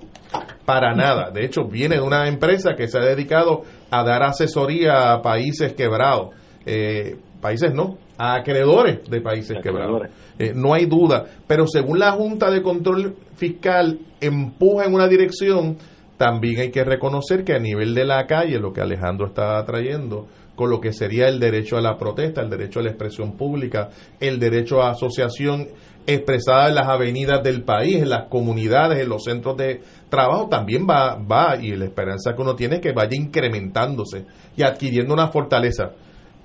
Para 0.65 0.95
nada. 0.95 1.29
De 1.29 1.45
hecho, 1.45 1.65
viene 1.65 1.95
de 1.97 2.01
una 2.01 2.27
empresa 2.27 2.75
que 2.75 2.87
se 2.87 2.97
ha 2.97 3.01
dedicado 3.01 3.61
a 3.91 4.03
dar 4.03 4.23
asesoría 4.23 5.13
a 5.13 5.21
países 5.21 5.73
quebrados. 5.73 6.29
Eh, 6.65 7.17
países 7.41 7.73
no, 7.73 7.97
a 8.17 8.35
acreedores 8.35 9.07
de 9.09 9.21
países 9.21 9.57
quebrados. 9.61 10.03
Eh, 10.39 10.53
no 10.55 10.73
hay 10.73 10.85
duda. 10.85 11.25
Pero 11.45 11.67
según 11.67 11.99
la 11.99 12.11
Junta 12.13 12.49
de 12.49 12.61
Control 12.63 13.13
Fiscal 13.35 13.99
empuja 14.21 14.85
en 14.85 14.93
una 14.95 15.07
dirección, 15.07 15.77
también 16.23 16.61
hay 16.61 16.71
que 16.71 16.85
reconocer 16.85 17.43
que 17.43 17.53
a 17.53 17.59
nivel 17.59 17.93
de 17.93 18.05
la 18.05 18.25
calle, 18.25 18.57
lo 18.57 18.71
que 18.71 18.79
Alejandro 18.79 19.27
está 19.27 19.61
trayendo, 19.65 20.27
con 20.55 20.69
lo 20.69 20.79
que 20.79 20.93
sería 20.93 21.27
el 21.27 21.37
derecho 21.37 21.75
a 21.75 21.81
la 21.81 21.97
protesta, 21.97 22.39
el 22.39 22.49
derecho 22.49 22.79
a 22.79 22.83
la 22.83 22.91
expresión 22.91 23.33
pública, 23.35 23.89
el 24.21 24.39
derecho 24.39 24.81
a 24.81 24.91
asociación 24.91 25.67
expresada 26.07 26.69
en 26.69 26.75
las 26.75 26.87
avenidas 26.87 27.43
del 27.43 27.63
país, 27.63 27.97
en 27.97 28.09
las 28.09 28.29
comunidades, 28.29 29.01
en 29.01 29.09
los 29.09 29.25
centros 29.25 29.57
de 29.57 29.81
trabajo, 30.07 30.47
también 30.47 30.87
va, 30.89 31.15
va 31.15 31.57
y 31.61 31.75
la 31.75 31.83
esperanza 31.83 32.33
que 32.33 32.41
uno 32.41 32.55
tiene 32.55 32.75
es 32.75 32.81
que 32.81 32.93
vaya 32.93 33.17
incrementándose 33.17 34.23
y 34.55 34.63
adquiriendo 34.63 35.13
una 35.13 35.27
fortaleza. 35.27 35.91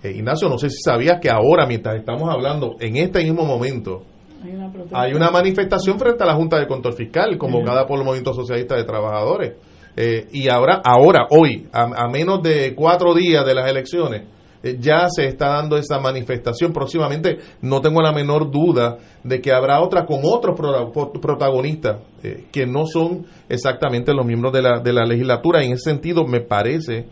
Eh, 0.03 0.11
Ignacio, 0.11 0.49
no 0.49 0.59
sé 0.59 0.71
si 0.71 0.79
sabías 0.83 1.21
que 1.21 1.31
ahora, 1.31 1.67
mientras 1.67 1.95
estamos 1.95 2.29
hablando, 2.29 2.75
en 2.81 2.97
este 2.97 3.23
mismo 3.23 3.45
momento, 3.45 4.03
Hay 4.43 4.51
una 4.51 4.73
protesta. 4.73 5.01
hay 5.01 5.13
una 5.13 5.31
manifestación 5.31 6.01
frente 6.01 6.25
a 6.25 6.27
la 6.27 6.35
Junta 6.35 6.59
de 6.59 6.67
Control 6.67 6.95
Fiscal, 6.95 7.39
convocada 7.39 7.87
por 7.87 7.99
el 7.99 8.05
Movimiento 8.05 8.33
Socialista 8.33 8.75
de 8.75 8.83
Trabajadores. 8.83 9.68
Eh, 10.01 10.29
y 10.33 10.49
ahora, 10.49 10.81
ahora, 10.85 11.27
hoy, 11.31 11.67
a, 11.73 12.07
menos 12.09 12.41
de 12.41 12.73
cuatro 12.77 13.15
días 13.15 13.45
de 13.45 13.53
las 13.53 13.69
elecciones, 13.69 14.23
eh, 14.63 14.77
ya 14.79 15.09
se 15.11 15.27
está 15.27 15.49
dando 15.49 15.77
esa 15.77 15.99
manifestación. 15.99 16.73
Próximamente, 16.73 17.39
no 17.63 17.81
tengo 17.81 18.01
la 18.01 18.13
menor 18.13 18.49
duda 18.49 18.99
de 19.25 19.41
que 19.41 19.51
habrá 19.51 19.81
otra 19.81 20.07
con 20.07 20.21
otros 20.23 20.55
pro- 20.57 20.93
pro- 20.93 21.11
protagonistas 21.21 21.97
eh, 22.23 22.45
que 22.53 22.65
no 22.65 22.87
son 22.87 23.27
exactamente 23.49 24.15
los 24.15 24.25
miembros 24.25 24.53
de 24.53 24.63
la, 24.63 24.79
de 24.79 24.93
la 24.93 25.05
legislatura. 25.05 25.65
En 25.65 25.73
ese 25.73 25.91
sentido, 25.91 26.25
me 26.25 26.43
parece 26.43 27.07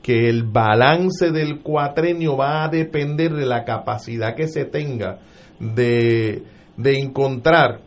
que 0.00 0.30
el 0.30 0.44
balance 0.44 1.32
del 1.32 1.60
cuatrenio 1.60 2.38
va 2.38 2.64
a 2.64 2.68
depender 2.68 3.34
de 3.34 3.44
la 3.44 3.64
capacidad 3.64 4.34
que 4.34 4.48
se 4.48 4.64
tenga 4.64 5.18
de, 5.58 6.42
de 6.78 6.98
encontrar 6.98 7.80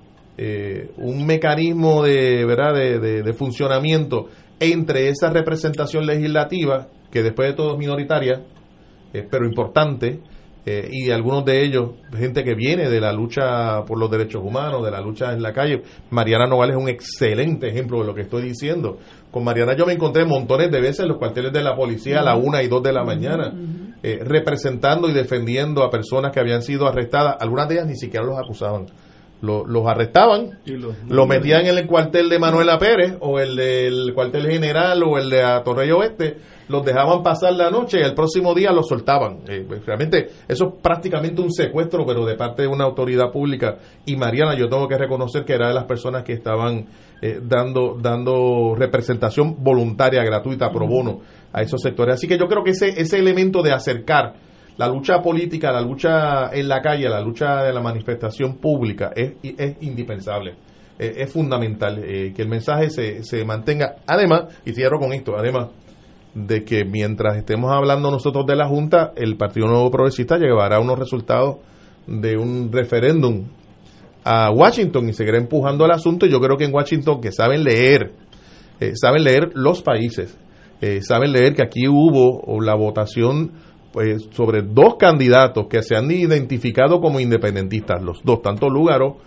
un 0.97 1.25
mecanismo 1.27 2.01
de, 2.03 2.43
¿verdad? 2.43 2.73
De 2.73 3.33
funcionamiento 3.33 4.29
entre 4.71 5.09
esa 5.09 5.29
representación 5.29 6.05
legislativa, 6.05 6.87
que 7.11 7.21
después 7.21 7.49
de 7.49 7.55
todo 7.55 7.73
es 7.73 7.77
minoritaria, 7.77 8.43
eh, 9.13 9.27
pero 9.29 9.45
importante, 9.45 10.21
eh, 10.65 10.87
y 10.89 11.11
algunos 11.11 11.43
de 11.43 11.61
ellos, 11.61 11.91
gente 12.15 12.43
que 12.45 12.55
viene 12.55 12.89
de 12.89 13.01
la 13.01 13.11
lucha 13.11 13.83
por 13.85 13.99
los 13.99 14.09
derechos 14.09 14.41
humanos, 14.41 14.83
de 14.85 14.91
la 14.91 15.01
lucha 15.01 15.33
en 15.33 15.41
la 15.41 15.51
calle. 15.51 15.83
Mariana 16.09 16.47
Nogales 16.47 16.77
es 16.77 16.81
un 16.81 16.87
excelente 16.87 17.67
ejemplo 17.67 17.99
de 17.99 18.05
lo 18.05 18.15
que 18.15 18.21
estoy 18.21 18.43
diciendo. 18.43 18.97
Con 19.29 19.43
Mariana 19.43 19.75
yo 19.75 19.85
me 19.85 19.93
encontré 19.93 20.23
montones 20.23 20.71
de 20.71 20.79
veces 20.79 21.01
en 21.01 21.09
los 21.09 21.17
cuarteles 21.17 21.51
de 21.51 21.63
la 21.63 21.75
policía 21.75 22.21
a 22.21 22.23
la 22.23 22.35
una 22.35 22.63
y 22.63 22.69
dos 22.69 22.81
de 22.81 22.93
la 22.93 23.03
mañana, 23.03 23.53
eh, 24.01 24.19
representando 24.23 25.09
y 25.09 25.13
defendiendo 25.13 25.83
a 25.83 25.89
personas 25.89 26.31
que 26.31 26.39
habían 26.39 26.61
sido 26.61 26.87
arrestadas. 26.87 27.35
Algunas 27.41 27.67
de 27.67 27.75
ellas 27.75 27.87
ni 27.87 27.97
siquiera 27.97 28.25
los 28.25 28.37
acusaban. 28.37 28.85
Lo- 29.43 29.65
los 29.65 29.85
arrestaban, 29.85 30.59
lo 31.09 31.25
metían 31.27 31.65
en 31.65 31.77
el 31.77 31.85
cuartel 31.85 32.29
de 32.29 32.39
Manuela 32.39 32.77
Pérez 32.79 33.17
o 33.19 33.39
el 33.39 33.57
del 33.57 34.13
cuartel 34.15 34.47
general 34.49 35.03
o 35.03 35.17
el 35.17 35.29
de 35.29 35.43
Torrey 35.65 35.91
Oeste, 35.91 36.37
los 36.69 36.85
dejaban 36.85 37.21
pasar 37.23 37.51
la 37.51 37.69
noche 37.69 37.97
y 37.99 38.03
el 38.03 38.13
próximo 38.13 38.53
día 38.53 38.71
los 38.71 38.87
soltaban. 38.87 39.39
Eh, 39.49 39.65
pues, 39.67 39.85
realmente 39.85 40.29
eso 40.47 40.67
es 40.69 40.81
prácticamente 40.81 41.41
un 41.41 41.51
secuestro, 41.51 42.05
pero 42.05 42.25
de 42.25 42.35
parte 42.35 42.61
de 42.61 42.69
una 42.69 42.85
autoridad 42.85 43.31
pública. 43.33 43.79
Y 44.05 44.15
Mariana, 44.15 44.55
yo 44.55 44.69
tengo 44.69 44.87
que 44.87 44.97
reconocer 44.97 45.43
que 45.43 45.55
era 45.55 45.67
de 45.67 45.73
las 45.73 45.83
personas 45.83 46.23
que 46.23 46.31
estaban 46.31 46.85
eh, 47.21 47.41
dando, 47.43 47.97
dando 48.01 48.75
representación 48.77 49.57
voluntaria, 49.61 50.23
gratuita, 50.23 50.71
pro 50.71 50.87
bono 50.87 51.19
a 51.51 51.61
esos 51.61 51.81
sectores. 51.81 52.15
Así 52.15 52.29
que 52.29 52.37
yo 52.37 52.47
creo 52.47 52.63
que 52.63 52.71
ese, 52.71 52.89
ese 52.97 53.19
elemento 53.19 53.61
de 53.61 53.73
acercar 53.73 54.35
la 54.77 54.87
lucha 54.87 55.21
política, 55.21 55.71
la 55.71 55.81
lucha 55.81 56.51
en 56.51 56.67
la 56.67 56.81
calle, 56.81 57.07
la 57.07 57.21
lucha 57.21 57.63
de 57.63 57.73
la 57.73 57.81
manifestación 57.81 58.57
pública 58.57 59.11
es, 59.15 59.33
es 59.43 59.77
indispensable, 59.81 60.55
es 60.97 61.31
fundamental 61.31 62.03
eh, 62.03 62.33
que 62.35 62.41
el 62.41 62.49
mensaje 62.49 62.89
se, 62.89 63.23
se 63.23 63.45
mantenga. 63.45 63.95
Además, 64.07 64.45
y 64.65 64.73
cierro 64.73 64.99
con 64.99 65.13
esto, 65.13 65.37
además 65.37 65.69
de 66.33 66.63
que 66.63 66.83
mientras 66.85 67.37
estemos 67.37 67.71
hablando 67.71 68.09
nosotros 68.09 68.45
de 68.45 68.55
la 68.55 68.67
Junta, 68.67 69.11
el 69.15 69.37
Partido 69.37 69.67
Nuevo 69.67 69.91
Progresista 69.91 70.37
llevará 70.37 70.79
unos 70.79 70.97
resultados 70.97 71.57
de 72.07 72.37
un 72.37 72.71
referéndum 72.71 73.45
a 74.23 74.49
Washington 74.51 75.09
y 75.09 75.13
seguirá 75.13 75.37
empujando 75.37 75.85
el 75.85 75.91
asunto. 75.91 76.25
Yo 76.25 76.39
creo 76.39 76.57
que 76.57 76.65
en 76.65 76.73
Washington, 76.73 77.21
que 77.21 77.31
saben 77.31 77.63
leer, 77.63 78.13
eh, 78.79 78.93
saben 78.95 79.23
leer 79.23 79.51
los 79.53 79.81
países, 79.81 80.37
eh, 80.81 81.01
saben 81.01 81.31
leer 81.31 81.53
que 81.53 81.63
aquí 81.63 81.87
hubo 81.87 82.59
la 82.61 82.75
votación 82.75 83.51
pues, 83.93 84.27
sobre 84.31 84.63
dos 84.63 84.95
candidatos 84.97 85.67
que 85.69 85.83
se 85.83 85.95
han 85.95 86.09
identificado 86.09 86.99
como 86.99 87.19
independentistas, 87.19 88.01
los 88.01 88.23
dos, 88.23 88.41
tanto 88.41 88.67
Lúgaro 88.67 89.17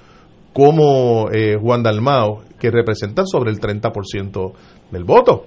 como 0.53 1.31
eh, 1.33 1.57
Juan 1.61 1.83
Dalmao, 1.83 2.43
que 2.59 2.71
representan 2.71 3.27
sobre 3.27 3.51
el 3.51 3.61
30% 3.61 4.53
del 4.91 5.05
voto 5.05 5.47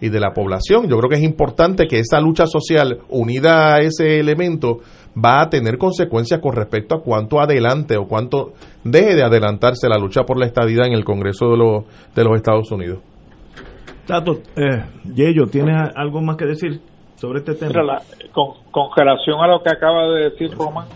y 0.00 0.10
de 0.10 0.20
la 0.20 0.32
población. 0.32 0.88
Yo 0.88 0.98
creo 0.98 1.08
que 1.08 1.16
es 1.16 1.22
importante 1.22 1.86
que 1.86 2.00
esa 2.00 2.20
lucha 2.20 2.46
social 2.46 2.98
unida 3.08 3.76
a 3.76 3.80
ese 3.80 4.20
elemento 4.20 4.80
va 5.16 5.42
a 5.42 5.48
tener 5.48 5.78
consecuencias 5.78 6.40
con 6.40 6.54
respecto 6.54 6.96
a 6.96 7.02
cuánto 7.02 7.40
adelante 7.40 7.96
o 7.96 8.06
cuánto 8.06 8.52
deje 8.84 9.14
de 9.14 9.22
adelantarse 9.22 9.88
la 9.88 9.96
lucha 9.96 10.24
por 10.24 10.38
la 10.38 10.46
estadidad 10.46 10.86
en 10.86 10.92
el 10.92 11.04
Congreso 11.04 11.50
de 11.50 11.56
los, 11.56 11.84
de 12.14 12.24
los 12.24 12.36
Estados 12.36 12.70
Unidos. 12.70 12.98
Tato, 14.06 14.40
eh, 14.56 14.84
Yello, 15.14 15.46
¿tienes 15.46 15.76
algo 15.94 16.20
más 16.20 16.36
que 16.36 16.46
decir 16.46 16.80
sobre 17.18 17.40
este 17.40 17.54
tema? 17.54 17.68
Mira, 17.68 17.82
la- 17.82 18.02
con, 18.32 18.54
con 18.70 18.88
relación 18.96 19.40
a 19.40 19.46
lo 19.46 19.62
que 19.62 19.70
acaba 19.70 20.06
de 20.08 20.30
decir 20.30 20.50
Román, 20.56 20.86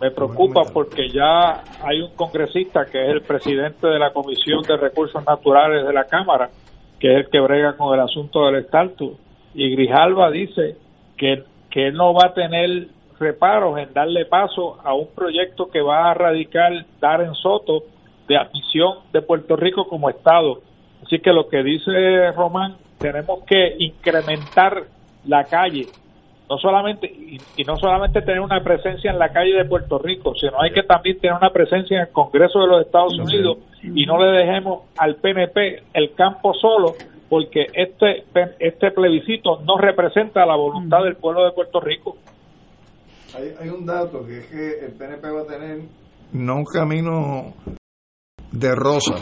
me 0.00 0.10
preocupa 0.10 0.62
porque 0.72 1.08
ya 1.10 1.62
hay 1.84 2.00
un 2.00 2.10
congresista 2.16 2.86
que 2.86 3.02
es 3.04 3.08
el 3.10 3.22
presidente 3.22 3.86
de 3.86 3.98
la 3.98 4.12
Comisión 4.12 4.62
de 4.62 4.76
Recursos 4.76 5.24
Naturales 5.24 5.86
de 5.86 5.92
la 5.92 6.04
Cámara, 6.04 6.50
que 6.98 7.12
es 7.12 7.16
el 7.24 7.30
que 7.30 7.38
brega 7.40 7.76
con 7.76 7.94
el 7.94 8.00
asunto 8.00 8.44
del 8.46 8.56
estatus, 8.64 9.12
y 9.54 9.70
Grijalva 9.70 10.30
dice 10.30 10.76
que, 11.16 11.44
que 11.70 11.88
él 11.88 11.94
no 11.94 12.14
va 12.14 12.26
a 12.26 12.34
tener 12.34 12.88
reparos 13.20 13.78
en 13.78 13.92
darle 13.92 14.24
paso 14.24 14.78
a 14.82 14.94
un 14.94 15.06
proyecto 15.14 15.68
que 15.70 15.80
va 15.80 16.10
a 16.10 16.14
radicar 16.14 16.72
Darren 17.00 17.34
Soto 17.34 17.84
de 18.26 18.36
admisión 18.36 18.98
de 19.12 19.22
Puerto 19.22 19.54
Rico 19.54 19.86
como 19.86 20.10
Estado. 20.10 20.62
Así 21.04 21.20
que 21.20 21.32
lo 21.32 21.48
que 21.48 21.62
dice 21.62 22.32
Román, 22.32 22.76
tenemos 22.98 23.44
que 23.44 23.76
incrementar 23.78 24.84
la 25.26 25.44
calle, 25.44 25.86
no 26.48 26.58
solamente 26.58 27.06
y, 27.06 27.38
y 27.56 27.64
no 27.64 27.76
solamente 27.76 28.20
tener 28.22 28.40
una 28.40 28.62
presencia 28.62 29.10
en 29.10 29.18
la 29.18 29.30
calle 29.30 29.54
de 29.54 29.64
Puerto 29.64 29.98
Rico, 29.98 30.34
sino 30.34 30.60
hay 30.60 30.72
que 30.72 30.82
también 30.82 31.18
tener 31.18 31.36
una 31.36 31.50
presencia 31.50 31.96
en 31.96 32.06
el 32.08 32.12
Congreso 32.12 32.60
de 32.60 32.66
los 32.66 32.86
Estados 32.86 33.18
Unidos 33.18 33.58
y 33.82 34.04
no 34.06 34.22
le 34.22 34.38
dejemos 34.38 34.82
al 34.98 35.16
PNP 35.16 35.82
el 35.94 36.14
campo 36.14 36.52
solo 36.54 36.94
porque 37.28 37.66
este 37.72 38.24
este 38.58 38.90
plebiscito 38.90 39.60
no 39.62 39.78
representa 39.78 40.44
la 40.44 40.56
voluntad 40.56 41.02
del 41.04 41.16
pueblo 41.16 41.44
de 41.44 41.52
Puerto 41.52 41.80
Rico. 41.80 42.16
Hay, 43.34 43.54
hay 43.58 43.68
un 43.70 43.86
dato 43.86 44.26
que 44.26 44.38
es 44.38 44.46
que 44.46 44.84
el 44.84 44.92
PNP 44.92 45.30
va 45.30 45.40
a 45.40 45.46
tener 45.46 45.78
no 46.32 46.56
un 46.56 46.64
camino 46.64 47.54
de 48.50 48.74
rosa 48.74 49.14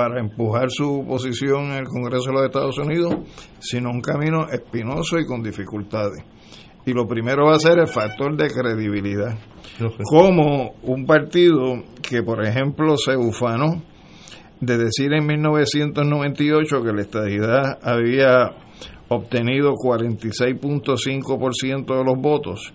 para 0.00 0.18
empujar 0.18 0.70
su 0.70 1.04
posición 1.06 1.72
en 1.72 1.80
el 1.80 1.84
Congreso 1.84 2.30
de 2.30 2.32
los 2.32 2.46
Estados 2.46 2.78
Unidos, 2.78 3.16
sino 3.58 3.90
un 3.90 4.00
camino 4.00 4.48
espinoso 4.50 5.18
y 5.18 5.26
con 5.26 5.42
dificultades. 5.42 6.24
Y 6.86 6.94
lo 6.94 7.06
primero 7.06 7.48
va 7.48 7.56
a 7.56 7.58
ser 7.58 7.80
el 7.80 7.86
factor 7.86 8.34
de 8.34 8.48
credibilidad. 8.48 9.38
Como 10.04 10.72
un 10.84 11.04
partido 11.04 11.82
que, 12.00 12.22
por 12.22 12.42
ejemplo, 12.42 12.96
se 12.96 13.14
ufanó 13.14 13.82
de 14.58 14.78
decir 14.78 15.12
en 15.12 15.26
1998 15.26 16.82
que 16.82 16.92
la 16.94 17.02
estadidad 17.02 17.78
había 17.82 18.52
obtenido 19.08 19.74
46.5% 19.74 21.98
de 21.98 22.04
los 22.04 22.18
votos, 22.18 22.72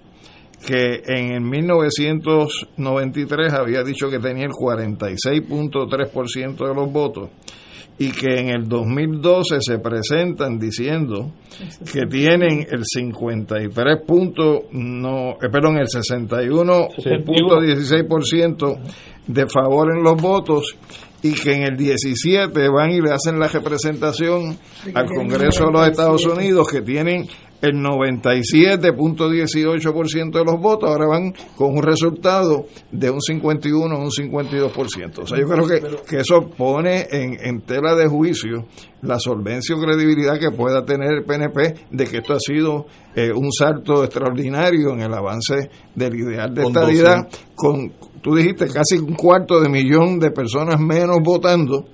que 0.66 1.04
en 1.06 1.34
el 1.34 1.42
1993 1.42 3.54
había 3.54 3.84
dicho 3.84 4.10
que 4.10 4.18
tenía 4.20 4.46
el 4.46 4.52
46.3% 4.52 6.68
de 6.68 6.74
los 6.74 6.92
votos 6.92 7.30
y 7.98 8.12
que 8.12 8.40
en 8.40 8.50
el 8.50 8.68
2012 8.68 9.60
se 9.62 9.80
presentan 9.80 10.60
diciendo 10.60 11.32
que 11.94 12.06
tienen 12.08 12.68
el 12.70 12.84
53 12.84 14.02
no, 14.72 15.30
eh, 15.32 15.48
perdón, 15.50 15.78
el 15.78 15.88
61.16% 15.88 18.80
de 19.28 19.48
favor 19.48 19.96
en 19.96 20.04
los 20.04 20.22
votos 20.22 20.76
y 21.24 21.32
que 21.34 21.54
en 21.54 21.64
el 21.64 21.78
17 21.78 22.70
van 22.70 22.92
y 22.92 23.00
le 23.02 23.12
hacen 23.12 23.40
la 23.40 23.48
representación 23.48 24.58
al 24.94 25.08
Congreso 25.08 25.66
de 25.66 25.72
los 25.72 25.88
Estados 25.88 26.24
Unidos 26.26 26.68
que 26.70 26.82
tienen 26.82 27.28
el 27.66 27.76
97.18% 27.76 30.32
de 30.32 30.46
los 30.46 30.60
votos, 30.60 30.90
ahora 30.90 31.06
van 31.08 31.34
con 31.56 31.78
un 31.78 31.84
resultado 31.84 32.66
de 32.92 33.10
un 33.10 33.22
51 33.22 33.96
o 33.96 34.00
un 34.00 34.10
52%. 34.10 35.20
O 35.20 35.28
sea, 35.28 35.40
yo 35.40 35.48
creo 35.48 35.66
que, 35.68 35.82
que 36.08 36.18
eso 36.18 36.50
pone 36.56 37.08
en, 37.12 37.38
en, 37.42 37.62
tela 37.62 37.96
de 37.96 38.08
juicio 38.08 38.68
la 39.02 39.18
solvencia 39.20 39.76
o 39.76 39.80
credibilidad 39.80 40.40
que 40.40 40.52
pueda 40.52 40.86
tener 40.86 41.12
el 41.12 41.24
PNP 41.24 41.88
de 41.92 42.08
que 42.08 42.18
esto 42.18 42.34
ha 42.34 42.40
sido 42.40 42.86
eh, 43.16 43.32
un 43.32 43.52
salto 43.52 44.04
extraordinario 44.04 44.94
en 44.94 45.02
el 45.02 45.14
avance 45.14 45.70
del 45.94 46.16
ideal 46.16 46.52
de 46.54 46.64
estabilidad 46.64 47.28
con 47.56 47.94
tú 48.22 48.36
dijiste 48.36 48.68
casi 48.68 48.98
un 48.98 49.14
cuarto 49.14 49.62
de 49.62 49.70
millón 49.70 50.20
de 50.20 50.32
personas 50.32 50.80
menos 50.80 51.20
votando 51.24 51.86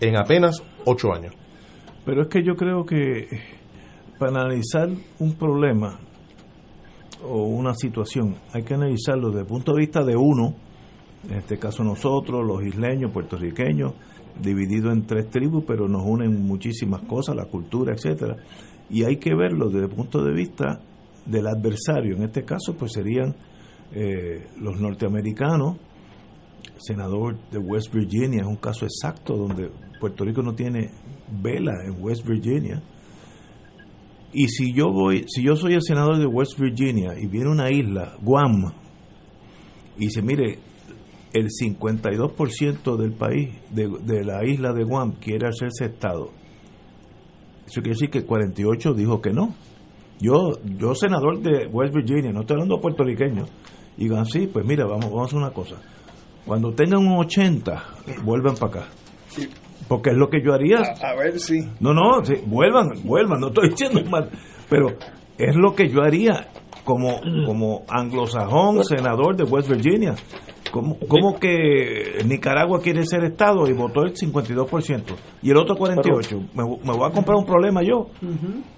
en 0.00 0.16
apenas 0.16 0.62
8 0.86 1.12
años. 1.12 1.34
Pero 2.06 2.22
es 2.22 2.28
que 2.28 2.42
yo 2.42 2.56
creo 2.56 2.86
que 2.86 3.26
para 4.18 4.40
analizar 4.40 4.88
un 5.18 5.34
problema 5.34 6.00
o 7.24 7.44
una 7.44 7.74
situación, 7.74 8.36
hay 8.52 8.62
que 8.62 8.74
analizarlo 8.74 9.28
desde 9.28 9.40
el 9.40 9.46
punto 9.46 9.72
de 9.72 9.80
vista 9.80 10.04
de 10.04 10.16
uno, 10.16 10.54
en 11.28 11.38
este 11.38 11.58
caso 11.58 11.82
nosotros, 11.82 12.46
los 12.46 12.62
isleños, 12.62 13.10
puertorriqueños, 13.10 13.92
divididos 14.40 14.92
en 14.92 15.06
tres 15.06 15.28
tribus, 15.30 15.64
pero 15.66 15.88
nos 15.88 16.02
unen 16.06 16.46
muchísimas 16.46 17.02
cosas, 17.02 17.34
la 17.34 17.46
cultura, 17.46 17.92
etcétera, 17.92 18.36
y 18.90 19.04
hay 19.04 19.16
que 19.16 19.34
verlo 19.34 19.68
desde 19.68 19.86
el 19.86 19.94
punto 19.94 20.22
de 20.22 20.32
vista 20.32 20.80
del 21.26 21.46
adversario, 21.46 22.16
en 22.16 22.22
este 22.22 22.44
caso 22.44 22.74
pues 22.78 22.92
serían 22.92 23.34
eh, 23.92 24.46
los 24.60 24.80
norteamericanos, 24.80 25.76
senador 26.78 27.36
de 27.50 27.58
West 27.58 27.92
Virginia, 27.92 28.42
es 28.42 28.46
un 28.46 28.56
caso 28.56 28.84
exacto 28.84 29.36
donde 29.36 29.70
Puerto 30.00 30.24
Rico 30.24 30.42
no 30.42 30.54
tiene 30.54 30.90
vela 31.42 31.72
en 31.84 32.02
West 32.02 32.26
Virginia, 32.26 32.80
y 34.32 34.48
si 34.48 34.72
yo 34.72 34.90
voy, 34.92 35.24
si 35.28 35.42
yo 35.42 35.56
soy 35.56 35.74
el 35.74 35.82
senador 35.82 36.18
de 36.18 36.26
West 36.26 36.58
Virginia 36.58 37.14
y 37.18 37.26
viene 37.26 37.50
una 37.50 37.70
isla, 37.70 38.16
Guam, 38.20 38.72
y 39.96 40.06
dice, 40.06 40.22
mire, 40.22 40.58
el 41.32 41.48
52% 41.48 42.96
del 42.96 43.12
país, 43.12 43.50
de, 43.70 43.88
de, 44.02 44.24
la 44.24 44.44
isla 44.44 44.72
de 44.72 44.84
Guam, 44.84 45.12
quiere 45.12 45.48
hacerse 45.48 45.86
Estado. 45.86 46.30
Eso 47.66 47.80
quiere 47.80 47.90
decir 47.90 48.10
que 48.10 48.18
el 48.18 48.26
48 48.26 48.94
dijo 48.94 49.20
que 49.20 49.32
no. 49.32 49.54
Yo, 50.20 50.52
yo 50.78 50.94
senador 50.94 51.40
de 51.40 51.66
West 51.66 51.94
Virginia, 51.94 52.32
no 52.32 52.40
estoy 52.40 52.54
hablando 52.54 52.80
puertorriqueño, 52.80 53.44
y 53.96 54.04
digan, 54.04 54.26
sí, 54.26 54.46
pues 54.46 54.64
mira, 54.64 54.84
vamos, 54.86 55.10
vamos 55.10 55.32
a 55.32 55.36
una 55.36 55.50
cosa. 55.50 55.76
Cuando 56.46 56.72
tengan 56.72 57.00
un 57.00 57.18
80, 57.18 57.84
vuelvan 58.24 58.54
para 58.56 58.82
acá 58.82 58.88
porque 59.88 60.10
es 60.10 60.16
lo 60.16 60.28
que 60.28 60.42
yo 60.42 60.52
haría. 60.52 60.78
A, 61.02 61.14
ver 61.14 61.38
si. 61.40 61.60
No, 61.80 61.92
no, 61.94 62.24
sí, 62.24 62.34
vuelvan, 62.46 62.88
vuelvan, 63.04 63.40
no 63.40 63.48
estoy 63.48 63.70
diciendo 63.70 64.02
mal, 64.10 64.30
pero 64.68 64.88
es 65.38 65.56
lo 65.56 65.74
que 65.74 65.88
yo 65.88 66.02
haría 66.02 66.46
como, 66.84 67.20
como 67.46 67.82
anglosajón, 67.88 68.84
senador 68.84 69.36
de 69.36 69.44
West 69.44 69.68
Virginia. 69.68 70.14
¿Cómo, 70.70 70.98
¿Cómo, 71.08 71.38
que 71.38 72.18
Nicaragua 72.26 72.80
quiere 72.82 73.02
ser 73.04 73.24
Estado 73.24 73.66
y 73.68 73.72
votó 73.72 74.02
el 74.02 74.12
52% 74.12 75.02
y 75.42 75.50
el 75.50 75.56
otro 75.56 75.74
48%? 75.74 76.50
Me, 76.54 76.62
me 76.62 76.92
voy 76.96 77.08
a 77.08 77.10
comprar 77.10 77.38
un 77.38 77.46
problema 77.46 77.82
yo. 77.82 78.08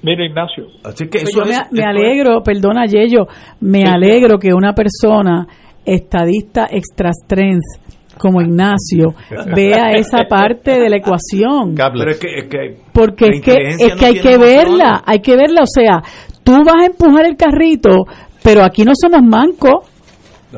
Mira, 0.02 0.24
Ignacio. 0.24 0.66
Así 0.84 1.06
que 1.06 1.18
Pues 1.18 1.30
eso 1.30 1.44
yo 1.44 1.50
es, 1.50 1.60
me, 1.72 1.82
alegro, 1.82 2.42
perdona 2.44 2.86
Yello, 2.86 3.26
me 3.60 3.84
alegro 3.84 4.38
que 4.38 4.54
una 4.54 4.72
persona 4.72 5.48
estadista 5.84 6.66
extrastrens 6.70 7.80
como 8.20 8.42
Ignacio 8.42 9.14
vea 9.56 9.92
esa 9.92 10.24
parte 10.28 10.78
de 10.78 10.90
la 10.90 10.96
ecuación. 10.98 11.74
Pero 11.74 12.10
es 12.10 12.18
que, 12.18 12.38
es 12.38 12.44
que 12.48 12.76
Porque 12.92 13.28
es 13.32 13.40
que, 13.40 13.52
es 13.68 13.78
no 13.78 13.96
que 13.96 14.06
hay 14.06 14.20
que 14.20 14.36
verla, 14.36 15.02
hay 15.06 15.20
que 15.20 15.36
verla, 15.36 15.62
o 15.62 15.66
sea, 15.66 16.02
tú 16.44 16.52
vas 16.62 16.82
a 16.82 16.86
empujar 16.86 17.24
el 17.24 17.36
carrito, 17.36 18.04
pero 18.42 18.62
aquí 18.62 18.84
no 18.84 18.92
somos 18.94 19.22
mancos. 19.22 19.86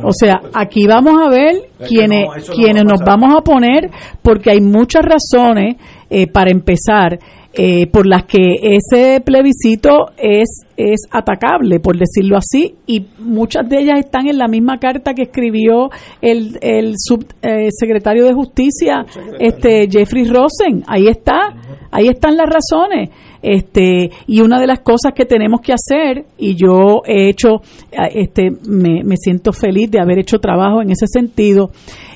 O 0.03 0.11
sea, 0.11 0.41
aquí 0.55 0.87
vamos 0.87 1.21
a 1.23 1.29
ver 1.29 1.55
Es 1.55 1.79
que 1.79 1.85
quienes, 1.85 2.27
no, 2.27 2.55
quienes 2.55 2.85
nos 2.85 3.01
vamos 3.05 3.37
a 3.37 3.43
poner, 3.43 3.91
porque 4.23 4.51
hay 4.51 4.61
muchas 4.63 5.03
razones 5.03 5.77
eh, 6.09 6.27
para 6.27 6.51
empezar, 6.51 7.19
eh, 7.55 7.87
por 7.87 8.07
las 8.07 8.25
que 8.25 8.55
ese 8.63 9.21
plebiscito 9.21 10.07
es, 10.17 10.65
es 10.77 11.01
atacable, 11.11 11.81
por 11.81 11.99
decirlo 11.99 12.37
así, 12.39 12.77
y 12.87 13.07
muchas 13.19 13.69
de 13.69 13.81
ellas 13.81 13.99
están 13.99 14.27
en 14.27 14.39
la 14.39 14.49
misma 14.49 14.79
carta 14.79 15.13
que 15.13 15.23
escribió 15.23 15.91
el, 16.21 16.59
el 16.63 16.95
subsecretario 16.97 18.25
de 18.25 18.33
Justicia, 18.33 19.05
este 19.39 19.89
Jeffrey 19.91 20.25
Rosen. 20.25 20.83
Ahí 20.87 21.09
está, 21.09 21.55
ahí 21.91 22.09
están 22.09 22.37
las 22.37 22.47
razones. 22.47 23.11
Este, 23.43 24.11
y 24.29 24.41
una 24.41 24.61
de 24.61 24.69
las 24.69 24.81
cosas 24.81 25.13
que 25.15 25.25
tenemos 25.25 25.61
que 25.61 25.73
hacer, 25.73 26.27
y 26.39 26.55
yo 26.55 27.03
he 27.05 27.29
hecho, 27.29 27.57
eh, 27.91 28.13
este, 28.15 28.51
me, 28.69 29.03
me 29.05 29.17
siento 29.17 29.53
feliz 29.53 29.91
de 29.91 30.01
haber 30.01 30.21
hecho 30.21 30.39
trabajo 30.39 30.81
en 30.81 30.91
ese 30.91 31.07
sentido, 31.07 31.71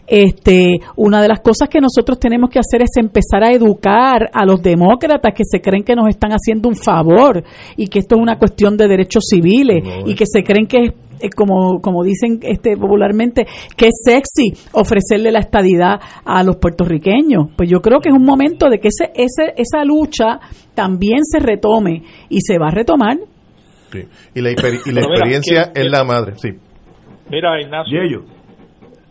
este, 0.07 0.79
una 0.97 1.21
de 1.23 1.29
las 1.29 1.41
cosas 1.41 1.69
que 1.69 1.81
nosotros 1.81 2.19
tenemos 2.19 2.51
que 2.51 2.59
hacer 2.59 2.83
es 2.83 2.91
empezar 2.97 3.43
a 3.45 3.53
educar 3.53 4.31
a 4.33 4.45
los 4.45 4.63
demócratas 4.63 5.33
que 5.35 5.43
se 5.45 5.61
creen 5.61 5.83
que 5.85 5.95
nos 5.95 6.09
están 6.09 6.31
haciendo 6.33 6.69
un 6.69 6.77
favor 6.77 7.43
y 7.77 7.89
que 7.89 7.99
esto 7.99 8.15
es 8.17 8.21
una 8.23 8.39
cuestión 8.39 8.77
de 8.77 8.87
derechos 8.89 9.25
civiles 9.29 9.83
y 10.07 10.15
que 10.15 10.25
se 10.27 10.43
creen 10.45 10.67
que 10.67 10.77
es 10.85 10.93
eh, 11.19 11.31
como, 11.35 11.81
como 11.81 12.05
dicen 12.05 12.41
este 12.43 12.77
popularmente, 12.77 13.47
que 13.75 13.87
es 13.87 13.95
sexy 14.05 14.53
ofrecerle 14.73 15.33
la 15.33 15.39
estadidad 15.41 15.99
a 16.27 16.43
los 16.43 16.57
puertorriqueños. 16.57 17.49
Pues 17.57 17.71
yo 17.71 17.81
creo 17.81 18.01
que 18.01 18.11
es 18.11 18.15
un 18.15 18.25
momento 18.25 18.69
de 18.69 18.79
que 18.79 18.89
ese, 18.89 19.13
ese, 19.15 19.55
esa 19.57 19.83
lucha 19.85 20.41
también 20.75 21.21
se 21.25 21.39
retome 21.39 22.03
y 22.29 22.41
se 22.43 22.59
va 22.59 22.69
a 22.69 22.71
retomar. 22.71 23.17
Sí. 23.91 24.01
Y 24.35 24.41
la, 24.43 24.51
y 24.51 24.55
la 24.57 24.63
mira, 24.85 25.01
experiencia 25.07 25.71
¿quién- 25.73 25.87
es 25.87 25.91
la 25.93 26.05
madre, 26.05 26.35
sí. 26.37 26.51
Mira, 27.31 27.61
Ignacio. 27.63 28.25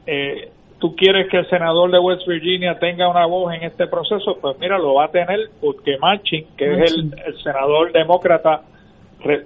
eh, 0.05 0.51
¿Tú 0.85 0.95
quieres 0.95 1.27
que 1.31 1.37
el 1.37 1.49
senador 1.49 1.89
de 1.89 1.97
West 1.97 2.27
Virginia 2.27 2.77
tenga 2.77 3.09
una 3.09 3.25
voz 3.25 3.51
en 3.55 3.63
este 3.63 3.87
proceso? 3.87 4.37
Pues 4.39 4.55
mira, 4.59 4.77
lo 4.77 4.93
va 4.93 5.05
a 5.05 5.07
tener 5.07 5.49
porque 5.59 5.97
Manchin, 5.97 6.45
que 6.55 6.69
es 6.69 6.93
el, 6.93 7.11
el 7.25 7.41
senador 7.41 7.91
demócrata 7.91 8.61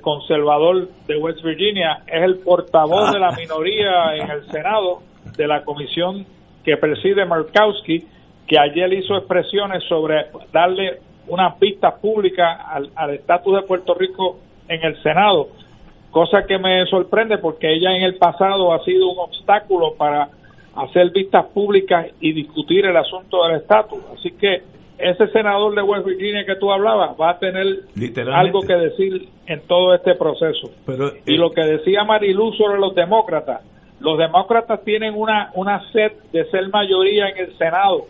conservador 0.01 0.89
de 1.07 1.15
West 1.15 1.41
Virginia, 1.41 2.03
es 2.07 2.23
el 2.23 2.39
portavoz 2.39 3.13
de 3.13 3.19
la 3.19 3.31
minoría 3.31 4.17
en 4.17 4.29
el 4.29 4.47
Senado 4.47 4.99
de 5.37 5.47
la 5.47 5.63
comisión 5.63 6.25
que 6.65 6.75
preside 6.75 7.23
Murkowski, 7.23 8.03
que 8.45 8.59
ayer 8.59 8.91
hizo 8.91 9.15
expresiones 9.15 9.85
sobre 9.85 10.25
darle 10.51 10.99
unas 11.29 11.55
pistas 11.55 11.93
públicas 12.01 12.59
al 12.67 12.89
al 12.97 13.11
estatus 13.11 13.61
de 13.61 13.61
Puerto 13.61 13.93
Rico 13.93 14.39
en 14.67 14.83
el 14.83 15.01
Senado 15.01 15.47
cosa 16.11 16.43
que 16.47 16.57
me 16.57 16.85
sorprende 16.87 17.37
porque 17.37 17.71
ella 17.71 17.95
en 17.95 18.01
el 18.01 18.15
pasado 18.15 18.73
ha 18.73 18.83
sido 18.83 19.11
un 19.11 19.19
obstáculo 19.19 19.93
para 19.95 20.29
hacer 20.83 21.11
vistas 21.11 21.45
públicas 21.53 22.07
y 22.21 22.33
discutir 22.33 22.85
el 22.85 22.95
asunto 22.97 23.45
del 23.47 23.57
estatus. 23.57 23.99
Así 24.17 24.31
que 24.31 24.63
ese 24.97 25.27
senador 25.29 25.73
de 25.75 25.81
West 25.81 26.05
Virginia 26.05 26.45
que 26.45 26.55
tú 26.55 26.71
hablabas 26.71 27.11
va 27.19 27.31
a 27.31 27.39
tener 27.39 27.65
algo 28.33 28.61
que 28.61 28.73
decir 28.75 29.29
en 29.47 29.61
todo 29.67 29.93
este 29.95 30.15
proceso. 30.15 30.71
Pero, 30.85 31.11
y 31.25 31.35
eh, 31.35 31.37
lo 31.37 31.51
que 31.51 31.61
decía 31.65 32.03
Marilú 32.03 32.51
sobre 32.53 32.79
los 32.79 32.93
demócratas, 32.95 33.61
los 34.01 34.17
demócratas 34.17 34.83
tienen 34.83 35.13
una, 35.15 35.51
una 35.55 35.81
sed 35.91 36.11
de 36.31 36.45
ser 36.51 36.69
mayoría 36.69 37.29
en 37.29 37.37
el 37.37 37.57
Senado 37.57 38.05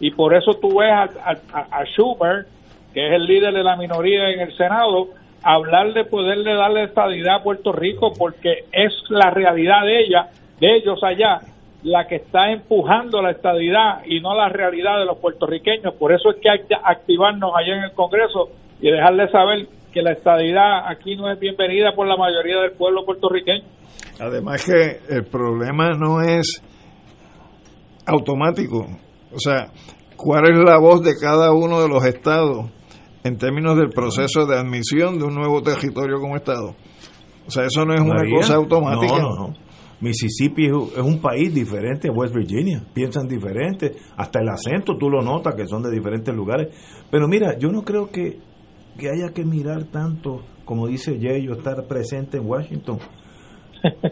y 0.00 0.10
por 0.10 0.34
eso 0.34 0.52
tú 0.54 0.78
ves 0.78 0.90
a, 0.92 1.08
a- 1.52 1.80
a 1.80 1.84
Schumer, 1.86 2.46
que 2.94 3.06
es 3.06 3.12
el 3.14 3.24
líder 3.26 3.52
de 3.54 3.62
la 3.64 3.76
minoría 3.76 4.30
en 4.30 4.40
el 4.40 4.56
Senado, 4.56 5.08
hablar 5.42 5.92
de 5.92 6.04
poderle 6.04 6.54
darle 6.54 6.84
estadidad 6.84 7.36
a 7.36 7.42
Puerto 7.42 7.72
Rico 7.72 8.12
porque 8.18 8.64
es 8.72 8.92
la 9.08 9.30
realidad 9.30 9.82
de 9.84 10.00
ella, 10.00 10.28
de 10.60 10.76
ellos 10.76 11.02
allá, 11.02 11.40
la 11.82 12.06
que 12.06 12.16
está 12.16 12.50
empujando 12.50 13.22
la 13.22 13.30
estadidad 13.30 14.02
y 14.04 14.20
no 14.20 14.34
la 14.34 14.48
realidad 14.48 14.98
de 14.98 15.06
los 15.06 15.18
puertorriqueños. 15.18 15.94
Por 15.94 16.12
eso 16.12 16.30
es 16.30 16.36
que 16.42 16.50
hay 16.50 16.66
que 16.66 16.74
activarnos 16.74 17.52
allá 17.54 17.76
en 17.76 17.84
el 17.84 17.92
Congreso 17.92 18.48
y 18.80 18.90
dejarle 18.90 19.28
saber 19.30 19.68
que 19.92 20.02
la 20.02 20.12
estadidad 20.12 20.88
aquí 20.88 21.16
no 21.16 21.30
es 21.30 21.38
bienvenida 21.38 21.92
por 21.94 22.06
la 22.06 22.16
mayoría 22.16 22.60
del 22.60 22.72
pueblo 22.72 23.04
puertorriqueño. 23.04 23.64
Además 24.20 24.64
que 24.64 25.14
el 25.14 25.24
problema 25.24 25.92
no 25.94 26.20
es 26.20 26.62
automático. 28.06 28.86
O 29.32 29.38
sea, 29.38 29.68
¿cuál 30.16 30.50
es 30.50 30.58
la 30.58 30.78
voz 30.78 31.02
de 31.02 31.12
cada 31.20 31.52
uno 31.52 31.80
de 31.80 31.88
los 31.88 32.04
estados 32.04 32.70
en 33.22 33.38
términos 33.38 33.76
del 33.76 33.90
proceso 33.90 34.46
de 34.46 34.58
admisión 34.58 35.18
de 35.18 35.24
un 35.24 35.34
nuevo 35.34 35.62
territorio 35.62 36.18
como 36.20 36.36
estado? 36.36 36.74
O 37.46 37.50
sea, 37.50 37.64
eso 37.64 37.84
no 37.84 37.94
es 37.94 38.00
una 38.00 38.22
cosa 38.28 38.56
automática. 38.56 39.18
No, 39.18 39.30
no, 39.30 39.48
no. 39.48 39.67
Mississippi 40.00 40.66
es 40.66 40.72
un- 40.98 41.20
país 41.20 41.52
diferente 41.52 42.08
a 42.08 42.12
West 42.12 42.34
Virginia. 42.34 42.82
Piensan 42.94 43.26
diferente. 43.26 43.94
Hasta 44.16 44.40
el 44.40 44.48
acento 44.48 44.96
tú 44.96 45.10
lo 45.10 45.22
notas 45.22 45.54
que 45.54 45.66
son 45.66 45.82
de 45.82 45.90
diferentes 45.90 46.34
lugares. 46.34 46.68
Pero 47.10 47.26
mira, 47.26 47.58
yo 47.58 47.70
no 47.70 47.82
creo 47.82 48.10
que, 48.10 48.38
que 48.98 49.08
haya 49.10 49.32
que 49.34 49.44
mirar 49.44 49.84
tanto, 49.84 50.42
como 50.64 50.86
dice 50.86 51.18
Yeyo, 51.18 51.54
estar 51.54 51.86
presente 51.86 52.36
en 52.38 52.46
Washington. 52.46 52.98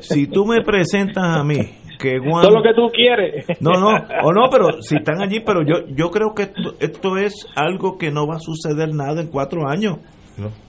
Si 0.00 0.26
tú 0.26 0.44
me 0.46 0.62
presentas 0.62 1.36
a 1.36 1.42
mí 1.44 1.58
que 1.98 2.16
es 2.16 2.22
lo 2.22 2.62
que 2.62 2.74
tú 2.74 2.88
quieres. 2.92 3.46
No, 3.60 3.72
no, 3.72 3.88
o 4.22 4.32
no, 4.32 4.48
pero 4.50 4.82
si 4.82 4.96
están 4.96 5.20
allí, 5.22 5.40
pero 5.40 5.62
yo 5.64 5.86
yo 5.88 6.10
creo 6.10 6.34
que 6.34 6.42
esto, 6.44 6.74
esto 6.78 7.16
es 7.16 7.34
algo 7.56 7.96
que 7.98 8.10
no 8.10 8.26
va 8.26 8.36
a 8.36 8.40
suceder 8.40 8.94
nada 8.94 9.22
en 9.22 9.28
cuatro 9.28 9.68
años. 9.68 9.98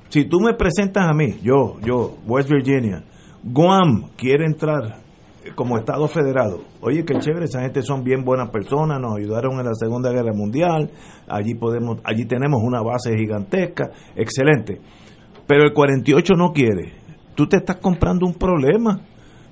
Si 0.09 0.23
tú 0.25 0.39
me 0.39 0.53
presentas 0.53 1.05
a 1.09 1.13
mí, 1.13 1.33
yo, 1.43 1.75
yo, 1.85 2.15
West 2.25 2.49
Virginia, 2.49 3.03
Guam 3.43 4.11
quiere 4.15 4.45
entrar 4.45 4.99
como 5.55 5.77
Estado 5.77 6.07
federado. 6.07 6.61
Oye, 6.81 7.03
qué 7.05 7.17
chévere, 7.19 7.45
esa 7.45 7.61
gente 7.61 7.81
son 7.81 8.03
bien 8.03 8.23
buenas 8.23 8.49
personas, 8.49 8.99
nos 8.99 9.17
ayudaron 9.17 9.59
en 9.59 9.65
la 9.65 9.73
Segunda 9.73 10.11
Guerra 10.11 10.33
Mundial, 10.33 10.89
allí 11.27 11.55
podemos, 11.55 11.99
allí 12.03 12.25
tenemos 12.25 12.61
una 12.63 12.81
base 12.81 13.15
gigantesca, 13.15 13.91
excelente. 14.15 14.79
Pero 15.47 15.63
el 15.63 15.73
48 15.73 16.33
no 16.35 16.51
quiere. 16.51 16.93
Tú 17.35 17.47
te 17.47 17.57
estás 17.57 17.77
comprando 17.77 18.25
un 18.25 18.33
problema. 18.33 18.99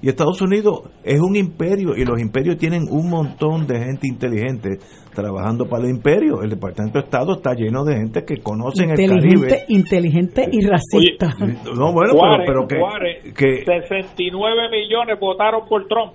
Y 0.05 0.09
Estados 0.09 0.39
Unidos 0.39 0.81
es 1.03 1.19
un 1.19 1.35
imperio 1.35 1.95
y 1.97 2.05
los 2.05 2.21
imperios 2.21 2.57
tienen 2.59 2.83
un 2.91 3.09
montón 3.09 3.65
de 3.65 3.79
gente 3.79 4.07
inteligente 4.07 4.77
trabajando 5.15 5.65
para 5.65 5.85
el 5.85 5.89
imperio. 5.95 6.43
El 6.43 6.51
Departamento 6.51 6.99
de 6.99 7.05
Estado 7.05 7.33
está 7.33 7.55
lleno 7.55 7.83
de 7.83 7.95
gente 7.95 8.23
que 8.23 8.37
conocen 8.37 8.91
el 8.91 8.99
inteligente, 9.01 9.47
Caribe. 9.47 9.65
inteligente 9.69 10.47
y 10.51 10.61
racista. 10.63 11.33
No, 11.75 11.91
bueno, 11.91 12.13
Juárez, 12.13 12.45
pero, 12.45 12.67
pero 12.67 12.67
que, 12.67 12.77
Juárez, 12.79 13.33
que- 13.33 13.65
69 13.65 14.69
millones 14.69 15.19
votaron 15.19 15.67
por 15.67 15.87
Trump. 15.87 16.13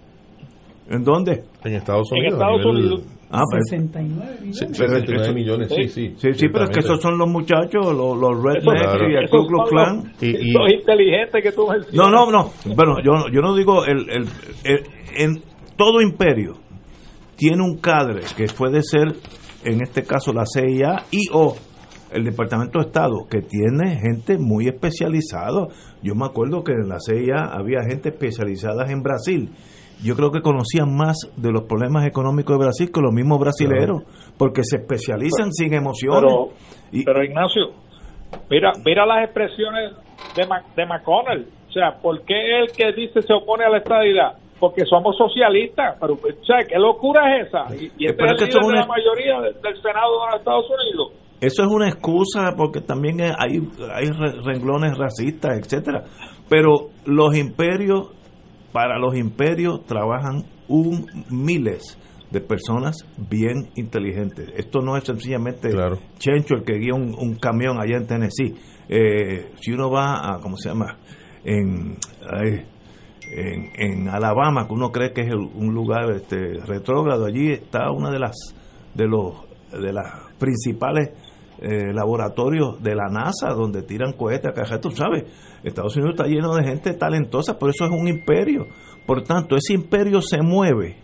¿En 0.89 1.03
dónde? 1.03 1.43
En 1.65 1.75
Estados 1.75 2.13
En 2.13 2.19
Unidos. 2.19 2.35
Estados 2.35 2.61
a 2.61 2.65
nivel- 2.69 2.77
Unidos. 2.93 3.20
Ah, 3.33 3.43
pero- 3.51 3.63
69 3.63 4.33
millones. 4.41 4.57
Sí, 4.59 4.65
Pero 4.77 4.89
69 4.91 5.23
eso- 5.23 5.35
millones, 5.35 5.69
sí, 5.75 5.89
sí. 5.89 6.15
Sí, 6.17 6.35
sí, 6.35 6.49
pero 6.49 6.65
es 6.65 6.71
que 6.71 6.81
esos 6.81 7.01
son 7.01 7.17
los 7.17 7.29
muchachos, 7.29 7.95
los, 7.95 8.19
los 8.19 8.43
rednecks 8.43 8.65
Claro. 8.83 9.09
y 9.11 9.15
el 9.15 9.31
Ku 9.31 9.47
Klux 9.47 9.71
Klan. 9.71 9.97
los- 10.21 10.23
Los 10.23 10.73
inteligentes 10.73 11.43
que 11.43 11.53
tú. 11.53 11.67
No, 11.93 12.11
no, 12.11 12.31
no. 12.31 12.51
Bueno, 12.75 12.97
yo, 13.05 13.29
yo 13.33 13.41
no 13.41 13.55
digo 13.55 13.85
el, 13.85 14.09
el- 14.11 14.29
el- 14.65 14.83
en 15.17 15.41
todo 15.77 16.01
imperio 16.03 16.55
tiene 17.37 17.63
un 17.63 17.79
cadre 17.79 18.23
que 18.37 18.47
puede 18.47 18.83
ser, 18.83 19.15
en 19.65 19.81
este 19.83 20.03
caso, 20.03 20.33
la 20.33 20.45
CIA 20.45 21.05
y 21.13 21.29
o 21.33 21.55
el 22.13 22.25
Departamento 22.25 22.81
de 22.81 22.87
Estado, 22.87 23.27
que 23.31 23.43
tiene 23.43 23.97
gente 24.01 24.37
muy 24.39 24.67
especializada. 24.67 25.69
Yo 26.03 26.15
me 26.17 26.27
acuerdo 26.27 26.65
que 26.65 26.73
en 26.73 26.89
la 26.89 26.99
CIA 26.99 27.45
había 27.53 27.83
gente 27.89 28.09
especializada 28.09 28.91
en 28.91 29.01
Brasil. 29.03 29.51
Yo 30.03 30.15
creo 30.17 30.31
que 30.31 30.41
conocían 30.41 30.95
más 30.97 31.17
de 31.37 31.53
los 31.53 31.65
problemas 31.65 32.07
económicos 32.07 32.57
de 32.59 32.65
Brasil 32.65 32.91
que 32.93 33.01
los 33.01 33.13
mismos 33.13 33.39
brasileros, 33.39 34.03
porque 34.39 34.63
se 34.65 34.77
especializan 34.77 35.53
sin 35.53 35.75
emociones. 35.75 36.23
Pero, 36.91 37.05
pero 37.05 37.25
Ignacio, 37.25 37.63
mira, 38.49 38.73
mira 38.85 39.07
las 39.07 39.25
expresiones 39.25 39.93
de, 40.37 40.47
Ma- 40.47 40.63
de 40.77 40.87
McConnell. 40.87 41.47
O 41.69 41.73
sea, 41.73 41.93
¿por 42.03 42.23
qué 42.25 42.35
el 42.61 42.73
que 42.73 42.93
dice 42.93 43.23
se 43.23 43.33
opone 43.33 43.65
a 43.65 43.71
la 43.71 43.79
estadidad? 43.79 44.33
Porque 44.59 44.85
somos 44.85 45.17
socialistas. 45.17 45.97
Pero, 46.01 46.15
o 46.15 46.45
sea, 46.45 46.59
¿qué 46.69 46.79
locura 46.79 47.37
es 47.39 47.49
esa? 47.49 47.75
Y, 47.75 47.93
y 47.99 48.07
este 48.07 48.15
Pero 48.15 48.35
es 48.37 48.43
el 48.43 48.49
que 48.49 48.53
son 48.53 48.63
de 48.69 48.77
la 48.77 48.85
una- 48.85 48.87
mayoría 48.87 49.41
de- 49.41 49.53
del 49.61 49.81
Senado 49.83 50.21
de 50.25 50.27
los 50.33 50.39
Estados 50.41 50.67
Unidos. 50.69 51.13
Eso 51.41 51.63
es 51.63 51.69
una 51.71 51.89
excusa 51.89 52.53
porque 52.57 52.81
también 52.83 53.21
hay, 53.23 53.61
hay 53.95 54.11
re- 54.11 54.43
renglones 54.45 54.99
racistas, 54.99 55.59
etcétera. 55.59 56.05
Pero 56.51 56.89
los 57.07 57.35
imperios, 57.37 58.11
para 58.73 58.99
los 58.99 59.17
imperios 59.17 59.85
trabajan 59.87 60.45
un 60.69 61.07
miles 61.31 61.99
de 62.31 62.41
personas 62.41 62.97
bien 63.29 63.71
inteligentes. 63.75 64.51
Esto 64.57 64.81
no 64.81 64.97
es 64.97 65.05
sencillamente 65.05 65.71
Chencho 66.19 66.55
el 66.55 66.63
que 66.65 66.75
guía 66.79 66.95
un, 66.95 67.15
un 67.19 67.35
camión 67.35 67.81
allá 67.81 67.97
en 67.97 68.07
Tennessee. 68.07 68.55
Eh, 68.89 69.51
si 69.61 69.73
uno 69.73 69.91
va 69.91 70.35
a, 70.35 70.41
¿cómo 70.41 70.57
se 70.57 70.69
llama? 70.69 70.97
En, 71.45 71.97
ay, 72.33 72.65
en, 73.33 73.71
en 73.77 74.09
Alabama, 74.09 74.67
que 74.69 74.75
uno 74.75 74.91
cree 74.93 75.13
que 75.13 75.23
es 75.23 75.29
el- 75.29 75.39
un 75.39 75.75
lugar 75.75 76.11
este, 76.13 76.55
retrógrado, 76.67 77.25
allí 77.27 77.51
está 77.53 77.91
una 77.91 78.11
de 78.11 78.19
las 78.19 78.37
de 78.95 79.07
los 79.09 79.35
de 79.73 79.93
las 79.93 80.07
principales 80.39 81.11
eh, 81.61 81.93
laboratorios 81.93 82.83
de 82.83 82.95
la 82.95 83.09
NASA 83.11 83.51
donde 83.55 83.83
tiran 83.83 84.15
cohetes 84.15 84.51
acá, 84.51 84.81
tú 84.81 84.91
sabes, 84.91 85.25
Estados 85.63 85.95
Unidos 85.97 86.15
está 86.15 86.27
lleno 86.27 86.55
de 86.55 86.65
gente 86.65 86.95
talentosa, 86.95 87.59
por 87.59 87.71
eso 87.71 87.85
es 87.85 87.91
un 87.91 88.09
imperio. 88.09 88.67
Por 89.07 89.23
tanto, 89.23 89.57
ese 89.57 89.75
imperio 89.75 90.23
se 90.23 90.41
mueve 90.41 90.97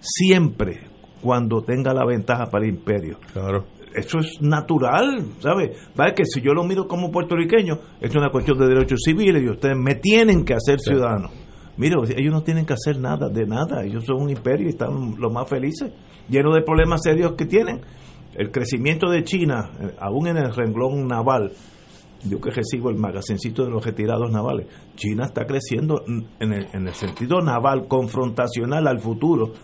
siempre 0.00 0.80
cuando 1.22 1.62
tenga 1.62 1.92
la 1.92 2.06
ventaja 2.06 2.46
para 2.46 2.64
el 2.64 2.70
imperio. 2.70 3.18
Claro. 3.32 3.66
Eso 3.94 4.18
es 4.18 4.40
natural, 4.40 5.24
¿sabes? 5.40 5.76
¿Vale? 5.96 6.14
Que 6.14 6.24
si 6.24 6.40
yo 6.40 6.52
lo 6.52 6.64
miro 6.64 6.86
como 6.86 7.10
puertorriqueño, 7.10 7.78
es 8.00 8.14
una 8.14 8.30
cuestión 8.30 8.58
de 8.58 8.68
derechos 8.68 9.00
civiles 9.04 9.42
y 9.42 9.48
ustedes 9.48 9.76
me 9.76 9.94
tienen 9.94 10.44
que 10.44 10.54
hacer 10.54 10.78
ciudadano. 10.78 11.30
Mira, 11.76 11.96
ellos 12.16 12.32
no 12.32 12.42
tienen 12.42 12.66
que 12.66 12.74
hacer 12.74 12.98
nada 12.98 13.28
de 13.28 13.46
nada, 13.46 13.84
ellos 13.84 14.04
son 14.04 14.22
un 14.22 14.30
imperio 14.30 14.66
y 14.66 14.70
están 14.70 15.14
los 15.16 15.32
más 15.32 15.48
felices, 15.48 15.92
llenos 16.28 16.54
de 16.54 16.62
problemas 16.62 17.02
serios 17.02 17.32
que 17.32 17.46
tienen. 17.46 17.82
El 18.38 18.52
crecimiento 18.52 19.10
de 19.10 19.24
China, 19.24 19.72
eh, 19.80 19.96
aún 19.98 20.28
en 20.28 20.36
el 20.36 20.54
renglón 20.54 21.08
naval, 21.08 21.50
yo 22.22 22.40
que 22.40 22.50
recibo 22.50 22.88
el 22.88 22.96
magazincito 22.96 23.64
de 23.64 23.70
los 23.70 23.84
retirados 23.84 24.30
navales, 24.30 24.68
China 24.94 25.24
está 25.24 25.44
creciendo 25.44 26.04
en 26.06 26.52
el, 26.52 26.68
en 26.72 26.86
el 26.86 26.94
sentido 26.94 27.40
naval, 27.40 27.88
confrontacional 27.88 28.86
al 28.86 29.00
futuro, 29.00 29.54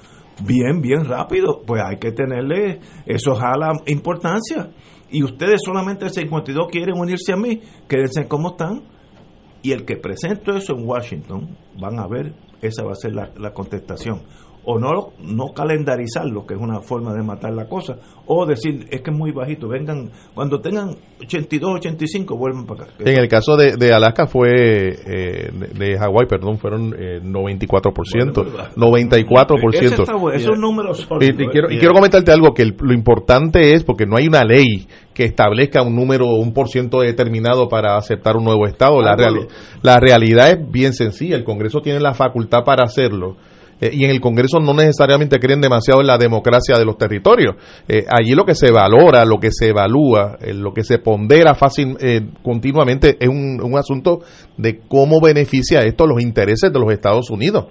bien, 0.45 0.81
bien 0.81 1.05
rápido, 1.05 1.63
pues 1.65 1.83
hay 1.87 1.99
que 1.99 2.11
tenerle, 2.11 2.81
eso 3.07 3.37
jala 3.37 3.71
importancia. 3.87 4.71
Y 5.09 5.23
ustedes 5.23 5.61
solamente 5.65 6.07
el 6.07 6.11
52 6.11 6.67
quieren 6.69 6.99
unirse 6.99 7.33
a 7.33 7.37
mí, 7.37 7.61
quédense 7.89 8.27
como 8.27 8.51
están. 8.51 8.83
Y 9.63 9.71
el 9.71 9.85
que 9.85 9.97
presento 9.97 10.53
eso 10.53 10.75
en 10.75 10.85
Washington, 10.85 11.57
van 11.81 12.01
a 12.01 12.09
ver, 12.09 12.35
esa 12.61 12.83
va 12.83 12.91
a 12.91 12.97
ser 12.97 13.15
la, 13.15 13.31
la 13.39 13.53
contestación. 13.53 14.23
O 14.67 14.79
no, 14.79 15.11
no 15.21 15.53
calendarizarlo, 15.55 16.47
que 16.47 16.55
es 16.55 16.61
una 16.61 16.81
forma 16.81 17.13
de 17.13 17.23
matar 17.23 17.53
la 17.53 17.67
cosa, 17.69 17.97
o 18.27 18.47
decir, 18.47 18.87
es 18.91 19.03
que 19.03 19.11
es 19.11 19.17
muy 19.17 19.31
bajito, 19.31 19.69
vengan, 19.69 20.11
cuando 20.35 20.61
tengan 20.61 20.97
82, 21.21 21.75
85, 21.77 22.37
vuelvan 22.39 22.65
para 22.65 22.85
acá. 22.85 22.95
En 23.01 23.19
el 23.19 23.29
caso 23.29 23.57
de, 23.57 23.77
de 23.77 23.93
Alaska 23.93 24.27
fue, 24.27 24.49
eh, 24.51 25.51
de, 25.53 25.87
de 25.87 25.99
Hawái, 25.99 26.27
perdón, 26.27 26.57
fueron 26.59 26.95
eh, 26.99 27.21
94%, 27.23 28.73
94%. 28.75 29.75
Ese 29.75 29.95
está 29.95 30.15
bueno, 30.17 30.39
esos 30.39 30.59
números 30.59 30.99
son- 31.09 31.23
Y, 31.23 31.27
y 31.27 31.49
quiero, 31.49 31.71
y 31.71 31.79
quiero 31.79 31.95
comentarte 31.95 32.33
algo, 32.33 32.55
que 32.55 32.63
el- 32.63 32.77
lo 32.81 32.95
importante 32.95 33.75
es, 33.75 33.85
porque 33.85 34.07
no 34.07 34.17
hay 34.17 34.27
una 34.29 34.45
ley 34.45 34.87
que 35.13 35.25
establezca 35.25 35.83
un 35.83 35.95
número, 35.95 36.27
un 36.27 36.53
por 36.53 36.69
ciento 36.69 37.01
determinado 37.01 37.69
para 37.69 37.97
aceptar 37.97 38.37
un 38.37 38.45
nuevo 38.45 38.67
Estado. 38.67 39.01
La, 39.01 39.13
Ah, 39.13 39.17
reali- 39.17 39.45
bueno. 39.45 39.49
la 39.83 40.01
realidad 40.01 40.51
es 40.51 40.71
bien 40.73 40.93
sencilla, 40.93 41.37
el 41.37 41.45
Congreso 41.45 41.81
tiene 41.83 42.01
la 42.01 42.15
facultad 42.15 42.65
para 42.65 42.85
hacerlo. 42.85 43.37
Eh, 43.85 43.91
y 43.93 44.05
en 44.05 44.11
el 44.11 44.21
Congreso 44.21 44.61
no 44.61 44.73
necesariamente 44.73 45.39
creen 45.39 45.61
demasiado 45.61 46.01
en 46.01 46.07
la 46.07 46.17
democracia 46.17 46.79
de 46.79 46.87
los 46.87 46.97
territorios. 46.97 47.57
Eh, 47.87 48.07
allí 48.09 48.31
lo 48.35 48.47
que 48.47 48.55
se 48.55 48.71
valora, 48.71 49.27
lo 49.27 49.39
que 49.39 49.51
se 49.53 49.69
evalúa, 49.69 50.39
eh, 50.41 50.55
lo 50.55 50.73
que 50.73 50.85
se 50.85 50.99
pondera 50.99 51.55
fácil, 51.55 51.95
eh, 52.01 52.23
continuamente 52.43 53.19
es 53.21 53.29
un, 53.29 53.61
un 53.63 53.77
asunto 53.77 54.21
de 54.57 54.81
cómo 54.89 55.21
beneficia 55.21 55.83
esto 55.83 56.07
los 56.07 56.23
intereses 56.23 56.73
de 56.73 56.79
los 56.79 56.91
Estados 56.91 57.29
Unidos. 57.29 57.67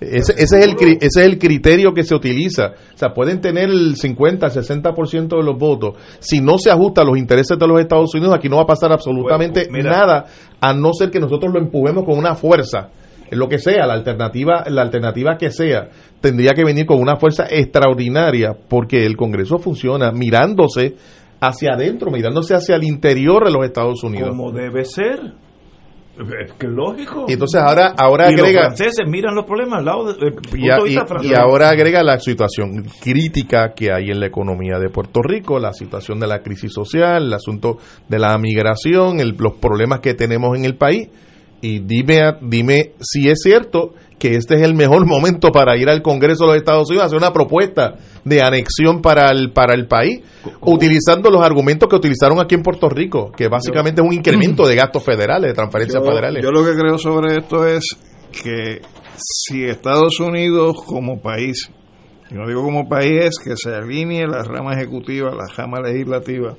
Ese, 0.00 0.32
ese, 0.32 0.58
es 0.58 0.64
el, 0.64 0.74
ese 0.80 1.06
es 1.06 1.16
el 1.18 1.38
criterio 1.38 1.92
que 1.92 2.02
se 2.02 2.14
utiliza. 2.14 2.72
O 2.94 2.98
sea, 2.98 3.12
pueden 3.12 3.42
tener 3.42 3.68
el 3.68 3.94
50, 3.96 4.46
el 4.46 4.52
60% 4.52 5.36
de 5.36 5.42
los 5.42 5.58
votos. 5.58 5.96
Si 6.18 6.40
no 6.40 6.56
se 6.56 6.70
ajusta 6.70 7.02
a 7.02 7.04
los 7.04 7.18
intereses 7.18 7.58
de 7.58 7.66
los 7.66 7.78
Estados 7.78 8.14
Unidos, 8.14 8.34
aquí 8.34 8.48
no 8.48 8.56
va 8.56 8.62
a 8.62 8.66
pasar 8.66 8.90
absolutamente 8.90 9.68
Bueno, 9.68 9.84
mira. 9.84 9.98
nada, 9.98 10.24
a 10.60 10.72
no 10.72 10.92
ser 10.94 11.10
que 11.10 11.20
nosotros 11.20 11.52
lo 11.52 11.60
empujemos 11.60 12.04
con 12.04 12.18
una 12.18 12.34
fuerza. 12.34 12.88
Lo 13.32 13.48
que 13.48 13.58
sea, 13.58 13.86
la 13.86 13.94
alternativa, 13.94 14.64
la 14.68 14.82
alternativa 14.82 15.36
que 15.38 15.50
sea, 15.50 15.88
tendría 16.20 16.52
que 16.54 16.64
venir 16.64 16.86
con 16.86 17.00
una 17.00 17.16
fuerza 17.16 17.46
extraordinaria, 17.50 18.54
porque 18.68 19.04
el 19.04 19.16
Congreso 19.16 19.58
funciona 19.58 20.12
mirándose 20.12 20.94
hacia 21.40 21.72
adentro, 21.74 22.10
mirándose 22.10 22.54
hacia 22.54 22.76
el 22.76 22.84
interior 22.84 23.44
de 23.44 23.50
los 23.52 23.64
Estados 23.64 24.02
Unidos. 24.04 24.28
Como 24.30 24.52
debe 24.52 24.84
ser. 24.84 25.18
Es 26.14 26.52
que 26.58 26.66
lógico. 26.66 27.24
Y 27.26 27.32
entonces 27.32 27.58
ahora, 27.58 27.94
ahora 27.96 28.30
Y 28.30 28.34
agrega... 28.34 28.68
Los 28.68 28.76
franceses 28.78 29.08
miran 29.08 29.34
los 29.34 29.46
problemas 29.46 29.78
al 29.78 29.84
lado 29.86 30.12
del 30.12 30.32
punto 30.34 30.56
Y, 30.56 30.68
a- 30.70 30.76
de 30.76 30.80
y- 30.82 30.84
vista 30.84 31.04
y 31.04 31.08
francés. 31.08 31.38
ahora 31.38 31.70
agrega 31.70 32.02
la 32.02 32.20
situación 32.20 32.84
crítica 33.02 33.72
que 33.74 33.90
hay 33.90 34.10
en 34.10 34.20
la 34.20 34.26
economía 34.26 34.78
de 34.78 34.90
Puerto 34.90 35.22
Rico, 35.22 35.58
la 35.58 35.72
situación 35.72 36.20
de 36.20 36.26
la 36.26 36.40
crisis 36.42 36.70
social, 36.70 37.24
el 37.24 37.32
asunto 37.32 37.78
de 38.10 38.18
la 38.18 38.36
migración, 38.36 39.20
el- 39.20 39.34
los 39.38 39.54
problemas 39.54 40.00
que 40.00 40.12
tenemos 40.12 40.56
en 40.56 40.66
el 40.66 40.76
país. 40.76 41.08
Y 41.62 41.78
dime, 41.78 42.20
dime 42.42 42.92
si 43.00 43.30
es 43.30 43.38
cierto 43.40 43.94
que 44.18 44.34
este 44.34 44.56
es 44.56 44.62
el 44.62 44.74
mejor 44.74 45.06
momento 45.06 45.50
para 45.52 45.76
ir 45.76 45.88
al 45.88 46.02
Congreso 46.02 46.44
de 46.44 46.48
los 46.48 46.56
Estados 46.56 46.88
Unidos 46.90 47.04
a 47.04 47.06
hacer 47.06 47.18
una 47.18 47.32
propuesta 47.32 47.94
de 48.24 48.42
anexión 48.42 49.00
para 49.00 49.30
el, 49.30 49.52
para 49.52 49.74
el 49.74 49.86
país, 49.86 50.20
utilizando 50.60 51.30
los 51.30 51.40
argumentos 51.40 51.88
que 51.88 51.96
utilizaron 51.96 52.40
aquí 52.40 52.56
en 52.56 52.62
Puerto 52.62 52.88
Rico, 52.88 53.30
que 53.30 53.48
básicamente 53.48 54.02
es 54.02 54.06
un 54.06 54.12
incremento 54.12 54.66
de 54.66 54.74
gastos 54.74 55.04
federales, 55.04 55.50
de 55.50 55.54
transferencias 55.54 56.02
Yo, 56.02 56.08
federales. 56.08 56.42
yo 56.42 56.50
lo 56.50 56.64
que 56.64 56.76
creo 56.76 56.98
sobre 56.98 57.36
esto 57.38 57.66
es 57.66 57.96
que 58.32 58.80
si 59.16 59.64
Estados 59.64 60.18
Unidos 60.18 60.76
como 60.84 61.20
país, 61.20 61.70
y 62.28 62.34
no 62.34 62.46
digo 62.48 62.62
como 62.62 62.88
país, 62.88 63.24
es 63.24 63.38
que 63.38 63.56
se 63.56 63.74
alinee 63.74 64.26
la 64.26 64.42
rama 64.42 64.74
ejecutiva, 64.74 65.30
la 65.30 65.46
rama 65.56 65.80
legislativa, 65.80 66.56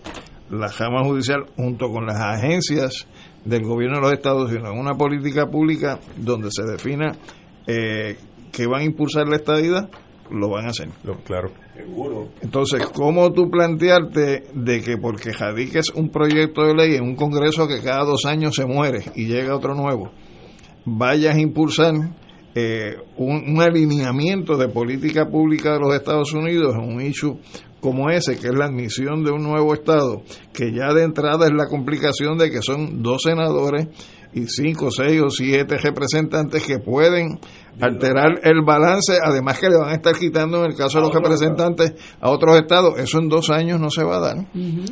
la 0.50 0.68
rama 0.68 1.04
judicial, 1.04 1.46
junto 1.58 1.90
con 1.90 2.06
las 2.06 2.20
agencias 2.20 3.08
del 3.46 3.64
gobierno 3.64 3.98
de 3.98 4.02
los 4.02 4.14
Estados 4.14 4.50
Unidos, 4.50 4.70
en 4.74 4.80
una 4.80 4.96
política 4.96 5.48
pública 5.48 6.00
donde 6.18 6.50
se 6.52 6.64
defina 6.64 7.12
eh, 7.68 8.18
que 8.52 8.68
van 8.68 8.82
a 8.82 8.86
impulsar 8.86 9.28
la 9.28 9.38
estadidad, 9.38 9.90
lo 10.32 10.50
van 10.50 10.68
a 10.68 10.70
hacer. 10.70 10.90
claro. 11.26 11.52
Entonces, 12.42 12.86
¿cómo 12.94 13.32
tú 13.34 13.50
plantearte 13.50 14.44
de 14.54 14.82
que 14.82 14.98
porque 14.98 15.32
radiques 15.32 15.90
un 15.90 16.10
proyecto 16.10 16.64
de 16.64 16.76
ley 16.76 16.96
en 16.96 17.04
un 17.04 17.16
Congreso 17.16 17.68
que 17.68 17.82
cada 17.82 18.04
dos 18.04 18.26
años 18.26 18.56
se 18.56 18.66
muere 18.66 19.04
y 19.16 19.26
llega 19.26 19.56
otro 19.56 19.74
nuevo, 19.74 20.12
vayas 20.86 21.36
a 21.36 21.40
impulsar 21.40 21.94
eh, 22.56 22.98
un, 23.18 23.56
un 23.56 23.62
alineamiento 23.62 24.56
de 24.56 24.70
política 24.70 25.26
pública 25.26 25.74
de 25.74 25.80
los 25.80 25.96
Estados 25.96 26.34
Unidos 26.34 26.76
en 26.76 26.82
un 26.82 27.02
issue 27.02 27.40
como 27.84 28.10
ese, 28.10 28.38
que 28.38 28.48
es 28.48 28.56
la 28.56 28.66
admisión 28.66 29.26
de 29.26 29.32
un 29.32 29.44
nuevo 29.44 29.74
Estado, 29.74 30.24
que 30.54 30.72
ya 30.72 30.94
de 30.94 31.04
entrada 31.04 31.48
es 31.48 31.52
la 31.54 31.68
complicación 31.68 32.38
de 32.38 32.50
que 32.50 32.62
son 32.62 33.04
dos 33.04 33.24
senadores 33.26 33.88
y 34.34 34.46
cinco, 34.48 34.90
seis 34.90 35.22
o 35.22 35.30
siete 35.30 35.78
representantes 35.78 36.66
que 36.66 36.80
pueden 36.80 37.38
alterar 37.82 38.40
el 38.44 38.64
balance, 38.66 39.18
además 39.22 39.60
que 39.60 39.68
le 39.68 39.78
van 39.78 39.90
a 39.90 39.96
estar 39.96 40.16
quitando 40.16 40.64
en 40.64 40.72
el 40.72 40.78
caso 40.78 41.00
de 41.00 41.08
los 41.08 41.14
representantes 41.14 41.94
a 42.22 42.30
otros 42.32 42.56
estados, 42.56 42.98
eso 42.98 43.20
en 43.20 43.28
dos 43.28 43.50
años 43.50 43.82
no 43.82 43.90
se 43.90 44.06
va 44.06 44.16
a 44.16 44.20
dar. 44.22 44.38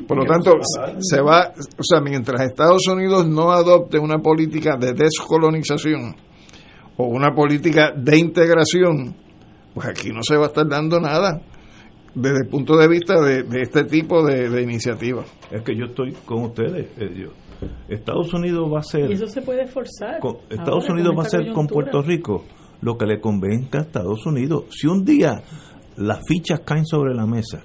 Por 0.05 0.18
lo 0.18 0.26
tanto, 0.26 0.57
se 0.99 1.22
va, 1.22 1.53
o 1.77 1.84
sea, 1.84 2.01
mientras 2.01 2.41
Estados 2.41 2.85
Unidos 2.88 3.26
no 3.26 3.53
adopte 3.53 3.99
una 3.99 4.18
política 4.18 4.76
de 4.77 4.91
descolonización 4.91 6.13
o 6.97 7.05
una 7.05 7.34
política 7.34 7.93
de 7.95 8.18
integración, 8.18 9.15
pues 9.73 9.88
aquí 9.88 10.09
no 10.09 10.23
se 10.23 10.35
va 10.35 10.43
a 10.43 10.47
estar 10.47 10.68
dando 10.68 10.99
nada 10.99 11.41
desde 12.15 12.39
el 12.43 12.47
punto 12.49 12.77
de 12.77 12.88
vista 12.88 13.19
de, 13.21 13.43
de 13.43 13.61
este 13.61 13.83
tipo 13.85 14.25
de, 14.25 14.49
de 14.49 14.61
iniciativas. 14.61 15.25
Es 15.51 15.61
que 15.63 15.75
yo 15.75 15.85
estoy 15.85 16.13
con 16.25 16.43
ustedes. 16.45 16.88
eh, 16.97 17.13
yo- 17.15 17.31
Estados 17.89 18.33
Unidos 18.33 18.71
va 18.73 18.79
a 18.79 18.83
ser. 18.83 19.09
Y 19.09 19.13
eso 19.13 19.27
se 19.27 19.41
puede 19.41 19.67
forzar. 19.67 20.19
con- 20.19 20.35
ahora 20.35 20.45
Estados 20.49 20.85
con 20.88 20.95
Unidos 20.95 21.15
va 21.17 21.21
a 21.23 21.25
ser 21.29 21.51
con. 21.53 21.67
Puerto 21.67 22.01
Rico 22.01 22.43
lo 22.81 22.97
que 22.97 23.05
le 23.05 23.21
convenga 23.21 23.79
a 23.79 23.81
Estados 23.83 24.25
Unidos. 24.25 24.65
Si 24.71 24.88
un 24.88 25.05
día 25.05 25.43
las 25.97 26.19
fichas 26.27 26.61
caen 26.61 26.85
sobre 26.85 27.13
la 27.13 27.27
mesa, 27.27 27.61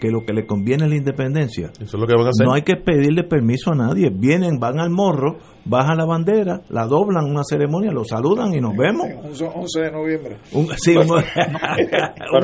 que 0.00 0.08
lo 0.10 0.24
que 0.24 0.32
le 0.32 0.46
conviene 0.46 0.84
es 0.84 0.90
la 0.90 0.96
independencia, 0.96 1.66
Eso 1.74 1.82
es 1.84 1.94
lo 1.94 2.06
que 2.06 2.14
van 2.14 2.26
a 2.26 2.30
hacer. 2.30 2.46
no 2.46 2.54
hay 2.54 2.62
que 2.62 2.76
pedirle 2.76 3.22
permiso 3.24 3.70
a 3.72 3.74
nadie. 3.74 4.10
Vienen, 4.10 4.58
van 4.58 4.80
al 4.80 4.90
morro, 4.90 5.36
bajan 5.66 5.98
la 5.98 6.06
bandera, 6.06 6.62
la 6.70 6.86
doblan, 6.86 7.26
una 7.30 7.42
ceremonia, 7.44 7.92
lo 7.92 8.04
saludan 8.04 8.54
y 8.54 8.60
nos 8.60 8.74
vemos. 8.76 9.06
11 9.54 9.80
de 9.82 9.90
noviembre. 9.92 10.36
Un, 10.52 10.66
sí, 10.78 10.96
un, 10.96 11.10
un 11.10 11.12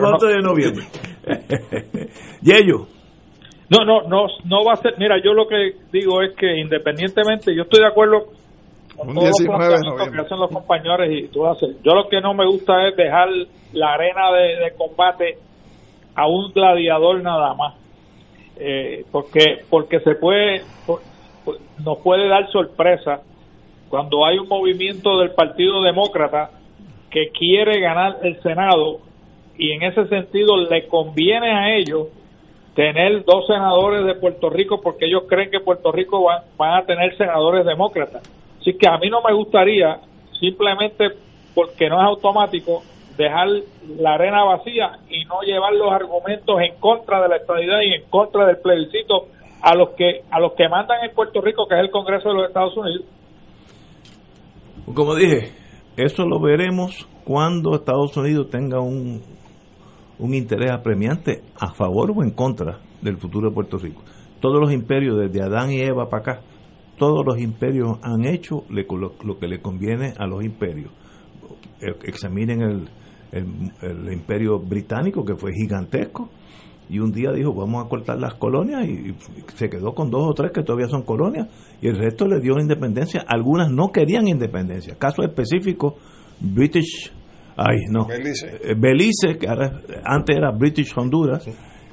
11 0.05 0.27
de 0.29 0.43
noviembre. 0.43 0.85
Yello. 2.43 2.87
No, 3.69 3.85
no, 3.85 4.03
no, 4.09 4.27
no 4.45 4.65
va 4.65 4.75
a 4.75 4.77
ser. 4.77 4.95
Mira, 4.99 5.17
yo 5.25 5.33
lo 5.33 5.49
que 5.49 5.73
digo 5.93 6.23
es 6.23 6.37
que 6.37 6.59
independientemente, 6.61 7.55
yo 7.57 7.63
estoy 7.63 7.81
de 7.81 7.87
acuerdo 7.89 8.27
con 8.97 9.09
Un 9.09 9.15
todos 9.15 9.29
los 9.29 9.39
19 9.39 9.65
de 9.65 9.69
planteamientos 9.71 9.93
noviembre. 9.93 10.21
que 10.21 10.27
hacen 10.27 10.39
los 10.41 10.51
compañeros 10.51 11.07
y 11.11 11.29
tú 11.33 11.47
haces. 11.47 11.77
Yo 11.83 11.95
lo 11.95 12.09
que 12.09 12.21
no 12.21 12.33
me 12.35 12.47
gusta 12.47 12.87
es 12.89 12.97
dejar 12.97 13.29
la 13.73 13.95
arena 13.95 14.31
de, 14.33 14.65
de 14.65 14.71
combate 14.77 15.39
a 16.17 16.27
un 16.27 16.53
gladiador 16.53 17.23
nada 17.23 17.55
más, 17.55 17.75
Eh, 18.59 19.05
porque 19.13 19.65
porque 19.69 20.01
se 20.01 20.15
puede, 20.15 20.63
nos 21.85 21.99
puede 21.99 22.27
dar 22.27 22.51
sorpresa 22.51 23.21
cuando 23.91 24.25
hay 24.25 24.39
un 24.39 24.49
movimiento 24.49 25.19
del 25.19 25.33
Partido 25.33 25.83
Demócrata 25.83 26.51
que 27.11 27.29
quiere 27.39 27.81
ganar 27.81 28.17
el 28.23 28.41
Senado 28.41 29.01
y 29.59 29.73
en 29.73 29.83
ese 29.83 30.07
sentido 30.09 30.57
le 30.57 30.87
conviene 30.89 31.51
a 31.53 31.77
ellos 31.77 32.09
tener 32.75 33.25
dos 33.25 33.47
senadores 33.47 34.07
de 34.07 34.15
Puerto 34.15 34.49
Rico 34.49 34.81
porque 34.81 35.05
ellos 35.05 35.25
creen 35.29 35.51
que 35.51 35.61
Puerto 35.61 35.93
Rico 35.93 36.25
van, 36.25 36.43
van 36.57 36.83
a 36.83 36.87
tener 36.87 37.15
senadores 37.17 37.65
demócratas. 37.67 38.23
Así 38.59 38.73
que 38.73 38.89
a 38.89 38.97
mí 38.97 39.11
no 39.11 39.21
me 39.21 39.35
gustaría, 39.35 40.01
simplemente 40.41 41.11
porque 41.55 41.89
no 41.91 42.01
es 42.01 42.07
automático, 42.07 42.83
dejar 43.17 43.49
la 43.99 44.15
arena 44.15 44.45
vacía 44.45 44.99
y 45.09 45.25
no 45.25 45.41
llevar 45.43 45.73
los 45.75 45.93
argumentos 45.93 46.61
en 46.61 46.79
contra 46.81 47.23
de 47.23 47.29
la 47.29 47.37
estadidad 47.37 47.81
y 47.83 47.95
en 47.95 48.11
contra 48.11 48.47
del 48.47 48.59
plebiscito 48.59 49.29
a 49.63 49.75
los 49.75 49.91
que 49.91 50.23
a 50.31 50.41
los 50.41 50.53
que 50.53 50.69
mandan 50.69 51.05
en 51.05 51.15
Puerto 51.15 51.41
Rico, 51.41 51.67
que 51.67 51.75
es 51.75 51.81
el 51.81 51.91
Congreso 51.91 52.29
de 52.29 52.35
los 52.35 52.49
Estados 52.49 52.77
Unidos. 52.77 53.05
Como 54.95 55.15
dije, 55.15 55.51
eso 55.97 56.25
lo 56.25 56.41
veremos 56.41 57.09
cuando 57.25 57.75
Estados 57.75 58.17
Unidos 58.17 58.51
tenga 58.51 58.81
un, 58.81 59.23
un 60.19 60.35
interés 60.35 60.71
apremiante 60.71 61.43
a 61.59 61.75
favor 61.75 62.13
o 62.15 62.23
en 62.23 62.31
contra 62.31 62.79
del 63.03 63.17
futuro 63.17 63.49
de 63.49 63.55
Puerto 63.55 63.79
Rico. 63.79 64.03
Todos 64.41 64.61
los 64.61 64.73
imperios, 64.73 65.19
desde 65.19 65.43
Adán 65.43 65.73
y 65.73 65.81
Eva 65.81 66.09
para 66.09 66.21
acá, 66.21 66.41
todos 66.99 67.25
los 67.27 67.39
imperios 67.39 67.99
han 68.03 68.25
hecho 68.25 68.65
lo 68.69 69.39
que 69.39 69.49
le 69.49 69.61
conviene 69.61 70.13
a 70.19 70.27
los 70.27 70.45
imperios. 70.45 70.93
Eh, 71.81 71.95
Examinen 72.05 72.63
el, 72.63 72.89
el- 73.33 73.73
el 73.83 74.13
imperio 74.13 74.59
británico, 74.59 75.25
que 75.25 75.35
fue 75.37 75.53
gigantesco, 75.53 76.29
y 76.89 77.01
un 77.01 77.11
día 77.11 77.33
dijo, 77.33 77.53
vamos 77.53 77.85
a 77.85 77.89
cortar 77.89 78.19
las 78.19 78.35
colonias, 78.35 78.87
y, 78.87 79.09
y 79.11 79.15
se 79.57 79.69
quedó 79.69 79.93
con 79.95 80.09
dos 80.11 80.29
o 80.29 80.35
tres 80.35 80.53
que 80.53 80.63
todavía 80.63 80.87
son 80.89 81.03
colonias, 81.03 81.49
y 81.83 81.89
el 81.89 81.97
resto 81.99 82.27
le 82.29 82.41
dio 82.41 82.55
independencia. 82.61 83.25
Algunas 83.27 83.71
no 83.73 83.91
querían 83.91 84.29
independencia. 84.29 84.95
Caso 84.97 85.23
específico, 85.23 85.97
British, 86.41 87.11
ay, 87.57 87.79
no, 87.91 88.07
Belice. 88.07 88.47
eh, 88.63 88.75
Belice, 88.79 89.37
que 89.39 89.49
ahora- 89.49 89.81
antes 90.05 90.37
era 90.37 90.53
British 90.53 90.93
Honduras, 90.97 91.49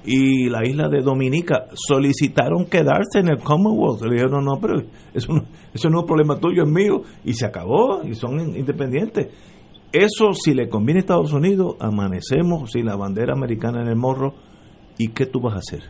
y 0.05 0.49
la 0.49 0.67
isla 0.67 0.89
de 0.89 1.01
Dominica 1.01 1.67
solicitaron 1.73 2.65
quedarse 2.65 3.19
en 3.19 3.29
el 3.29 3.37
Commonwealth. 3.39 4.01
Le 4.03 4.15
dijeron, 4.15 4.43
no, 4.43 4.55
no, 4.55 4.59
pero 4.61 4.79
eso 5.13 5.31
no, 5.33 5.45
eso 5.73 5.89
no 5.89 6.01
es 6.01 6.05
problema 6.05 6.37
tuyo, 6.39 6.63
es 6.63 6.69
mío, 6.69 7.01
y 7.23 7.33
se 7.33 7.45
acabó, 7.45 8.03
y 8.03 8.13
son 8.13 8.39
in- 8.39 8.57
independientes. 8.57 9.29
Eso, 9.93 10.33
si 10.33 10.53
le 10.55 10.67
conviene 10.69 10.99
a 10.99 11.01
Estados 11.01 11.31
Unidos, 11.33 11.75
amanecemos 11.79 12.71
sin 12.71 12.85
la 12.87 12.95
bandera 12.95 13.33
americana 13.33 13.81
en 13.81 13.87
el 13.87 13.95
morro, 13.95 14.33
¿y 14.97 15.09
qué 15.09 15.27
tú 15.27 15.39
vas 15.39 15.53
a 15.53 15.59
hacer? 15.59 15.83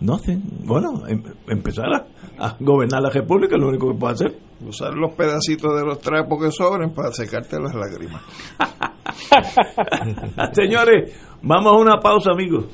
Nothing. 0.00 0.42
Bueno, 0.64 1.06
em- 1.06 1.22
empezar 1.46 1.86
a, 1.94 2.06
a 2.44 2.56
gobernar 2.58 3.00
la 3.02 3.10
república 3.10 3.54
es 3.54 3.60
lo 3.62 3.68
único 3.68 3.92
que 3.92 3.98
puedes 3.98 4.20
hacer. 4.20 4.36
Usar 4.66 4.94
los 4.94 5.14
pedacitos 5.14 5.76
de 5.78 5.86
los 5.86 6.00
trapos 6.00 6.42
que 6.44 6.50
sobren 6.50 6.92
para 6.92 7.12
secarte 7.12 7.56
las 7.60 7.74
lágrimas. 7.74 8.20
Señores, 10.52 11.12
vamos 11.42 11.72
a 11.72 11.76
una 11.76 12.00
pausa, 12.00 12.32
amigos. 12.32 12.64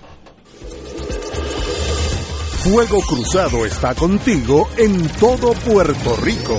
Fuego 2.64 3.00
Cruzado 3.06 3.64
está 3.66 3.94
contigo 3.94 4.68
en 4.78 5.06
todo 5.18 5.52
Puerto 5.66 6.16
Rico. 6.22 6.58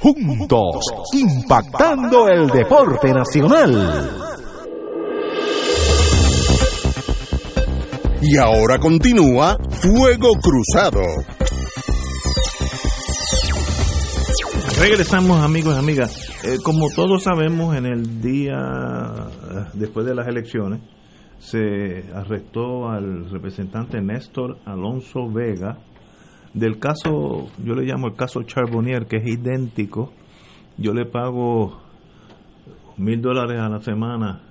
juntos, 0.00 0.76
impactando 1.12 2.28
el 2.28 2.48
deporte 2.48 3.12
nacional. 3.12 4.10
Y 8.20 8.36
ahora 8.36 8.78
continúa 8.78 9.56
Fuego 9.70 10.32
Cruzado. 10.42 11.02
Regresamos 14.78 15.42
amigos 15.42 15.74
y 15.74 15.78
amigas. 15.78 16.28
Eh, 16.44 16.58
como 16.62 16.88
todos 16.94 17.24
sabemos, 17.24 17.76
en 17.76 17.86
el 17.86 18.20
día 18.20 18.54
eh, 18.54 19.64
después 19.74 20.06
de 20.06 20.14
las 20.14 20.28
elecciones 20.28 20.80
se 21.38 22.04
arrestó 22.14 22.88
al 22.88 23.30
representante 23.30 24.00
Néstor 24.00 24.58
Alonso 24.64 25.28
Vega, 25.30 25.78
del 26.58 26.78
caso, 26.78 27.48
yo 27.64 27.74
le 27.74 27.84
llamo 27.84 28.08
el 28.08 28.14
caso 28.14 28.42
Charbonnier, 28.42 29.06
que 29.06 29.16
es 29.16 29.26
idéntico. 29.26 30.12
Yo 30.76 30.92
le 30.92 31.06
pago 31.06 31.80
mil 32.96 33.20
dólares 33.20 33.60
a 33.60 33.68
la 33.68 33.80
semana 33.80 34.42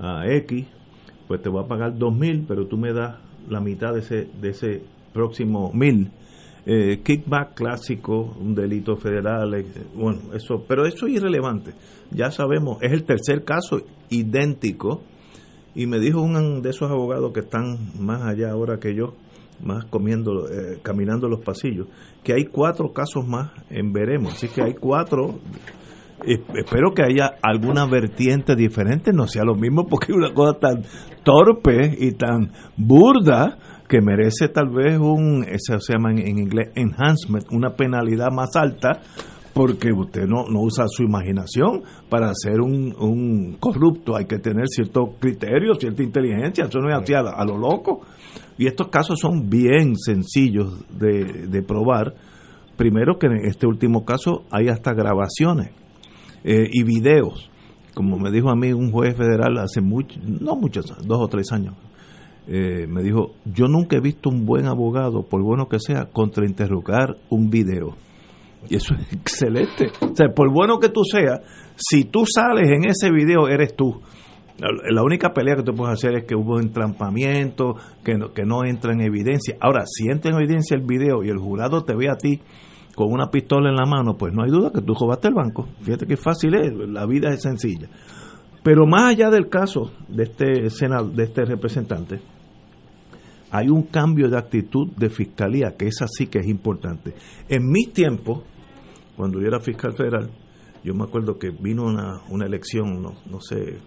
a 0.00 0.26
X, 0.26 0.66
pues 1.28 1.42
te 1.42 1.48
voy 1.48 1.64
a 1.64 1.68
pagar 1.68 1.96
dos 1.96 2.14
mil, 2.14 2.44
pero 2.46 2.66
tú 2.66 2.76
me 2.76 2.92
das 2.92 3.16
la 3.48 3.60
mitad 3.60 3.92
de 3.92 4.00
ese, 4.00 4.28
de 4.40 4.50
ese 4.50 4.82
próximo 5.12 5.70
mil. 5.72 6.10
Eh, 6.64 7.00
kickback 7.02 7.54
clásico, 7.54 8.36
un 8.40 8.54
delito 8.54 8.96
federal, 8.96 9.52
eh, 9.54 9.66
bueno, 9.96 10.32
eso, 10.32 10.64
pero 10.66 10.86
eso 10.86 11.06
es 11.06 11.14
irrelevante. 11.14 11.72
Ya 12.10 12.30
sabemos, 12.30 12.78
es 12.82 12.92
el 12.92 13.04
tercer 13.04 13.44
caso 13.44 13.80
idéntico. 14.10 15.02
Y 15.74 15.86
me 15.86 15.98
dijo 15.98 16.20
un 16.20 16.62
de 16.62 16.70
esos 16.70 16.90
abogados 16.90 17.32
que 17.32 17.40
están 17.40 17.78
más 17.98 18.22
allá 18.22 18.50
ahora 18.50 18.78
que 18.78 18.94
yo, 18.94 19.14
más 19.62 19.84
comiendo, 19.86 20.48
eh, 20.48 20.78
caminando 20.82 21.28
los 21.28 21.40
pasillos, 21.40 21.88
que 22.22 22.32
hay 22.32 22.44
cuatro 22.46 22.92
casos 22.92 23.26
más 23.26 23.52
en 23.70 23.92
veremos. 23.92 24.34
Así 24.34 24.48
que 24.48 24.62
hay 24.62 24.74
cuatro. 24.74 25.38
espero 26.24 26.92
que 26.94 27.02
haya 27.02 27.34
alguna 27.42 27.86
vertiente 27.86 28.54
diferente, 28.54 29.12
no 29.12 29.26
sea 29.26 29.44
lo 29.44 29.54
mismo, 29.54 29.86
porque 29.86 30.12
es 30.12 30.16
una 30.16 30.32
cosa 30.32 30.58
tan 30.58 30.82
torpe 31.24 31.96
y 31.98 32.12
tan 32.12 32.52
burda 32.76 33.58
que 33.88 34.00
merece 34.00 34.48
tal 34.48 34.70
vez 34.70 34.98
un, 34.98 35.44
eso 35.44 35.78
se 35.78 35.92
llama 35.92 36.12
en, 36.12 36.38
inglés 36.38 36.70
enhancement, 36.74 37.44
una 37.50 37.74
penalidad 37.74 38.30
más 38.32 38.56
alta 38.56 39.02
porque 39.52 39.92
usted 39.92 40.26
no, 40.26 40.46
no 40.48 40.60
usa 40.62 40.86
su 40.88 41.02
imaginación 41.02 41.82
para 42.08 42.32
ser 42.34 42.62
un, 42.62 43.56
corrupto, 43.60 44.16
hay 44.16 44.24
que 44.24 44.38
tener 44.38 44.66
ciertos 44.66 45.10
criterios, 45.20 45.78
cierta 45.78 46.02
inteligencia, 46.02 46.64
eso 46.64 46.78
no 46.78 46.88
es 46.88 47.02
así 47.02 47.12
a, 47.12 47.20
a 47.20 47.44
lo 47.44 47.58
loco. 47.58 48.00
Y 48.58 48.66
estos 48.66 48.88
casos 48.88 49.18
son 49.20 49.48
bien 49.48 49.96
sencillos 49.96 50.84
de, 50.90 51.46
de 51.48 51.62
probar. 51.62 52.14
Primero 52.76 53.18
que 53.18 53.26
en 53.26 53.44
este 53.44 53.66
último 53.66 54.04
caso 54.04 54.44
hay 54.50 54.68
hasta 54.68 54.92
grabaciones 54.92 55.70
eh, 56.44 56.68
y 56.70 56.82
videos. 56.82 57.50
Como 57.94 58.18
me 58.18 58.30
dijo 58.30 58.50
a 58.50 58.56
mí 58.56 58.72
un 58.72 58.90
juez 58.90 59.16
federal 59.16 59.58
hace 59.58 59.80
mucho, 59.80 60.18
no 60.22 60.56
muchos, 60.56 60.86
dos 61.06 61.20
o 61.20 61.28
tres 61.28 61.52
años, 61.52 61.74
eh, 62.48 62.86
me 62.88 63.02
dijo, 63.02 63.34
yo 63.44 63.68
nunca 63.68 63.96
he 63.96 64.00
visto 64.00 64.28
un 64.28 64.44
buen 64.44 64.66
abogado, 64.66 65.22
por 65.22 65.42
bueno 65.42 65.68
que 65.68 65.78
sea, 65.78 66.06
contrainterrogar 66.06 67.16
un 67.28 67.50
video. 67.50 67.94
Y 68.68 68.76
eso 68.76 68.94
es 68.94 69.12
excelente. 69.12 69.92
O 70.00 70.14
sea, 70.14 70.28
por 70.34 70.52
bueno 70.52 70.78
que 70.78 70.88
tú 70.88 71.04
seas, 71.04 71.40
si 71.76 72.04
tú 72.04 72.24
sales 72.26 72.68
en 72.70 72.84
ese 72.84 73.10
video, 73.10 73.48
eres 73.48 73.76
tú. 73.76 74.00
La 74.62 75.02
única 75.02 75.32
pelea 75.32 75.56
que 75.56 75.64
tú 75.64 75.74
puedes 75.74 75.94
hacer 75.94 76.14
es 76.14 76.24
que 76.24 76.36
hubo 76.36 76.60
entrampamiento, 76.60 77.74
que 78.04 78.14
no, 78.14 78.32
que 78.32 78.44
no 78.44 78.64
entra 78.64 78.92
en 78.92 79.00
evidencia. 79.00 79.56
Ahora, 79.60 79.82
si 79.86 80.08
entra 80.08 80.30
en 80.30 80.36
evidencia 80.36 80.76
el 80.76 80.82
video 80.82 81.24
y 81.24 81.30
el 81.30 81.38
jurado 81.38 81.82
te 81.82 81.96
ve 81.96 82.08
a 82.08 82.14
ti 82.14 82.40
con 82.94 83.12
una 83.12 83.28
pistola 83.28 83.70
en 83.70 83.74
la 83.74 83.86
mano, 83.86 84.16
pues 84.16 84.32
no 84.32 84.44
hay 84.44 84.50
duda 84.50 84.70
que 84.72 84.80
tú 84.80 84.94
robaste 84.94 85.28
el 85.28 85.34
banco. 85.34 85.66
Fíjate 85.80 86.06
qué 86.06 86.16
fácil 86.16 86.54
es, 86.54 86.72
la 86.72 87.06
vida 87.06 87.30
es 87.30 87.42
sencilla. 87.42 87.88
Pero 88.62 88.86
más 88.86 89.10
allá 89.10 89.30
del 89.30 89.48
caso 89.48 89.90
de 90.08 90.22
este 90.24 90.70
senado, 90.70 91.08
de 91.08 91.24
este 91.24 91.44
representante, 91.44 92.20
hay 93.50 93.68
un 93.68 93.82
cambio 93.82 94.28
de 94.28 94.38
actitud 94.38 94.92
de 94.96 95.10
fiscalía 95.10 95.74
que 95.76 95.88
esa 95.88 96.06
sí 96.06 96.28
que 96.28 96.38
es 96.38 96.46
importante. 96.46 97.14
En 97.48 97.68
mis 97.68 97.92
tiempos, 97.92 98.44
cuando 99.16 99.40
yo 99.40 99.48
era 99.48 99.58
fiscal 99.58 99.92
federal, 99.94 100.30
yo 100.84 100.94
me 100.94 101.02
acuerdo 101.02 101.36
que 101.36 101.50
vino 101.50 101.84
una, 101.84 102.20
una 102.30 102.46
elección, 102.46 103.02
no, 103.02 103.14
no 103.28 103.40
sé 103.40 103.78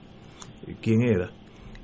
quién 0.81 1.03
era, 1.03 1.31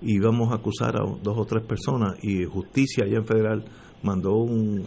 y 0.01 0.15
íbamos 0.15 0.51
a 0.51 0.55
acusar 0.55 0.95
a 0.95 1.03
dos 1.21 1.37
o 1.37 1.45
tres 1.45 1.63
personas 1.63 2.15
y 2.23 2.43
justicia 2.45 3.05
allá 3.05 3.17
en 3.17 3.25
federal 3.25 3.65
mandó 4.03 4.33
un, 4.33 4.83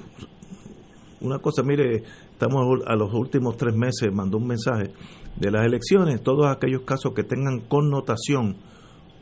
una 1.20 1.38
cosa, 1.38 1.62
mire, 1.62 2.02
estamos 2.32 2.82
a 2.86 2.96
los 2.96 3.12
últimos 3.14 3.56
tres 3.56 3.74
meses, 3.74 4.12
mandó 4.12 4.38
un 4.38 4.46
mensaje 4.46 4.90
de 5.36 5.50
las 5.50 5.64
elecciones, 5.64 6.22
todos 6.22 6.46
aquellos 6.46 6.82
casos 6.82 7.12
que 7.14 7.24
tengan 7.24 7.60
connotación 7.60 8.56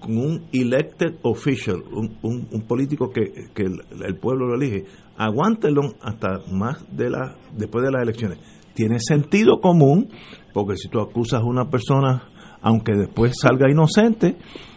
con 0.01 0.19
un 0.19 0.49
elected 0.53 1.15
official, 1.23 1.82
un, 1.93 2.65
político 2.66 3.11
que, 3.11 3.51
que 3.55 3.62
el, 3.62 4.16
pueblo 4.16 4.49
lo 4.49 4.55
elige, 4.57 4.85
aguántelo 5.16 5.82
hasta 6.01 6.40
más 6.51 6.85
de 6.94 7.11
la, 7.11 7.36
después 7.57 7.85
de 7.85 7.93
las 7.93 8.03
elecciones. 8.03 8.39
Tiene 8.74 8.99
sentido 8.99 9.61
común, 9.61 10.09
porque 10.53 10.77
si 10.77 10.89
tú 10.89 11.01
acusas 11.01 11.43
a 11.43 11.44
una 11.44 11.70
persona, 11.70 12.28
aunque 12.63 12.93
después 12.95 13.35
salga 13.41 13.71
inocente, 13.71 14.37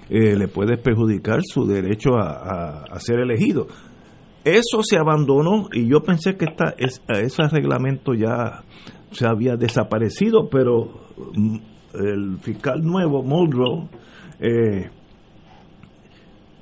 eh, 0.09 0.35
le 0.35 0.47
puedes 0.47 0.79
perjudicar 0.79 1.39
su 1.43 1.65
derecho 1.65 2.15
a, 2.17 2.99
ser 2.99 3.19
elegido. 3.19 3.67
Eso 4.43 4.81
se 4.83 4.97
abandonó 4.97 5.69
y 5.71 5.87
yo 5.87 6.01
pensé 6.01 6.35
que 6.35 6.45
esta, 6.45 6.75
ese 6.77 7.43
reglamento 7.49 8.13
ya 8.13 8.63
se 9.11 9.25
había 9.25 9.55
desaparecido, 9.55 10.49
pero 10.49 11.07
mm, 11.33 11.57
el 11.93 12.37
fiscal 12.39 12.81
nuevo, 12.83 13.23
Muldrow, 13.23 13.89
eh, 14.39 14.89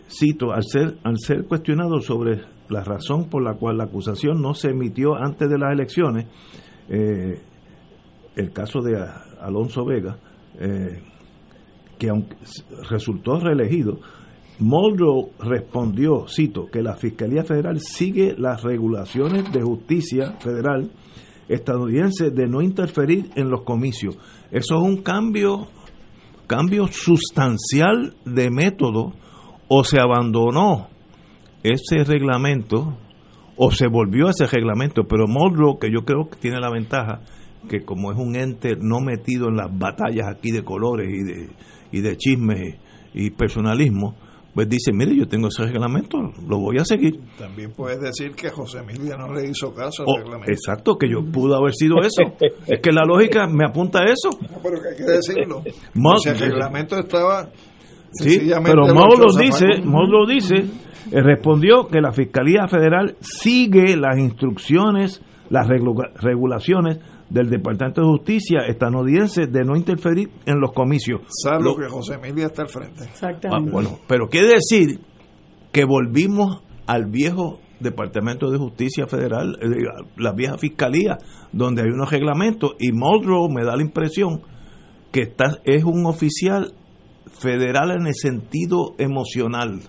cito, 0.07 0.51
al 0.51 0.63
ser, 0.63 0.97
al 1.03 1.17
ser 1.17 1.45
cuestionado 1.45 1.99
sobre 1.99 2.41
la 2.69 2.83
razón 2.83 3.29
por 3.29 3.43
la 3.43 3.55
cual 3.55 3.77
la 3.77 3.85
acusación 3.85 4.41
no 4.41 4.53
se 4.53 4.69
emitió 4.69 5.15
antes 5.15 5.49
de 5.49 5.57
las 5.57 5.73
elecciones, 5.73 6.27
eh, 6.89 7.41
el 8.35 8.51
caso 8.51 8.81
de 8.81 9.03
Alonso 9.41 9.85
Vega, 9.85 10.17
eh, 10.59 11.01
que 12.03 12.09
aunque 12.09 12.35
resultó 12.89 13.39
reelegido, 13.39 13.97
Muldrow 14.59 15.31
respondió, 15.39 16.25
cito, 16.27 16.65
que 16.65 16.81
la 16.81 16.97
Fiscalía 16.97 17.45
Federal 17.45 17.79
sigue 17.79 18.35
las 18.37 18.61
regulaciones 18.61 19.49
de 19.53 19.61
justicia 19.61 20.33
federal 20.41 20.91
estadounidense 21.47 22.29
de 22.29 22.47
no 22.49 22.61
interferir 22.61 23.29
en 23.35 23.49
los 23.49 23.61
comicios. 23.63 24.17
Eso 24.51 24.75
es 24.75 24.81
un 24.81 24.97
cambio, 24.97 25.67
cambio 26.45 26.87
sustancial 26.87 28.15
de 28.25 28.51
método 28.51 29.13
o 29.69 29.85
se 29.85 30.01
abandonó 30.01 30.89
ese 31.63 32.03
reglamento 32.03 32.97
o 33.55 33.71
se 33.71 33.87
volvió 33.87 34.27
ese 34.27 34.45
reglamento, 34.45 35.03
pero 35.07 35.25
Muldrow, 35.25 35.79
que 35.79 35.89
yo 35.89 36.03
creo 36.03 36.29
que 36.29 36.37
tiene 36.37 36.59
la 36.59 36.69
ventaja 36.69 37.21
que 37.69 37.85
como 37.85 38.11
es 38.11 38.17
un 38.17 38.35
ente 38.35 38.75
no 38.75 38.99
metido 38.99 39.47
en 39.47 39.55
las 39.55 39.77
batallas 39.77 40.27
aquí 40.27 40.51
de 40.51 40.65
colores 40.65 41.09
y 41.09 41.23
de, 41.23 41.49
y 41.93 42.01
de 42.01 42.17
chismes 42.17 42.75
y 43.13 43.29
personalismo, 43.29 44.15
pues 44.53 44.67
dice, 44.67 44.91
mire, 44.91 45.15
yo 45.15 45.27
tengo 45.27 45.47
ese 45.47 45.63
reglamento, 45.63 46.17
lo 46.47 46.59
voy 46.59 46.77
a 46.77 46.85
seguir. 46.85 47.19
También 47.37 47.71
puedes 47.71 47.99
decir 48.01 48.35
que 48.35 48.49
José 48.49 48.79
Emilia 48.79 49.15
no 49.15 49.33
le 49.33 49.49
hizo 49.49 49.73
caso 49.73 50.03
al 50.03 50.09
oh, 50.09 50.17
reglamento. 50.17 50.51
Exacto, 50.51 50.97
que 50.97 51.09
yo 51.09 51.23
pudo 51.31 51.55
haber 51.55 51.73
sido 51.73 51.95
eso. 52.01 52.35
es 52.67 52.79
que 52.81 52.91
la 52.91 53.03
lógica 53.03 53.47
me 53.47 53.65
apunta 53.65 53.99
a 53.99 54.05
eso. 54.05 54.29
pero 54.61 54.81
que 54.81 54.89
hay 54.89 54.95
que 54.97 55.03
decirlo. 55.03 55.63
si 56.17 56.29
el 56.29 56.39
reglamento 56.39 56.99
estaba... 56.99 57.49
Sí, 58.11 58.51
pero 58.63 58.93
Mauro 58.93 59.25
dice, 59.39 59.81
Mauro 59.83 60.27
dice, 60.27 60.65
eh, 61.11 61.21
respondió 61.23 61.87
que 61.87 61.99
la 61.99 62.11
Fiscalía 62.11 62.67
Federal 62.67 63.15
sigue 63.21 63.97
las 63.97 64.19
instrucciones, 64.19 65.19
las 65.49 65.67
regulaciones 65.67 66.99
del 67.33 67.49
Departamento 67.49 68.01
de 68.01 68.07
Justicia 68.07 68.59
estadounidense 68.67 69.47
de 69.47 69.65
no 69.65 69.75
interferir 69.75 70.29
en 70.45 70.59
los 70.59 70.71
comicios. 70.71 71.21
Salvo 71.29 71.75
que 71.75 71.89
José 71.89 72.13
Emilia 72.13 72.45
está 72.45 72.61
al 72.61 72.69
frente. 72.69 73.05
Exactamente. 73.05 73.69
Ah, 73.69 73.73
bueno, 73.73 73.99
pero 74.07 74.29
quiere 74.29 74.49
decir 74.49 74.99
que 75.71 75.83
volvimos 75.83 76.61
al 76.85 77.07
viejo 77.07 77.59
Departamento 77.79 78.51
de 78.51 78.59
Justicia 78.59 79.07
Federal, 79.07 79.57
eh, 79.61 79.67
la 80.15 80.33
vieja 80.33 80.59
Fiscalía, 80.59 81.17
donde 81.51 81.81
hay 81.81 81.89
unos 81.89 82.11
reglamentos, 82.11 82.75
y 82.79 82.91
Muldrow 82.91 83.49
me 83.49 83.65
da 83.65 83.75
la 83.75 83.81
impresión 83.81 84.43
que 85.11 85.21
está, 85.21 85.57
es 85.63 85.83
un 85.83 86.05
oficial 86.05 86.75
federal 87.39 87.91
en 87.91 88.05
el 88.05 88.13
sentido 88.13 88.93
emocional 88.99 89.81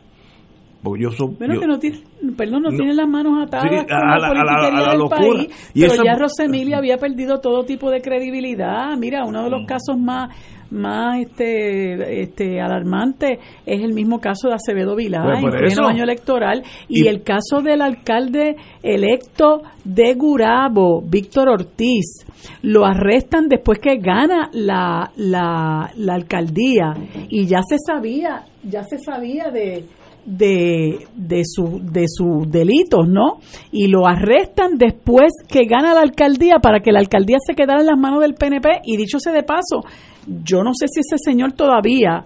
porque 0.84 1.04
yo 1.04 1.10
soy, 1.10 1.34
bueno, 1.38 1.58
que 1.58 1.66
no 1.66 1.78
tiene, 1.78 1.98
perdón, 2.36 2.62
no, 2.64 2.68
tiene 2.68 2.92
las 2.92 3.08
manos 3.08 3.42
atadas 3.42 3.86
a, 3.88 4.18
la, 4.18 4.28
a, 4.28 4.90
del 4.90 5.08
país, 5.08 5.72
pero 5.74 6.04
ya 6.04 6.14
Rosemilia 6.14 6.76
había 6.76 6.98
perdido 6.98 7.40
todo 7.40 7.64
tipo 7.64 7.90
de 7.90 8.02
credibilidad. 8.02 8.94
Mira, 8.98 9.24
uno 9.24 9.44
de 9.44 9.50
los 9.50 9.62
mm. 9.62 9.66
casos 9.66 9.98
más 9.98 10.30
más 10.70 11.20
este 11.20 12.22
este 12.22 12.60
alarmante 12.60 13.38
es 13.64 13.82
el 13.82 13.92
mismo 13.92 14.18
caso 14.18 14.48
de 14.48 14.54
Acevedo 14.54 14.96
Vilá 14.96 15.22
pues 15.22 15.72
en 15.72 15.78
el 15.78 15.84
año 15.84 16.04
electoral. 16.04 16.62
Y, 16.88 17.06
el 17.06 17.22
caso 17.22 17.62
del 17.62 17.80
alcalde 17.80 18.56
electo 18.82 19.62
de 19.84 20.14
Gurabo, 20.14 21.00
Víctor 21.02 21.48
Ortiz, 21.48 22.26
lo 22.62 22.84
arrestan 22.84 23.48
después 23.48 23.78
que 23.78 23.96
gana 23.96 24.50
la, 24.52 25.10
la, 25.16 25.90
la 25.96 26.14
alcaldía. 26.14 26.94
Y 27.28 27.46
ya 27.46 27.60
se 27.62 27.76
sabía, 27.78 28.44
ya 28.62 28.82
se 28.82 28.98
sabía 28.98 29.50
de 29.50 29.84
de, 30.26 31.06
de, 31.14 31.42
su, 31.44 31.80
de 31.82 32.04
sus 32.08 32.50
delitos, 32.50 33.08
¿no? 33.08 33.38
Y 33.72 33.88
lo 33.88 34.06
arrestan 34.06 34.78
después 34.78 35.32
que 35.48 35.66
gana 35.66 35.94
la 35.94 36.00
alcaldía 36.00 36.58
para 36.62 36.80
que 36.80 36.92
la 36.92 37.00
alcaldía 37.00 37.38
se 37.44 37.54
quedara 37.54 37.80
en 37.80 37.86
las 37.86 37.98
manos 37.98 38.20
del 38.20 38.34
PNP. 38.34 38.80
Y 38.84 38.96
dicho 38.96 39.18
sea 39.18 39.32
de 39.32 39.42
paso, 39.42 39.82
yo 40.26 40.62
no 40.62 40.72
sé 40.74 40.86
si 40.88 41.00
ese 41.00 41.16
señor 41.18 41.52
todavía, 41.52 42.24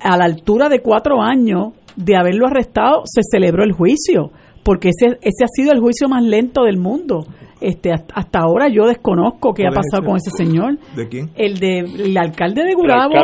a 0.00 0.16
la 0.16 0.24
altura 0.24 0.68
de 0.68 0.80
cuatro 0.80 1.20
años 1.20 1.72
de 1.96 2.16
haberlo 2.16 2.46
arrestado, 2.46 3.02
se 3.04 3.20
celebró 3.22 3.64
el 3.64 3.72
juicio, 3.72 4.30
porque 4.62 4.88
ese, 4.88 5.18
ese 5.22 5.44
ha 5.44 5.48
sido 5.48 5.72
el 5.72 5.80
juicio 5.80 6.08
más 6.08 6.22
lento 6.22 6.64
del 6.64 6.78
mundo. 6.78 7.26
Este, 7.60 7.92
hasta 7.92 8.40
ahora 8.40 8.68
yo 8.68 8.84
desconozco 8.86 9.54
qué 9.54 9.66
ha 9.66 9.70
pasado 9.70 10.04
con 10.04 10.16
ese 10.16 10.30
señor. 10.36 10.78
¿De 10.94 11.08
quién? 11.08 11.30
El 11.34 11.58
de 11.58 11.78
el 11.78 12.16
alcalde 12.18 12.62
de 12.62 12.74
Gurabo. 12.74 13.14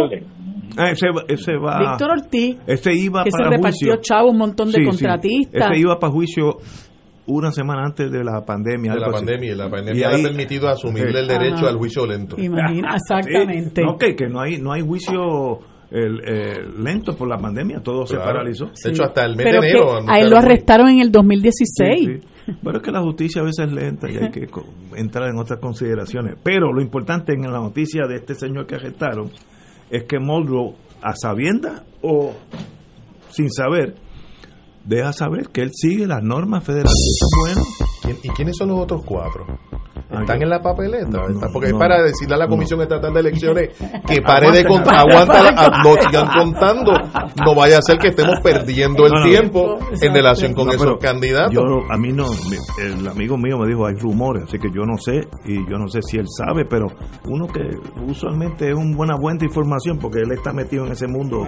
Ah, 0.76 0.90
ese, 0.90 1.06
ese 1.28 1.56
va, 1.56 1.78
Víctor 1.78 2.10
Ortiz, 2.10 2.58
ese 2.66 2.92
iba 2.94 3.24
que 3.24 3.30
para 3.30 3.50
se 3.50 3.56
repartió 3.56 3.96
chavo 3.96 4.30
un 4.30 4.38
montón 4.38 4.70
de 4.70 4.84
contratistas. 4.84 5.70
Ese 5.70 5.80
iba 5.80 5.98
para 5.98 6.12
juicio 6.12 6.58
una 7.26 7.52
semana 7.52 7.84
antes 7.84 8.10
de 8.10 8.24
la 8.24 8.44
pandemia. 8.44 8.94
De 8.94 9.00
la 9.00 9.10
pandemia, 9.10 9.54
la 9.54 9.70
pandemia 9.70 10.08
le 10.08 10.14
ha 10.14 10.22
permitido 10.22 10.68
asumirle 10.68 11.20
el 11.20 11.28
derecho 11.28 11.68
al 11.68 11.76
juicio 11.76 12.06
lento. 12.06 12.36
Imagina, 12.38 12.94
exactamente. 12.94 13.82
no, 13.82 13.96
que, 13.96 14.14
que 14.14 14.28
no 14.28 14.40
hay 14.40 14.58
no 14.58 14.72
hay 14.72 14.82
juicio 14.82 15.60
el, 15.90 16.82
lento 16.82 17.16
por 17.16 17.28
la 17.28 17.36
pandemia, 17.36 17.80
todo 17.80 18.06
se 18.06 18.16
paralizó. 18.16 18.66
De 18.66 18.90
hecho, 18.90 19.04
hasta 19.04 19.24
el 19.24 19.36
mes 19.36 19.46
de 19.46 19.58
enero. 19.58 19.98
a 20.06 20.20
él 20.20 20.30
lo 20.30 20.38
arrestaron 20.38 20.88
en 20.88 21.00
el 21.00 21.10
2016. 21.10 22.20
Pero 22.62 22.78
es 22.78 22.82
que 22.82 22.90
la 22.90 23.00
justicia 23.00 23.42
a 23.42 23.44
veces 23.44 23.66
es 23.66 23.72
lenta 23.72 24.10
y 24.10 24.16
hay 24.16 24.30
que 24.30 24.48
entrar 24.96 25.28
en 25.28 25.38
otras 25.38 25.60
consideraciones. 25.60 26.36
Pero 26.42 26.72
lo 26.72 26.80
importante 26.80 27.32
en 27.32 27.42
la 27.42 27.60
noticia 27.60 28.06
de 28.08 28.16
este 28.16 28.34
señor 28.34 28.66
que 28.66 28.76
arrestaron 28.76 29.30
es 29.90 30.04
que 30.04 30.18
Muldrow, 30.18 30.74
a 31.02 31.14
sabienda 31.16 31.84
o 32.02 32.32
sin 33.30 33.50
saber, 33.50 33.96
deja 34.84 35.12
saber 35.12 35.48
que 35.48 35.62
él 35.62 35.70
sigue 35.72 36.06
las 36.06 36.22
normas 36.22 36.64
federales. 36.64 37.18
Bueno. 37.40 37.62
¿Y 38.22 38.28
quiénes 38.30 38.56
son 38.56 38.68
los 38.68 38.80
otros 38.80 39.02
cuatro? 39.04 39.46
Están 40.10 40.42
en 40.42 40.48
la 40.48 40.60
papeleta. 40.60 41.22
porque 41.52 41.68
es 41.68 41.74
para 41.74 42.02
decirle 42.02 42.34
a 42.34 42.38
la 42.38 42.48
Comisión 42.48 42.80
Estatal 42.80 43.12
de 43.12 43.20
Elecciones 43.20 43.68
que 44.06 44.20
pare 44.26 44.50
de 44.50 44.64
contar, 44.64 44.96
aguanta, 44.96 45.52
no 45.84 45.94
sigan 46.02 46.26
contando. 46.36 46.92
No 47.44 47.54
vaya 47.54 47.78
a 47.78 47.82
ser 47.82 47.98
que 47.98 48.08
estemos 48.08 48.40
perdiendo 48.40 49.06
el 49.06 49.22
tiempo 49.22 49.78
en 50.00 50.12
relación 50.14 50.54
con 50.54 50.68
esos 50.70 50.98
candidatos. 50.98 51.52
Yo, 51.54 51.60
a 51.88 51.96
mí 51.96 52.12
no, 52.12 52.26
el 52.78 53.06
amigo 53.06 53.36
mío 53.36 53.56
me 53.58 53.68
dijo, 53.68 53.86
hay 53.86 53.94
rumores, 53.94 54.44
así 54.44 54.58
que 54.58 54.68
yo 54.74 54.82
no 54.84 54.96
sé, 54.98 55.20
y 55.44 55.58
yo 55.70 55.78
no 55.78 55.88
sé 55.88 56.00
si 56.02 56.18
él 56.18 56.26
sabe, 56.28 56.64
pero 56.64 56.86
uno 57.28 57.46
que 57.46 57.62
usualmente 58.06 58.70
es 58.70 58.74
una 58.74 58.96
buena 58.96 59.16
fuente 59.16 59.44
de 59.44 59.46
información, 59.46 59.98
porque 59.98 60.20
él 60.20 60.32
está 60.32 60.52
metido 60.52 60.86
en 60.86 60.92
ese 60.92 61.06
mundo 61.06 61.46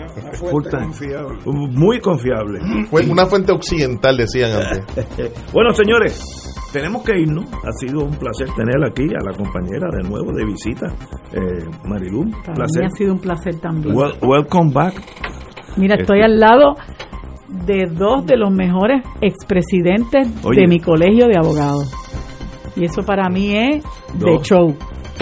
confiable. 0.70 1.39
muy 1.44 2.01
confiable. 2.01 2.60
Fue 2.90 3.05
una 3.06 3.26
fuente 3.26 3.52
occidental, 3.52 4.16
decían 4.16 4.52
antes. 4.52 5.32
bueno, 5.52 5.72
señores, 5.72 6.52
tenemos 6.72 7.02
que 7.02 7.18
irnos. 7.20 7.47
Ha 7.52 7.72
sido 7.72 8.05
un 8.05 8.16
placer 8.16 8.48
tener 8.57 8.85
aquí 8.85 9.05
a 9.15 9.24
la 9.24 9.37
compañera 9.37 9.89
de 9.91 10.09
nuevo 10.09 10.33
de 10.33 10.45
visita, 10.45 10.87
eh, 11.33 11.65
Marilú. 11.89 12.31
Placer. 12.55 12.85
ha 12.85 12.91
sido 12.91 13.12
un 13.15 13.20
placer 13.20 13.57
también. 13.61 13.95
welcome 14.20 14.73
back. 14.73 14.95
Mira, 15.77 15.97
estoy 15.97 16.20
este, 16.20 16.33
al 16.33 16.39
lado 16.39 16.77
de 17.66 17.87
dos 17.91 18.27
de 18.27 18.37
los 18.37 18.51
mejores 18.51 19.03
expresidentes 19.20 20.29
de 20.43 20.66
mi 20.66 20.81
colegio 20.81 21.27
de 21.29 21.37
abogados. 21.37 21.91
Y 22.77 22.85
eso 22.85 23.03
para 23.03 23.29
mí 23.29 23.55
es 23.57 23.85
de 24.15 24.39
show. 24.43 24.74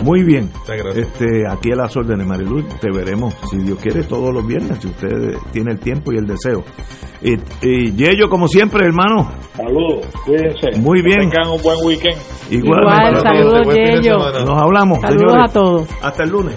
Muy 0.02 0.22
bien. 0.22 0.50
Muchas 0.60 0.76
gracias. 0.76 1.08
Este, 1.08 1.46
aquí 1.48 1.72
a 1.72 1.76
las 1.76 1.96
órdenes, 1.96 2.26
Mariluz. 2.26 2.64
Te 2.80 2.90
veremos, 2.90 3.34
si 3.50 3.58
Dios 3.58 3.78
quiere, 3.80 4.02
todos 4.04 4.32
los 4.32 4.46
viernes, 4.46 4.78
si 4.78 4.88
usted 4.88 5.34
tiene 5.52 5.72
el 5.72 5.80
tiempo 5.80 6.12
y 6.12 6.16
el 6.16 6.26
deseo. 6.26 6.64
Y, 7.22 7.34
y 7.62 7.92
Yello, 7.92 8.28
como 8.30 8.48
siempre, 8.48 8.84
hermano. 8.86 9.30
Saludos, 9.56 10.06
cuídense. 10.24 10.80
Muy 10.80 11.02
bien. 11.02 11.28
Que 11.30 11.36
tengan 11.36 11.50
un 11.52 11.62
buen 11.62 11.78
weekend. 11.84 12.16
Igualmente. 12.50 13.10
Igual, 13.10 13.22
saludos, 13.22 13.74
Yello. 13.74 14.16
Nos 14.46 14.62
hablamos, 14.62 14.98
Saludos 15.00 15.32
señores. 15.32 15.50
a 15.50 15.52
todos. 15.52 15.88
Hasta 16.02 16.24
el 16.24 16.30
lunes. 16.30 16.56